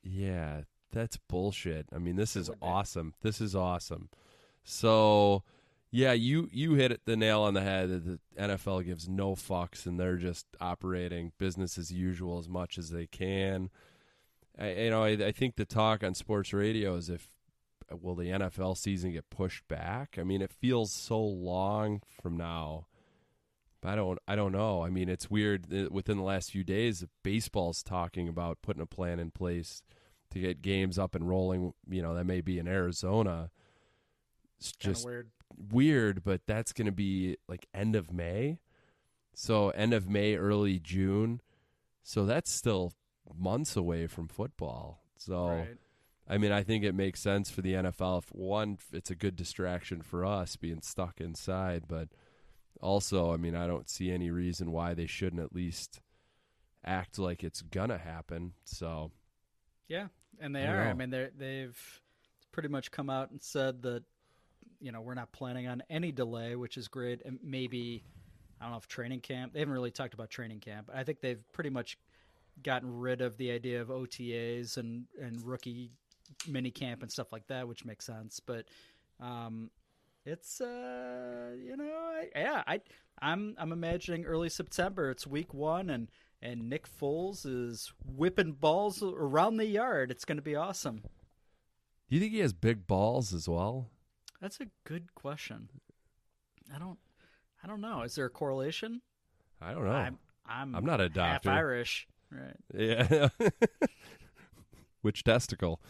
Yeah, 0.02 0.62
that's 0.92 1.16
bullshit. 1.16 1.86
I 1.94 1.98
mean, 1.98 2.16
this 2.16 2.36
is 2.36 2.50
awesome. 2.60 3.14
This 3.22 3.40
is 3.40 3.54
awesome. 3.54 4.10
So, 4.64 5.44
yeah, 5.94 6.12
you 6.12 6.48
you 6.50 6.74
hit 6.74 6.90
it 6.90 7.02
the 7.04 7.16
nail 7.16 7.42
on 7.42 7.54
the 7.54 7.60
head. 7.60 7.88
that 7.88 8.04
The 8.04 8.18
NFL 8.36 8.84
gives 8.84 9.08
no 9.08 9.36
fucks, 9.36 9.86
and 9.86 9.98
they're 9.98 10.16
just 10.16 10.44
operating 10.60 11.30
business 11.38 11.78
as 11.78 11.92
usual 11.92 12.40
as 12.40 12.48
much 12.48 12.78
as 12.78 12.90
they 12.90 13.06
can. 13.06 13.70
I, 14.58 14.72
you 14.72 14.90
know, 14.90 15.04
I, 15.04 15.10
I 15.10 15.30
think 15.30 15.54
the 15.54 15.64
talk 15.64 16.02
on 16.02 16.14
sports 16.14 16.52
radio 16.52 16.96
is 16.96 17.08
if 17.08 17.28
will 17.92 18.16
the 18.16 18.24
NFL 18.24 18.76
season 18.76 19.12
get 19.12 19.30
pushed 19.30 19.68
back? 19.68 20.16
I 20.18 20.24
mean, 20.24 20.42
it 20.42 20.50
feels 20.50 20.90
so 20.90 21.20
long 21.20 22.02
from 22.20 22.36
now. 22.36 22.86
I 23.84 23.94
don't 23.94 24.18
I 24.26 24.34
don't 24.34 24.50
know. 24.50 24.82
I 24.82 24.90
mean, 24.90 25.08
it's 25.08 25.30
weird 25.30 25.70
within 25.92 26.16
the 26.16 26.24
last 26.24 26.50
few 26.50 26.64
days 26.64 27.04
baseball's 27.22 27.84
talking 27.84 28.28
about 28.28 28.62
putting 28.62 28.82
a 28.82 28.86
plan 28.86 29.20
in 29.20 29.30
place 29.30 29.84
to 30.30 30.40
get 30.40 30.60
games 30.60 30.98
up 30.98 31.14
and 31.14 31.28
rolling, 31.28 31.72
you 31.88 32.02
know, 32.02 32.16
that 32.16 32.24
may 32.24 32.40
be 32.40 32.58
in 32.58 32.66
Arizona. 32.66 33.50
It's 34.58 34.72
Kind 34.72 34.94
just 34.94 35.06
weird. 35.06 35.30
Weird, 35.56 36.24
but 36.24 36.42
that's 36.46 36.72
going 36.72 36.86
to 36.86 36.92
be 36.92 37.36
like 37.48 37.66
end 37.74 37.96
of 37.96 38.12
May. 38.12 38.58
So 39.34 39.70
end 39.70 39.92
of 39.92 40.08
May, 40.08 40.36
early 40.36 40.78
June. 40.78 41.40
So 42.02 42.24
that's 42.26 42.50
still 42.50 42.92
months 43.36 43.76
away 43.76 44.06
from 44.06 44.28
football. 44.28 45.02
So 45.16 45.46
Right. 45.46 45.76
I 46.26 46.38
mean, 46.38 46.52
I 46.52 46.62
think 46.62 46.84
it 46.84 46.94
makes 46.94 47.20
sense 47.20 47.50
for 47.50 47.60
the 47.60 47.74
NFL. 47.74 48.22
If 48.22 48.32
one, 48.32 48.78
it's 48.92 49.10
a 49.10 49.14
good 49.14 49.36
distraction 49.36 50.00
for 50.00 50.24
us 50.24 50.56
being 50.56 50.80
stuck 50.80 51.20
inside, 51.20 51.84
but 51.86 52.08
also, 52.80 53.32
I 53.32 53.36
mean, 53.36 53.54
I 53.54 53.66
don't 53.66 53.90
see 53.90 54.10
any 54.10 54.30
reason 54.30 54.72
why 54.72 54.94
they 54.94 55.06
shouldn't 55.06 55.42
at 55.42 55.54
least 55.54 56.00
act 56.84 57.18
like 57.18 57.44
it's 57.44 57.62
gonna 57.62 57.98
happen. 57.98 58.54
So 58.64 59.10
Yeah, 59.86 60.08
and 60.40 60.54
they 60.54 60.64
I 60.64 60.72
are. 60.72 60.82
I 60.88 60.94
mean, 60.94 61.10
they 61.10 61.28
they've 61.36 62.00
pretty 62.52 62.68
much 62.68 62.90
come 62.90 63.10
out 63.10 63.30
and 63.30 63.42
said 63.42 63.82
that 63.82 64.04
you 64.84 64.92
know 64.92 65.00
we're 65.00 65.14
not 65.14 65.32
planning 65.32 65.66
on 65.66 65.82
any 65.88 66.12
delay, 66.12 66.56
which 66.56 66.76
is 66.76 66.88
great. 66.88 67.22
And 67.24 67.38
maybe 67.42 68.04
I 68.60 68.64
don't 68.64 68.72
know 68.72 68.76
if 68.76 68.86
training 68.86 69.20
camp. 69.20 69.54
They 69.54 69.60
haven't 69.60 69.72
really 69.72 69.90
talked 69.90 70.12
about 70.12 70.28
training 70.28 70.60
camp. 70.60 70.90
I 70.94 71.02
think 71.04 71.22
they've 71.22 71.42
pretty 71.52 71.70
much 71.70 71.98
gotten 72.62 72.98
rid 72.98 73.22
of 73.22 73.36
the 73.38 73.50
idea 73.50 73.80
of 73.80 73.88
OTAs 73.88 74.76
and 74.76 75.06
and 75.20 75.42
rookie 75.42 75.90
mini 76.46 76.70
camp 76.70 77.02
and 77.02 77.10
stuff 77.10 77.32
like 77.32 77.46
that, 77.46 77.66
which 77.66 77.86
makes 77.86 78.04
sense. 78.04 78.40
But 78.40 78.66
um, 79.20 79.70
it's 80.26 80.60
uh, 80.60 81.52
you 81.58 81.78
know, 81.78 81.84
I, 81.84 82.28
yeah, 82.36 82.62
I 82.66 82.80
I'm 83.22 83.54
I'm 83.56 83.72
imagining 83.72 84.26
early 84.26 84.50
September. 84.50 85.10
It's 85.10 85.26
week 85.26 85.54
one, 85.54 85.88
and 85.88 86.10
and 86.42 86.68
Nick 86.68 86.86
Foles 86.86 87.46
is 87.46 87.90
whipping 88.04 88.52
balls 88.52 89.02
around 89.02 89.56
the 89.56 89.66
yard. 89.66 90.10
It's 90.10 90.26
going 90.26 90.36
to 90.36 90.42
be 90.42 90.54
awesome. 90.56 90.98
do 92.10 92.16
you 92.16 92.20
think 92.20 92.34
he 92.34 92.40
has 92.40 92.52
big 92.52 92.86
balls 92.86 93.32
as 93.32 93.48
well? 93.48 93.88
That's 94.44 94.60
a 94.60 94.66
good 94.86 95.14
question. 95.14 95.70
I 96.74 96.78
don't 96.78 96.98
I 97.62 97.66
don't 97.66 97.80
know. 97.80 98.02
Is 98.02 98.14
there 98.14 98.26
a 98.26 98.28
correlation? 98.28 99.00
I 99.62 99.72
don't 99.72 99.86
know. 99.86 99.92
I'm 99.92 100.18
I'm 100.46 100.74
I'm 100.76 100.84
not 100.84 101.00
a 101.00 101.08
doctor. 101.08 101.48
half. 101.48 101.58
Irish, 101.60 102.06
right? 102.30 102.54
Yeah. 102.74 103.28
Which 105.00 105.24
testicle? 105.24 105.80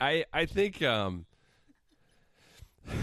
I 0.00 0.24
I 0.32 0.46
think 0.46 0.80
um 0.80 1.26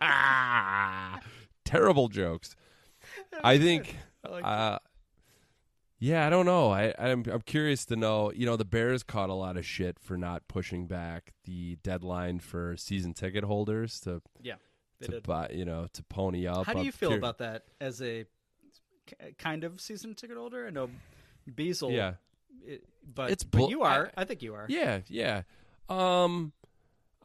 terrible 1.64 2.06
jokes. 2.06 2.54
I 3.42 3.58
think 3.58 3.96
I 4.24 4.28
like 4.28 4.44
uh 4.44 4.78
yeah, 6.04 6.26
I 6.26 6.30
don't 6.30 6.44
know. 6.46 6.70
I 6.70 6.92
I'm 6.98 7.24
I'm 7.32 7.40
curious 7.40 7.84
to 7.86 7.96
know, 7.96 8.30
you 8.32 8.44
know, 8.46 8.56
the 8.56 8.64
Bears 8.64 9.02
caught 9.02 9.30
a 9.30 9.34
lot 9.34 9.56
of 9.56 9.64
shit 9.64 9.98
for 9.98 10.16
not 10.18 10.46
pushing 10.48 10.86
back 10.86 11.32
the 11.44 11.76
deadline 11.82 12.40
for 12.40 12.76
season 12.76 13.14
ticket 13.14 13.44
holders 13.44 14.00
to 14.00 14.20
Yeah, 14.42 14.56
to 15.02 15.08
did. 15.12 15.22
buy, 15.22 15.48
you 15.52 15.64
know, 15.64 15.86
to 15.94 16.02
pony 16.04 16.46
up. 16.46 16.66
How 16.66 16.74
do 16.74 16.80
I'm 16.80 16.84
you 16.84 16.92
feel 16.92 17.10
cur- 17.10 17.16
about 17.16 17.38
that 17.38 17.62
as 17.80 18.02
a 18.02 18.26
kind 19.38 19.64
of 19.64 19.80
season 19.80 20.14
ticket 20.14 20.36
holder? 20.36 20.66
I 20.66 20.70
know 20.70 20.90
Beazle, 21.50 21.92
Yeah. 21.92 22.14
it- 22.66 22.84
but 23.02 23.30
It's 23.30 23.44
but 23.44 23.70
you 23.70 23.82
are. 23.82 24.10
I- 24.16 24.22
I, 24.22 24.24
think 24.24 24.42
you 24.42 24.54
are. 24.54 24.66
Yeah, 24.68 25.00
yeah. 25.08 25.42
Um, 25.88 26.52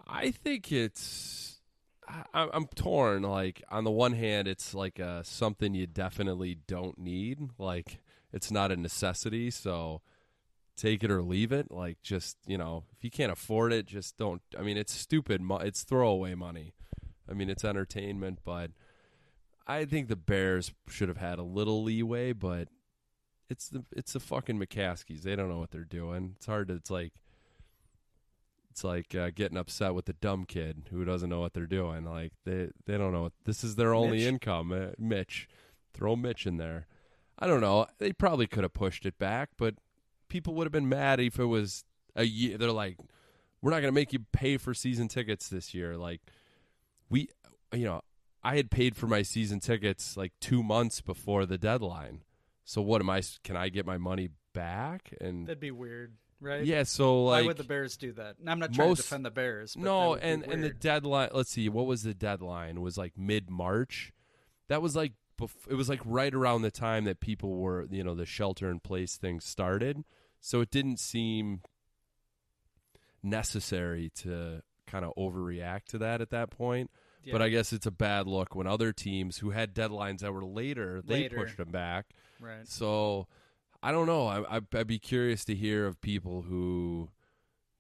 I 0.08 0.32
think 0.32 0.72
it's. 0.72 1.60
I, 2.08 2.50
I'm 2.54 2.66
torn. 2.76 3.22
Like 3.24 3.62
on 3.70 3.84
the 3.84 3.92
one 3.92 4.14
hand, 4.14 4.48
it's 4.48 4.74
like 4.74 5.00
uh 5.00 5.22
something 5.24 5.74
you 5.76 5.86
definitely 5.86 6.56
don't 6.56 6.98
need. 6.98 7.40
Like 7.60 8.00
it's 8.32 8.52
not 8.52 8.72
a 8.72 8.76
necessity, 8.76 9.52
so 9.52 10.02
take 10.76 11.04
it 11.04 11.12
or 11.12 11.22
leave 11.22 11.52
it. 11.52 11.72
Like 11.72 12.02
just 12.02 12.38
you 12.46 12.58
know, 12.58 12.84
if 12.96 13.04
you 13.04 13.12
can't 13.12 13.32
afford 13.32 13.74
it, 13.74 13.86
just 13.86 14.18
don't. 14.18 14.42
I 14.58 14.62
mean, 14.62 14.78
it's 14.78 14.94
stupid. 14.94 15.42
Mo- 15.42 15.58
it's 15.58 15.84
throwaway 15.84 16.36
money. 16.36 16.74
I 17.30 17.34
mean, 17.34 17.50
it's 17.50 17.64
entertainment, 17.66 18.40
but 18.44 18.72
I 19.68 19.86
think 19.86 20.08
the 20.08 20.16
Bears 20.16 20.72
should 20.88 21.10
have 21.10 21.18
had 21.18 21.38
a 21.38 21.44
little 21.44 21.84
leeway, 21.84 22.34
but 22.34 22.70
it's 23.50 23.70
the 23.70 23.84
it's 23.96 24.14
the 24.14 24.20
fucking 24.20 24.60
McCaskeys. 24.60 25.22
They 25.22 25.36
don't 25.36 25.50
know 25.50 25.60
what 25.60 25.72
they're 25.72 25.84
doing. 25.84 26.34
It's 26.38 26.46
hard 26.46 26.70
to. 26.70 26.76
It's 26.76 26.90
like 26.92 27.14
it's 28.72 28.84
like 28.84 29.14
uh, 29.14 29.32
getting 29.36 29.58
upset 29.58 29.94
with 29.94 30.06
the 30.06 30.14
dumb 30.14 30.46
kid 30.46 30.84
who 30.92 31.04
doesn't 31.04 31.30
know 31.30 31.40
what 31.40 31.54
they're 31.54 31.66
doing. 31.66 32.06
Like 32.06 32.34
they 32.46 32.70
they 32.86 32.98
don't 32.98 33.12
know. 33.12 33.32
This 33.46 33.64
is 33.64 33.76
their 33.76 33.94
only 33.94 34.20
Mitch. 34.20 34.28
income. 34.28 34.72
Uh, 34.72 34.92
Mitch, 34.98 35.48
throw 35.94 36.16
Mitch 36.16 36.48
in 36.48 36.58
there. 36.58 36.88
I 37.40 37.48
don't 37.48 37.62
know. 37.62 37.88
They 37.98 38.12
probably 38.12 38.48
could 38.48 38.64
have 38.64 38.74
pushed 38.74 39.06
it 39.06 39.18
back, 39.18 39.52
but 39.58 39.76
people 40.28 40.54
would 40.56 40.66
have 40.66 40.72
been 40.74 40.90
mad 40.90 41.20
if 41.20 41.40
it 41.40 41.46
was 41.46 41.84
a 42.16 42.26
year. 42.26 42.58
They're 42.58 42.72
like, 42.72 42.98
we're 43.62 43.72
not 43.72 43.82
going 43.82 43.94
to 43.94 44.00
make 44.00 44.14
you 44.14 44.20
pay 44.32 44.58
for 44.58 44.74
season 44.74 45.08
tickets 45.08 45.48
this 45.50 45.74
year. 45.74 45.98
Like 45.98 46.22
we, 47.10 47.30
you 47.74 47.86
know, 47.86 48.02
I 48.44 48.56
had 48.58 48.70
paid 48.72 48.96
for 48.96 49.08
my 49.08 49.22
season 49.22 49.60
tickets 49.60 50.16
like 50.18 50.34
two 50.40 50.64
months 50.64 51.02
before 51.02 51.46
the 51.46 51.58
deadline. 51.58 52.22
So 52.66 52.82
what 52.82 53.02
am 53.02 53.10
I? 53.10 53.22
Can 53.44 53.56
I 53.56 53.70
get 53.70 53.86
my 53.86 53.98
money 53.98 54.30
back? 54.54 55.14
And 55.20 55.48
That'd 55.48 55.60
be 55.60 55.72
weird, 55.72 56.14
right? 56.40 56.64
yeah, 56.64 56.84
so 56.84 57.24
like 57.24 57.42
Why 57.42 57.48
would 57.48 57.58
the 57.58 57.64
Bears 57.64 57.98
do 57.98 58.12
that? 58.14 58.36
And 58.40 58.50
I'm 58.50 58.60
not 58.60 58.74
trying 58.74 58.90
most- 58.90 58.98
to 58.98 59.04
defend 59.04 59.26
the 59.26 59.32
Bears. 59.32 59.74
But 59.76 59.84
no, 59.84 60.16
and 60.16 60.44
and 60.44 60.64
the 60.64 60.70
deadline. 60.70 61.30
Let's 61.34 61.50
see, 61.52 61.68
what 61.68 61.86
was 61.86 62.04
the 62.04 62.14
deadline? 62.14 62.78
It 62.78 62.82
was 62.82 62.98
like 62.98 63.18
mid 63.18 63.50
March. 63.50 64.14
That 64.68 64.82
was 64.82 64.96
like 64.96 65.14
bef- 65.40 65.68
it 65.70 65.76
was 65.76 65.90
like 65.90 66.02
right 66.06 66.34
around 66.34 66.62
the 66.64 66.72
time 66.72 67.06
that 67.06 67.20
people 67.20 67.58
were, 67.58 67.88
you 67.90 68.04
know, 68.04 68.16
the 68.16 68.26
shelter 68.26 68.70
in 68.70 68.80
place 68.80 69.16
thing 69.18 69.40
started. 69.40 70.04
So 70.42 70.62
it 70.62 70.70
didn't 70.72 71.00
seem 71.00 71.62
necessary 73.24 74.10
to 74.16 74.62
kind 74.88 75.06
of 75.06 75.14
overreact 75.18 75.86
to 75.90 75.98
that 76.00 76.22
at 76.22 76.30
that 76.32 76.50
point. 76.50 76.90
But 77.32 77.44
I 77.44 77.50
guess 77.50 77.74
it's 77.74 77.86
a 77.86 77.92
bad 77.92 78.26
look 78.26 78.56
when 78.56 78.66
other 78.66 78.92
teams 78.92 79.38
who 79.38 79.52
had 79.52 79.76
deadlines 79.76 80.20
that 80.22 80.34
were 80.34 80.44
later, 80.46 81.00
they 81.06 81.24
Later. 81.24 81.36
pushed 81.36 81.58
them 81.58 81.70
back. 81.70 82.08
right. 82.40 82.68
So 82.68 83.28
I 83.84 83.92
don't 83.92 84.08
know. 84.08 84.26
I, 84.26 84.58
I, 84.58 84.62
I'd 84.74 84.88
be 84.88 84.98
curious 84.98 85.46
to 85.46 85.54
hear 85.54 85.86
of 85.86 86.02
people 86.02 86.42
who 86.42 87.10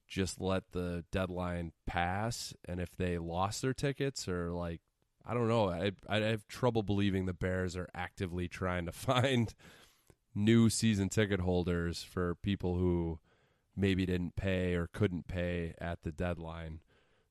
just 0.07 0.39
let 0.39 0.71
the 0.71 1.03
deadline 1.11 1.71
pass 1.87 2.53
and 2.65 2.79
if 2.79 2.95
they 2.95 3.17
lost 3.17 3.63
their 3.63 3.73
tickets 3.73 4.27
or 4.27 4.51
like 4.51 4.81
I 5.25 5.33
don't 5.33 5.47
know. 5.47 5.69
I 5.69 5.91
I 6.07 6.19
have 6.19 6.47
trouble 6.47 6.83
believing 6.83 7.25
the 7.25 7.33
Bears 7.33 7.75
are 7.75 7.89
actively 7.93 8.47
trying 8.47 8.85
to 8.85 8.91
find 8.93 9.53
new 10.35 10.69
season 10.69 11.09
ticket 11.09 11.41
holders 11.41 12.03
for 12.03 12.35
people 12.35 12.75
who 12.77 13.19
maybe 13.75 14.05
didn't 14.05 14.35
pay 14.35 14.73
or 14.75 14.87
couldn't 14.87 15.27
pay 15.27 15.73
at 15.79 16.03
the 16.03 16.11
deadline. 16.11 16.79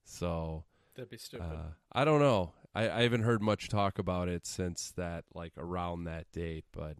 So 0.05 0.65
That'd 0.95 1.11
be 1.11 1.19
stupid. 1.19 1.45
uh, 1.47 1.73
I 1.93 2.05
don't 2.05 2.21
know. 2.21 2.53
I, 2.75 2.89
I 2.91 3.03
haven't 3.03 3.23
heard 3.23 3.43
much 3.43 3.69
talk 3.69 3.99
about 3.99 4.29
it 4.29 4.47
since 4.47 4.93
that, 4.97 5.25
like 5.35 5.53
around 5.57 6.05
that 6.05 6.31
date. 6.33 6.65
But 6.73 6.97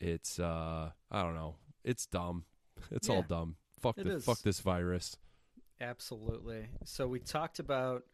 it's, 0.00 0.38
uh, 0.38 0.90
I 1.10 1.22
don't 1.22 1.34
know. 1.34 1.56
It's 1.84 2.06
dumb. 2.06 2.44
It's 2.90 3.08
all 3.08 3.22
dumb. 3.22 3.56
Fuck 3.80 3.98
it 3.98 4.04
the 4.04 4.16
is. 4.16 4.24
fuck 4.24 4.40
this 4.42 4.60
virus. 4.60 5.16
Absolutely. 5.80 6.68
So 6.84 7.08
we 7.08 7.18
talked 7.18 7.58
about, 7.58 8.04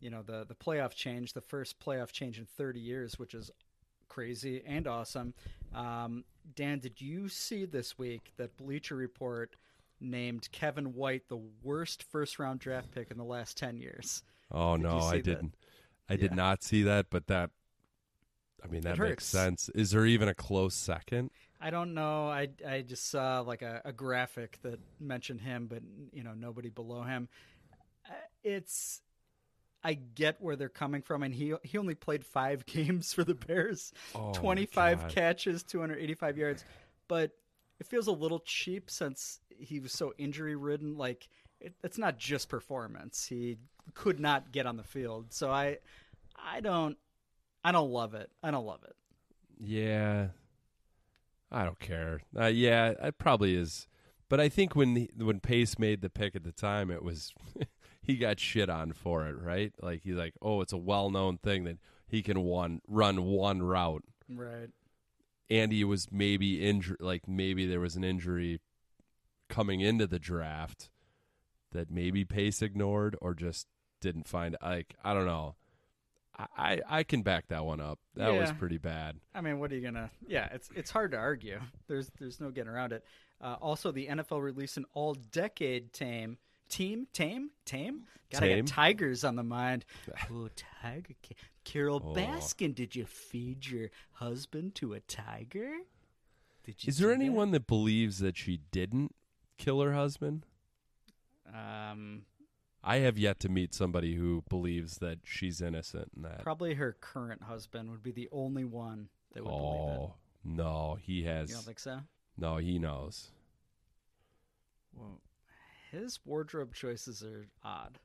you 0.00 0.10
know, 0.10 0.22
the 0.22 0.44
the 0.46 0.54
playoff 0.54 0.92
change, 0.94 1.32
the 1.32 1.40
first 1.40 1.80
playoff 1.80 2.12
change 2.12 2.38
in 2.38 2.46
30 2.46 2.80
years, 2.80 3.18
which 3.18 3.34
is 3.34 3.50
crazy 4.08 4.62
and 4.66 4.86
awesome. 4.86 5.34
Um, 5.74 6.24
Dan, 6.54 6.78
did 6.80 7.00
you 7.00 7.28
see 7.28 7.64
this 7.66 7.98
week 7.98 8.32
that 8.36 8.56
Bleacher 8.56 8.96
Report 8.96 9.56
named 10.00 10.48
Kevin 10.52 10.94
White 10.94 11.28
the 11.28 11.40
worst 11.62 12.02
first 12.04 12.38
round 12.38 12.60
draft 12.60 12.90
pick 12.90 13.10
in 13.10 13.18
the 13.18 13.24
last 13.24 13.56
10 13.58 13.76
years? 13.76 14.22
Oh 14.50 14.76
Did 14.76 14.88
no, 14.88 15.06
I 15.06 15.18
didn't. 15.18 15.54
I 16.08 16.16
did 16.16 16.32
Yeah. 16.32 16.34
not 16.34 16.62
see 16.62 16.82
that, 16.84 17.06
but 17.10 17.26
that. 17.28 17.50
I 18.62 18.66
mean, 18.68 18.82
that 18.84 18.98
makes 18.98 19.24
sense. 19.24 19.68
Is 19.70 19.90
there 19.92 20.06
even 20.06 20.28
a 20.28 20.34
close 20.34 20.74
second? 20.74 21.30
I 21.60 21.70
don't 21.70 21.92
know. 21.94 22.28
I, 22.28 22.48
I 22.66 22.82
just 22.82 23.08
saw 23.10 23.40
like 23.40 23.62
a, 23.62 23.82
a 23.84 23.92
graphic 23.92 24.58
that 24.62 24.78
mentioned 25.00 25.40
him, 25.40 25.66
but 25.66 25.82
you 26.12 26.22
know 26.22 26.34
nobody 26.34 26.68
below 26.68 27.02
him. 27.02 27.28
Uh, 28.08 28.12
It's 28.44 29.02
I 29.84 29.94
get 29.94 30.40
where 30.40 30.56
they're 30.56 30.68
coming 30.68 31.02
from, 31.02 31.22
and 31.22 31.34
he 31.34 31.54
he 31.62 31.78
only 31.78 31.94
played 31.94 32.24
five 32.24 32.66
games 32.66 33.12
for 33.12 33.24
the 33.24 33.34
Bears, 33.34 33.92
Oh, 34.14 34.32
twenty 34.32 34.66
five 34.66 35.08
catches, 35.08 35.62
two 35.62 35.80
hundred 35.80 36.00
eighty 36.00 36.14
five 36.14 36.36
yards, 36.36 36.64
but 37.06 37.32
it 37.80 37.86
feels 37.86 38.06
a 38.08 38.12
little 38.12 38.40
cheap 38.40 38.90
since 38.90 39.40
he 39.56 39.80
was 39.80 39.92
so 39.92 40.12
injury 40.18 40.56
ridden. 40.56 40.96
Like 40.96 41.28
it, 41.60 41.74
it's 41.84 41.98
not 41.98 42.18
just 42.18 42.48
performance; 42.48 43.26
he 43.26 43.58
could 43.94 44.20
not 44.20 44.52
get 44.52 44.66
on 44.66 44.76
the 44.76 44.84
field. 44.84 45.32
So 45.32 45.50
I 45.50 45.78
I 46.36 46.60
don't 46.60 46.96
I 47.64 47.72
don't 47.72 47.90
love 47.90 48.14
it. 48.14 48.30
I 48.42 48.50
don't 48.50 48.66
love 48.66 48.82
it. 48.84 48.96
Yeah, 49.60 50.28
I 51.50 51.64
don't 51.64 51.78
care. 51.80 52.20
Uh, 52.38 52.46
yeah, 52.46 52.94
it 53.02 53.18
probably 53.18 53.54
is. 53.54 53.86
But 54.28 54.40
I 54.40 54.48
think 54.48 54.76
when 54.76 54.94
the, 54.94 55.10
when 55.16 55.40
Pace 55.40 55.78
made 55.78 56.02
the 56.02 56.10
pick 56.10 56.36
at 56.36 56.44
the 56.44 56.52
time, 56.52 56.90
it 56.90 57.02
was 57.02 57.32
he 58.08 58.16
got 58.16 58.40
shit 58.40 58.70
on 58.70 58.92
for 58.92 59.26
it, 59.26 59.38
right? 59.38 59.70
Like 59.82 60.00
he's 60.02 60.16
like, 60.16 60.32
oh, 60.40 60.62
it's 60.62 60.72
a 60.72 60.78
well 60.78 61.10
known 61.10 61.36
thing 61.36 61.64
that 61.64 61.76
he 62.08 62.22
can 62.22 62.40
one 62.40 62.80
run 62.88 63.22
one 63.22 63.62
route. 63.62 64.02
Right. 64.34 64.70
Andy 65.50 65.84
was 65.84 66.08
maybe 66.10 66.66
injured, 66.66 66.96
like 67.00 67.28
maybe 67.28 67.66
there 67.66 67.80
was 67.80 67.96
an 67.96 68.04
injury 68.04 68.60
coming 69.50 69.80
into 69.80 70.06
the 70.06 70.18
draft 70.18 70.88
that 71.72 71.90
maybe 71.90 72.24
Pace 72.24 72.62
ignored 72.62 73.14
or 73.20 73.34
just 73.34 73.66
didn't 74.00 74.26
find. 74.26 74.56
Like 74.62 74.94
I 75.04 75.12
don't 75.12 75.26
know. 75.26 75.56
I 76.56 76.80
I, 76.88 77.02
can 77.02 77.22
back 77.22 77.48
that 77.48 77.64
one 77.64 77.80
up. 77.80 77.98
That 78.14 78.32
was 78.32 78.52
pretty 78.52 78.78
bad. 78.78 79.16
I 79.34 79.42
mean, 79.42 79.58
what 79.58 79.70
are 79.70 79.74
you 79.74 79.82
gonna? 79.82 80.10
Yeah, 80.26 80.48
it's 80.52 80.70
it's 80.74 80.90
hard 80.90 81.10
to 81.10 81.18
argue. 81.18 81.60
There's 81.88 82.10
there's 82.18 82.40
no 82.40 82.50
getting 82.50 82.70
around 82.70 82.92
it. 82.92 83.04
Uh, 83.40 83.56
also, 83.60 83.92
the 83.92 84.06
NFL 84.06 84.42
released 84.42 84.76
an 84.78 84.86
all-decade 84.94 85.92
tame 85.92 86.38
team 86.68 87.06
tame 87.12 87.50
tame. 87.64 88.04
Gotta 88.30 88.46
Tame? 88.46 88.64
get 88.64 88.66
tigers 88.66 89.24
on 89.24 89.36
the 89.36 89.42
mind. 89.42 89.84
oh, 90.30 90.48
tiger! 90.82 91.14
Ca- 91.26 91.34
Carole 91.64 92.02
Oh. 92.04 92.14
Baskin, 92.14 92.74
did 92.74 92.94
you 92.94 93.06
feed 93.06 93.66
your 93.66 93.88
husband 94.12 94.74
to 94.76 94.92
a 94.94 95.00
tiger? 95.00 95.70
Did 96.64 96.84
you 96.84 96.88
Is 96.90 96.98
there 96.98 97.08
do 97.08 97.18
that? 97.18 97.24
anyone 97.24 97.50
that 97.52 97.66
believes 97.66 98.18
that 98.18 98.36
she 98.36 98.60
didn't 98.70 99.14
kill 99.56 99.80
her 99.80 99.94
husband? 99.94 100.44
Um, 101.54 102.22
I 102.84 102.96
have 102.98 103.18
yet 103.18 103.40
to 103.40 103.48
meet 103.48 103.72
somebody 103.74 104.14
who 104.16 104.44
believes 104.50 104.98
that 104.98 105.20
she's 105.24 105.62
innocent 105.62 106.10
in 106.14 106.22
that. 106.22 106.42
probably 106.42 106.74
her 106.74 106.92
current 107.00 107.42
husband 107.44 107.90
would 107.90 108.02
be 108.02 108.12
the 108.12 108.28
only 108.30 108.64
one 108.64 109.08
that 109.32 109.42
would 109.44 109.50
believe 109.50 109.62
it. 109.62 109.98
oh 110.00 110.14
no, 110.44 110.98
he 111.00 111.22
has. 111.24 111.48
You 111.48 111.54
don't 111.56 111.64
think 111.64 111.78
so? 111.78 112.00
no, 112.36 112.58
he 112.58 112.78
knows. 112.78 113.30
Well, 114.94 115.20
his 115.90 116.18
wardrobe 116.24 116.74
choices 116.74 117.22
are 117.22 117.46
odd. 117.64 117.98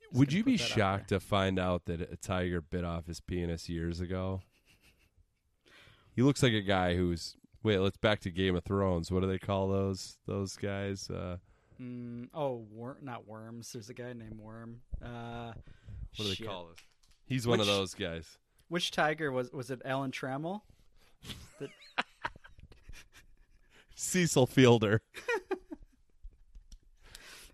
Just 0.00 0.14
Would 0.14 0.32
you 0.32 0.42
be 0.44 0.56
shocked 0.56 1.08
to 1.08 1.20
find 1.20 1.58
out 1.58 1.84
that 1.86 2.00
a 2.00 2.16
tiger 2.16 2.60
bit 2.60 2.84
off 2.84 3.06
his 3.06 3.20
penis 3.20 3.68
years 3.68 4.00
ago? 4.00 4.40
He 6.14 6.22
looks 6.22 6.42
like 6.42 6.52
a 6.52 6.62
guy 6.62 6.96
who's 6.96 7.36
wait. 7.62 7.78
Let's 7.78 7.96
back 7.96 8.20
to 8.20 8.30
Game 8.30 8.56
of 8.56 8.64
Thrones. 8.64 9.10
What 9.10 9.20
do 9.20 9.26
they 9.28 9.38
call 9.38 9.68
those 9.68 10.16
those 10.26 10.56
guys? 10.56 11.08
Uh, 11.10 11.36
Mm, 11.80 12.28
oh, 12.34 12.66
wor- 12.72 12.98
not 13.00 13.28
worms. 13.28 13.72
There's 13.72 13.88
a 13.88 13.94
guy 13.94 14.12
named 14.12 14.40
Worm. 14.40 14.80
Uh, 15.00 15.52
what 16.16 16.24
do 16.24 16.34
they 16.34 16.44
call 16.44 16.66
this? 16.70 16.84
He's 17.26 17.46
one 17.46 17.60
of 17.60 17.66
those 17.66 17.94
guys. 17.94 18.36
Which 18.68 18.90
tiger 18.90 19.30
was 19.30 19.52
was 19.52 19.70
it? 19.70 19.80
Alan 19.84 20.10
Trammell. 20.10 20.62
That, 21.60 21.70
Cecil 23.94 24.46
Fielder. 24.46 25.02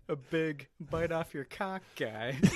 a 0.09 0.15
big 0.15 0.67
bite 0.79 1.11
off 1.11 1.33
your 1.33 1.45
cock 1.45 1.81
guy. 1.95 2.37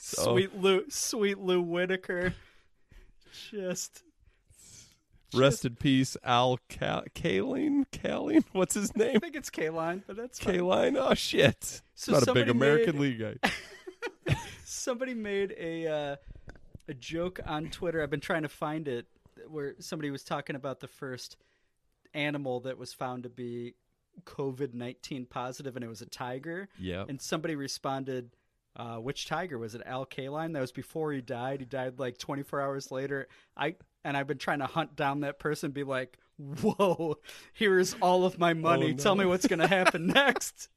So- 0.00 0.32
Sweet 0.32 0.56
Lou, 0.56 0.84
sweet 0.88 1.38
Lou 1.38 1.60
Whitaker. 1.60 2.34
Just 3.50 4.02
Rest 5.34 5.66
in 5.66 5.76
peace, 5.76 6.16
Al 6.24 6.58
Cal- 6.70 7.04
Kaline. 7.14 7.84
Kaline, 7.92 8.44
what's 8.52 8.74
his 8.74 8.96
name? 8.96 9.16
I 9.16 9.18
think 9.18 9.36
it's 9.36 9.50
Kaline, 9.50 10.02
but 10.06 10.16
that's 10.16 10.38
fine. 10.38 10.54
Kaline. 10.56 10.96
Oh 10.98 11.12
shit! 11.12 11.82
So 11.94 12.12
Not 12.12 12.26
a 12.28 12.32
big 12.32 12.48
American 12.48 12.98
made- 12.98 13.18
League 13.18 13.38
guy. 13.42 14.34
somebody 14.64 15.12
made 15.12 15.54
a 15.58 15.86
uh, 15.86 16.16
a 16.88 16.94
joke 16.94 17.40
on 17.46 17.68
Twitter. 17.68 18.02
I've 18.02 18.08
been 18.08 18.20
trying 18.20 18.42
to 18.44 18.48
find 18.48 18.88
it 18.88 19.04
where 19.48 19.74
somebody 19.80 20.10
was 20.10 20.24
talking 20.24 20.56
about 20.56 20.80
the 20.80 20.88
first 20.88 21.36
animal 22.14 22.60
that 22.60 22.78
was 22.78 22.92
found 22.92 23.24
to 23.24 23.28
be 23.28 23.74
COVID 24.24 24.74
nineteen 24.74 25.26
positive, 25.26 25.76
and 25.76 25.84
it 25.84 25.88
was 25.88 26.02
a 26.02 26.06
tiger. 26.06 26.68
Yep. 26.78 27.08
And 27.08 27.20
somebody 27.20 27.54
responded, 27.54 28.36
uh, 28.76 28.96
"Which 28.96 29.26
tiger 29.26 29.58
was 29.58 29.74
it? 29.74 29.82
Al 29.86 30.06
Kaline? 30.06 30.52
That 30.52 30.60
was 30.60 30.72
before 30.72 31.12
he 31.12 31.20
died. 31.20 31.60
He 31.60 31.66
died 31.66 31.98
like 31.98 32.18
twenty 32.18 32.42
four 32.42 32.60
hours 32.60 32.90
later. 32.90 33.28
I 33.56 33.76
and 34.04 34.16
I've 34.16 34.26
been 34.26 34.38
trying 34.38 34.60
to 34.60 34.66
hunt 34.66 34.96
down 34.96 35.20
that 35.20 35.38
person, 35.38 35.70
be 35.70 35.84
like." 35.84 36.18
Whoa! 36.62 37.16
Here's 37.52 37.94
all 37.94 38.24
of 38.24 38.38
my 38.38 38.54
money. 38.54 38.86
Oh, 38.86 38.90
no. 38.90 38.96
Tell 38.96 39.16
me 39.16 39.24
what's 39.24 39.48
going 39.48 39.58
to 39.58 39.66
happen 39.66 40.06
next. 40.14 40.68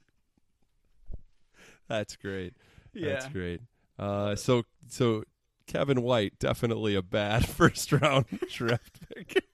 That's 1.87 2.15
great. 2.15 2.55
Yeah. 2.93 3.09
That's 3.09 3.27
great. 3.27 3.61
Uh, 3.99 4.35
so 4.35 4.63
so 4.89 5.23
Kevin 5.67 6.01
White 6.01 6.39
definitely 6.39 6.95
a 6.95 7.01
bad 7.01 7.47
first 7.49 7.91
round 7.91 8.25
draft 8.49 8.99
pick. 9.09 9.45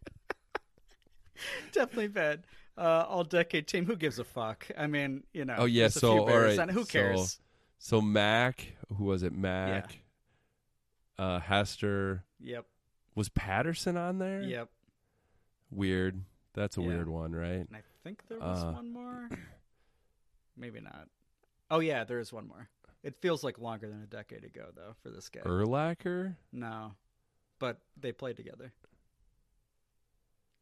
definitely 1.71 2.07
bad. 2.09 2.43
Uh, 2.77 3.05
all 3.07 3.23
decade 3.23 3.67
team. 3.67 3.85
Who 3.85 3.95
gives 3.95 4.19
a 4.19 4.23
fuck? 4.23 4.67
I 4.77 4.87
mean, 4.87 5.23
you 5.33 5.45
know. 5.45 5.55
Oh, 5.59 5.65
yeah, 5.65 5.87
so, 5.87 6.13
few 6.13 6.21
all 6.33 6.39
right. 6.39 6.69
Who 6.69 6.85
cares? 6.85 7.39
So 7.79 8.01
Mac, 8.01 8.73
who 8.95 9.05
was 9.05 9.23
it? 9.23 9.33
Mac, 9.33 9.97
uh, 11.17 11.39
Hester. 11.39 12.23
Yep. 12.39 12.65
Was 13.15 13.29
Patterson 13.29 13.97
on 13.97 14.19
there? 14.19 14.41
Yep. 14.41 14.69
Weird. 15.71 16.23
That's 16.53 16.77
a 16.77 16.81
Yeah. 16.81 16.87
weird 16.87 17.09
one, 17.09 17.33
right? 17.33 17.67
And 17.67 17.75
I 17.75 17.81
think 18.03 18.23
there 18.27 18.39
was 18.39 18.63
Uh, 18.63 18.71
one 18.71 18.91
more. 18.93 19.29
Maybe 20.57 20.79
not. 20.81 21.07
Oh 21.69 21.79
yeah, 21.79 22.03
there 22.03 22.19
is 22.19 22.31
one 22.31 22.47
more. 22.47 22.69
It 23.03 23.15
feels 23.21 23.43
like 23.43 23.59
longer 23.59 23.87
than 23.89 24.01
a 24.01 24.07
decade 24.07 24.43
ago, 24.43 24.69
though, 24.75 24.95
for 25.01 25.09
this 25.11 25.29
guy. 25.29 25.41
Urlacher. 25.41 26.35
no, 26.51 26.93
but 27.59 27.79
they 27.95 28.11
played 28.11 28.37
together. 28.37 28.73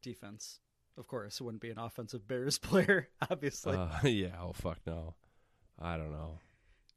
Defense, 0.01 0.59
of 0.97 1.07
course, 1.07 1.41
wouldn't 1.41 1.61
be 1.61 1.69
an 1.71 1.79
offensive 1.79 2.27
Bears 2.27 2.57
player, 2.59 3.09
obviously. 3.29 3.75
Uh, 3.75 3.89
yeah. 4.03 4.35
Oh 4.41 4.53
fuck 4.53 4.79
no. 4.85 5.15
I 5.79 5.97
don't 5.97 6.11
know. 6.11 6.39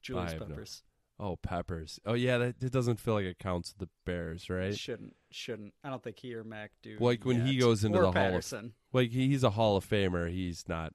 Julius 0.03 0.30
I 0.30 0.32
have 0.34 0.40
no- 0.42 0.46
Peppers 0.49 0.82
Oh 1.20 1.36
Peppers. 1.36 1.99
Oh 2.07 2.14
yeah. 2.14 2.38
That 2.38 2.62
it 2.62 2.72
doesn't 2.72 3.01
feel 3.01 3.14
like 3.14 3.24
it 3.24 3.38
counts 3.40 3.74
the 3.76 3.88
Bears, 4.07 4.49
right? 4.49 4.76
shouldn't 4.76 5.16
shouldn't. 5.30 5.74
I 5.82 5.90
don't 5.90 6.03
think 6.03 6.18
he 6.18 6.34
or 6.34 6.44
Mac 6.44 6.70
do. 6.82 6.96
Like 7.01 7.24
when 7.24 7.44
he 7.44 7.57
goes 7.59 7.84
into 7.84 7.99
or 7.99 8.03
the 8.03 8.07
Hall 8.07 8.11
of- 8.11 8.14
Patterson. 8.14 8.72
Like 8.92 9.11
he's 9.11 9.42
a 9.42 9.51
Hall 9.51 9.76
of 9.76 9.88
Famer. 9.88 10.30
He's 10.30 10.68
not. 10.68 10.92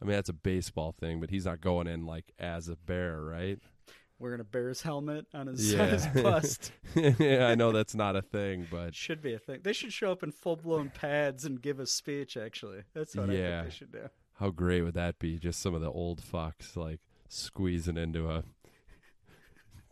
I 0.00 0.04
mean, 0.04 0.14
that's 0.14 0.28
a 0.28 0.34
baseball 0.34 0.92
thing, 0.92 1.20
but 1.20 1.30
he's 1.30 1.46
not 1.46 1.62
going 1.62 1.86
in 1.86 2.04
like 2.04 2.32
as 2.38 2.68
a 2.68 2.76
bear, 2.76 3.18
right? 3.22 3.58
Wearing 4.18 4.40
a 4.40 4.44
Bears 4.44 4.82
helmet 4.82 5.26
on 5.34 5.46
his, 5.46 5.72
on 5.78 5.78
Yeah. 5.80 5.86
his 5.86 6.06
bust. 6.22 6.72
yeah, 6.94 7.46
I 7.48 7.54
know 7.54 7.72
that's 7.72 7.94
not 7.94 8.16
a 8.16 8.22
thing, 8.22 8.66
but 8.70 8.94
should 8.94 9.20
be 9.22 9.34
a 9.34 9.38
thing. 9.38 9.60
They 9.62 9.72
should 9.72 9.92
show 9.92 10.10
up 10.12 10.22
in 10.22 10.32
full 10.32 10.56
blown 10.56 10.90
pads 10.90 11.44
and 11.44 11.60
give 11.60 11.78
a 11.80 11.86
speech. 11.86 12.36
Actually, 12.36 12.82
that's 12.94 13.14
what 13.16 13.30
I 13.30 13.34
Yeah. 13.34 13.60
think 13.62 13.72
they 13.72 13.76
should 13.76 13.92
do. 13.92 14.08
how 14.38 14.50
great 14.50 14.82
would 14.82 14.94
that 14.94 15.18
be? 15.18 15.38
Just 15.38 15.60
some 15.60 15.74
of 15.74 15.80
the 15.80 15.90
old 15.90 16.20
fucks 16.22 16.76
like 16.76 17.00
squeezing 17.28 17.96
into 17.98 18.28
a 18.30 18.44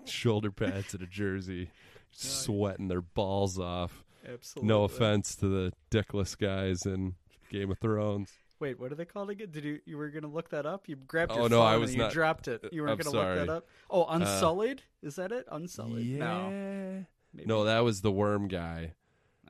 shoulder 0.04 0.50
pads 0.50 0.94
and 0.94 1.02
a 1.02 1.06
jersey, 1.06 1.70
sweating 2.10 2.88
their 2.88 3.00
balls 3.00 3.58
off. 3.58 4.04
Absolutely. 4.26 4.68
No 4.68 4.84
offense 4.84 5.34
to 5.36 5.48
the 5.48 5.72
dickless 5.90 6.36
guys 6.38 6.86
in 6.86 7.14
Game 7.50 7.70
of 7.70 7.78
Thrones. 7.78 8.30
Wait, 8.60 8.78
what 8.78 8.92
are 8.92 8.94
they 8.94 9.04
called 9.04 9.30
again? 9.30 9.48
Did 9.50 9.64
you 9.64 9.80
you 9.84 9.96
were 9.96 10.08
gonna 10.10 10.28
look 10.28 10.50
that 10.50 10.64
up? 10.66 10.88
You 10.88 10.96
grabbed 10.96 11.32
Oh, 11.32 11.36
your 11.40 11.48
no, 11.48 11.58
phone 11.58 11.66
I 11.66 11.72
and 11.72 11.80
was 11.80 11.94
you 11.94 12.08
dropped 12.10 12.48
it. 12.48 12.64
You 12.72 12.82
weren't 12.82 12.92
I'm 12.92 12.98
gonna 13.12 13.16
look 13.16 13.46
that 13.46 13.52
up. 13.52 13.66
Oh, 13.90 14.04
Unsullied. 14.06 14.82
Is 15.02 15.16
that 15.16 15.32
it? 15.32 15.46
Unsullied. 15.50 16.06
yeah. 16.06 16.18
No, 16.18 17.04
maybe 17.32 17.46
No, 17.48 17.64
that 17.64 17.80
was 17.80 18.00
the 18.00 18.12
worm 18.12 18.48
guy. 18.48 18.94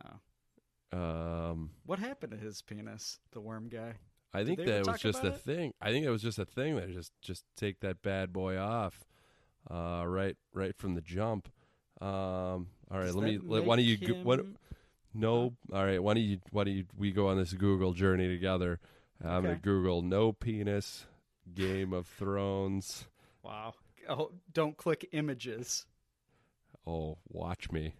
no. 0.02 0.98
Um, 0.98 1.70
What 1.86 1.98
happened 1.98 2.32
to 2.32 2.38
his 2.38 2.62
penis, 2.62 3.18
the 3.32 3.40
worm 3.40 3.68
guy? 3.68 3.94
I 4.32 4.44
think 4.44 4.58
that 4.64 4.86
was 4.86 5.00
just 5.00 5.22
a 5.22 5.28
it? 5.28 5.38
thing. 5.40 5.74
I 5.80 5.90
think 5.92 6.04
it 6.04 6.10
was 6.10 6.22
just 6.22 6.38
a 6.38 6.44
thing 6.44 6.76
that 6.76 6.90
just 6.92 7.12
just 7.22 7.44
take 7.56 7.80
that 7.80 8.02
bad 8.02 8.32
boy 8.32 8.58
off, 8.58 9.04
uh, 9.70 10.02
right 10.06 10.36
right 10.52 10.76
from 10.76 10.94
the 10.94 11.00
jump. 11.00 11.48
Um, 12.00 12.08
all 12.10 12.98
right, 12.98 13.06
Does 13.06 13.14
let 13.14 13.24
me. 13.24 13.38
Let, 13.38 13.64
why 13.64 13.76
don't 13.76 13.84
you? 13.84 13.96
go- 13.96 14.14
What? 14.24 14.44
No. 15.14 15.54
All 15.72 15.84
right. 15.84 16.02
Why 16.02 16.14
don't 16.14 16.22
you? 16.24 16.38
Why 16.50 16.64
don't 16.64 16.74
you? 16.74 16.84
We 16.96 17.12
go 17.12 17.28
on 17.28 17.38
this 17.38 17.52
Google 17.52 17.92
journey 17.92 18.28
together. 18.28 18.80
I'm 19.24 19.42
gonna 19.42 19.56
Google 19.56 20.02
no 20.02 20.32
penis 20.32 21.06
Game 21.54 21.92
of 21.92 22.06
Thrones. 22.06 23.06
Wow. 23.42 23.74
Oh, 24.08 24.32
don't 24.52 24.76
click 24.76 25.08
images. 25.12 25.86
Oh, 26.86 27.18
watch 27.28 27.70
me. 27.72 27.94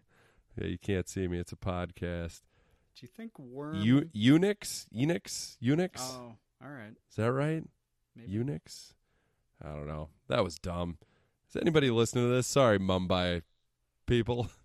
Yeah, 0.58 0.66
you 0.66 0.78
can't 0.78 1.08
see 1.08 1.26
me. 1.28 1.38
It's 1.38 1.52
a 1.52 1.56
podcast. 1.56 2.42
Do 2.96 3.00
you 3.02 3.08
think 3.08 3.38
worm? 3.38 3.76
U- 3.76 4.10
eunuchs, 4.12 4.86
eunuchs, 4.90 5.56
eunuchs. 5.60 6.02
Oh, 6.02 6.36
all 6.62 6.70
right. 6.70 6.92
Is 7.10 7.16
that 7.16 7.32
right? 7.32 7.64
Maybe. 8.14 8.30
eunuchs? 8.30 8.94
I 9.64 9.68
don't 9.70 9.86
know. 9.86 10.10
That 10.28 10.44
was 10.44 10.56
dumb. 10.56 10.98
Is 11.48 11.56
anybody 11.56 11.90
listening 11.90 12.24
to 12.28 12.34
this? 12.34 12.46
Sorry, 12.46 12.78
Mumbai 12.78 13.42
people. 14.06 14.48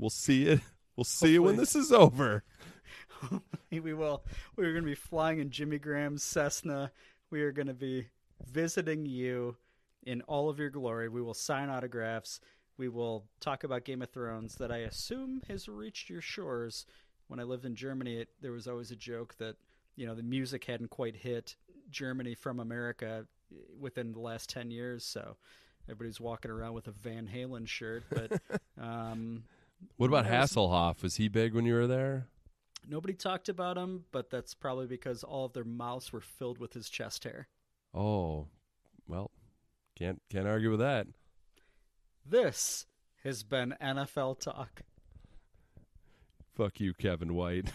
We'll 0.00 0.10
see 0.10 0.44
it. 0.46 0.60
We'll 0.98 1.04
see 1.04 1.28
you 1.28 1.44
when 1.44 1.54
this 1.54 1.76
is 1.76 1.92
over. 1.92 2.42
we 3.70 3.94
will. 3.94 4.24
We 4.56 4.66
are 4.66 4.72
going 4.72 4.82
to 4.82 4.90
be 4.90 4.96
flying 4.96 5.38
in 5.38 5.48
Jimmy 5.48 5.78
Graham's 5.78 6.24
Cessna. 6.24 6.90
We 7.30 7.42
are 7.42 7.52
going 7.52 7.68
to 7.68 7.72
be 7.72 8.08
visiting 8.44 9.06
you 9.06 9.54
in 10.02 10.22
all 10.22 10.48
of 10.48 10.58
your 10.58 10.70
glory. 10.70 11.08
We 11.08 11.22
will 11.22 11.34
sign 11.34 11.68
autographs. 11.68 12.40
We 12.78 12.88
will 12.88 13.26
talk 13.38 13.62
about 13.62 13.84
Game 13.84 14.02
of 14.02 14.10
Thrones 14.10 14.56
that 14.56 14.72
I 14.72 14.78
assume 14.78 15.40
has 15.46 15.68
reached 15.68 16.10
your 16.10 16.20
shores. 16.20 16.84
When 17.28 17.38
I 17.38 17.44
lived 17.44 17.64
in 17.64 17.76
Germany, 17.76 18.16
it, 18.16 18.30
there 18.42 18.50
was 18.50 18.66
always 18.66 18.90
a 18.90 18.96
joke 18.96 19.36
that 19.38 19.54
you 19.94 20.04
know 20.04 20.16
the 20.16 20.24
music 20.24 20.64
hadn't 20.64 20.90
quite 20.90 21.14
hit 21.14 21.54
Germany 21.92 22.34
from 22.34 22.58
America 22.58 23.24
within 23.78 24.10
the 24.10 24.18
last 24.18 24.50
ten 24.50 24.72
years. 24.72 25.04
So 25.04 25.36
everybody's 25.84 26.20
walking 26.20 26.50
around 26.50 26.74
with 26.74 26.88
a 26.88 26.92
Van 26.92 27.30
Halen 27.32 27.68
shirt. 27.68 28.02
But 28.10 28.40
um, 28.82 29.44
What 29.96 30.08
about 30.08 30.24
was- 30.26 30.50
Hasselhoff? 30.52 31.02
Was 31.02 31.16
he 31.16 31.28
big 31.28 31.54
when 31.54 31.64
you 31.66 31.74
were 31.74 31.86
there? 31.86 32.26
Nobody 32.88 33.12
talked 33.12 33.48
about 33.48 33.76
him, 33.76 34.04
but 34.12 34.30
that's 34.30 34.54
probably 34.54 34.86
because 34.86 35.22
all 35.22 35.44
of 35.44 35.52
their 35.52 35.64
mouths 35.64 36.12
were 36.12 36.22
filled 36.22 36.58
with 36.58 36.72
his 36.72 36.88
chest 36.88 37.24
hair. 37.24 37.48
Oh, 37.94 38.46
well, 39.06 39.30
can't 39.96 40.22
can't 40.30 40.46
argue 40.46 40.70
with 40.70 40.80
that. 40.80 41.06
This 42.24 42.86
has 43.24 43.42
been 43.42 43.74
NFL 43.80 44.40
Talk. 44.40 44.82
Fuck 46.54 46.80
you, 46.80 46.94
Kevin 46.94 47.34
White. 47.34 47.70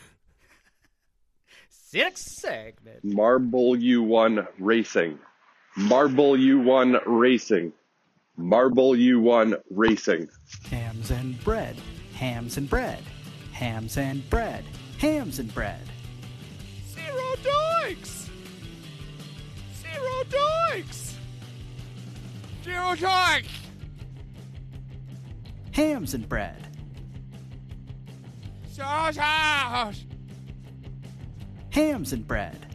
Sixth 1.69 2.25
segment. 2.39 3.03
Marble 3.03 3.75
U1 3.75 4.47
Racing. 4.59 5.19
Marble 5.77 6.33
U1 6.33 7.01
Racing. 7.05 7.71
Marble 8.35 8.91
U1 8.93 9.61
Racing. 9.69 10.27
Hams 10.69 11.11
and 11.11 11.41
bread. 11.43 11.75
Hams 12.24 12.55
and 12.55 12.69
bread. 12.69 13.03
Hams 13.51 13.97
and 13.97 14.30
bread. 14.30 14.63
Hams 14.97 15.39
and 15.39 15.53
bread. 15.53 15.82
Zero 16.88 17.36
doinks. 17.43 18.30
Zero 19.82 20.24
doinks. 20.30 21.15
Zero 22.63 22.95
doinks. 22.95 23.49
Hams 25.74 26.13
and 26.13 26.30
bread. 26.30 26.65
Sausage. 28.71 30.05
Hams 31.71 32.13
and 32.13 32.26
bread. 32.26 32.74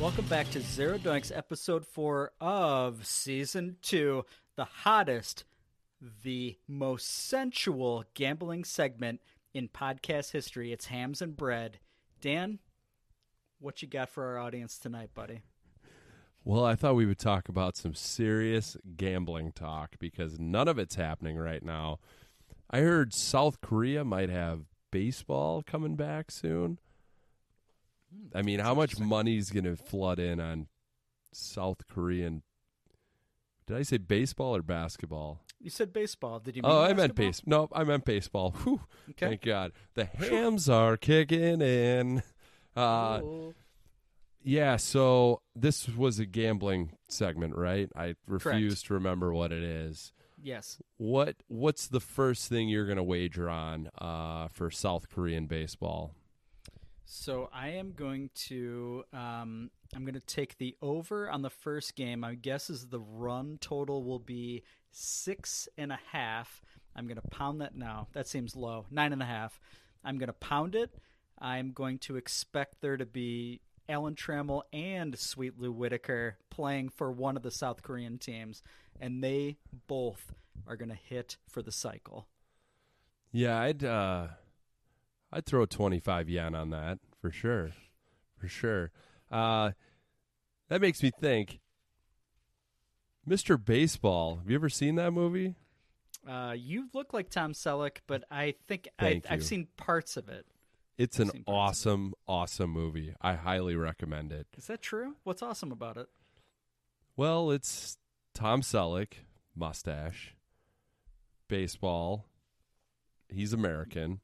Welcome 0.00 0.24
back 0.28 0.48
to 0.52 0.62
Zero 0.62 0.96
Doinks, 0.96 1.30
episode 1.36 1.84
four 1.86 2.32
of 2.40 3.04
season 3.04 3.76
two, 3.82 4.24
the 4.56 4.64
hottest, 4.64 5.44
the 6.24 6.56
most 6.66 7.28
sensual 7.28 8.04
gambling 8.14 8.64
segment 8.64 9.20
in 9.52 9.68
podcast 9.68 10.32
history. 10.32 10.72
It's 10.72 10.86
Hams 10.86 11.20
and 11.20 11.36
Bread. 11.36 11.80
Dan, 12.22 12.60
what 13.58 13.82
you 13.82 13.88
got 13.88 14.08
for 14.08 14.24
our 14.24 14.38
audience 14.38 14.78
tonight, 14.78 15.10
buddy? 15.14 15.42
Well, 16.44 16.64
I 16.64 16.76
thought 16.76 16.96
we 16.96 17.04
would 17.04 17.18
talk 17.18 17.50
about 17.50 17.76
some 17.76 17.92
serious 17.92 18.78
gambling 18.96 19.52
talk 19.52 19.96
because 19.98 20.38
none 20.38 20.66
of 20.66 20.78
it's 20.78 20.94
happening 20.94 21.36
right 21.36 21.62
now. 21.62 21.98
I 22.70 22.78
heard 22.78 23.12
South 23.12 23.60
Korea 23.60 24.02
might 24.02 24.30
have 24.30 24.62
baseball 24.90 25.62
coming 25.62 25.94
back 25.94 26.30
soon. 26.30 26.78
I 28.34 28.42
mean, 28.42 28.60
how 28.60 28.74
much 28.74 28.98
money's 28.98 29.50
going 29.50 29.64
to 29.64 29.76
flood 29.76 30.18
in 30.18 30.40
on 30.40 30.66
South 31.32 31.86
Korean? 31.88 32.42
Did 33.66 33.76
I 33.76 33.82
say 33.82 33.98
baseball 33.98 34.56
or 34.56 34.62
basketball? 34.62 35.44
You 35.60 35.70
said 35.70 35.92
baseball. 35.92 36.40
Did 36.40 36.56
you 36.56 36.62
mean 36.62 36.72
Oh, 36.72 36.80
I 36.82 36.92
meant 36.94 37.14
basketball? 37.14 37.26
base. 37.26 37.42
No, 37.46 37.68
I 37.72 37.84
meant 37.84 38.04
baseball. 38.04 38.50
Whew. 38.64 38.80
Okay. 39.10 39.26
Thank 39.28 39.42
God. 39.42 39.72
The 39.94 40.06
hams 40.06 40.68
are 40.68 40.96
kicking 40.96 41.60
in. 41.60 42.22
Uh, 42.76 43.20
Oh. 43.22 43.54
yeah, 44.44 44.76
so 44.76 45.42
this 45.56 45.88
was 45.88 46.20
a 46.20 46.24
gambling 46.24 46.92
segment, 47.08 47.56
right? 47.56 47.90
I 47.96 48.14
refuse 48.28 48.80
to 48.84 48.94
remember 48.94 49.34
what 49.34 49.50
it 49.50 49.64
is. 49.64 50.12
Yes. 50.40 50.80
What 50.96 51.34
what's 51.48 51.88
the 51.88 51.98
first 52.00 52.48
thing 52.48 52.68
you're 52.68 52.86
going 52.86 52.96
to 52.96 53.02
wager 53.02 53.50
on 53.50 53.90
uh, 53.98 54.46
for 54.48 54.70
South 54.70 55.10
Korean 55.10 55.46
baseball? 55.46 56.14
So 57.12 57.50
I 57.52 57.70
am 57.70 57.90
going 57.90 58.30
to 58.46 59.02
um, 59.12 59.72
I'm 59.96 60.02
going 60.04 60.14
to 60.14 60.20
take 60.20 60.58
the 60.58 60.76
over 60.80 61.28
on 61.28 61.42
the 61.42 61.50
first 61.50 61.96
game. 61.96 62.20
My 62.20 62.36
guess 62.36 62.70
is 62.70 62.86
the 62.86 63.00
run 63.00 63.58
total 63.60 64.04
will 64.04 64.20
be 64.20 64.62
six 64.92 65.68
and 65.76 65.90
a 65.90 65.98
half. 66.12 66.62
I'm 66.94 67.08
going 67.08 67.20
to 67.20 67.28
pound 67.28 67.62
that 67.62 67.74
now. 67.74 68.06
That 68.12 68.28
seems 68.28 68.54
low. 68.54 68.86
Nine 68.92 69.12
and 69.12 69.22
a 69.22 69.26
half. 69.26 69.58
I'm 70.04 70.18
going 70.18 70.28
to 70.28 70.32
pound 70.32 70.76
it. 70.76 70.94
I'm 71.36 71.72
going 71.72 71.98
to 71.98 72.14
expect 72.14 72.80
there 72.80 72.96
to 72.96 73.06
be 73.06 73.60
Alan 73.88 74.14
Trammell 74.14 74.62
and 74.72 75.18
Sweet 75.18 75.58
Lou 75.58 75.72
Whitaker 75.72 76.36
playing 76.48 76.90
for 76.90 77.10
one 77.10 77.36
of 77.36 77.42
the 77.42 77.50
South 77.50 77.82
Korean 77.82 78.18
teams, 78.18 78.62
and 79.00 79.22
they 79.22 79.56
both 79.88 80.32
are 80.64 80.76
going 80.76 80.90
to 80.90 80.94
hit 80.94 81.38
for 81.48 81.60
the 81.60 81.72
cycle. 81.72 82.28
Yeah, 83.32 83.58
I'd 83.58 83.82
uh, 83.82 84.28
I'd 85.32 85.46
throw 85.46 85.64
25 85.66 86.28
yen 86.28 86.54
on 86.54 86.70
that 86.70 86.98
for 87.20 87.30
sure. 87.30 87.70
For 88.38 88.48
sure. 88.48 88.90
Uh, 89.30 89.72
that 90.68 90.80
makes 90.80 91.02
me 91.02 91.10
think 91.10 91.60
Mr. 93.28 93.62
Baseball. 93.62 94.36
Have 94.36 94.50
you 94.50 94.56
ever 94.56 94.68
seen 94.68 94.96
that 94.96 95.12
movie? 95.12 95.54
Uh, 96.28 96.54
you 96.56 96.88
look 96.92 97.12
like 97.12 97.30
Tom 97.30 97.52
Selleck, 97.52 97.98
but 98.06 98.24
I 98.30 98.54
think 98.68 98.88
I, 98.98 99.22
I've 99.28 99.44
seen 99.44 99.68
parts 99.76 100.16
of 100.16 100.28
it. 100.28 100.46
It's 100.98 101.18
I've 101.18 101.28
an 101.28 101.32
seen 101.32 101.44
parts 101.44 101.48
of 101.48 101.54
awesome, 101.54 102.14
awesome 102.28 102.70
movie. 102.70 103.14
I 103.20 103.34
highly 103.34 103.74
recommend 103.76 104.32
it. 104.32 104.46
Is 104.56 104.66
that 104.66 104.82
true? 104.82 105.16
What's 105.24 105.42
awesome 105.42 105.72
about 105.72 105.96
it? 105.96 106.08
Well, 107.16 107.50
it's 107.50 107.96
Tom 108.34 108.62
Selleck, 108.62 109.12
mustache, 109.54 110.34
baseball. 111.48 112.26
He's 113.28 113.52
American. 113.52 114.20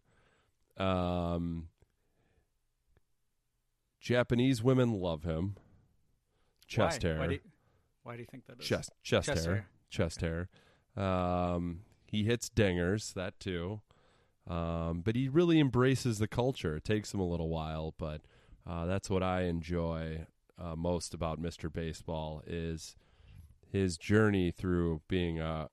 Um, 0.77 1.69
Japanese 4.01 4.63
women 4.63 4.93
love 4.93 5.25
him. 5.25 5.57
Chest 6.67 7.03
why? 7.03 7.09
hair. 7.09 7.19
Why 7.19 7.27
do, 7.27 7.33
you, 7.35 7.41
why 8.03 8.15
do 8.15 8.21
you 8.21 8.27
think 8.31 8.47
that 8.47 8.61
is? 8.61 8.67
chest 8.67 8.91
chest, 9.03 9.27
Chest 9.29 9.45
hair. 9.45 9.55
hair. 9.55 9.69
chest 9.91 10.21
hair 10.21 10.49
um 10.97 11.81
he 12.07 12.25
hits 12.25 12.49
dingers 12.49 13.13
that 13.15 13.39
too 13.39 13.81
um 14.49 15.03
but 15.05 15.15
he 15.15 15.29
really 15.29 15.61
embraces 15.61 16.19
the 16.19 16.27
culture 16.29 16.77
it 16.77 16.85
takes 16.85 17.13
him 17.13 17.21
a 17.21 17.27
little 17.27 17.49
while 17.49 17.95
but 17.99 18.23
uh 18.67 18.87
that's 18.87 19.09
what 19.11 19.23
i 19.23 19.43
enjoy 19.43 20.25
uh, 20.59 20.75
most 20.75 21.13
about 21.15 21.41
mr 21.41 21.73
baseball 21.73 22.43
is 22.47 22.97
his 23.71 23.97
journey 23.99 24.51
through 24.51 25.03
being 25.09 25.39
a 25.39 25.69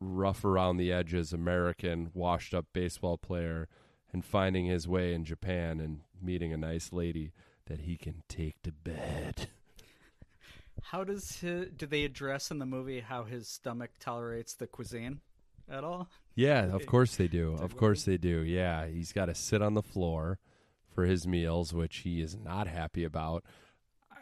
rough 0.00 0.44
around 0.44 0.76
the 0.76 0.92
edges 0.92 1.32
american 1.32 2.10
washed 2.12 2.52
up 2.52 2.66
baseball 2.72 3.16
player 3.16 3.68
and 4.12 4.24
finding 4.24 4.66
his 4.66 4.86
way 4.86 5.14
in 5.14 5.24
japan 5.24 5.80
and 5.80 6.00
meeting 6.22 6.52
a 6.52 6.56
nice 6.56 6.92
lady 6.92 7.32
that 7.66 7.80
he 7.80 7.96
can 7.96 8.22
take 8.28 8.62
to 8.62 8.72
bed 8.72 9.48
How 10.90 11.02
does 11.02 11.40
his, 11.40 11.68
do 11.76 11.86
they 11.86 12.04
address 12.04 12.52
in 12.52 12.60
the 12.60 12.66
movie 12.66 13.00
how 13.00 13.24
his 13.24 13.48
stomach 13.48 13.90
tolerates 13.98 14.54
the 14.54 14.68
cuisine 14.68 15.20
at 15.68 15.82
all? 15.82 16.08
Yeah, 16.36 16.72
of 16.72 16.86
course 16.86 17.16
they 17.16 17.26
do. 17.26 17.56
Of 17.60 17.76
course 17.76 18.04
they 18.04 18.16
do. 18.16 18.42
Yeah, 18.42 18.86
he's 18.86 19.12
got 19.12 19.26
to 19.26 19.34
sit 19.34 19.62
on 19.62 19.74
the 19.74 19.82
floor 19.82 20.38
for 20.94 21.04
his 21.04 21.26
meals, 21.26 21.74
which 21.74 21.98
he 21.98 22.20
is 22.22 22.36
not 22.36 22.68
happy 22.68 23.02
about. 23.02 23.42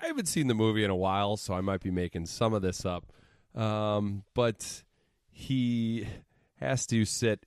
I 0.02 0.06
haven't 0.06 0.26
seen 0.26 0.46
the 0.46 0.54
movie 0.54 0.84
in 0.84 0.90
a 0.90 0.96
while, 0.96 1.36
so 1.36 1.54
I 1.54 1.60
might 1.60 1.82
be 1.82 1.90
making 1.90 2.26
some 2.26 2.54
of 2.54 2.62
this 2.62 2.86
up. 2.86 3.12
Um, 3.54 4.24
but 4.34 4.82
he 5.36 6.06
has 6.60 6.86
to 6.86 7.04
sit 7.04 7.44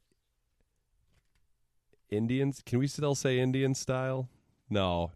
Indians. 2.09 2.61
Can 2.65 2.79
we 2.79 2.87
still 2.87 3.15
say 3.15 3.39
Indian 3.39 3.73
style? 3.73 4.27
No. 4.69 5.13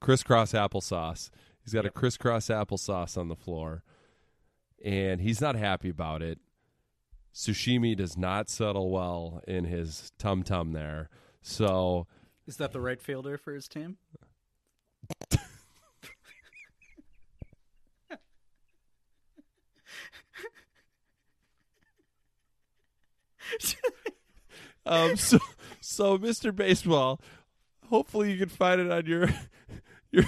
Crisscross 0.00 0.52
applesauce. 0.52 1.28
He's 1.62 1.74
got 1.74 1.84
a 1.84 1.90
crisscross 1.90 2.46
applesauce 2.46 3.18
on 3.18 3.26
the 3.26 3.34
floor, 3.34 3.82
and 4.84 5.20
he's 5.20 5.40
not 5.40 5.56
happy 5.56 5.88
about 5.88 6.22
it. 6.22 6.38
Sushimi 7.34 7.96
does 7.96 8.16
not 8.16 8.48
settle 8.48 8.90
well 8.90 9.42
in 9.48 9.64
his 9.64 10.12
tum 10.18 10.44
tum 10.44 10.72
there. 10.72 11.10
So 11.42 12.06
Is 12.46 12.56
that 12.58 12.72
the 12.72 12.80
right 12.80 13.02
fielder 13.02 13.36
for 13.36 13.52
his 13.52 13.66
team? 13.66 13.96
Um, 24.86 25.16
so, 25.16 25.38
so 25.80 26.16
Mr. 26.16 26.54
Baseball, 26.54 27.20
hopefully 27.90 28.32
you 28.32 28.38
can 28.38 28.48
find 28.48 28.80
it 28.80 28.90
on 28.90 29.04
your 29.06 29.28
your 30.12 30.24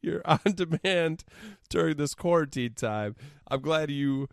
your 0.00 0.22
on 0.24 0.40
demand 0.54 1.24
during 1.68 1.96
this 1.96 2.14
quarantine 2.14 2.72
time. 2.72 3.16
I'm 3.48 3.60
glad 3.60 3.90
you 3.90 4.28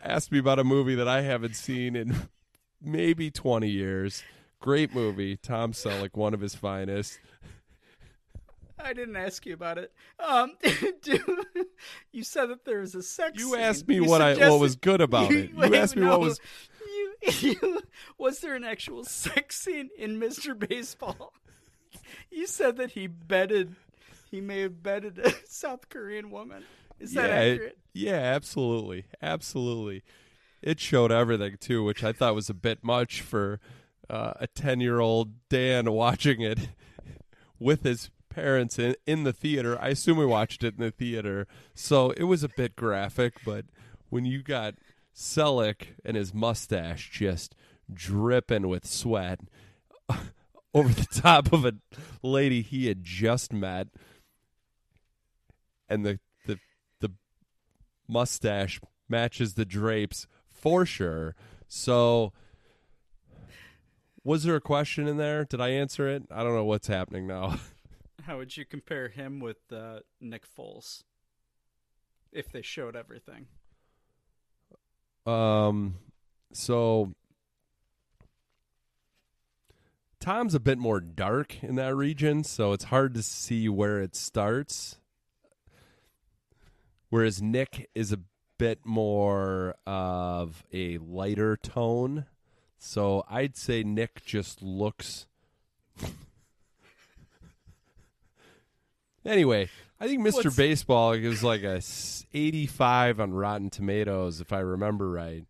asked 0.00 0.32
me 0.32 0.38
about 0.38 0.58
a 0.58 0.64
movie 0.64 0.94
that 0.94 1.06
I 1.08 1.20
haven't 1.20 1.54
seen 1.56 1.94
in 1.94 2.16
maybe 2.80 3.30
20 3.30 3.68
years. 3.68 4.24
Great 4.60 4.94
movie, 4.94 5.36
Tom 5.36 5.72
Selleck, 5.72 6.16
one 6.16 6.34
of 6.34 6.40
his 6.40 6.54
finest. 6.54 7.18
I 8.82 8.92
didn't 8.92 9.16
ask 9.16 9.44
you 9.46 9.54
about 9.54 9.78
it. 9.78 9.92
Um, 10.18 10.52
do, 11.02 11.18
you 12.12 12.22
said 12.24 12.46
that 12.46 12.64
there 12.64 12.80
was 12.80 12.94
a 12.94 13.02
sex. 13.02 13.38
You 13.38 13.50
scene. 13.52 13.60
asked 13.60 13.86
me 13.88 13.96
You 13.96 14.04
what 14.04 14.20
I 14.22 14.48
what 14.50 14.60
was 14.60 14.76
good 14.76 15.00
about 15.08 15.30
it. 15.32 15.50
You 15.50 15.56
wait, 15.56 15.74
asked 15.74 15.96
me 15.96 16.02
no, 16.02 16.18
what 16.18 16.20
was 16.20 16.40
You, 16.86 17.14
you, 17.40 17.80
was 18.18 18.40
there 18.40 18.54
an 18.54 18.64
actual 18.64 19.04
sex 19.04 19.56
scene 19.60 19.90
in 19.98 20.18
Mr. 20.20 20.58
Baseball? 20.58 21.32
You 22.30 22.46
said 22.46 22.76
that 22.78 22.92
he 22.92 23.06
bedded. 23.06 23.74
He 24.30 24.40
may 24.40 24.60
have 24.62 24.82
bedded 24.82 25.18
a 25.18 25.32
South 25.46 25.88
Korean 25.90 26.30
woman. 26.30 26.64
Is 26.98 27.12
that 27.14 27.28
yeah, 27.28 27.40
it- 27.40 27.52
accurate? 27.54 27.78
yeah, 27.92 28.14
absolutely, 28.14 29.04
absolutely. 29.22 30.02
It 30.62 30.80
showed 30.80 31.12
everything 31.12 31.56
too, 31.60 31.84
which 31.84 32.02
I 32.02 32.12
thought 32.12 32.34
was 32.34 32.48
a 32.50 32.54
bit 32.54 32.82
much 32.82 33.20
for 33.20 33.60
uh, 34.10 34.32
a 34.40 34.46
ten-year-old 34.46 35.48
Dan 35.48 35.90
watching 35.92 36.40
it 36.40 36.68
with 37.58 37.82
his 37.84 38.10
parents 38.34 38.78
in 38.78 38.96
in 39.06 39.24
the 39.24 39.32
theater. 39.32 39.78
I 39.80 39.88
assume 39.88 40.18
we 40.18 40.26
watched 40.26 40.64
it 40.64 40.74
in 40.76 40.84
the 40.84 40.90
theater, 40.90 41.46
so 41.74 42.10
it 42.12 42.24
was 42.24 42.42
a 42.42 42.48
bit 42.48 42.76
graphic. 42.76 43.34
But 43.44 43.66
when 44.10 44.24
you 44.24 44.42
got 44.42 44.74
Selleck 45.14 45.88
and 46.04 46.16
his 46.16 46.32
mustache 46.32 47.10
just 47.10 47.54
dripping 47.92 48.68
with 48.68 48.86
sweat 48.86 49.40
over 50.74 50.88
the 50.88 51.06
top 51.06 51.52
of 51.52 51.64
a 51.64 51.74
lady 52.22 52.62
he 52.62 52.86
had 52.86 53.04
just 53.04 53.52
met, 53.52 53.88
and 55.88 56.04
the 56.04 56.18
the 56.46 56.58
the 57.00 57.12
mustache 58.08 58.80
matches 59.08 59.54
the 59.54 59.64
drapes 59.64 60.26
for 60.48 60.86
sure. 60.86 61.34
So, 61.68 62.32
was 64.24 64.44
there 64.44 64.56
a 64.56 64.60
question 64.60 65.06
in 65.06 65.16
there? 65.16 65.44
Did 65.44 65.60
I 65.60 65.70
answer 65.70 66.08
it? 66.08 66.24
I 66.30 66.42
don't 66.42 66.54
know 66.54 66.64
what's 66.64 66.88
happening 66.88 67.26
now. 67.26 67.58
How 68.22 68.38
would 68.38 68.56
you 68.56 68.64
compare 68.64 69.08
him 69.08 69.40
with 69.40 69.72
uh, 69.72 70.00
Nick 70.20 70.44
Foles? 70.46 71.02
If 72.32 72.50
they 72.50 72.62
showed 72.62 72.96
everything. 72.96 73.46
Um, 75.26 75.96
so 76.52 77.14
Tom's 80.22 80.54
a 80.54 80.60
bit 80.60 80.78
more 80.78 81.00
dark 81.00 81.62
in 81.64 81.74
that 81.74 81.96
region, 81.96 82.44
so 82.44 82.72
it's 82.72 82.84
hard 82.84 83.14
to 83.14 83.22
see 83.24 83.68
where 83.68 84.00
it 84.00 84.14
starts. 84.14 84.98
Whereas 87.10 87.42
Nick 87.42 87.90
is 87.94 88.12
a 88.12 88.20
bit 88.56 88.86
more 88.86 89.74
of 89.84 90.64
a 90.72 90.98
lighter 90.98 91.56
tone. 91.56 92.26
So 92.78 93.24
I'd 93.28 93.56
say 93.56 93.82
Nick 93.82 94.24
just 94.24 94.62
looks. 94.62 95.26
Anyway, 99.24 99.68
I 100.00 100.06
think 100.08 100.22
Mr. 100.22 100.44
What's- 100.44 100.56
Baseball 100.56 101.12
is 101.12 101.42
like 101.44 101.62
a 101.62 101.80
85 102.34 103.20
on 103.20 103.32
Rotten 103.32 103.70
Tomatoes, 103.70 104.40
if 104.40 104.52
I 104.52 104.60
remember 104.60 105.10
right. 105.10 105.44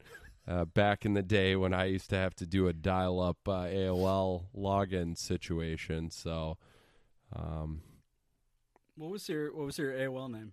Uh, 0.47 0.65
back 0.65 1.05
in 1.07 1.15
the 1.15 1.23
day 1.23 1.55
when 1.55 1.73
I 1.73 1.85
used 1.85 2.11
to 2.11 2.17
have 2.17 2.35
to 2.35 2.47
do 2.47 2.67
a 2.67 2.73
dial-up 2.73 3.37
uh, 3.47 3.67
AOL 3.67 4.47
login 4.57 5.17
situation, 5.17 6.11
so 6.11 6.59
um, 7.35 7.81
What 8.97 9.11
was 9.13 9.29
your 9.29 9.55
What 9.55 9.67
was 9.67 9.79
your 9.79 9.93
AOL 9.93 10.29
name? 10.33 10.53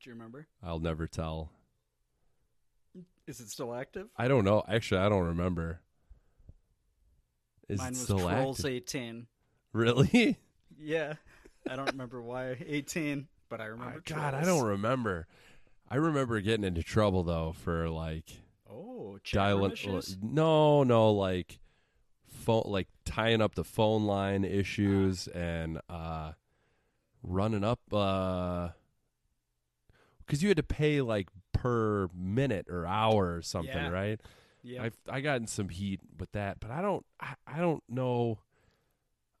Do 0.00 0.08
you 0.08 0.14
remember? 0.14 0.46
I'll 0.62 0.78
never 0.80 1.06
tell. 1.06 1.50
Is 3.26 3.40
it 3.40 3.50
still 3.50 3.74
active? 3.74 4.08
I 4.16 4.26
don't 4.26 4.44
know. 4.44 4.62
Actually, 4.68 5.02
I 5.02 5.08
don't 5.10 5.26
remember. 5.26 5.80
Is 7.68 7.78
Mine 7.78 7.90
was 7.90 8.06
Trolls 8.06 8.60
active? 8.60 8.72
eighteen. 8.72 9.26
Really? 9.72 10.38
Yeah, 10.76 11.14
I 11.68 11.76
don't 11.76 11.86
remember 11.92 12.20
why 12.22 12.56
eighteen, 12.66 13.28
but 13.48 13.60
I 13.60 13.66
remember. 13.66 14.02
God, 14.04 14.34
I 14.34 14.44
don't 14.44 14.64
remember. 14.64 15.26
I 15.90 15.96
remember 15.96 16.40
getting 16.40 16.64
into 16.64 16.82
trouble 16.82 17.22
though 17.22 17.52
for 17.52 17.88
like 17.88 18.24
Oh, 18.70 19.18
dialing. 19.32 19.74
No, 20.22 20.82
no, 20.82 21.12
like 21.12 21.58
phone, 22.26 22.64
like 22.66 22.88
tying 23.04 23.40
up 23.40 23.54
the 23.54 23.64
phone 23.64 24.04
line 24.04 24.44
issues 24.44 25.28
and 25.28 25.80
uh 25.88 26.32
running 27.22 27.64
up. 27.64 27.80
uh 27.92 28.70
because 30.18 30.42
you 30.42 30.48
had 30.48 30.56
to 30.56 30.62
pay 30.62 31.00
like 31.02 31.28
per 31.52 32.08
minute 32.14 32.66
or 32.70 32.86
hour 32.86 33.34
or 33.36 33.42
something, 33.42 33.74
Yeah. 33.74 33.88
right? 33.90 34.20
Yeah, 34.62 34.84
I 34.84 34.90
I 35.08 35.20
got 35.20 35.40
in 35.40 35.46
some 35.46 35.68
heat 35.68 36.00
with 36.18 36.32
that, 36.32 36.58
but 36.60 36.70
I 36.70 36.80
don't 36.80 37.04
I, 37.20 37.34
I 37.46 37.58
don't 37.58 37.82
know 37.88 38.38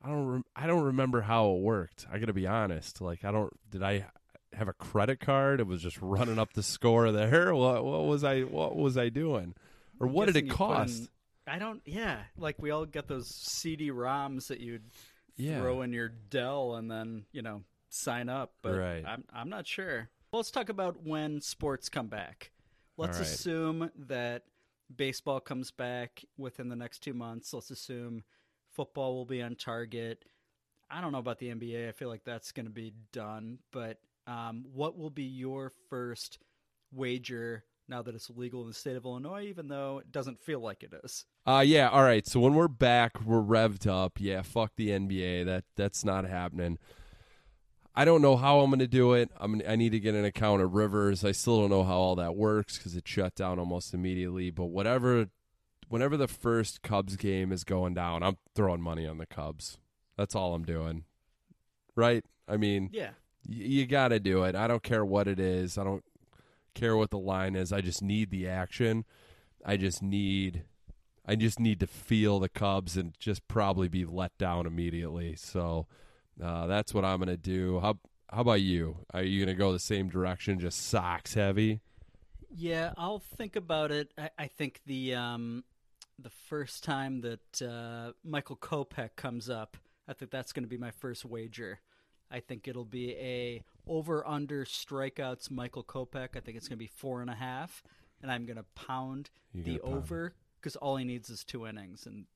I 0.04 0.08
don't 0.08 0.26
rem- 0.26 0.44
I 0.54 0.66
don't 0.66 0.82
remember 0.84 1.22
how 1.22 1.50
it 1.52 1.60
worked. 1.60 2.06
I 2.12 2.18
got 2.18 2.26
to 2.26 2.32
be 2.34 2.46
honest. 2.46 3.00
Like 3.00 3.24
I 3.24 3.30
don't 3.32 3.52
did 3.70 3.82
I 3.82 4.06
have 4.52 4.68
a 4.68 4.72
credit 4.74 5.18
card? 5.20 5.60
It 5.60 5.66
was 5.66 5.80
just 5.82 5.98
running 6.02 6.38
up 6.38 6.52
the 6.52 6.62
score 6.62 7.10
there. 7.10 7.54
What 7.54 7.84
what 7.84 8.04
was 8.04 8.22
I 8.24 8.42
what 8.42 8.76
was 8.76 8.96
I 8.98 9.08
doing? 9.08 9.54
Or 10.00 10.06
what 10.06 10.26
did 10.26 10.36
it 10.36 10.40
put 10.48 10.50
in- 10.50 10.56
cost? 10.56 11.10
I 11.46 11.58
don't. 11.58 11.82
Yeah, 11.84 12.20
like 12.38 12.60
we 12.60 12.70
all 12.70 12.86
get 12.86 13.06
those 13.06 13.28
CD-ROMs 13.28 14.46
that 14.48 14.60
you'd 14.60 14.84
Yeah. 15.36 15.60
throw 15.60 15.82
in 15.82 15.92
your 15.92 16.08
Dell 16.08 16.74
and 16.76 16.90
then 16.90 17.24
you 17.32 17.42
know 17.42 17.62
sign 17.90 18.28
up. 18.28 18.52
But 18.62 18.76
Right. 18.76 19.04
I'm 19.06 19.24
I'm 19.32 19.48
not 19.48 19.66
sure. 19.66 20.08
Let's 20.32 20.50
talk 20.50 20.68
about 20.68 21.02
when 21.04 21.40
sports 21.40 21.88
come 21.88 22.08
back. 22.08 22.50
Let's 22.96 23.18
right. 23.18 23.26
assume 23.26 23.90
that 24.06 24.44
baseball 24.94 25.40
comes 25.40 25.70
back 25.70 26.24
within 26.36 26.68
the 26.68 26.76
next 26.76 27.00
two 27.00 27.14
months. 27.14 27.52
Let's 27.54 27.70
assume 27.70 28.22
football 28.74 29.14
will 29.14 29.24
be 29.24 29.42
on 29.42 29.56
target. 29.56 30.24
I 30.90 31.00
don't 31.00 31.12
know 31.12 31.18
about 31.18 31.38
the 31.38 31.48
NBA. 31.48 31.88
I 31.88 31.92
feel 31.92 32.08
like 32.08 32.24
that's 32.24 32.52
going 32.52 32.66
to 32.66 32.72
be 32.72 32.92
done. 33.12 33.58
But 33.72 33.98
um, 34.26 34.64
what 34.72 34.98
will 34.98 35.10
be 35.10 35.24
your 35.24 35.72
first 35.88 36.38
wager 36.92 37.64
now 37.88 38.02
that 38.02 38.14
it's 38.14 38.30
legal 38.30 38.62
in 38.62 38.68
the 38.68 38.74
state 38.74 38.96
of 38.96 39.04
Illinois, 39.04 39.44
even 39.44 39.68
though 39.68 39.98
it 39.98 40.10
doesn't 40.10 40.40
feel 40.40 40.60
like 40.60 40.82
it 40.82 40.92
is? 41.04 41.24
Uh 41.46 41.62
yeah, 41.64 41.88
all 41.90 42.02
right. 42.02 42.26
So 42.26 42.40
when 42.40 42.54
we're 42.54 42.68
back, 42.68 43.20
we're 43.22 43.42
revved 43.42 43.86
up. 43.86 44.18
Yeah, 44.18 44.42
fuck 44.42 44.72
the 44.76 44.88
NBA. 44.88 45.44
That 45.44 45.64
that's 45.76 46.04
not 46.04 46.24
happening. 46.24 46.78
I 47.94 48.04
don't 48.04 48.22
know 48.22 48.36
how 48.36 48.60
I'm 48.60 48.70
going 48.70 48.80
to 48.80 48.88
do 48.88 49.12
it. 49.12 49.30
I'm 49.38 49.60
I 49.68 49.76
need 49.76 49.92
to 49.92 50.00
get 50.00 50.14
an 50.14 50.24
account 50.24 50.62
of 50.62 50.74
Rivers. 50.74 51.24
I 51.24 51.32
still 51.32 51.60
don't 51.60 51.70
know 51.70 51.84
how 51.84 51.96
all 51.96 52.16
that 52.16 52.34
works 52.34 52.78
cuz 52.78 52.96
it 52.96 53.06
shut 53.06 53.34
down 53.34 53.58
almost 53.58 53.92
immediately, 53.92 54.50
but 54.50 54.66
whatever 54.66 55.28
whenever 55.88 56.16
the 56.16 56.28
first 56.28 56.82
Cubs 56.82 57.16
game 57.16 57.52
is 57.52 57.64
going 57.64 57.94
down, 57.94 58.22
I'm 58.22 58.36
throwing 58.54 58.80
money 58.80 59.06
on 59.06 59.18
the 59.18 59.26
Cubs. 59.26 59.78
That's 60.16 60.34
all 60.34 60.54
I'm 60.54 60.64
doing. 60.64 61.04
Right? 61.96 62.24
I 62.48 62.56
mean, 62.56 62.90
Yeah. 62.92 63.10
y- 63.48 63.54
you 63.56 63.86
got 63.86 64.08
to 64.08 64.20
do 64.20 64.44
it. 64.44 64.54
I 64.54 64.66
don't 64.66 64.82
care 64.82 65.04
what 65.04 65.28
it 65.28 65.38
is. 65.40 65.78
I 65.78 65.84
don't 65.84 66.04
care 66.74 66.96
what 66.96 67.10
the 67.10 67.18
line 67.18 67.54
is. 67.56 67.72
I 67.72 67.80
just 67.80 68.02
need 68.02 68.30
the 68.30 68.48
action. 68.48 69.04
I 69.64 69.76
just 69.76 70.02
need 70.02 70.64
I 71.26 71.36
just 71.36 71.58
need 71.58 71.80
to 71.80 71.86
feel 71.86 72.38
the 72.38 72.50
Cubs 72.50 72.98
and 72.98 73.14
just 73.18 73.48
probably 73.48 73.88
be 73.88 74.04
let 74.04 74.36
down 74.36 74.66
immediately. 74.66 75.36
So 75.36 75.86
uh, 76.42 76.66
that's 76.66 76.92
what 76.92 77.02
I'm 77.02 77.16
going 77.18 77.28
to 77.28 77.36
do. 77.38 77.80
How 77.80 77.98
how 78.30 78.42
about 78.42 78.60
you? 78.60 78.98
Are 79.14 79.22
you 79.22 79.42
going 79.42 79.54
to 79.54 79.58
go 79.58 79.72
the 79.72 79.78
same 79.78 80.08
direction, 80.10 80.58
just 80.58 80.86
socks 80.86 81.32
heavy? 81.34 81.80
Yeah, 82.54 82.92
I'll 82.98 83.20
think 83.20 83.56
about 83.56 83.90
it. 83.90 84.12
I, 84.18 84.30
I 84.38 84.46
think 84.48 84.80
the 84.84 85.14
um, 85.14 85.64
the 86.18 86.30
first 86.30 86.84
time 86.84 87.20
that 87.22 87.62
uh, 87.62 88.12
Michael 88.24 88.56
Kopech 88.56 89.16
comes 89.16 89.50
up 89.50 89.76
I 90.08 90.12
think 90.12 90.30
that's 90.30 90.52
going 90.52 90.64
to 90.64 90.68
be 90.68 90.76
my 90.76 90.90
first 90.90 91.24
wager. 91.24 91.80
I 92.30 92.40
think 92.40 92.66
it'll 92.68 92.84
be 92.84 93.12
a 93.12 93.62
over 93.86 94.26
under 94.26 94.64
strikeouts 94.64 95.50
Michael 95.50 95.84
Kopech. 95.84 96.36
I 96.36 96.40
think 96.40 96.56
it's 96.56 96.68
going 96.68 96.76
to 96.78 96.82
be 96.84 96.90
four 96.94 97.20
and 97.20 97.30
a 97.30 97.34
half, 97.34 97.82
and 98.22 98.30
I'm 98.30 98.44
going 98.44 98.56
to 98.56 98.64
pound 98.74 99.30
You're 99.52 99.64
the 99.64 99.78
pound 99.78 99.94
over 99.94 100.34
because 100.60 100.76
all 100.76 100.96
he 100.96 101.04
needs 101.04 101.30
is 101.30 101.44
two 101.44 101.66
innings, 101.66 102.06
and 102.06 102.26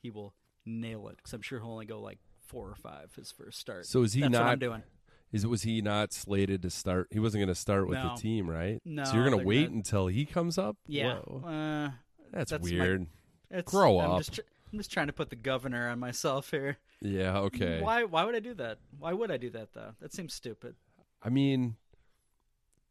he 0.00 0.10
will 0.10 0.34
nail 0.64 1.08
it. 1.08 1.16
Because 1.16 1.32
I'm 1.32 1.42
sure 1.42 1.60
he'll 1.60 1.70
only 1.72 1.86
go 1.86 2.00
like 2.00 2.18
four 2.46 2.68
or 2.68 2.76
five 2.76 3.14
his 3.14 3.30
first 3.32 3.58
start. 3.58 3.86
So 3.86 4.02
is 4.02 4.12
he 4.14 4.20
That's 4.22 4.32
not 4.32 4.44
What 4.44 4.52
I'm 4.52 4.58
doing. 4.58 4.82
Is 5.30 5.46
was 5.46 5.62
he 5.62 5.82
not 5.82 6.14
slated 6.14 6.62
to 6.62 6.70
start? 6.70 7.08
He 7.10 7.18
wasn't 7.18 7.40
going 7.42 7.48
to 7.48 7.54
start 7.54 7.88
with 7.88 7.98
No. 7.98 8.14
the 8.14 8.20
team, 8.22 8.48
right? 8.48 8.80
No, 8.86 9.04
So 9.04 9.14
you're 9.14 9.28
going 9.28 9.38
to 9.38 9.44
wait 9.44 9.64
gonna- 9.66 9.76
until 9.76 10.06
he 10.06 10.24
comes 10.24 10.56
up? 10.56 10.78
Yeah, 10.86 11.18
uh, 11.18 11.90
that's, 12.32 12.50
that's 12.52 12.64
my- 12.64 12.70
weird. 12.70 13.06
It's, 13.50 13.70
Grow 13.70 13.98
I'm 14.00 14.10
up. 14.12 14.18
Just 14.18 14.34
tr- 14.34 14.40
I'm 14.72 14.78
just 14.78 14.92
trying 14.92 15.06
to 15.06 15.12
put 15.12 15.30
the 15.30 15.36
governor 15.36 15.88
on 15.88 15.98
myself 15.98 16.50
here. 16.50 16.76
yeah. 17.00 17.38
Okay. 17.38 17.80
Why? 17.80 18.04
Why 18.04 18.24
would 18.24 18.34
I 18.34 18.40
do 18.40 18.54
that? 18.54 18.78
Why 18.98 19.12
would 19.12 19.30
I 19.30 19.36
do 19.36 19.50
that 19.50 19.72
though? 19.72 19.92
That 20.00 20.12
seems 20.12 20.34
stupid. 20.34 20.74
I 21.22 21.30
mean, 21.30 21.76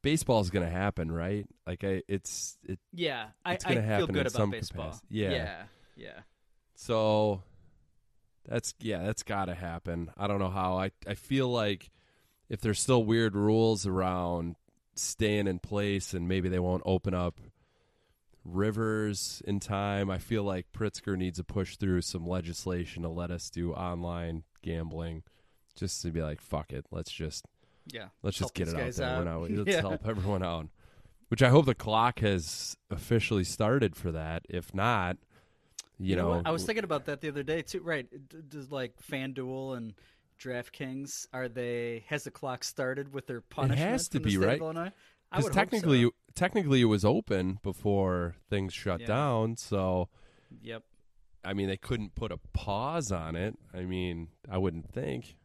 baseball's 0.01 0.49
going 0.49 0.65
to 0.65 0.71
happen, 0.71 1.11
right? 1.11 1.45
Like 1.65 1.83
I, 1.83 2.01
it's 2.07 2.57
it. 2.63 2.79
Yeah, 2.93 3.27
I, 3.45 3.53
It's 3.53 3.65
I 3.65 3.69
gonna 3.69 3.81
feel 3.81 3.89
happen 3.89 4.07
good 4.07 4.15
in 4.21 4.27
about 4.27 4.31
some 4.31 4.51
baseball. 4.51 4.85
capacity. 4.85 5.07
Yeah. 5.09 5.31
yeah, 5.31 5.63
yeah. 5.95 6.19
So 6.75 7.43
that's 8.47 8.73
yeah, 8.79 9.03
that's 9.03 9.23
got 9.23 9.45
to 9.45 9.55
happen. 9.55 10.11
I 10.17 10.27
don't 10.27 10.39
know 10.39 10.49
how. 10.49 10.77
I 10.79 10.91
I 11.07 11.13
feel 11.15 11.49
like 11.49 11.89
if 12.49 12.61
there's 12.61 12.79
still 12.79 13.03
weird 13.03 13.35
rules 13.35 13.85
around 13.85 14.55
staying 14.95 15.47
in 15.47 15.59
place 15.59 16.13
and 16.13 16.27
maybe 16.27 16.49
they 16.49 16.59
won't 16.59 16.81
open 16.85 17.13
up 17.13 17.39
rivers 18.47 19.41
in 19.45 19.59
time, 19.59 20.09
I 20.09 20.17
feel 20.17 20.43
like 20.43 20.67
Pritzker 20.75 21.17
needs 21.17 21.37
to 21.37 21.43
push 21.43 21.77
through 21.77 22.01
some 22.01 22.25
legislation 22.25 23.03
to 23.03 23.09
let 23.09 23.29
us 23.31 23.49
do 23.49 23.73
online 23.73 24.43
gambling 24.63 25.23
just 25.75 26.01
to 26.01 26.11
be 26.11 26.21
like 26.21 26.41
fuck 26.41 26.71
it. 26.73 26.85
Let's 26.91 27.11
just 27.11 27.45
Yeah. 27.91 28.07
let's 28.23 28.37
just 28.37 28.53
get 28.53 28.67
it 28.69 28.75
out 28.75 28.93
there. 28.93 29.07
Out. 29.07 29.25
not, 29.25 29.41
let's 29.51 29.67
Yeah. 29.71 29.81
help 29.81 30.07
everyone 30.07 30.43
out. 30.43 30.67
Which 31.29 31.43
I 31.43 31.49
hope 31.49 31.65
the 31.65 31.75
clock 31.75 32.19
has 32.19 32.77
officially 32.89 33.43
started 33.43 33.95
for 33.95 34.11
that. 34.13 34.43
If 34.49 34.73
not, 34.73 35.17
you, 35.99 36.15
know, 36.15 36.29
what? 36.29 36.47
I 36.47 36.51
was 36.51 36.63
thinking 36.63 36.85
about 36.85 37.05
that 37.05 37.19
the 37.21 37.27
other 37.27 37.43
day 37.43 37.61
too. 37.63 37.81
Right? 37.81 38.07
Does 38.49 38.71
like 38.71 38.93
FanDuel 39.11 39.75
and 39.75 39.93
DraftKings 40.39 41.27
are 41.33 41.49
they? 41.49 42.05
Has 42.07 42.23
the 42.23 42.31
clock 42.31 42.63
started 42.63 43.13
with 43.13 43.27
their 43.27 43.41
punishment? 43.41 43.81
It 43.81 43.91
has 43.91 44.07
to 44.09 44.19
be, 44.19 44.37
right? 44.37 44.59
Illinois? 44.59 44.91
I 45.31 45.37
because 45.37 45.53
technically, 45.53 46.03
hope 46.03 46.15
technically, 46.37 46.81
it 46.81 46.85
was 46.85 47.03
open 47.03 47.59
before 47.63 48.35
things 48.49 48.73
shut 48.73 49.01
Yeah. 49.01 49.07
down. 49.07 49.57
So. 49.57 50.07
Yep. 50.61 50.83
I 51.43 51.53
mean, 51.53 51.67
they 51.67 51.77
couldn't 51.77 52.15
put 52.15 52.31
a 52.31 52.37
pause 52.53 53.11
on 53.11 53.35
it. 53.35 53.57
I 53.73 53.81
mean, 53.81 54.29
I 54.49 54.57
wouldn't 54.57 54.89
think. 54.91 55.35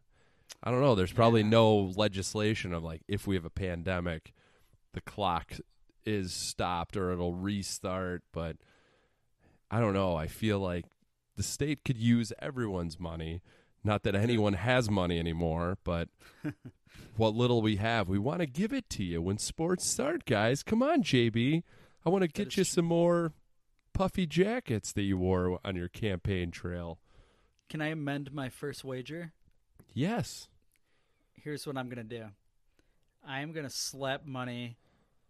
I 0.62 0.70
don't 0.70 0.80
know. 0.80 0.94
There's 0.94 1.12
probably 1.12 1.42
Yeah. 1.42 1.48
no 1.48 1.76
legislation 1.96 2.72
of 2.72 2.82
like 2.84 3.02
if 3.08 3.26
we 3.26 3.34
have 3.36 3.44
a 3.44 3.50
pandemic, 3.50 4.32
the 4.92 5.00
clock 5.00 5.54
is 6.04 6.32
stopped 6.32 6.96
or 6.96 7.10
it'll 7.12 7.34
restart. 7.34 8.22
But 8.32 8.56
I 9.70 9.80
don't 9.80 9.94
know. 9.94 10.14
I 10.16 10.26
feel 10.26 10.58
like 10.60 10.84
the 11.36 11.42
state 11.42 11.84
could 11.84 11.96
use 11.96 12.32
everyone's 12.40 13.00
money. 13.00 13.40
Not 13.84 14.04
that 14.04 14.14
anyone 14.14 14.54
has 14.54 14.88
money 14.88 15.18
anymore, 15.18 15.78
but 15.82 16.08
what 17.16 17.34
little 17.34 17.62
we 17.62 17.76
have, 17.76 18.08
we 18.08 18.18
want 18.18 18.40
to 18.40 18.46
give 18.46 18.72
it 18.72 18.88
to 18.90 19.04
you 19.04 19.20
when 19.20 19.38
sports 19.38 19.86
start, 19.86 20.24
guys. 20.24 20.62
Come 20.62 20.82
on, 20.82 21.02
JB. 21.02 21.62
I 22.04 22.10
want 22.10 22.22
to 22.22 22.28
get 22.28 22.56
you 22.56 22.64
some 22.64 22.84
more 22.84 23.32
puffy 23.92 24.26
jackets 24.26 24.92
that 24.92 25.02
you 25.02 25.18
wore 25.18 25.58
on 25.64 25.76
your 25.76 25.88
campaign 25.88 26.50
trail. 26.50 26.98
Can 27.68 27.80
I 27.80 27.88
amend 27.88 28.32
my 28.32 28.48
first 28.48 28.84
wager? 28.84 29.32
Yes. 29.94 30.48
Here's 31.32 31.66
what 31.66 31.76
I'm 31.76 31.88
gonna 31.88 32.04
do. 32.04 32.26
I 33.26 33.40
am 33.40 33.52
gonna 33.52 33.70
slap 33.70 34.26
money 34.26 34.76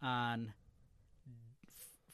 on 0.01 0.53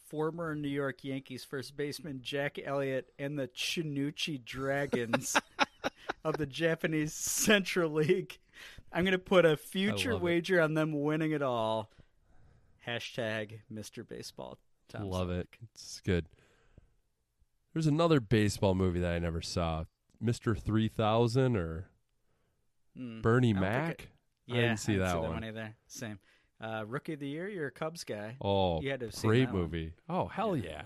former 0.07 0.55
New 0.55 0.69
York 0.69 1.03
Yankees 1.03 1.43
first 1.43 1.77
baseman 1.77 2.21
Jack 2.23 2.57
Elliott 2.63 3.11
and 3.19 3.37
the 3.37 3.47
Chunichi 3.47 4.43
Dragons 4.43 5.35
of 6.23 6.37
the 6.37 6.45
Japanese 6.45 7.13
Central 7.13 7.89
League. 7.91 8.37
I'm 8.91 9.05
gonna 9.05 9.17
put 9.17 9.45
a 9.45 9.55
future 9.57 10.13
love 10.13 10.21
it. 10.21 10.25
wager 10.25 10.61
on 10.61 10.73
them 10.73 10.91
winning 11.01 11.31
it 11.31 11.41
all. 11.41 11.89
Hashtag 12.87 13.59
Mr. 13.71 14.07
Baseball. 14.07 14.57
Tom 14.87 15.03
Love 15.09 15.29
it. 15.29 15.47
It's 15.73 16.01
good. 16.03 16.25
There's 17.73 17.85
another 17.87 18.19
baseball 18.19 18.73
movie 18.73 18.99
that 19.01 19.13
I 19.13 19.19
never 19.19 19.41
saw. 19.41 19.83
Mr. 20.23 20.57
3000 20.59 21.55
or 21.55 21.85
Mm. 22.97 23.21
Bernie 23.21 23.55
I 23.55 23.59
Mac? 23.59 24.09
Yeah, 24.47 24.55
I 24.55 24.61
didn't 24.61 24.77
see 24.79 24.93
didn't 24.93 25.07
that 25.07 25.13
see 25.13 25.19
one. 25.19 25.43
either. 25.43 25.75
Same. 25.87 26.19
Uh, 26.59 26.83
Rookie 26.87 27.13
of 27.13 27.19
the 27.19 27.27
Year. 27.27 27.47
You're 27.47 27.67
a 27.67 27.71
Cubs 27.71 28.03
guy. 28.03 28.35
Oh, 28.41 28.81
You 28.81 28.89
had 28.89 28.99
to 29.01 29.09
great 29.21 29.45
that 29.45 29.53
one. 29.53 29.61
movie. 29.61 29.93
Oh, 30.09 30.25
hell 30.27 30.57
yeah. 30.57 30.85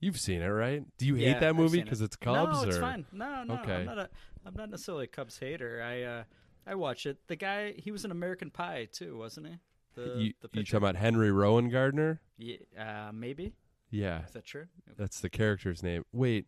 You've 0.00 0.18
seen 0.20 0.42
it, 0.42 0.46
right? 0.48 0.84
Do 0.98 1.06
you 1.06 1.16
Yeah, 1.16 1.32
hate 1.34 1.40
that 1.40 1.48
I've 1.50 1.56
movie 1.56 1.70
seen 1.78 1.80
it. 1.80 1.84
because 1.84 2.00
it's 2.02 2.16
Cubs? 2.16 2.62
No, 2.62 2.68
it's 2.68 2.76
or? 2.76 2.80
fine. 2.80 3.06
No, 3.12 3.44
no, 3.44 3.54
Okay. 3.60 3.76
I'm 3.76 3.86
not 3.86 3.98
a. 3.98 4.08
I'm 4.44 4.54
not 4.54 4.70
necessarily 4.70 5.04
a 5.04 5.08
Cubs 5.08 5.38
hater. 5.38 5.82
I 5.82 6.02
uh, 6.02 6.24
I 6.66 6.74
watch 6.74 7.06
it. 7.06 7.18
The 7.28 7.36
guy, 7.36 7.72
he 7.72 7.90
was 7.90 8.04
an 8.04 8.10
American 8.10 8.50
Pie 8.50 8.88
too, 8.92 9.16
wasn't 9.18 9.46
he? 9.48 9.54
The 9.94 10.02
You, 10.18 10.32
the 10.42 10.48
you 10.52 10.62
talking 10.64 10.76
about 10.76 10.96
Henry 10.96 11.30
Rowengartner? 11.30 12.18
Yeah, 12.38 12.56
uh, 12.78 13.12
maybe. 13.12 13.54
Yeah, 13.90 14.24
Is 14.26 14.32
that 14.32 14.44
true? 14.44 14.66
that's 14.98 15.20
the 15.20 15.30
character's 15.30 15.82
name. 15.82 16.04
Wait. 16.12 16.46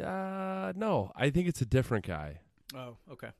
Uh, 0.00 0.72
no, 0.76 1.12
I 1.16 1.30
think 1.30 1.48
it's 1.48 1.60
a 1.60 1.66
different 1.66 2.06
guy. 2.06 2.40
Oh, 2.74 2.96
okay. 3.12 3.30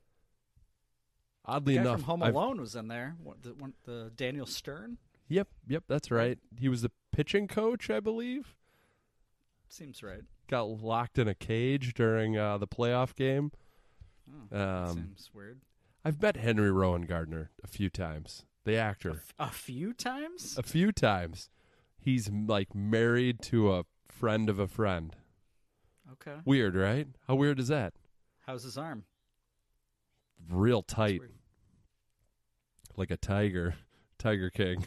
Oddly 1.45 1.73
The 1.73 1.77
guy 1.79 1.81
enough, 1.89 1.95
from 1.99 2.03
Home 2.03 2.23
I've- 2.23 2.35
Alone 2.35 2.61
was 2.61 2.75
in 2.75 2.87
there. 2.87 3.15
What, 3.23 3.41
the, 3.41 3.53
one, 3.55 3.73
the 3.85 4.11
Daniel 4.15 4.45
Stern 4.45 4.97
Yep, 5.27 5.47
yep, 5.67 5.83
that's 5.87 6.11
right. 6.11 6.37
He 6.59 6.67
was 6.67 6.81
the 6.81 6.91
pitching 7.13 7.47
coach, 7.47 7.89
I 7.89 7.99
believe. 8.01 8.53
Seems 9.71 10.03
right. 10.03 10.21
Got 10.49 10.67
locked 10.81 11.17
in 11.17 11.29
a 11.29 11.33
cage 11.33 11.93
during 11.93 12.37
uh, 12.37 12.57
the 12.57 12.67
playoff 12.67 13.15
game. 13.15 13.51
Oh, 14.51 14.57
Um, 14.87 14.93
seems 14.93 15.29
weird. 15.33 15.61
I've 16.03 16.21
met 16.21 16.35
Henry 16.35 16.69
Rowengartner 16.69 17.47
a 17.63 17.67
few 17.67 17.89
times. 17.89 18.43
The 18.65 18.75
actor, 18.75 19.11
f- 19.11 19.33
a 19.39 19.49
few 19.49 19.93
times. 19.93 20.57
a 20.57 20.63
few 20.63 20.91
times. 20.91 21.49
He's 21.97 22.29
like 22.29 22.75
married 22.75 23.41
to 23.43 23.71
a 23.73 23.85
friend 24.09 24.49
of 24.49 24.59
a 24.59 24.67
friend. 24.67 25.15
Okay. 26.13 26.39
Weird, 26.43 26.75
right? 26.75 27.07
How 27.27 27.35
weird 27.35 27.57
is 27.59 27.69
that? 27.69 27.93
How's 28.45 28.63
his 28.63 28.77
arm? 28.77 29.05
Real 30.49 30.81
tight, 30.83 31.21
like 32.97 33.09
a 33.11 33.17
tiger, 33.17 33.75
Tiger 34.19 34.49
King. 34.49 34.85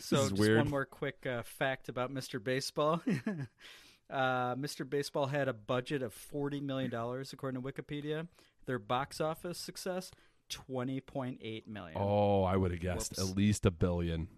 So 0.00 0.28
just 0.28 0.38
weird. 0.38 0.58
one 0.58 0.70
more 0.70 0.84
quick 0.84 1.26
uh, 1.26 1.42
fact 1.42 1.88
about 1.88 2.12
Mr. 2.12 2.42
Baseball. 2.42 3.02
uh, 4.10 4.54
Mr. 4.54 4.88
Baseball 4.88 5.26
had 5.26 5.48
a 5.48 5.52
budget 5.52 6.02
of 6.02 6.12
forty 6.12 6.60
million 6.60 6.90
dollars, 6.90 7.32
according 7.32 7.60
to 7.60 7.66
Wikipedia. 7.66 8.28
Their 8.66 8.78
box 8.78 9.20
office 9.20 9.58
success 9.58 10.10
twenty 10.48 11.00
point 11.00 11.38
eight 11.42 11.68
million. 11.68 11.96
Oh, 12.00 12.44
I 12.44 12.56
would 12.56 12.70
have 12.70 12.80
guessed 12.80 13.16
Whoops. 13.16 13.30
at 13.30 13.36
least 13.36 13.66
a 13.66 13.70
billion. 13.70 14.28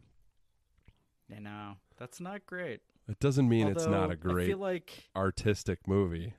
I 1.35 1.39
know 1.39 1.75
that's 1.99 2.21
not 2.21 2.47
great. 2.47 2.81
It 3.09 3.19
doesn't 3.19 3.49
mean 3.49 3.67
it's 3.69 3.87
not 3.87 4.11
a 4.11 4.17
great 4.17 4.59
like 4.59 5.09
artistic 5.17 5.87
movie. 5.87 6.35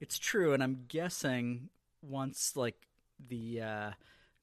it's 0.00 0.18
true, 0.18 0.52
and 0.52 0.62
I'm 0.62 0.84
guessing 0.88 1.70
once 2.02 2.56
like 2.56 2.76
the 3.28 3.60
uh, 3.62 3.90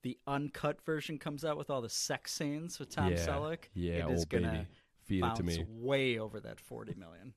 the 0.06 0.19
uncut 0.27 0.80
version 0.86 1.18
comes 1.18 1.44
out 1.44 1.57
with 1.57 1.72
all 1.72 1.82
the 1.82 1.90
sex 1.90 2.32
scenes 2.32 2.77
with 2.77 2.91
Tom 2.91 3.10
yeah, 3.10 3.18
Selleck, 3.18 3.57
yeah, 3.73 4.07
it 4.07 4.11
is 4.11 4.23
gonna 4.23 4.52
baby, 4.52 4.68
feed 5.03 5.18
it 5.18 5.22
bounce 5.22 5.38
to 5.40 5.44
me. 5.44 5.65
way 5.68 6.19
over 6.19 6.40
that 6.41 6.60
forty 6.60 6.94
million. 6.94 7.34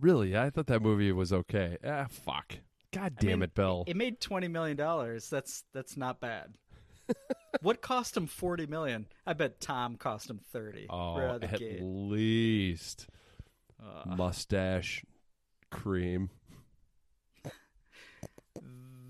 Really, 0.00 0.34
I 0.34 0.48
thought 0.48 0.66
that 0.68 0.80
movie 0.80 1.12
was 1.12 1.34
okay. 1.34 1.76
Ah, 1.86 2.06
fuck. 2.08 2.54
God 2.92 3.12
I 3.18 3.20
damn 3.20 3.40
mean, 3.40 3.42
it, 3.42 3.54
Bill. 3.54 3.84
It 3.86 3.94
made 3.94 4.22
twenty 4.22 4.48
million 4.48 4.78
dollars. 4.78 5.28
That's 5.28 5.64
that's 5.74 5.98
not 5.98 6.18
bad. 6.18 6.54
what 7.60 7.82
cost 7.82 8.16
him 8.16 8.26
forty 8.26 8.64
million? 8.64 9.06
I 9.26 9.34
bet 9.34 9.60
Tom 9.60 9.96
cost 9.96 10.30
him 10.30 10.40
thirty. 10.50 10.86
oh, 10.88 11.18
right 11.18 11.24
out 11.28 11.34
of 11.34 11.40
the 11.42 11.52
at 11.52 11.58
gate. 11.58 11.80
least 11.82 13.06
Uh, 13.78 14.16
mustache 14.16 15.04
cream. 15.70 16.30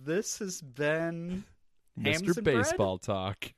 This 0.05 0.39
has 0.39 0.60
been 0.60 1.44
Mr. 1.98 2.26
and 2.26 2.35
bread? 2.35 2.44
Baseball 2.44 2.98
Talk. 2.98 3.52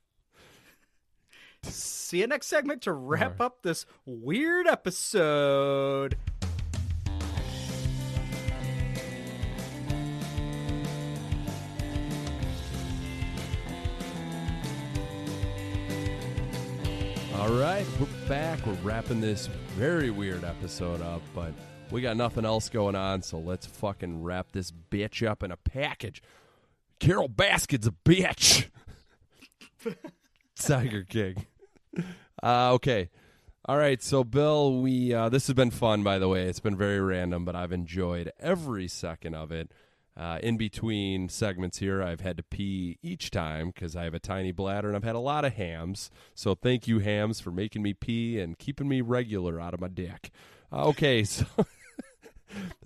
See 1.63 2.21
you 2.21 2.27
next 2.27 2.47
segment 2.47 2.83
to 2.83 2.93
wrap 2.93 3.41
All 3.41 3.47
up 3.47 3.63
this 3.63 3.87
weird 4.05 4.69
episode. 4.69 6.17
All 17.35 17.53
right, 17.53 17.85
we're 18.01 18.29
back. 18.29 18.65
We're 18.67 18.73
wrapping 18.83 19.21
this 19.21 19.49
very 19.77 20.11
weird 20.11 20.43
episode 20.45 21.03
up, 21.03 21.23
but 21.35 21.53
we 21.91 22.01
got 22.01 22.17
nothing 22.17 22.45
else 22.45 22.69
going 22.69 22.95
on, 22.95 23.23
so 23.23 23.39
let's 23.39 23.67
fucking 23.67 24.23
wrap 24.23 24.53
this 24.53 24.73
bitch 24.91 25.27
up 25.27 25.43
in 25.43 25.51
a 25.51 25.57
package. 25.57 26.23
Carole 26.99 27.29
Baskin's 27.29 27.87
a 27.87 27.95
bitch. 28.05 28.69
Tiger 30.59 31.05
King. 31.05 31.47
Uh, 32.43 32.73
okay. 32.75 33.11
All 33.69 33.77
right, 33.77 34.03
so 34.03 34.23
Bill, 34.23 34.81
we 34.81 35.13
uh, 35.13 35.29
this 35.29 35.49
has 35.49 35.55
been 35.55 35.73
fun. 35.73 36.03
By 36.03 36.19
the 36.19 36.29
way, 36.29 36.45
it's 36.45 36.61
been 36.61 36.77
very 36.77 37.01
random, 37.01 37.45
but 37.45 37.57
I've 37.57 37.73
enjoyed 37.73 38.31
every 38.39 38.87
second 38.87 39.35
of 39.35 39.51
it. 39.51 39.73
Uh, 40.17 40.39
in 40.43 40.57
between 40.57 41.29
segments 41.29 41.79
here, 41.79 42.03
I've 42.03 42.21
had 42.21 42.39
to 42.39 42.43
pee 42.43 42.99
each 43.03 43.31
time 43.31 43.71
because 43.75 43.95
I 43.95 44.05
have 44.05 44.15
a 44.15 44.19
tiny 44.19 44.51
bladder 44.51 44.89
and 44.89 44.97
I've 44.97 45.05
had 45.05 45.15
a 45.15 45.21
lot 45.21 45.45
of 45.45 45.55
hams. 45.55 46.11
So 46.35 46.55
thank 46.55 46.89
you, 46.89 47.01
hams, 47.01 47.41
for 47.41 47.51
making 47.51 47.83
me 47.83 47.93
pee 47.93 48.41
and 48.41 48.57
keeping 48.59 48.89
me 48.89 49.03
regular 49.03 49.61
out 49.61 49.75
of 49.75 49.81
my 49.81 49.89
dick. 49.89 50.31
Uh, 50.73 50.87
okay, 50.87 51.23
so 51.25 51.45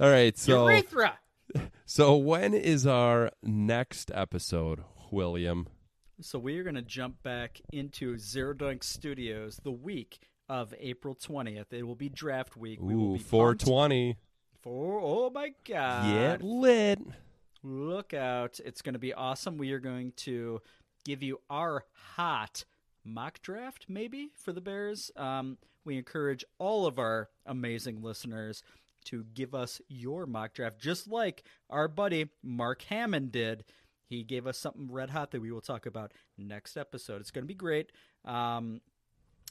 all 0.00 0.10
right, 0.10 0.36
so 0.38 0.68
Urethra. 0.68 1.18
so 1.84 2.16
when 2.16 2.54
is 2.54 2.86
our 2.86 3.30
next 3.42 4.10
episode, 4.14 4.82
William? 5.10 5.68
So 6.20 6.38
we 6.38 6.58
are 6.58 6.62
going 6.62 6.74
to 6.74 6.82
jump 6.82 7.22
back 7.22 7.60
into 7.72 8.18
Zero 8.18 8.52
Dunk 8.52 8.84
Studios 8.84 9.58
the 9.62 9.70
week 9.72 10.18
of 10.48 10.74
April 10.78 11.14
20th. 11.14 11.72
It 11.72 11.84
will 11.86 11.94
be 11.94 12.08
draft 12.08 12.56
week. 12.56 12.78
we 12.82 12.94
will 12.94 13.12
Ooh, 13.12 13.16
be 13.16 13.22
four 13.22 13.48
pumped 13.50 13.66
twenty. 13.66 14.16
For 14.62 15.00
oh 15.02 15.30
my 15.30 15.52
god. 15.66 16.12
Get 16.12 16.42
lit. 16.42 16.98
Look 17.62 18.12
out. 18.14 18.60
It's 18.64 18.82
going 18.82 18.92
to 18.94 18.98
be 18.98 19.14
awesome. 19.14 19.56
We 19.56 19.72
are 19.72 19.78
going 19.78 20.12
to 20.18 20.60
give 21.04 21.22
you 21.22 21.40
our 21.48 21.84
hot 22.14 22.64
mock 23.04 23.40
draft, 23.42 23.86
maybe, 23.88 24.30
for 24.34 24.52
the 24.52 24.60
Bears. 24.60 25.10
Um, 25.16 25.56
we 25.84 25.96
encourage 25.96 26.44
all 26.58 26.86
of 26.86 26.98
our 26.98 27.30
amazing 27.46 28.02
listeners 28.02 28.62
to 29.06 29.24
give 29.34 29.54
us 29.54 29.80
your 29.88 30.26
mock 30.26 30.54
draft, 30.54 30.78
just 30.78 31.08
like 31.08 31.44
our 31.68 31.88
buddy 31.88 32.30
Mark 32.42 32.82
Hammond 32.82 33.32
did. 33.32 33.64
He 34.04 34.24
gave 34.24 34.46
us 34.46 34.58
something 34.58 34.90
red 34.90 35.10
hot 35.10 35.30
that 35.30 35.40
we 35.40 35.52
will 35.52 35.60
talk 35.60 35.86
about 35.86 36.12
next 36.36 36.76
episode. 36.76 37.20
It's 37.20 37.30
going 37.30 37.44
to 37.44 37.48
be 37.48 37.54
great. 37.54 37.92
Um, 38.24 38.80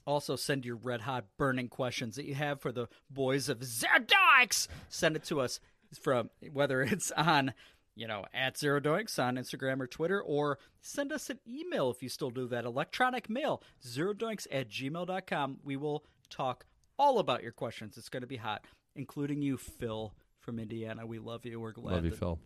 also, 0.05 0.35
send 0.35 0.65
your 0.65 0.75
red 0.75 1.01
hot 1.01 1.25
burning 1.37 1.69
questions 1.69 2.15
that 2.15 2.25
you 2.25 2.35
have 2.35 2.61
for 2.61 2.71
the 2.71 2.87
boys 3.09 3.47
of 3.47 3.63
Zero 3.63 3.99
Doinks. 3.99 4.67
Send 4.89 5.15
it 5.15 5.23
to 5.25 5.39
us 5.39 5.59
from 6.01 6.29
whether 6.51 6.81
it's 6.83 7.11
on, 7.11 7.53
you 7.95 8.07
know, 8.07 8.25
at 8.33 8.55
Zerodoinks 8.55 9.19
on 9.19 9.35
Instagram 9.35 9.79
or 9.79 9.87
Twitter, 9.87 10.21
or 10.21 10.59
send 10.81 11.11
us 11.11 11.29
an 11.29 11.39
email 11.47 11.89
if 11.91 12.01
you 12.01 12.09
still 12.09 12.31
do 12.31 12.47
that. 12.47 12.65
Electronic 12.65 13.29
mail, 13.29 13.61
zerodoinks 13.85 14.47
at 14.51 14.69
gmail.com. 14.69 15.59
We 15.63 15.77
will 15.77 16.03
talk 16.29 16.65
all 16.97 17.19
about 17.19 17.43
your 17.43 17.51
questions. 17.51 17.97
It's 17.97 18.09
going 18.09 18.21
to 18.21 18.27
be 18.27 18.37
hot, 18.37 18.65
including 18.95 19.41
you, 19.41 19.57
Phil 19.57 20.13
from 20.39 20.59
Indiana. 20.59 21.05
We 21.05 21.19
love 21.19 21.45
you. 21.45 21.59
We're 21.59 21.71
glad 21.71 21.93
Love 21.95 22.05
you, 22.05 22.11
that 22.11 22.19
Phil. 22.19 22.39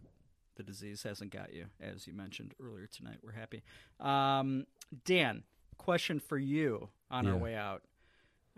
the 0.56 0.64
disease 0.64 1.03
hasn't 1.03 1.32
got 1.32 1.53
you, 1.53 1.65
as 1.82 2.07
you 2.07 2.14
mentioned 2.14 2.53
earlier 2.64 2.88
tonight. 2.88 3.18
We're 3.24 3.32
happy. 3.34 3.64
Um, 3.99 4.65
Dan, 5.06 5.44
question 5.78 6.20
for 6.20 6.38
you 6.38 6.90
on 7.10 7.28
our 7.28 7.38
way 7.38 7.56
out. 7.56 7.84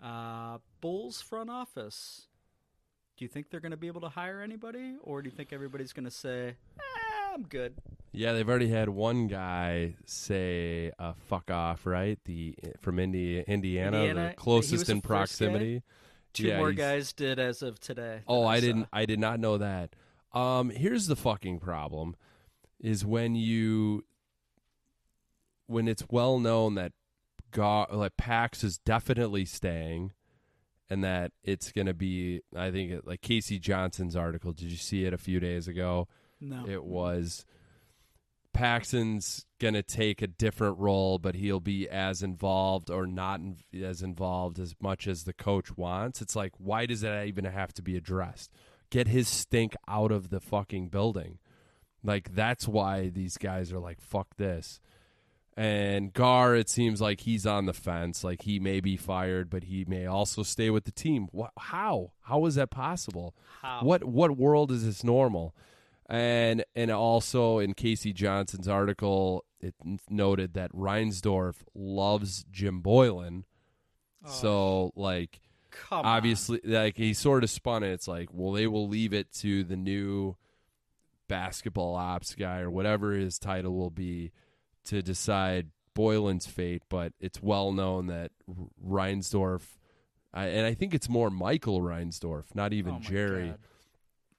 Uh, 0.02 0.58
Bulls 0.80 1.20
front 1.22 1.48
office. 1.50 2.26
Do 3.16 3.24
you 3.24 3.28
think 3.30 3.48
they're 3.50 3.60
going 3.60 3.70
to 3.70 3.78
be 3.78 3.86
able 3.86 4.02
to 4.02 4.10
hire 4.10 4.42
anybody, 4.42 4.94
or 5.02 5.22
do 5.22 5.30
you 5.30 5.34
think 5.34 5.52
everybody's 5.52 5.94
going 5.94 6.04
to 6.04 6.10
say, 6.10 6.48
eh, 6.78 7.32
"I'm 7.34 7.44
good"? 7.44 7.74
Yeah, 8.12 8.34
they've 8.34 8.46
already 8.48 8.68
had 8.68 8.90
one 8.90 9.26
guy 9.26 9.94
say 10.04 10.92
uh, 10.98 11.14
"fuck 11.28 11.50
off," 11.50 11.86
right? 11.86 12.18
The 12.26 12.54
from 12.82 12.98
Indi- 12.98 13.40
Indiana, 13.40 13.96
Indiana, 13.96 14.28
the 14.28 14.34
closest 14.36 14.90
in 14.90 15.00
proximity. 15.00 15.82
Two 16.36 16.48
Yeah, 16.48 16.58
more 16.58 16.70
he's- 16.70 16.78
guys 16.78 17.12
did 17.12 17.38
as 17.38 17.62
of 17.62 17.80
today. 17.80 18.20
Oh, 18.26 18.42
that 18.42 18.48
I 18.48 18.60
didn't. 18.60 18.88
I 18.92 19.06
did 19.06 19.18
not 19.18 19.40
know 19.40 19.58
that. 19.58 19.94
Um, 20.32 20.70
here's 20.70 21.06
the 21.06 21.16
fucking 21.16 21.60
problem: 21.60 22.14
is 22.80 23.04
when 23.04 23.34
you 23.34 24.04
when 25.66 25.88
it's 25.88 26.04
well 26.10 26.38
known 26.38 26.74
that 26.76 26.92
God, 27.50 27.88
like 27.92 28.16
Pax 28.16 28.62
is 28.62 28.78
definitely 28.78 29.44
staying, 29.44 30.12
and 30.90 31.02
that 31.02 31.32
it's 31.42 31.72
going 31.72 31.86
to 31.86 31.94
be. 31.94 32.42
I 32.54 32.70
think 32.70 32.90
it, 32.92 33.06
like 33.06 33.22
K.C. 33.22 33.58
Johnson's 33.58 34.14
article. 34.16 34.52
Did 34.52 34.70
you 34.70 34.76
see 34.76 35.04
it 35.04 35.12
a 35.12 35.18
few 35.18 35.40
days 35.40 35.66
ago? 35.68 36.08
No. 36.40 36.66
It 36.68 36.84
was 36.84 37.44
Paxton's 38.56 39.44
going 39.60 39.74
to 39.74 39.82
take 39.82 40.22
a 40.22 40.26
different 40.26 40.78
role, 40.78 41.18
but 41.18 41.34
he'll 41.34 41.60
be 41.60 41.88
as 41.88 42.22
involved 42.22 42.90
or 42.90 43.06
not 43.06 43.40
in, 43.40 43.58
as 43.82 44.02
involved 44.02 44.58
as 44.58 44.74
much 44.80 45.06
as 45.06 45.24
the 45.24 45.32
coach 45.32 45.76
wants. 45.76 46.22
It's 46.22 46.34
like, 46.34 46.52
why 46.58 46.86
does 46.86 47.02
that 47.02 47.26
even 47.26 47.44
have 47.44 47.72
to 47.74 47.82
be 47.82 47.96
addressed? 47.96 48.50
Get 48.90 49.08
his 49.08 49.28
stink 49.28 49.74
out 49.86 50.10
of 50.10 50.30
the 50.30 50.40
fucking 50.40 50.88
building. 50.88 51.38
Like, 52.02 52.34
that's 52.34 52.66
why 52.66 53.08
these 53.08 53.36
guys 53.36 53.72
are 53.72 53.80
like, 53.80 54.00
fuck 54.00 54.36
this. 54.36 54.80
And 55.56 56.12
Gar, 56.12 56.54
it 56.54 56.68
seems 56.68 57.00
like 57.00 57.20
he's 57.20 57.46
on 57.46 57.64
the 57.64 57.72
fence. 57.72 58.22
Like 58.22 58.42
he 58.42 58.60
may 58.60 58.80
be 58.80 58.96
fired, 58.96 59.48
but 59.48 59.64
he 59.64 59.86
may 59.86 60.04
also 60.04 60.42
stay 60.42 60.68
with 60.68 60.84
the 60.84 60.92
team. 60.92 61.28
What? 61.32 61.52
How? 61.58 62.12
How 62.20 62.44
is 62.44 62.56
that 62.56 62.70
possible? 62.70 63.34
How? 63.62 63.80
What? 63.82 64.04
What 64.04 64.36
world 64.36 64.70
is 64.70 64.84
this 64.84 65.02
normal? 65.02 65.54
And 66.08 66.64
and 66.76 66.90
also 66.90 67.58
in 67.58 67.74
K.C. 67.74 68.12
Johnson's 68.12 68.68
article, 68.68 69.44
it 69.60 69.74
noted 70.08 70.54
that 70.54 70.72
Reinsdorf 70.72 71.56
loves 71.74 72.44
Jim 72.50 72.80
Boylen. 72.82 73.42
Oh. 74.24 74.30
So 74.30 74.92
like 74.94 75.40
Come 75.70 76.00
on. 76.00 76.04
obviously 76.06 76.60
like 76.64 76.96
he 76.96 77.12
sort 77.12 77.42
of 77.42 77.50
spun 77.50 77.82
it. 77.82 77.88
It's 77.92 78.06
like, 78.06 78.28
well, 78.32 78.52
they 78.52 78.66
will 78.68 78.88
leave 78.88 79.12
it 79.12 79.32
to 79.40 79.64
the 79.64 79.76
new 79.76 80.36
basketball 81.28 81.96
ops 81.96 82.34
guy 82.36 82.60
or 82.60 82.70
whatever 82.70 83.12
his 83.12 83.38
title 83.38 83.74
will 83.74 83.90
be 83.90 84.30
to 84.84 85.02
decide 85.02 85.70
Boylen's 85.96 86.46
fate. 86.46 86.82
But 86.88 87.14
it's 87.18 87.42
well 87.42 87.72
known 87.72 88.06
that 88.06 88.30
Reinsdorf, 88.84 89.62
I, 90.32 90.46
and 90.46 90.66
I 90.66 90.74
think 90.74 90.94
it's 90.94 91.08
more 91.08 91.30
Michael 91.30 91.80
Reinsdorf, 91.80 92.54
not 92.54 92.72
even 92.72 92.94
Oh 92.96 93.00
Jerry. 93.00 93.48
God. 93.48 93.58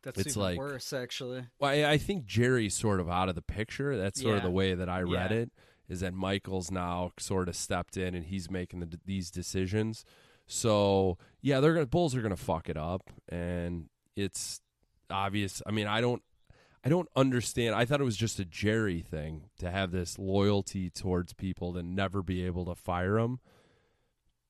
That's 0.04 0.20
It's 0.20 0.30
even 0.38 0.42
like- 0.42 0.58
worse, 0.58 0.94
actually. 0.94 1.46
Well, 1.60 1.72
I, 1.72 1.92
I 1.94 1.98
think 1.98 2.26
Jerry's 2.26 2.74
sort 2.76 3.00
of 3.00 3.10
out 3.10 3.30
of 3.30 3.36
the 3.36 3.42
picture. 3.42 3.98
That's 3.98 4.22
sort 4.22 4.38
of 4.38 4.44
the 4.44 4.52
way 4.52 4.74
that 4.74 4.88
I 4.90 5.02
read 5.02 5.32
Yeah. 5.32 5.38
it. 5.38 5.52
Is 5.90 6.02
that 6.02 6.14
Michael's 6.14 6.70
now 6.70 7.12
sort 7.18 7.48
of 7.48 7.56
stepped 7.56 7.96
in 7.98 8.14
and 8.14 8.26
he's 8.26 8.52
making 8.52 8.82
the, 8.82 9.00
these 9.06 9.32
decisions. 9.32 10.04
So 10.46 11.18
yeah, 11.42 11.60
they're 11.60 11.74
gonna 11.74 11.86
Bulls 11.86 12.16
are 12.16 12.22
gonna 12.22 12.36
fuck 12.36 12.70
it 12.70 12.78
up, 12.78 13.10
and 13.30 13.90
it's 14.16 14.62
obvious. 15.10 15.62
I 15.66 15.72
mean, 15.72 15.88
I 15.88 16.02
don't, 16.02 16.22
I 16.84 16.90
don't 16.90 17.10
understand. 17.16 17.74
I 17.76 17.86
thought 17.86 18.00
it 18.02 18.06
was 18.06 18.18
just 18.18 18.40
a 18.40 18.46
Jerry 18.46 19.02
thing 19.02 19.50
to 19.60 19.70
have 19.72 19.92
this 19.92 20.18
loyalty 20.20 20.90
towards 20.90 21.34
people 21.34 21.74
to 21.74 21.84
never 21.84 22.22
be 22.24 22.46
able 22.46 22.66
to 22.66 22.76
fire 22.76 23.16
them. 23.22 23.40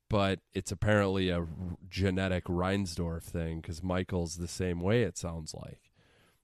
But 0.09 0.39
it's 0.53 0.71
apparently 0.71 1.29
a 1.29 1.45
genetic 1.89 2.45
Reinsdorf 2.45 3.23
thing 3.23 3.59
because 3.59 3.83
Michael's 3.83 4.37
the 4.37 4.47
same 4.47 4.79
way. 4.79 5.03
It 5.03 5.17
sounds 5.17 5.53
like. 5.53 5.91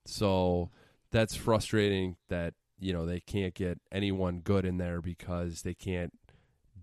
So 0.06 0.70
that's 1.12 1.36
frustrating 1.36 2.18
that 2.28 2.56
you 2.80 2.92
know 2.92 3.06
they 3.06 3.22
can't 3.22 3.54
get 3.54 3.80
anyone 3.92 4.40
good 4.40 4.66
in 4.66 4.78
there 4.78 5.02
because 5.02 5.62
they 5.62 5.74
can't 5.74 6.12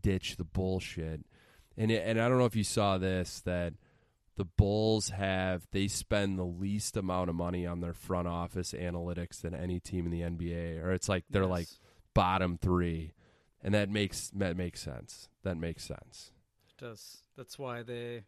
ditch 0.00 0.36
the 0.36 0.44
bullshit. 0.44 1.20
And 1.76 1.90
it, 1.90 2.02
and 2.06 2.20
I 2.20 2.28
don't 2.28 2.38
know 2.38 2.46
if 2.46 2.56
you 2.56 2.64
saw 2.64 2.96
this 2.96 3.40
that 3.42 3.74
the 4.36 4.44
Bulls 4.46 5.10
have 5.10 5.66
they 5.72 5.86
spend 5.86 6.38
the 6.38 6.44
least 6.44 6.96
amount 6.96 7.28
of 7.28 7.36
money 7.36 7.66
on 7.66 7.80
their 7.80 7.92
front 7.92 8.26
office 8.26 8.72
analytics 8.72 9.42
than 9.42 9.54
any 9.54 9.80
team 9.80 10.06
in 10.06 10.12
the 10.12 10.22
NBA, 10.22 10.82
or 10.82 10.92
it's 10.92 11.10
like 11.10 11.24
they're 11.28 11.42
Yes. 11.42 11.50
like 11.50 11.68
bottom 12.14 12.56
three, 12.56 13.12
and 13.62 13.74
that 13.74 13.90
makes 13.90 14.30
that 14.30 14.56
makes 14.56 14.80
sense. 14.80 15.28
That 15.42 15.58
makes 15.58 15.84
sense. 15.84 16.32
Does. 16.80 17.18
That's 17.36 17.58
why 17.58 17.82
they, 17.82 18.22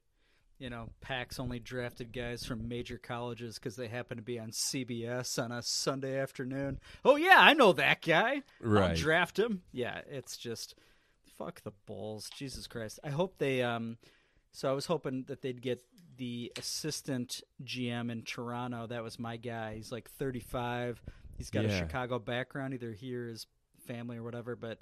you 0.59 0.71
know, 0.71 0.91
Pax 1.01 1.41
only 1.41 1.59
drafted 1.59 2.13
guys 2.13 2.45
from 2.45 2.69
major 2.69 2.99
colleges 2.99 3.57
because 3.57 3.75
they 3.77 3.89
happen 3.89 4.17
to 4.19 4.23
be 4.23 4.39
on 4.39 4.51
CBS 4.53 5.43
on 5.43 5.51
a 5.51 5.63
Sunday 5.63 6.19
afternoon. 6.19 6.79
Oh 7.05 7.17
yeah, 7.17 7.39
I 7.39 7.55
know 7.55 7.73
that 7.73 8.03
guy. 8.03 8.43
I'll 8.63 8.71
Right. 8.71 8.97
draft 8.97 9.39
him. 9.39 9.63
Yeah, 9.73 10.01
it's 10.09 10.37
just 10.37 10.75
fuck 11.39 11.63
the 11.63 11.73
Bulls. 11.87 12.31
Jesus 12.37 12.67
Christ. 12.67 13.01
I 13.03 13.11
hope 13.11 13.39
they. 13.39 13.63
Um, 13.63 13.97
so 14.53 14.69
I 14.69 14.73
was 14.73 14.87
hoping 14.87 15.25
that 15.29 15.41
they'd 15.43 15.63
get 15.63 15.83
the 16.19 16.53
assistant 16.59 17.41
GM 17.65 18.11
in 18.13 18.23
Toronto. 18.23 18.87
That 18.87 19.03
was 19.03 19.19
my 19.19 19.39
guy. 19.39 19.75
He's 19.77 19.91
like 19.91 20.11
35. 20.11 21.01
He's 21.39 21.49
got 21.51 21.65
a 21.65 21.71
Chicago 21.71 22.19
background, 22.19 22.75
either 22.75 22.93
here 22.93 23.27
his 23.27 23.47
family 23.87 24.19
or 24.19 24.23
whatever. 24.23 24.55
But 24.55 24.79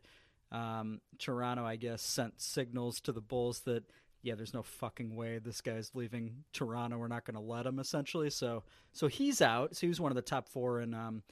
um, 0.52 1.00
Toronto, 1.18 1.64
I 1.64 1.76
guess, 1.76 2.02
sent 2.02 2.40
signals 2.40 3.00
to 3.02 3.12
the 3.12 3.20
Bulls 3.20 3.60
that 3.60 3.84
yeah, 4.22 4.34
there's 4.34 4.52
no 4.52 4.62
fucking 4.62 5.16
way 5.16 5.38
this 5.38 5.60
guy's 5.62 5.92
leaving 5.94 6.44
Toronto. 6.52 6.98
We're 6.98 7.08
not 7.08 7.24
going 7.24 7.36
to 7.36 7.40
let 7.40 7.64
him. 7.64 7.78
Essentially, 7.78 8.30
so 8.30 8.64
so 8.92 9.06
he's 9.06 9.40
out. 9.40 9.76
So 9.76 9.82
he 9.82 9.88
was 9.88 10.00
one 10.00 10.12
of 10.12 10.16
the 10.16 10.22
top 10.22 10.48
four 10.48 10.80
in. 10.80 10.92
Um, 10.94 11.22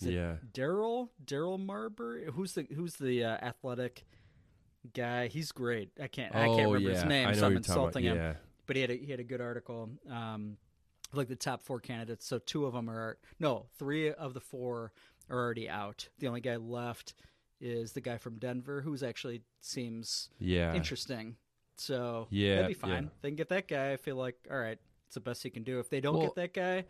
is 0.00 0.08
it 0.08 0.14
Yeah. 0.14 0.34
Daryl 0.52 1.10
Daryl 1.24 1.64
Marbury. 1.64 2.26
Who's 2.32 2.54
the 2.54 2.66
who's 2.74 2.96
the 2.96 3.24
uh, 3.24 3.36
athletic 3.42 4.04
guy. 4.94 5.28
He's 5.28 5.52
great. 5.52 5.90
I 6.00 6.08
can't 6.08 6.34
I 6.34 6.46
oh 6.46 6.56
can't 6.56 6.68
remember 6.72 6.90
yeah, 6.90 6.94
his 6.96 7.04
name, 7.04 7.28
I 7.28 7.32
so 7.32 7.46
I'm 7.46 7.52
you're 7.52 7.58
about. 7.58 7.68
insulting 7.68 8.04
him. 8.04 8.34
But 8.66 8.76
he 8.76 8.82
had 8.82 8.90
a, 8.90 8.94
he 8.96 9.10
had 9.10 9.20
a 9.20 9.24
good 9.24 9.40
article. 9.40 9.90
Um, 10.10 10.56
like 11.12 11.28
the 11.28 11.36
top 11.36 11.62
four 11.62 11.78
candidates. 11.78 12.26
So 12.26 12.38
two 12.38 12.64
of 12.64 12.72
them 12.72 12.88
are 12.88 13.18
no, 13.38 13.66
three 13.78 14.12
of 14.12 14.34
the 14.34 14.40
four 14.40 14.92
are 15.30 15.38
already 15.38 15.68
out. 15.68 16.08
The 16.18 16.26
only 16.28 16.40
guy 16.40 16.56
left 16.56 17.14
is 17.62 17.92
the 17.92 18.00
guy 18.00 18.18
from 18.18 18.38
Denver, 18.38 18.82
who's 18.82 19.02
actually 19.02 19.40
seems 19.60 20.28
yeah. 20.38 20.74
interesting. 20.74 21.36
So 21.76 22.26
Yeah, 22.30 22.56
that'd 22.56 22.68
be 22.68 22.74
fine. 22.74 23.04
yeah. 23.04 23.08
They 23.22 23.28
can 23.30 23.36
get 23.36 23.48
that 23.48 23.68
guy. 23.68 23.92
I 23.92 23.96
feel 23.96 24.16
like 24.16 24.36
all 24.50 24.58
right, 24.58 24.78
it's 25.06 25.14
the 25.14 25.20
best 25.20 25.42
he 25.42 25.48
can 25.50 25.62
do. 25.62 25.78
If 25.78 25.88
they 25.88 26.00
don't 26.00 26.14
Well- 26.18 26.26
get 26.26 26.34
that 26.34 26.54
guy, 26.54 26.84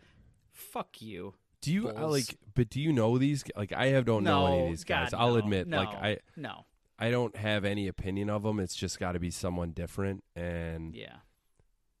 fuck 0.51 1.01
you. 1.01 1.35
Do 1.61 1.71
you 1.71 1.87
uh, 1.87 1.93
Bulls. 1.93 2.11
like? 2.11 2.37
But 2.55 2.69
do 2.69 2.81
you 2.81 2.91
know 2.91 3.17
these? 3.17 3.45
Like, 3.55 3.71
I 3.71 3.87
have 3.87 4.03
don't 4.03 4.25
know 4.25 4.47
any 4.47 4.63
of 4.63 4.69
these 4.71 4.83
guys. 4.83 5.11
God, 5.11 5.17
I'll 5.17 5.33
no, 5.33 5.37
admit, 5.37 5.65
no, 5.65 5.77
like, 5.77 5.87
I 5.95 6.17
no, 6.35 6.65
I 6.99 7.09
don't 7.09 7.37
have 7.37 7.63
any 7.63 7.87
opinion 7.87 8.29
of 8.29 8.43
them. 8.43 8.59
It's 8.59 8.75
just 8.75 8.99
got 8.99 9.13
to 9.13 9.19
be 9.19 9.31
someone 9.31 9.71
different, 9.71 10.25
and 10.35 10.93
yeah, 10.93 11.17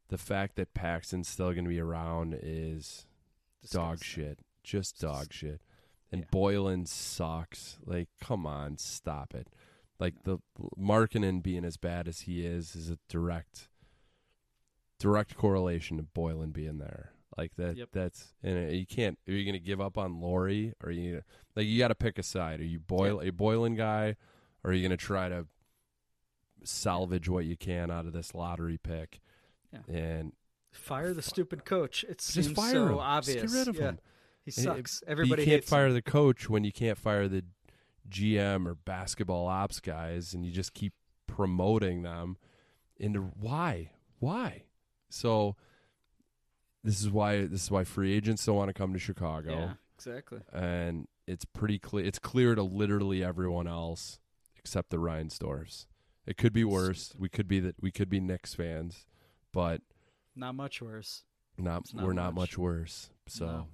the 0.09 0.17
fact 0.17 0.57
that 0.57 0.73
Paxton's 0.73 1.29
still 1.29 1.53
going 1.53 1.63
to 1.63 1.69
be 1.69 1.79
around 1.79 2.37
is 2.41 3.05
dog 3.71 4.03
shit. 4.03 4.39
Just 4.63 4.99
dog 4.99 5.31
shit. 5.31 5.61
And 6.13 6.21
Yeah. 6.21 6.27
Boylen 6.39 6.87
sucks. 6.87 7.79
Like, 7.85 8.07
come 8.21 8.45
on, 8.45 8.77
stop 8.77 9.33
it. 9.33 9.47
Like 9.99 10.23
the 10.23 10.37
Markkanen 10.79 11.41
being 11.43 11.65
as 11.65 11.75
bad 11.77 12.07
as 12.07 12.21
he 12.21 12.45
is 12.45 12.75
is 12.75 12.89
a 12.89 12.99
direct 13.09 13.67
direct 14.99 15.35
correlation 15.35 15.97
to 15.97 16.03
Boylen 16.03 16.53
being 16.53 16.77
there. 16.77 17.11
Like 17.37 17.55
that 17.55 17.77
Yep. 17.77 17.89
that's 17.93 18.33
and 18.43 18.69
uh, 18.69 18.71
you 18.71 18.85
can't 18.85 19.17
are 19.27 19.31
you 19.33 19.43
going 19.43 19.53
to 19.53 19.59
give 19.59 19.81
up 19.81 19.97
on 19.97 20.21
Lauri 20.21 20.73
or 20.83 20.89
are 20.89 20.91
you 20.91 21.23
like 21.55 21.65
you 21.65 21.79
got 21.79 21.87
to 21.87 21.95
pick 21.95 22.19
a 22.19 22.23
side. 22.23 22.59
Are 22.59 22.65
you 22.65 22.79
Boyle 22.79 23.19
a 23.21 23.31
Boylen 23.31 23.75
guy 23.75 24.15
or 24.63 24.71
are 24.71 24.73
you 24.73 24.81
going 24.87 24.97
to 24.97 25.03
try 25.03 25.29
to 25.29 25.47
salvage 26.63 27.27
what 27.27 27.45
you 27.45 27.57
can 27.57 27.89
out 27.91 28.05
of 28.05 28.13
this 28.13 28.35
lottery 28.35 28.77
pick? 28.77 29.19
Yeah. 29.71 29.79
And 29.93 30.33
Fire 30.71 31.13
the 31.13 31.21
stupid 31.21 31.65
coach. 31.65 32.03
It 32.03 32.17
just 32.19 32.33
seems 32.33 32.51
fire 32.51 32.71
so 32.73 32.87
him. 32.87 32.97
obvious. 32.99 33.41
Just 33.43 33.53
get 33.53 33.59
rid 33.59 33.67
of 33.67 33.75
yeah. 33.75 33.83
him. 33.83 33.99
He 34.45 34.51
uh, 34.51 34.63
sucks. 34.63 34.99
But 35.01 35.09
Everybody 35.11 35.43
you 35.43 35.49
can't 35.49 35.63
fire 35.63 35.87
him. 35.87 35.93
the 35.93 36.01
coach 36.01 36.49
when 36.49 36.63
you 36.63 36.71
can't 36.71 36.97
fire 36.97 37.27
the 37.27 37.43
GM 38.09 38.67
or 38.67 38.75
basketball 38.75 39.47
ops 39.47 39.79
guys, 39.79 40.33
and 40.33 40.45
you 40.45 40.51
just 40.51 40.73
keep 40.73 40.93
promoting 41.27 42.03
them 42.03 42.37
into 42.97 43.21
why, 43.21 43.91
why? 44.19 44.63
So 45.09 45.55
this 46.83 46.99
is 47.01 47.09
why 47.09 47.45
this 47.45 47.63
is 47.63 47.71
why 47.71 47.83
free 47.85 48.13
agents 48.13 48.45
don't 48.45 48.55
want 48.55 48.69
to 48.69 48.73
come 48.73 48.93
to 48.93 48.99
Chicago, 48.99 49.51
Yeah, 49.51 49.73
exactly. 49.95 50.39
and 50.51 51.07
it's 51.25 51.45
pretty 51.45 51.79
clear. 51.79 52.05
It's 52.05 52.19
clear 52.19 52.55
to 52.55 52.63
literally 52.63 53.23
everyone 53.23 53.67
else 53.67 54.19
except 54.57 54.89
the 54.89 54.97
Reinsdorfs. 54.97 55.85
It 56.25 56.37
could 56.37 56.53
be 56.53 56.63
worse. 56.63 57.13
We 57.17 57.29
could 57.29 57.47
be 57.47 57.59
that. 57.61 57.75
We 57.81 57.91
could 57.91 58.09
be 58.09 58.19
Knicks 58.19 58.53
fans, 58.53 59.05
but 59.53 59.81
Not 60.35 60.55
much 60.55 60.81
worse. 60.81 61.23
not, 61.57 61.83
not 61.93 62.05
we're 62.05 62.13
not 62.13 62.33
much. 62.33 62.51
much 62.51 62.57
worse. 62.57 63.09
So 63.27 63.45
No. 63.45 63.67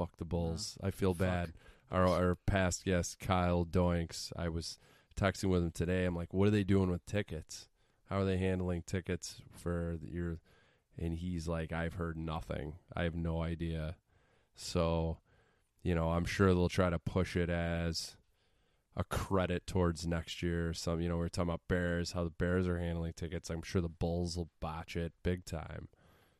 Fuck 0.00 0.16
the 0.16 0.24
Bulls. 0.24 0.78
I 0.82 0.90
feel 0.90 1.12
Fuck. 1.12 1.26
bad. 1.26 1.52
Our 1.90 2.06
our 2.06 2.36
past 2.46 2.84
guest 2.86 3.18
Kyle 3.18 3.66
Doinks. 3.66 4.32
I 4.34 4.48
was 4.48 4.78
texting 5.14 5.50
with 5.50 5.62
him 5.62 5.72
today. 5.72 6.06
I'm 6.06 6.16
like, 6.16 6.32
what 6.32 6.48
are 6.48 6.52
they 6.52 6.64
doing 6.64 6.90
with 6.90 7.04
tickets? 7.04 7.68
How 8.08 8.20
are 8.20 8.24
they 8.24 8.38
handling 8.38 8.82
tickets 8.86 9.42
for 9.52 9.98
the- 10.00 10.10
your? 10.10 10.38
And 10.98 11.14
he's 11.14 11.46
like, 11.48 11.70
I've 11.72 11.94
heard 11.94 12.16
nothing. 12.16 12.74
I 12.96 13.02
have 13.04 13.14
no 13.14 13.42
idea. 13.42 13.96
So, 14.54 15.18
you 15.82 15.94
know, 15.94 16.10
I'm 16.10 16.24
sure 16.24 16.48
they'll 16.48 16.68
try 16.68 16.90
to 16.90 16.98
push 16.98 17.36
it 17.36 17.48
as 17.50 18.16
a 18.96 19.04
credit 19.04 19.66
towards 19.66 20.06
next 20.06 20.42
year. 20.42 20.72
Some, 20.74 21.00
you 21.00 21.08
know, 21.08 21.16
we're 21.16 21.28
talking 21.28 21.48
about 21.50 21.62
Bears, 21.68 22.12
how 22.12 22.24
the 22.24 22.30
Bears 22.30 22.66
are 22.66 22.78
handling 22.78 23.12
tickets. 23.14 23.48
I'm 23.50 23.62
sure 23.62 23.80
the 23.80 23.88
Bulls 23.88 24.36
will 24.36 24.50
botch 24.60 24.96
it 24.96 25.12
big 25.22 25.44
time. 25.44 25.88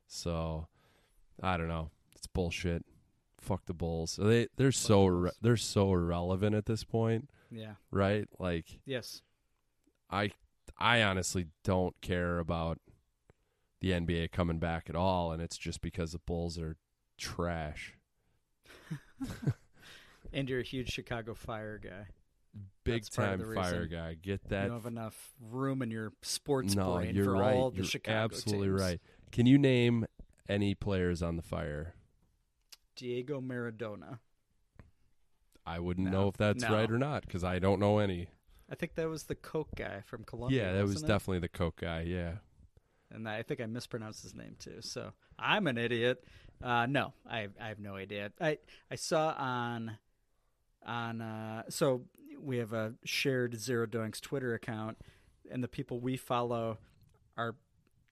So, 0.07 0.67
I 1.43 1.57
don't 1.57 1.69
know. 1.69 1.91
It's 2.15 2.27
bullshit. 2.27 2.85
Fuck 3.41 3.67
the 3.67 3.75
Bulls. 3.75 4.19
They 4.23 4.47
they're 4.57 4.71
so 4.73 5.09
the 5.25 5.33
they're 5.41 5.57
so 5.57 5.93
irrelevant 5.93 6.55
at 6.55 6.67
this 6.67 6.85
point, 6.85 7.31
Yeah. 7.51 7.75
right? 7.91 8.29
Like 8.39 8.81
Yes. 8.85 9.23
I 10.11 10.31
I 10.79 11.03
honestly 11.03 11.47
don't 11.65 11.99
care 12.01 12.39
about 12.39 12.79
the 13.81 13.93
NBA 13.93 14.31
coming 14.33 14.59
back 14.59 14.89
at 14.91 14.97
all, 14.97 15.33
and 15.33 15.41
it's 15.43 15.57
just 15.59 15.81
because 15.81 16.13
the 16.13 16.19
Bulls 16.19 16.59
are 16.59 16.77
trash. 17.19 17.95
And 20.33 20.49
you're 20.49 20.61
a 20.61 20.65
huge 20.65 20.91
Chicago 20.93 21.35
Fire 21.35 21.81
guy. 21.83 22.07
Big 22.85 23.03
That's 23.03 23.09
time 23.09 23.43
fire 23.55 23.87
guy. 23.87 24.15
Get 24.15 24.49
that. 24.49 24.63
you 24.65 24.69
don't 24.69 24.77
have 24.79 24.87
enough 24.87 25.33
room 25.41 25.83
in 25.83 25.91
your 25.91 26.13
sports 26.23 26.75
no, 26.77 26.95
brain 26.97 27.15
you're 27.17 27.25
for 27.25 27.33
right. 27.33 27.55
all 27.57 27.71
the 27.71 27.79
you're 27.79 27.85
Chicago 27.87 28.19
absolutely 28.35 28.69
teams. 28.69 28.81
right. 28.81 29.01
Can 29.33 29.47
you 29.47 29.59
name 29.59 30.07
any 30.49 30.75
players 30.75 31.21
on 31.23 31.35
the 31.37 31.43
fire? 31.43 31.95
Diego 32.97 33.41
Maradona. 33.41 34.19
I 35.67 35.79
wouldn't 35.79 36.07
No. 36.11 36.23
know 36.23 36.29
if 36.29 36.37
that's 36.37 36.63
No. 36.63 36.73
right 36.75 36.91
or 36.91 36.99
not 36.99 37.23
because 37.27 37.45
I 37.45 37.59
don't 37.59 37.81
know 37.81 37.99
any. 37.99 38.29
I 38.69 38.75
think 38.75 38.95
that 38.95 39.09
was 39.09 39.25
the 39.25 39.35
Coke 39.35 39.75
guy 39.77 40.01
from 40.03 40.25
Colombia. 40.25 40.67
yeah, 40.67 40.73
that 40.75 40.83
was 40.85 41.03
it? 41.03 41.07
definitely 41.07 41.41
the 41.41 41.49
Coke 41.49 41.77
guy. 41.81 42.03
Yeah. 42.03 42.39
and 43.13 43.29
I 43.29 43.43
think 43.43 43.61
I 43.61 43.67
mispronounced 43.67 44.23
his 44.23 44.37
name 44.37 44.55
too. 44.61 44.81
So 44.83 45.13
I'm 45.37 45.67
an 45.67 45.77
idiot. 45.77 46.25
Uh, 46.63 46.87
no, 46.87 47.13
I 47.29 47.49
I 47.61 47.67
have 47.69 47.81
no 47.81 47.97
idea. 47.97 48.33
I 48.41 48.59
I 48.91 48.95
saw 48.95 49.35
on 49.37 49.99
on 50.85 51.21
uh, 51.21 51.65
so 51.69 52.07
we 52.39 52.59
have 52.59 52.73
a 52.73 52.95
shared 53.05 53.57
Zero 53.59 53.87
Doinks 53.87 54.21
Twitter 54.21 54.55
account, 54.55 54.99
and 55.51 55.63
the 55.65 55.69
people 55.69 55.99
we 56.01 56.17
follow 56.17 56.79
are. 57.37 57.57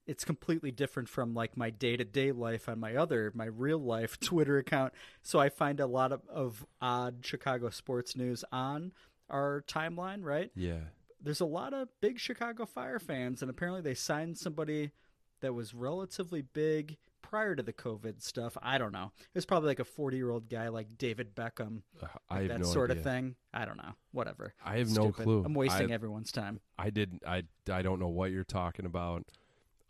It's 0.08 0.24
completely 0.24 0.70
different 0.72 1.08
from 1.08 1.34
like 1.34 1.56
my 1.56 1.70
day 1.70 1.96
to 1.96 2.04
day 2.04 2.32
life 2.32 2.68
on 2.68 2.80
my 2.80 2.96
other 2.96 3.30
my 3.34 3.44
real 3.44 3.78
life 3.78 4.18
Twitter 4.30 4.58
account. 4.58 4.92
So 5.22 5.38
I 5.38 5.48
find 5.50 5.78
a 5.78 5.86
lot 5.86 6.10
of, 6.12 6.22
of 6.28 6.66
odd 6.80 7.18
Chicago 7.22 7.70
sports 7.70 8.16
news 8.16 8.44
on 8.50 8.92
our 9.30 9.62
timeline, 9.68 10.24
right? 10.24 10.50
Yeah. 10.56 10.80
there's 11.22 11.40
a 11.40 11.44
lot 11.46 11.74
of 11.74 11.88
big 12.00 12.18
Chicago 12.18 12.64
Fire 12.64 12.98
fans, 12.98 13.42
and 13.42 13.50
apparently 13.50 13.82
they 13.82 13.94
signed 13.94 14.38
somebody 14.38 14.92
that 15.40 15.52
was 15.52 15.74
relatively 15.74 16.40
big 16.42 16.96
prior 17.20 17.54
to 17.54 17.62
the 17.62 17.72
COVID 17.74 18.22
stuff. 18.22 18.56
I 18.62 18.78
don't 18.78 18.92
know. 18.92 19.12
It 19.20 19.34
was 19.34 19.44
probably 19.44 19.68
like 19.68 19.80
a 19.80 19.84
40 19.84 20.16
year 20.16 20.30
old 20.30 20.48
guy 20.48 20.68
like 20.68 20.96
David 20.96 21.34
Beckham, 21.34 21.82
Uh, 22.02 22.06
like 22.30 22.48
that 22.48 22.60
no 22.60 22.66
sort 22.66 22.90
idea. 22.90 23.00
of 23.00 23.04
thing. 23.04 23.34
I 23.52 23.66
don't 23.66 23.76
know. 23.76 23.92
Whatever. 24.12 24.54
I 24.64 24.78
have 24.78 24.90
no 24.90 25.12
clue. 25.12 25.42
I'm 25.44 25.52
wasting 25.52 25.90
I- 25.90 25.94
everyone's 25.94 26.32
time. 26.32 26.60
I 26.78 26.88
didn't. 26.88 27.22
I 27.26 27.42
I 27.70 27.82
don't 27.82 28.00
know 28.00 28.08
what 28.08 28.30
you're 28.30 28.44
talking 28.44 28.86
about. 28.86 29.24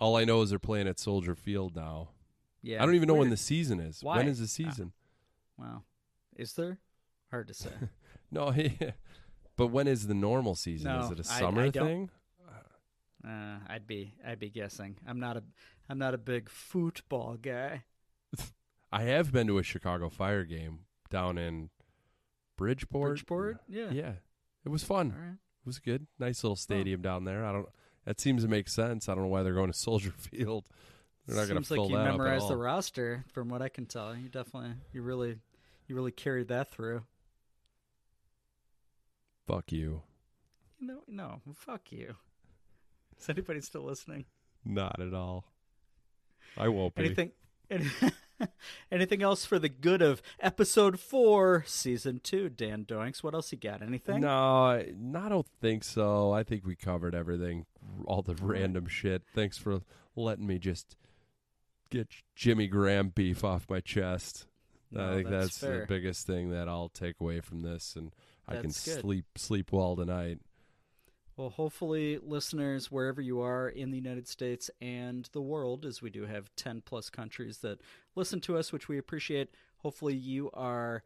All 0.00 0.16
I 0.16 0.24
know 0.24 0.42
is 0.42 0.50
they're 0.50 0.58
playing 0.58 0.86
at 0.88 0.98
Soldier 0.98 1.34
Field 1.34 1.74
now. 1.76 2.10
Yeah. 2.62 2.82
I 2.82 2.86
don't 2.86 2.94
even 2.94 3.08
know 3.08 3.14
when 3.14 3.30
the 3.30 3.36
season 3.36 3.80
is. 3.80 4.02
Why? 4.02 4.16
When 4.18 4.28
is 4.28 4.38
the 4.38 4.44
Ah. 4.44 4.70
season? 4.70 4.92
Wow. 5.56 5.82
Is 6.36 6.52
there? 6.54 6.78
Hard 7.30 7.48
to 7.48 7.54
say. 7.54 7.70
No, 8.30 8.52
but 9.56 9.68
when 9.68 9.88
is 9.88 10.06
the 10.06 10.14
normal 10.14 10.54
season? 10.54 10.90
is 11.00 11.10
it 11.10 11.18
a 11.18 11.24
summer 11.24 11.62
I 11.62 11.68
don't- 11.70 11.86
thing? 11.86 12.10
uh, 13.26 13.58
I'd 13.66 13.86
be 13.86 14.14
I'd 14.26 14.38
be 14.38 14.50
guessing. 14.50 14.98
I'm 15.06 15.18
not 15.18 15.36
a 15.38 15.42
I'm 15.88 15.98
not 15.98 16.12
a 16.14 16.18
big 16.18 16.50
football 16.50 17.36
guy. 17.40 17.84
I 18.92 19.04
have 19.04 19.32
been 19.32 19.46
to 19.46 19.56
a 19.58 19.62
Chicago 19.62 20.10
Fire 20.10 20.44
game 20.44 20.80
down 21.10 21.38
in 21.38 21.70
Bridgeport. 22.56 23.10
Bridgeport? 23.12 23.58
Yeah. 23.66 23.90
Yeah, 23.92 24.12
it 24.64 24.68
was 24.68 24.84
fun. 24.84 25.10
Right. 25.10 25.30
It 25.32 25.66
was 25.66 25.78
good. 25.78 26.06
Nice 26.18 26.44
little 26.44 26.56
stadium 26.56 27.00
down 27.00 27.24
there. 27.24 27.44
I 27.46 27.52
don't. 27.52 27.66
That 28.08 28.18
seems 28.22 28.42
to 28.42 28.48
make 28.48 28.70
sense. 28.70 29.06
I 29.06 29.14
don't 29.14 29.24
know 29.24 29.28
why 29.28 29.42
they're 29.42 29.52
going 29.52 29.70
to 29.70 29.78
Soldier 29.78 30.12
Field. 30.12 30.64
They're 31.26 31.36
not 31.36 31.46
going 31.46 31.60
to 31.60 31.66
Seems 31.66 31.68
fill 31.68 31.82
like 31.84 31.90
you 31.90 31.96
that 31.98 32.06
up 32.06 32.08
at 32.08 32.12
memorized 32.12 32.48
the 32.48 32.56
roster, 32.56 33.22
from 33.34 33.50
what 33.50 33.60
I 33.60 33.68
can 33.68 33.84
tell. 33.84 34.16
You 34.16 34.30
definitely, 34.30 34.72
you 34.94 35.02
really, 35.02 35.36
you 35.86 35.94
really 35.94 36.10
carried 36.10 36.48
that 36.48 36.70
through. 36.70 37.02
Fuck 39.46 39.72
you. 39.72 40.00
No, 40.80 41.00
no, 41.06 41.42
fuck 41.54 41.92
you. 41.92 42.14
Is 43.20 43.28
anybody 43.28 43.60
still 43.60 43.82
listening? 43.82 44.24
Not 44.64 45.00
at 45.00 45.12
all. 45.12 45.44
I 46.56 46.68
won't 46.68 46.94
be. 46.94 47.04
Anything? 47.04 47.32
Any, 47.70 47.90
anything 48.92 49.22
else 49.22 49.44
for 49.44 49.58
the 49.58 49.68
good 49.68 50.02
of 50.02 50.22
episode 50.40 50.98
four, 51.00 51.64
season 51.66 52.20
two? 52.22 52.48
Dan 52.48 52.84
Doinks. 52.84 53.22
What 53.22 53.34
else 53.34 53.52
you 53.52 53.58
got? 53.58 53.82
Anything? 53.82 54.20
No, 54.20 54.66
I 54.66 54.92
I 55.14 55.28
don't 55.28 55.46
think 55.60 55.84
so. 55.84 56.32
I 56.32 56.42
think 56.42 56.64
we 56.66 56.76
covered 56.76 57.14
everything, 57.14 57.66
all 58.04 58.22
the 58.22 58.34
random 58.34 58.86
shit. 58.86 59.22
Thanks 59.34 59.58
for 59.58 59.80
letting 60.16 60.46
me 60.46 60.58
just 60.58 60.96
get 61.90 62.08
Jimmy 62.34 62.66
Graham 62.66 63.08
beef 63.08 63.44
off 63.44 63.66
my 63.68 63.80
chest. 63.80 64.46
I 64.96 65.14
think 65.14 65.28
that's 65.28 65.58
that's, 65.58 65.60
the 65.60 65.86
biggest 65.86 66.26
thing 66.26 66.50
that 66.50 66.68
I'll 66.68 66.88
take 66.88 67.16
away 67.20 67.40
from 67.40 67.62
this, 67.62 67.94
and 67.96 68.10
I 68.46 68.54
can 68.54 68.70
good. 68.70 68.74
sleep 68.74 69.26
sleep 69.36 69.72
well 69.72 69.96
tonight. 69.96 70.38
Well, 71.38 71.50
hopefully, 71.50 72.18
listeners, 72.20 72.90
wherever 72.90 73.20
you 73.22 73.40
are 73.42 73.68
in 73.68 73.92
the 73.92 73.96
United 73.96 74.26
States 74.26 74.72
and 74.80 75.28
the 75.32 75.40
world, 75.40 75.86
as 75.86 76.02
we 76.02 76.10
do 76.10 76.26
have 76.26 76.50
10 76.56 76.82
plus 76.84 77.10
countries 77.10 77.58
that 77.58 77.80
listen 78.16 78.40
to 78.40 78.56
us, 78.58 78.72
which 78.72 78.88
we 78.88 78.98
appreciate, 78.98 79.50
hopefully 79.76 80.16
you 80.16 80.50
are, 80.52 81.04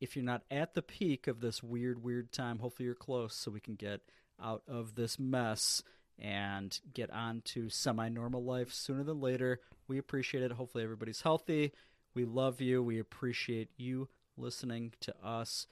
if 0.00 0.16
you're 0.16 0.24
not 0.24 0.42
at 0.50 0.74
the 0.74 0.82
peak 0.82 1.28
of 1.28 1.40
this 1.40 1.62
weird, 1.62 2.02
weird 2.02 2.32
time, 2.32 2.58
hopefully 2.58 2.86
you're 2.86 2.96
close 2.96 3.36
so 3.36 3.52
we 3.52 3.60
can 3.60 3.76
get 3.76 4.00
out 4.42 4.64
of 4.66 4.96
this 4.96 5.20
mess 5.20 5.84
and 6.18 6.80
get 6.92 7.08
on 7.12 7.40
to 7.44 7.70
semi 7.70 8.08
normal 8.08 8.42
life 8.42 8.72
sooner 8.72 9.04
than 9.04 9.20
later. 9.20 9.60
We 9.86 9.98
appreciate 9.98 10.42
it. 10.42 10.50
Hopefully, 10.50 10.82
everybody's 10.82 11.20
healthy. 11.20 11.72
We 12.12 12.24
love 12.24 12.60
you. 12.60 12.82
We 12.82 12.98
appreciate 12.98 13.68
you 13.76 14.08
listening 14.36 14.94
to 15.02 15.14
us. 15.24 15.68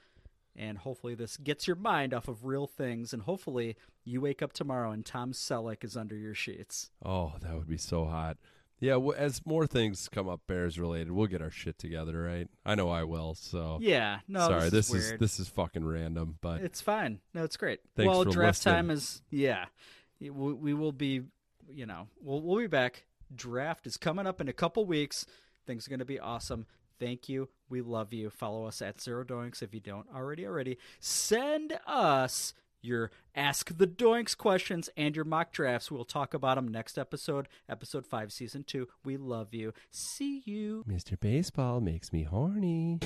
And 0.58 0.78
hopefully, 0.78 1.14
this 1.14 1.36
gets 1.36 1.66
your 1.68 1.76
mind 1.76 2.12
off 2.12 2.26
of 2.26 2.44
real 2.44 2.66
things. 2.66 3.12
And 3.12 3.22
hopefully, 3.22 3.76
you 4.04 4.20
wake 4.20 4.42
up 4.42 4.52
tomorrow 4.52 4.90
and 4.90 5.06
Tom 5.06 5.32
Selleck 5.32 5.84
is 5.84 5.96
under 5.96 6.16
your 6.16 6.34
sheets. 6.34 6.90
Oh, 7.04 7.34
that 7.40 7.54
would 7.54 7.68
be 7.68 7.78
so 7.78 8.04
hot. 8.04 8.36
Yeah, 8.80 8.92
w- 8.94 9.14
as 9.14 9.44
more 9.44 9.66
things 9.66 10.08
come 10.08 10.28
up 10.28 10.40
Bears 10.46 10.78
related, 10.78 11.10
we'll 11.10 11.26
get 11.26 11.42
our 11.42 11.50
shit 11.50 11.78
together, 11.78 12.22
right? 12.22 12.48
I 12.64 12.74
know 12.74 12.90
I 12.90 13.04
will. 13.04 13.34
So 13.34 13.78
Yeah, 13.80 14.20
no, 14.28 14.40
sorry, 14.48 14.70
this, 14.70 14.88
this 14.88 14.94
is, 14.94 15.12
is 15.12 15.18
this 15.18 15.40
is 15.40 15.48
fucking 15.48 15.84
random, 15.84 16.38
but 16.40 16.60
It's 16.60 16.80
fine. 16.80 17.20
No, 17.34 17.42
it's 17.44 17.56
great. 17.56 17.80
Thanks 17.96 18.08
well, 18.08 18.24
draft 18.24 18.58
listening. 18.64 18.74
time 18.74 18.90
is 18.90 19.22
yeah. 19.30 19.66
We, 20.20 20.30
we 20.30 20.74
will 20.74 20.92
be, 20.92 21.22
you 21.68 21.86
know, 21.86 22.08
we'll 22.20 22.40
we'll 22.40 22.58
be 22.58 22.66
back. 22.66 23.04
Draft 23.34 23.86
is 23.86 23.96
coming 23.96 24.26
up 24.26 24.40
in 24.40 24.48
a 24.48 24.52
couple 24.52 24.84
weeks. 24.86 25.26
Things 25.66 25.86
are 25.86 25.90
going 25.90 25.98
to 25.98 26.04
be 26.04 26.18
awesome. 26.18 26.66
Thank 26.98 27.28
you. 27.28 27.48
We 27.68 27.80
love 27.80 28.12
you. 28.12 28.30
Follow 28.30 28.66
us 28.66 28.82
at 28.82 29.00
Zero 29.00 29.24
Doinks 29.24 29.62
if 29.62 29.74
you 29.74 29.80
don't 29.80 30.06
already 30.14 30.46
already. 30.46 30.78
Send 31.00 31.78
us 31.86 32.54
your 32.80 33.10
Ask 33.34 33.76
the 33.76 33.86
Doinks 33.86 34.36
questions 34.36 34.88
and 34.96 35.14
your 35.14 35.24
mock 35.24 35.52
drafts. 35.52 35.90
We'll 35.90 36.04
talk 36.04 36.34
about 36.34 36.56
them 36.56 36.68
next 36.68 36.98
episode, 36.98 37.48
episode 37.68 38.06
5, 38.06 38.32
season 38.32 38.64
2. 38.64 38.88
We 39.04 39.16
love 39.16 39.54
you. 39.54 39.72
See 39.90 40.42
you. 40.44 40.84
Mr. 40.88 41.18
Baseball 41.18 41.80
makes 41.80 42.12
me 42.12 42.24
horny. 42.24 43.00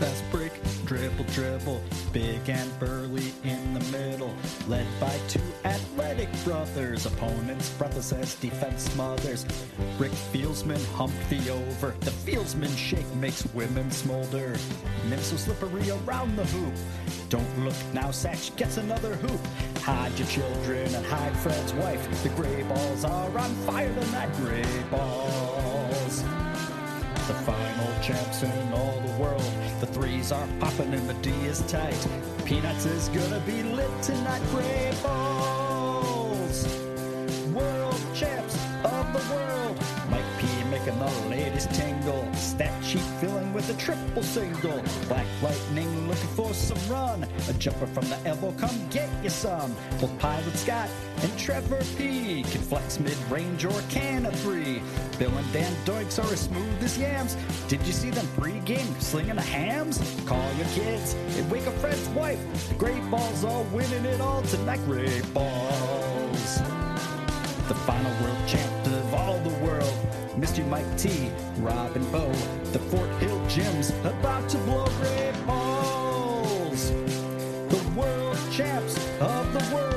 Fast 0.00 0.24
break, 0.30 0.52
dribble, 0.86 1.26
dribble, 1.34 1.82
big 2.10 2.48
and 2.48 2.78
burly 2.80 3.34
in 3.44 3.74
the 3.74 3.80
middle. 3.98 4.34
Led 4.66 4.86
by 4.98 5.14
two 5.28 5.42
athletic 5.66 6.30
brothers, 6.42 7.04
opponents 7.04 7.68
breathless 7.74 8.10
as 8.14 8.34
defense 8.36 8.84
smothers. 8.84 9.44
Rick 9.98 10.12
Fieldsman 10.32 10.82
hump 10.94 11.12
the 11.28 11.50
over. 11.50 11.94
The 12.00 12.12
Fieldsman 12.12 12.74
shake 12.78 13.14
makes 13.16 13.44
women 13.52 13.90
smolder. 13.90 14.56
Nim 15.10 15.18
so 15.18 15.36
slippery 15.36 15.90
around 15.90 16.34
the 16.34 16.46
hoop. 16.46 16.72
Don't 17.28 17.58
look 17.62 17.76
now, 17.92 18.08
Satch 18.08 18.56
gets 18.56 18.78
another 18.78 19.16
hoop. 19.16 19.40
Hide 19.82 20.18
your 20.18 20.28
children 20.28 20.94
and 20.94 21.04
hide 21.04 21.36
Fred's 21.36 21.74
wife. 21.74 22.22
The 22.22 22.30
gray 22.30 22.62
balls 22.62 23.04
are 23.04 23.38
on 23.38 23.54
fire 23.66 23.92
tonight, 23.92 24.32
gray 24.36 24.64
balls 24.90 26.24
the 27.30 27.36
final 27.44 27.89
champs 28.02 28.42
in 28.42 28.72
all 28.72 29.00
the 29.00 29.12
world. 29.22 29.52
The 29.80 29.86
threes 29.86 30.32
are 30.32 30.46
popping 30.58 30.94
and 30.94 31.08
the 31.08 31.14
D 31.14 31.30
is 31.46 31.60
tight. 31.70 32.06
Peanuts 32.44 32.86
is 32.86 33.08
gonna 33.08 33.40
be 33.40 33.62
lit 33.62 33.90
tonight. 34.02 34.42
Balls, 35.02 35.59
Sheet 42.90 43.02
filling 43.20 43.52
with 43.52 43.70
a 43.70 43.74
triple 43.74 44.24
single. 44.24 44.82
Black 45.06 45.26
lightning 45.40 46.08
looking 46.08 46.26
for 46.30 46.52
some 46.52 46.92
run. 46.92 47.22
A 47.48 47.52
jumper 47.52 47.86
from 47.86 48.08
the 48.08 48.18
elbow, 48.26 48.52
come 48.58 48.88
get 48.90 49.08
you 49.22 49.30
some. 49.30 49.76
Both 50.00 50.18
Pilot 50.18 50.56
Scott 50.56 50.88
and 51.22 51.38
Trevor 51.38 51.84
P 51.96 52.42
can 52.42 52.60
flex 52.60 52.98
mid 52.98 53.16
range 53.30 53.64
or 53.64 53.80
can 53.90 54.26
a 54.26 54.32
three. 54.38 54.82
Bill 55.20 55.30
and 55.30 55.52
Dan 55.52 55.72
Doinks 55.84 56.18
are 56.18 56.32
as 56.32 56.40
smooth 56.40 56.82
as 56.82 56.98
yams. 56.98 57.36
Did 57.68 57.80
you 57.86 57.92
see 57.92 58.10
them 58.10 58.26
pregame 58.36 59.00
slinging 59.00 59.36
the 59.36 59.42
hams? 59.42 60.00
Call 60.26 60.52
your 60.54 60.66
kids 60.74 61.14
and 61.36 61.48
wake 61.48 61.68
up 61.68 61.74
Fred's 61.74 62.08
wife. 62.08 62.40
The 62.70 62.74
Great 62.74 63.08
Balls 63.08 63.44
are 63.44 63.62
winning 63.72 64.04
it 64.04 64.20
all 64.20 64.42
tonight. 64.42 64.80
Great 64.86 65.32
Balls 65.32 66.60
Mr. 70.60 70.68
Mike 70.68 70.98
T, 70.98 71.30
Rob 71.58 71.96
and 71.96 72.12
Bo, 72.12 72.30
the 72.72 72.78
Fort 72.78 73.08
Hill 73.20 73.44
Gym's 73.46 73.90
about 74.04 74.48
to 74.50 74.58
blow 74.58 74.86
great 74.98 75.46
balls. 75.46 76.90
The 76.90 77.92
world 77.96 78.38
champs 78.50 78.96
of 79.20 79.52
the 79.52 79.74
world. 79.74 79.89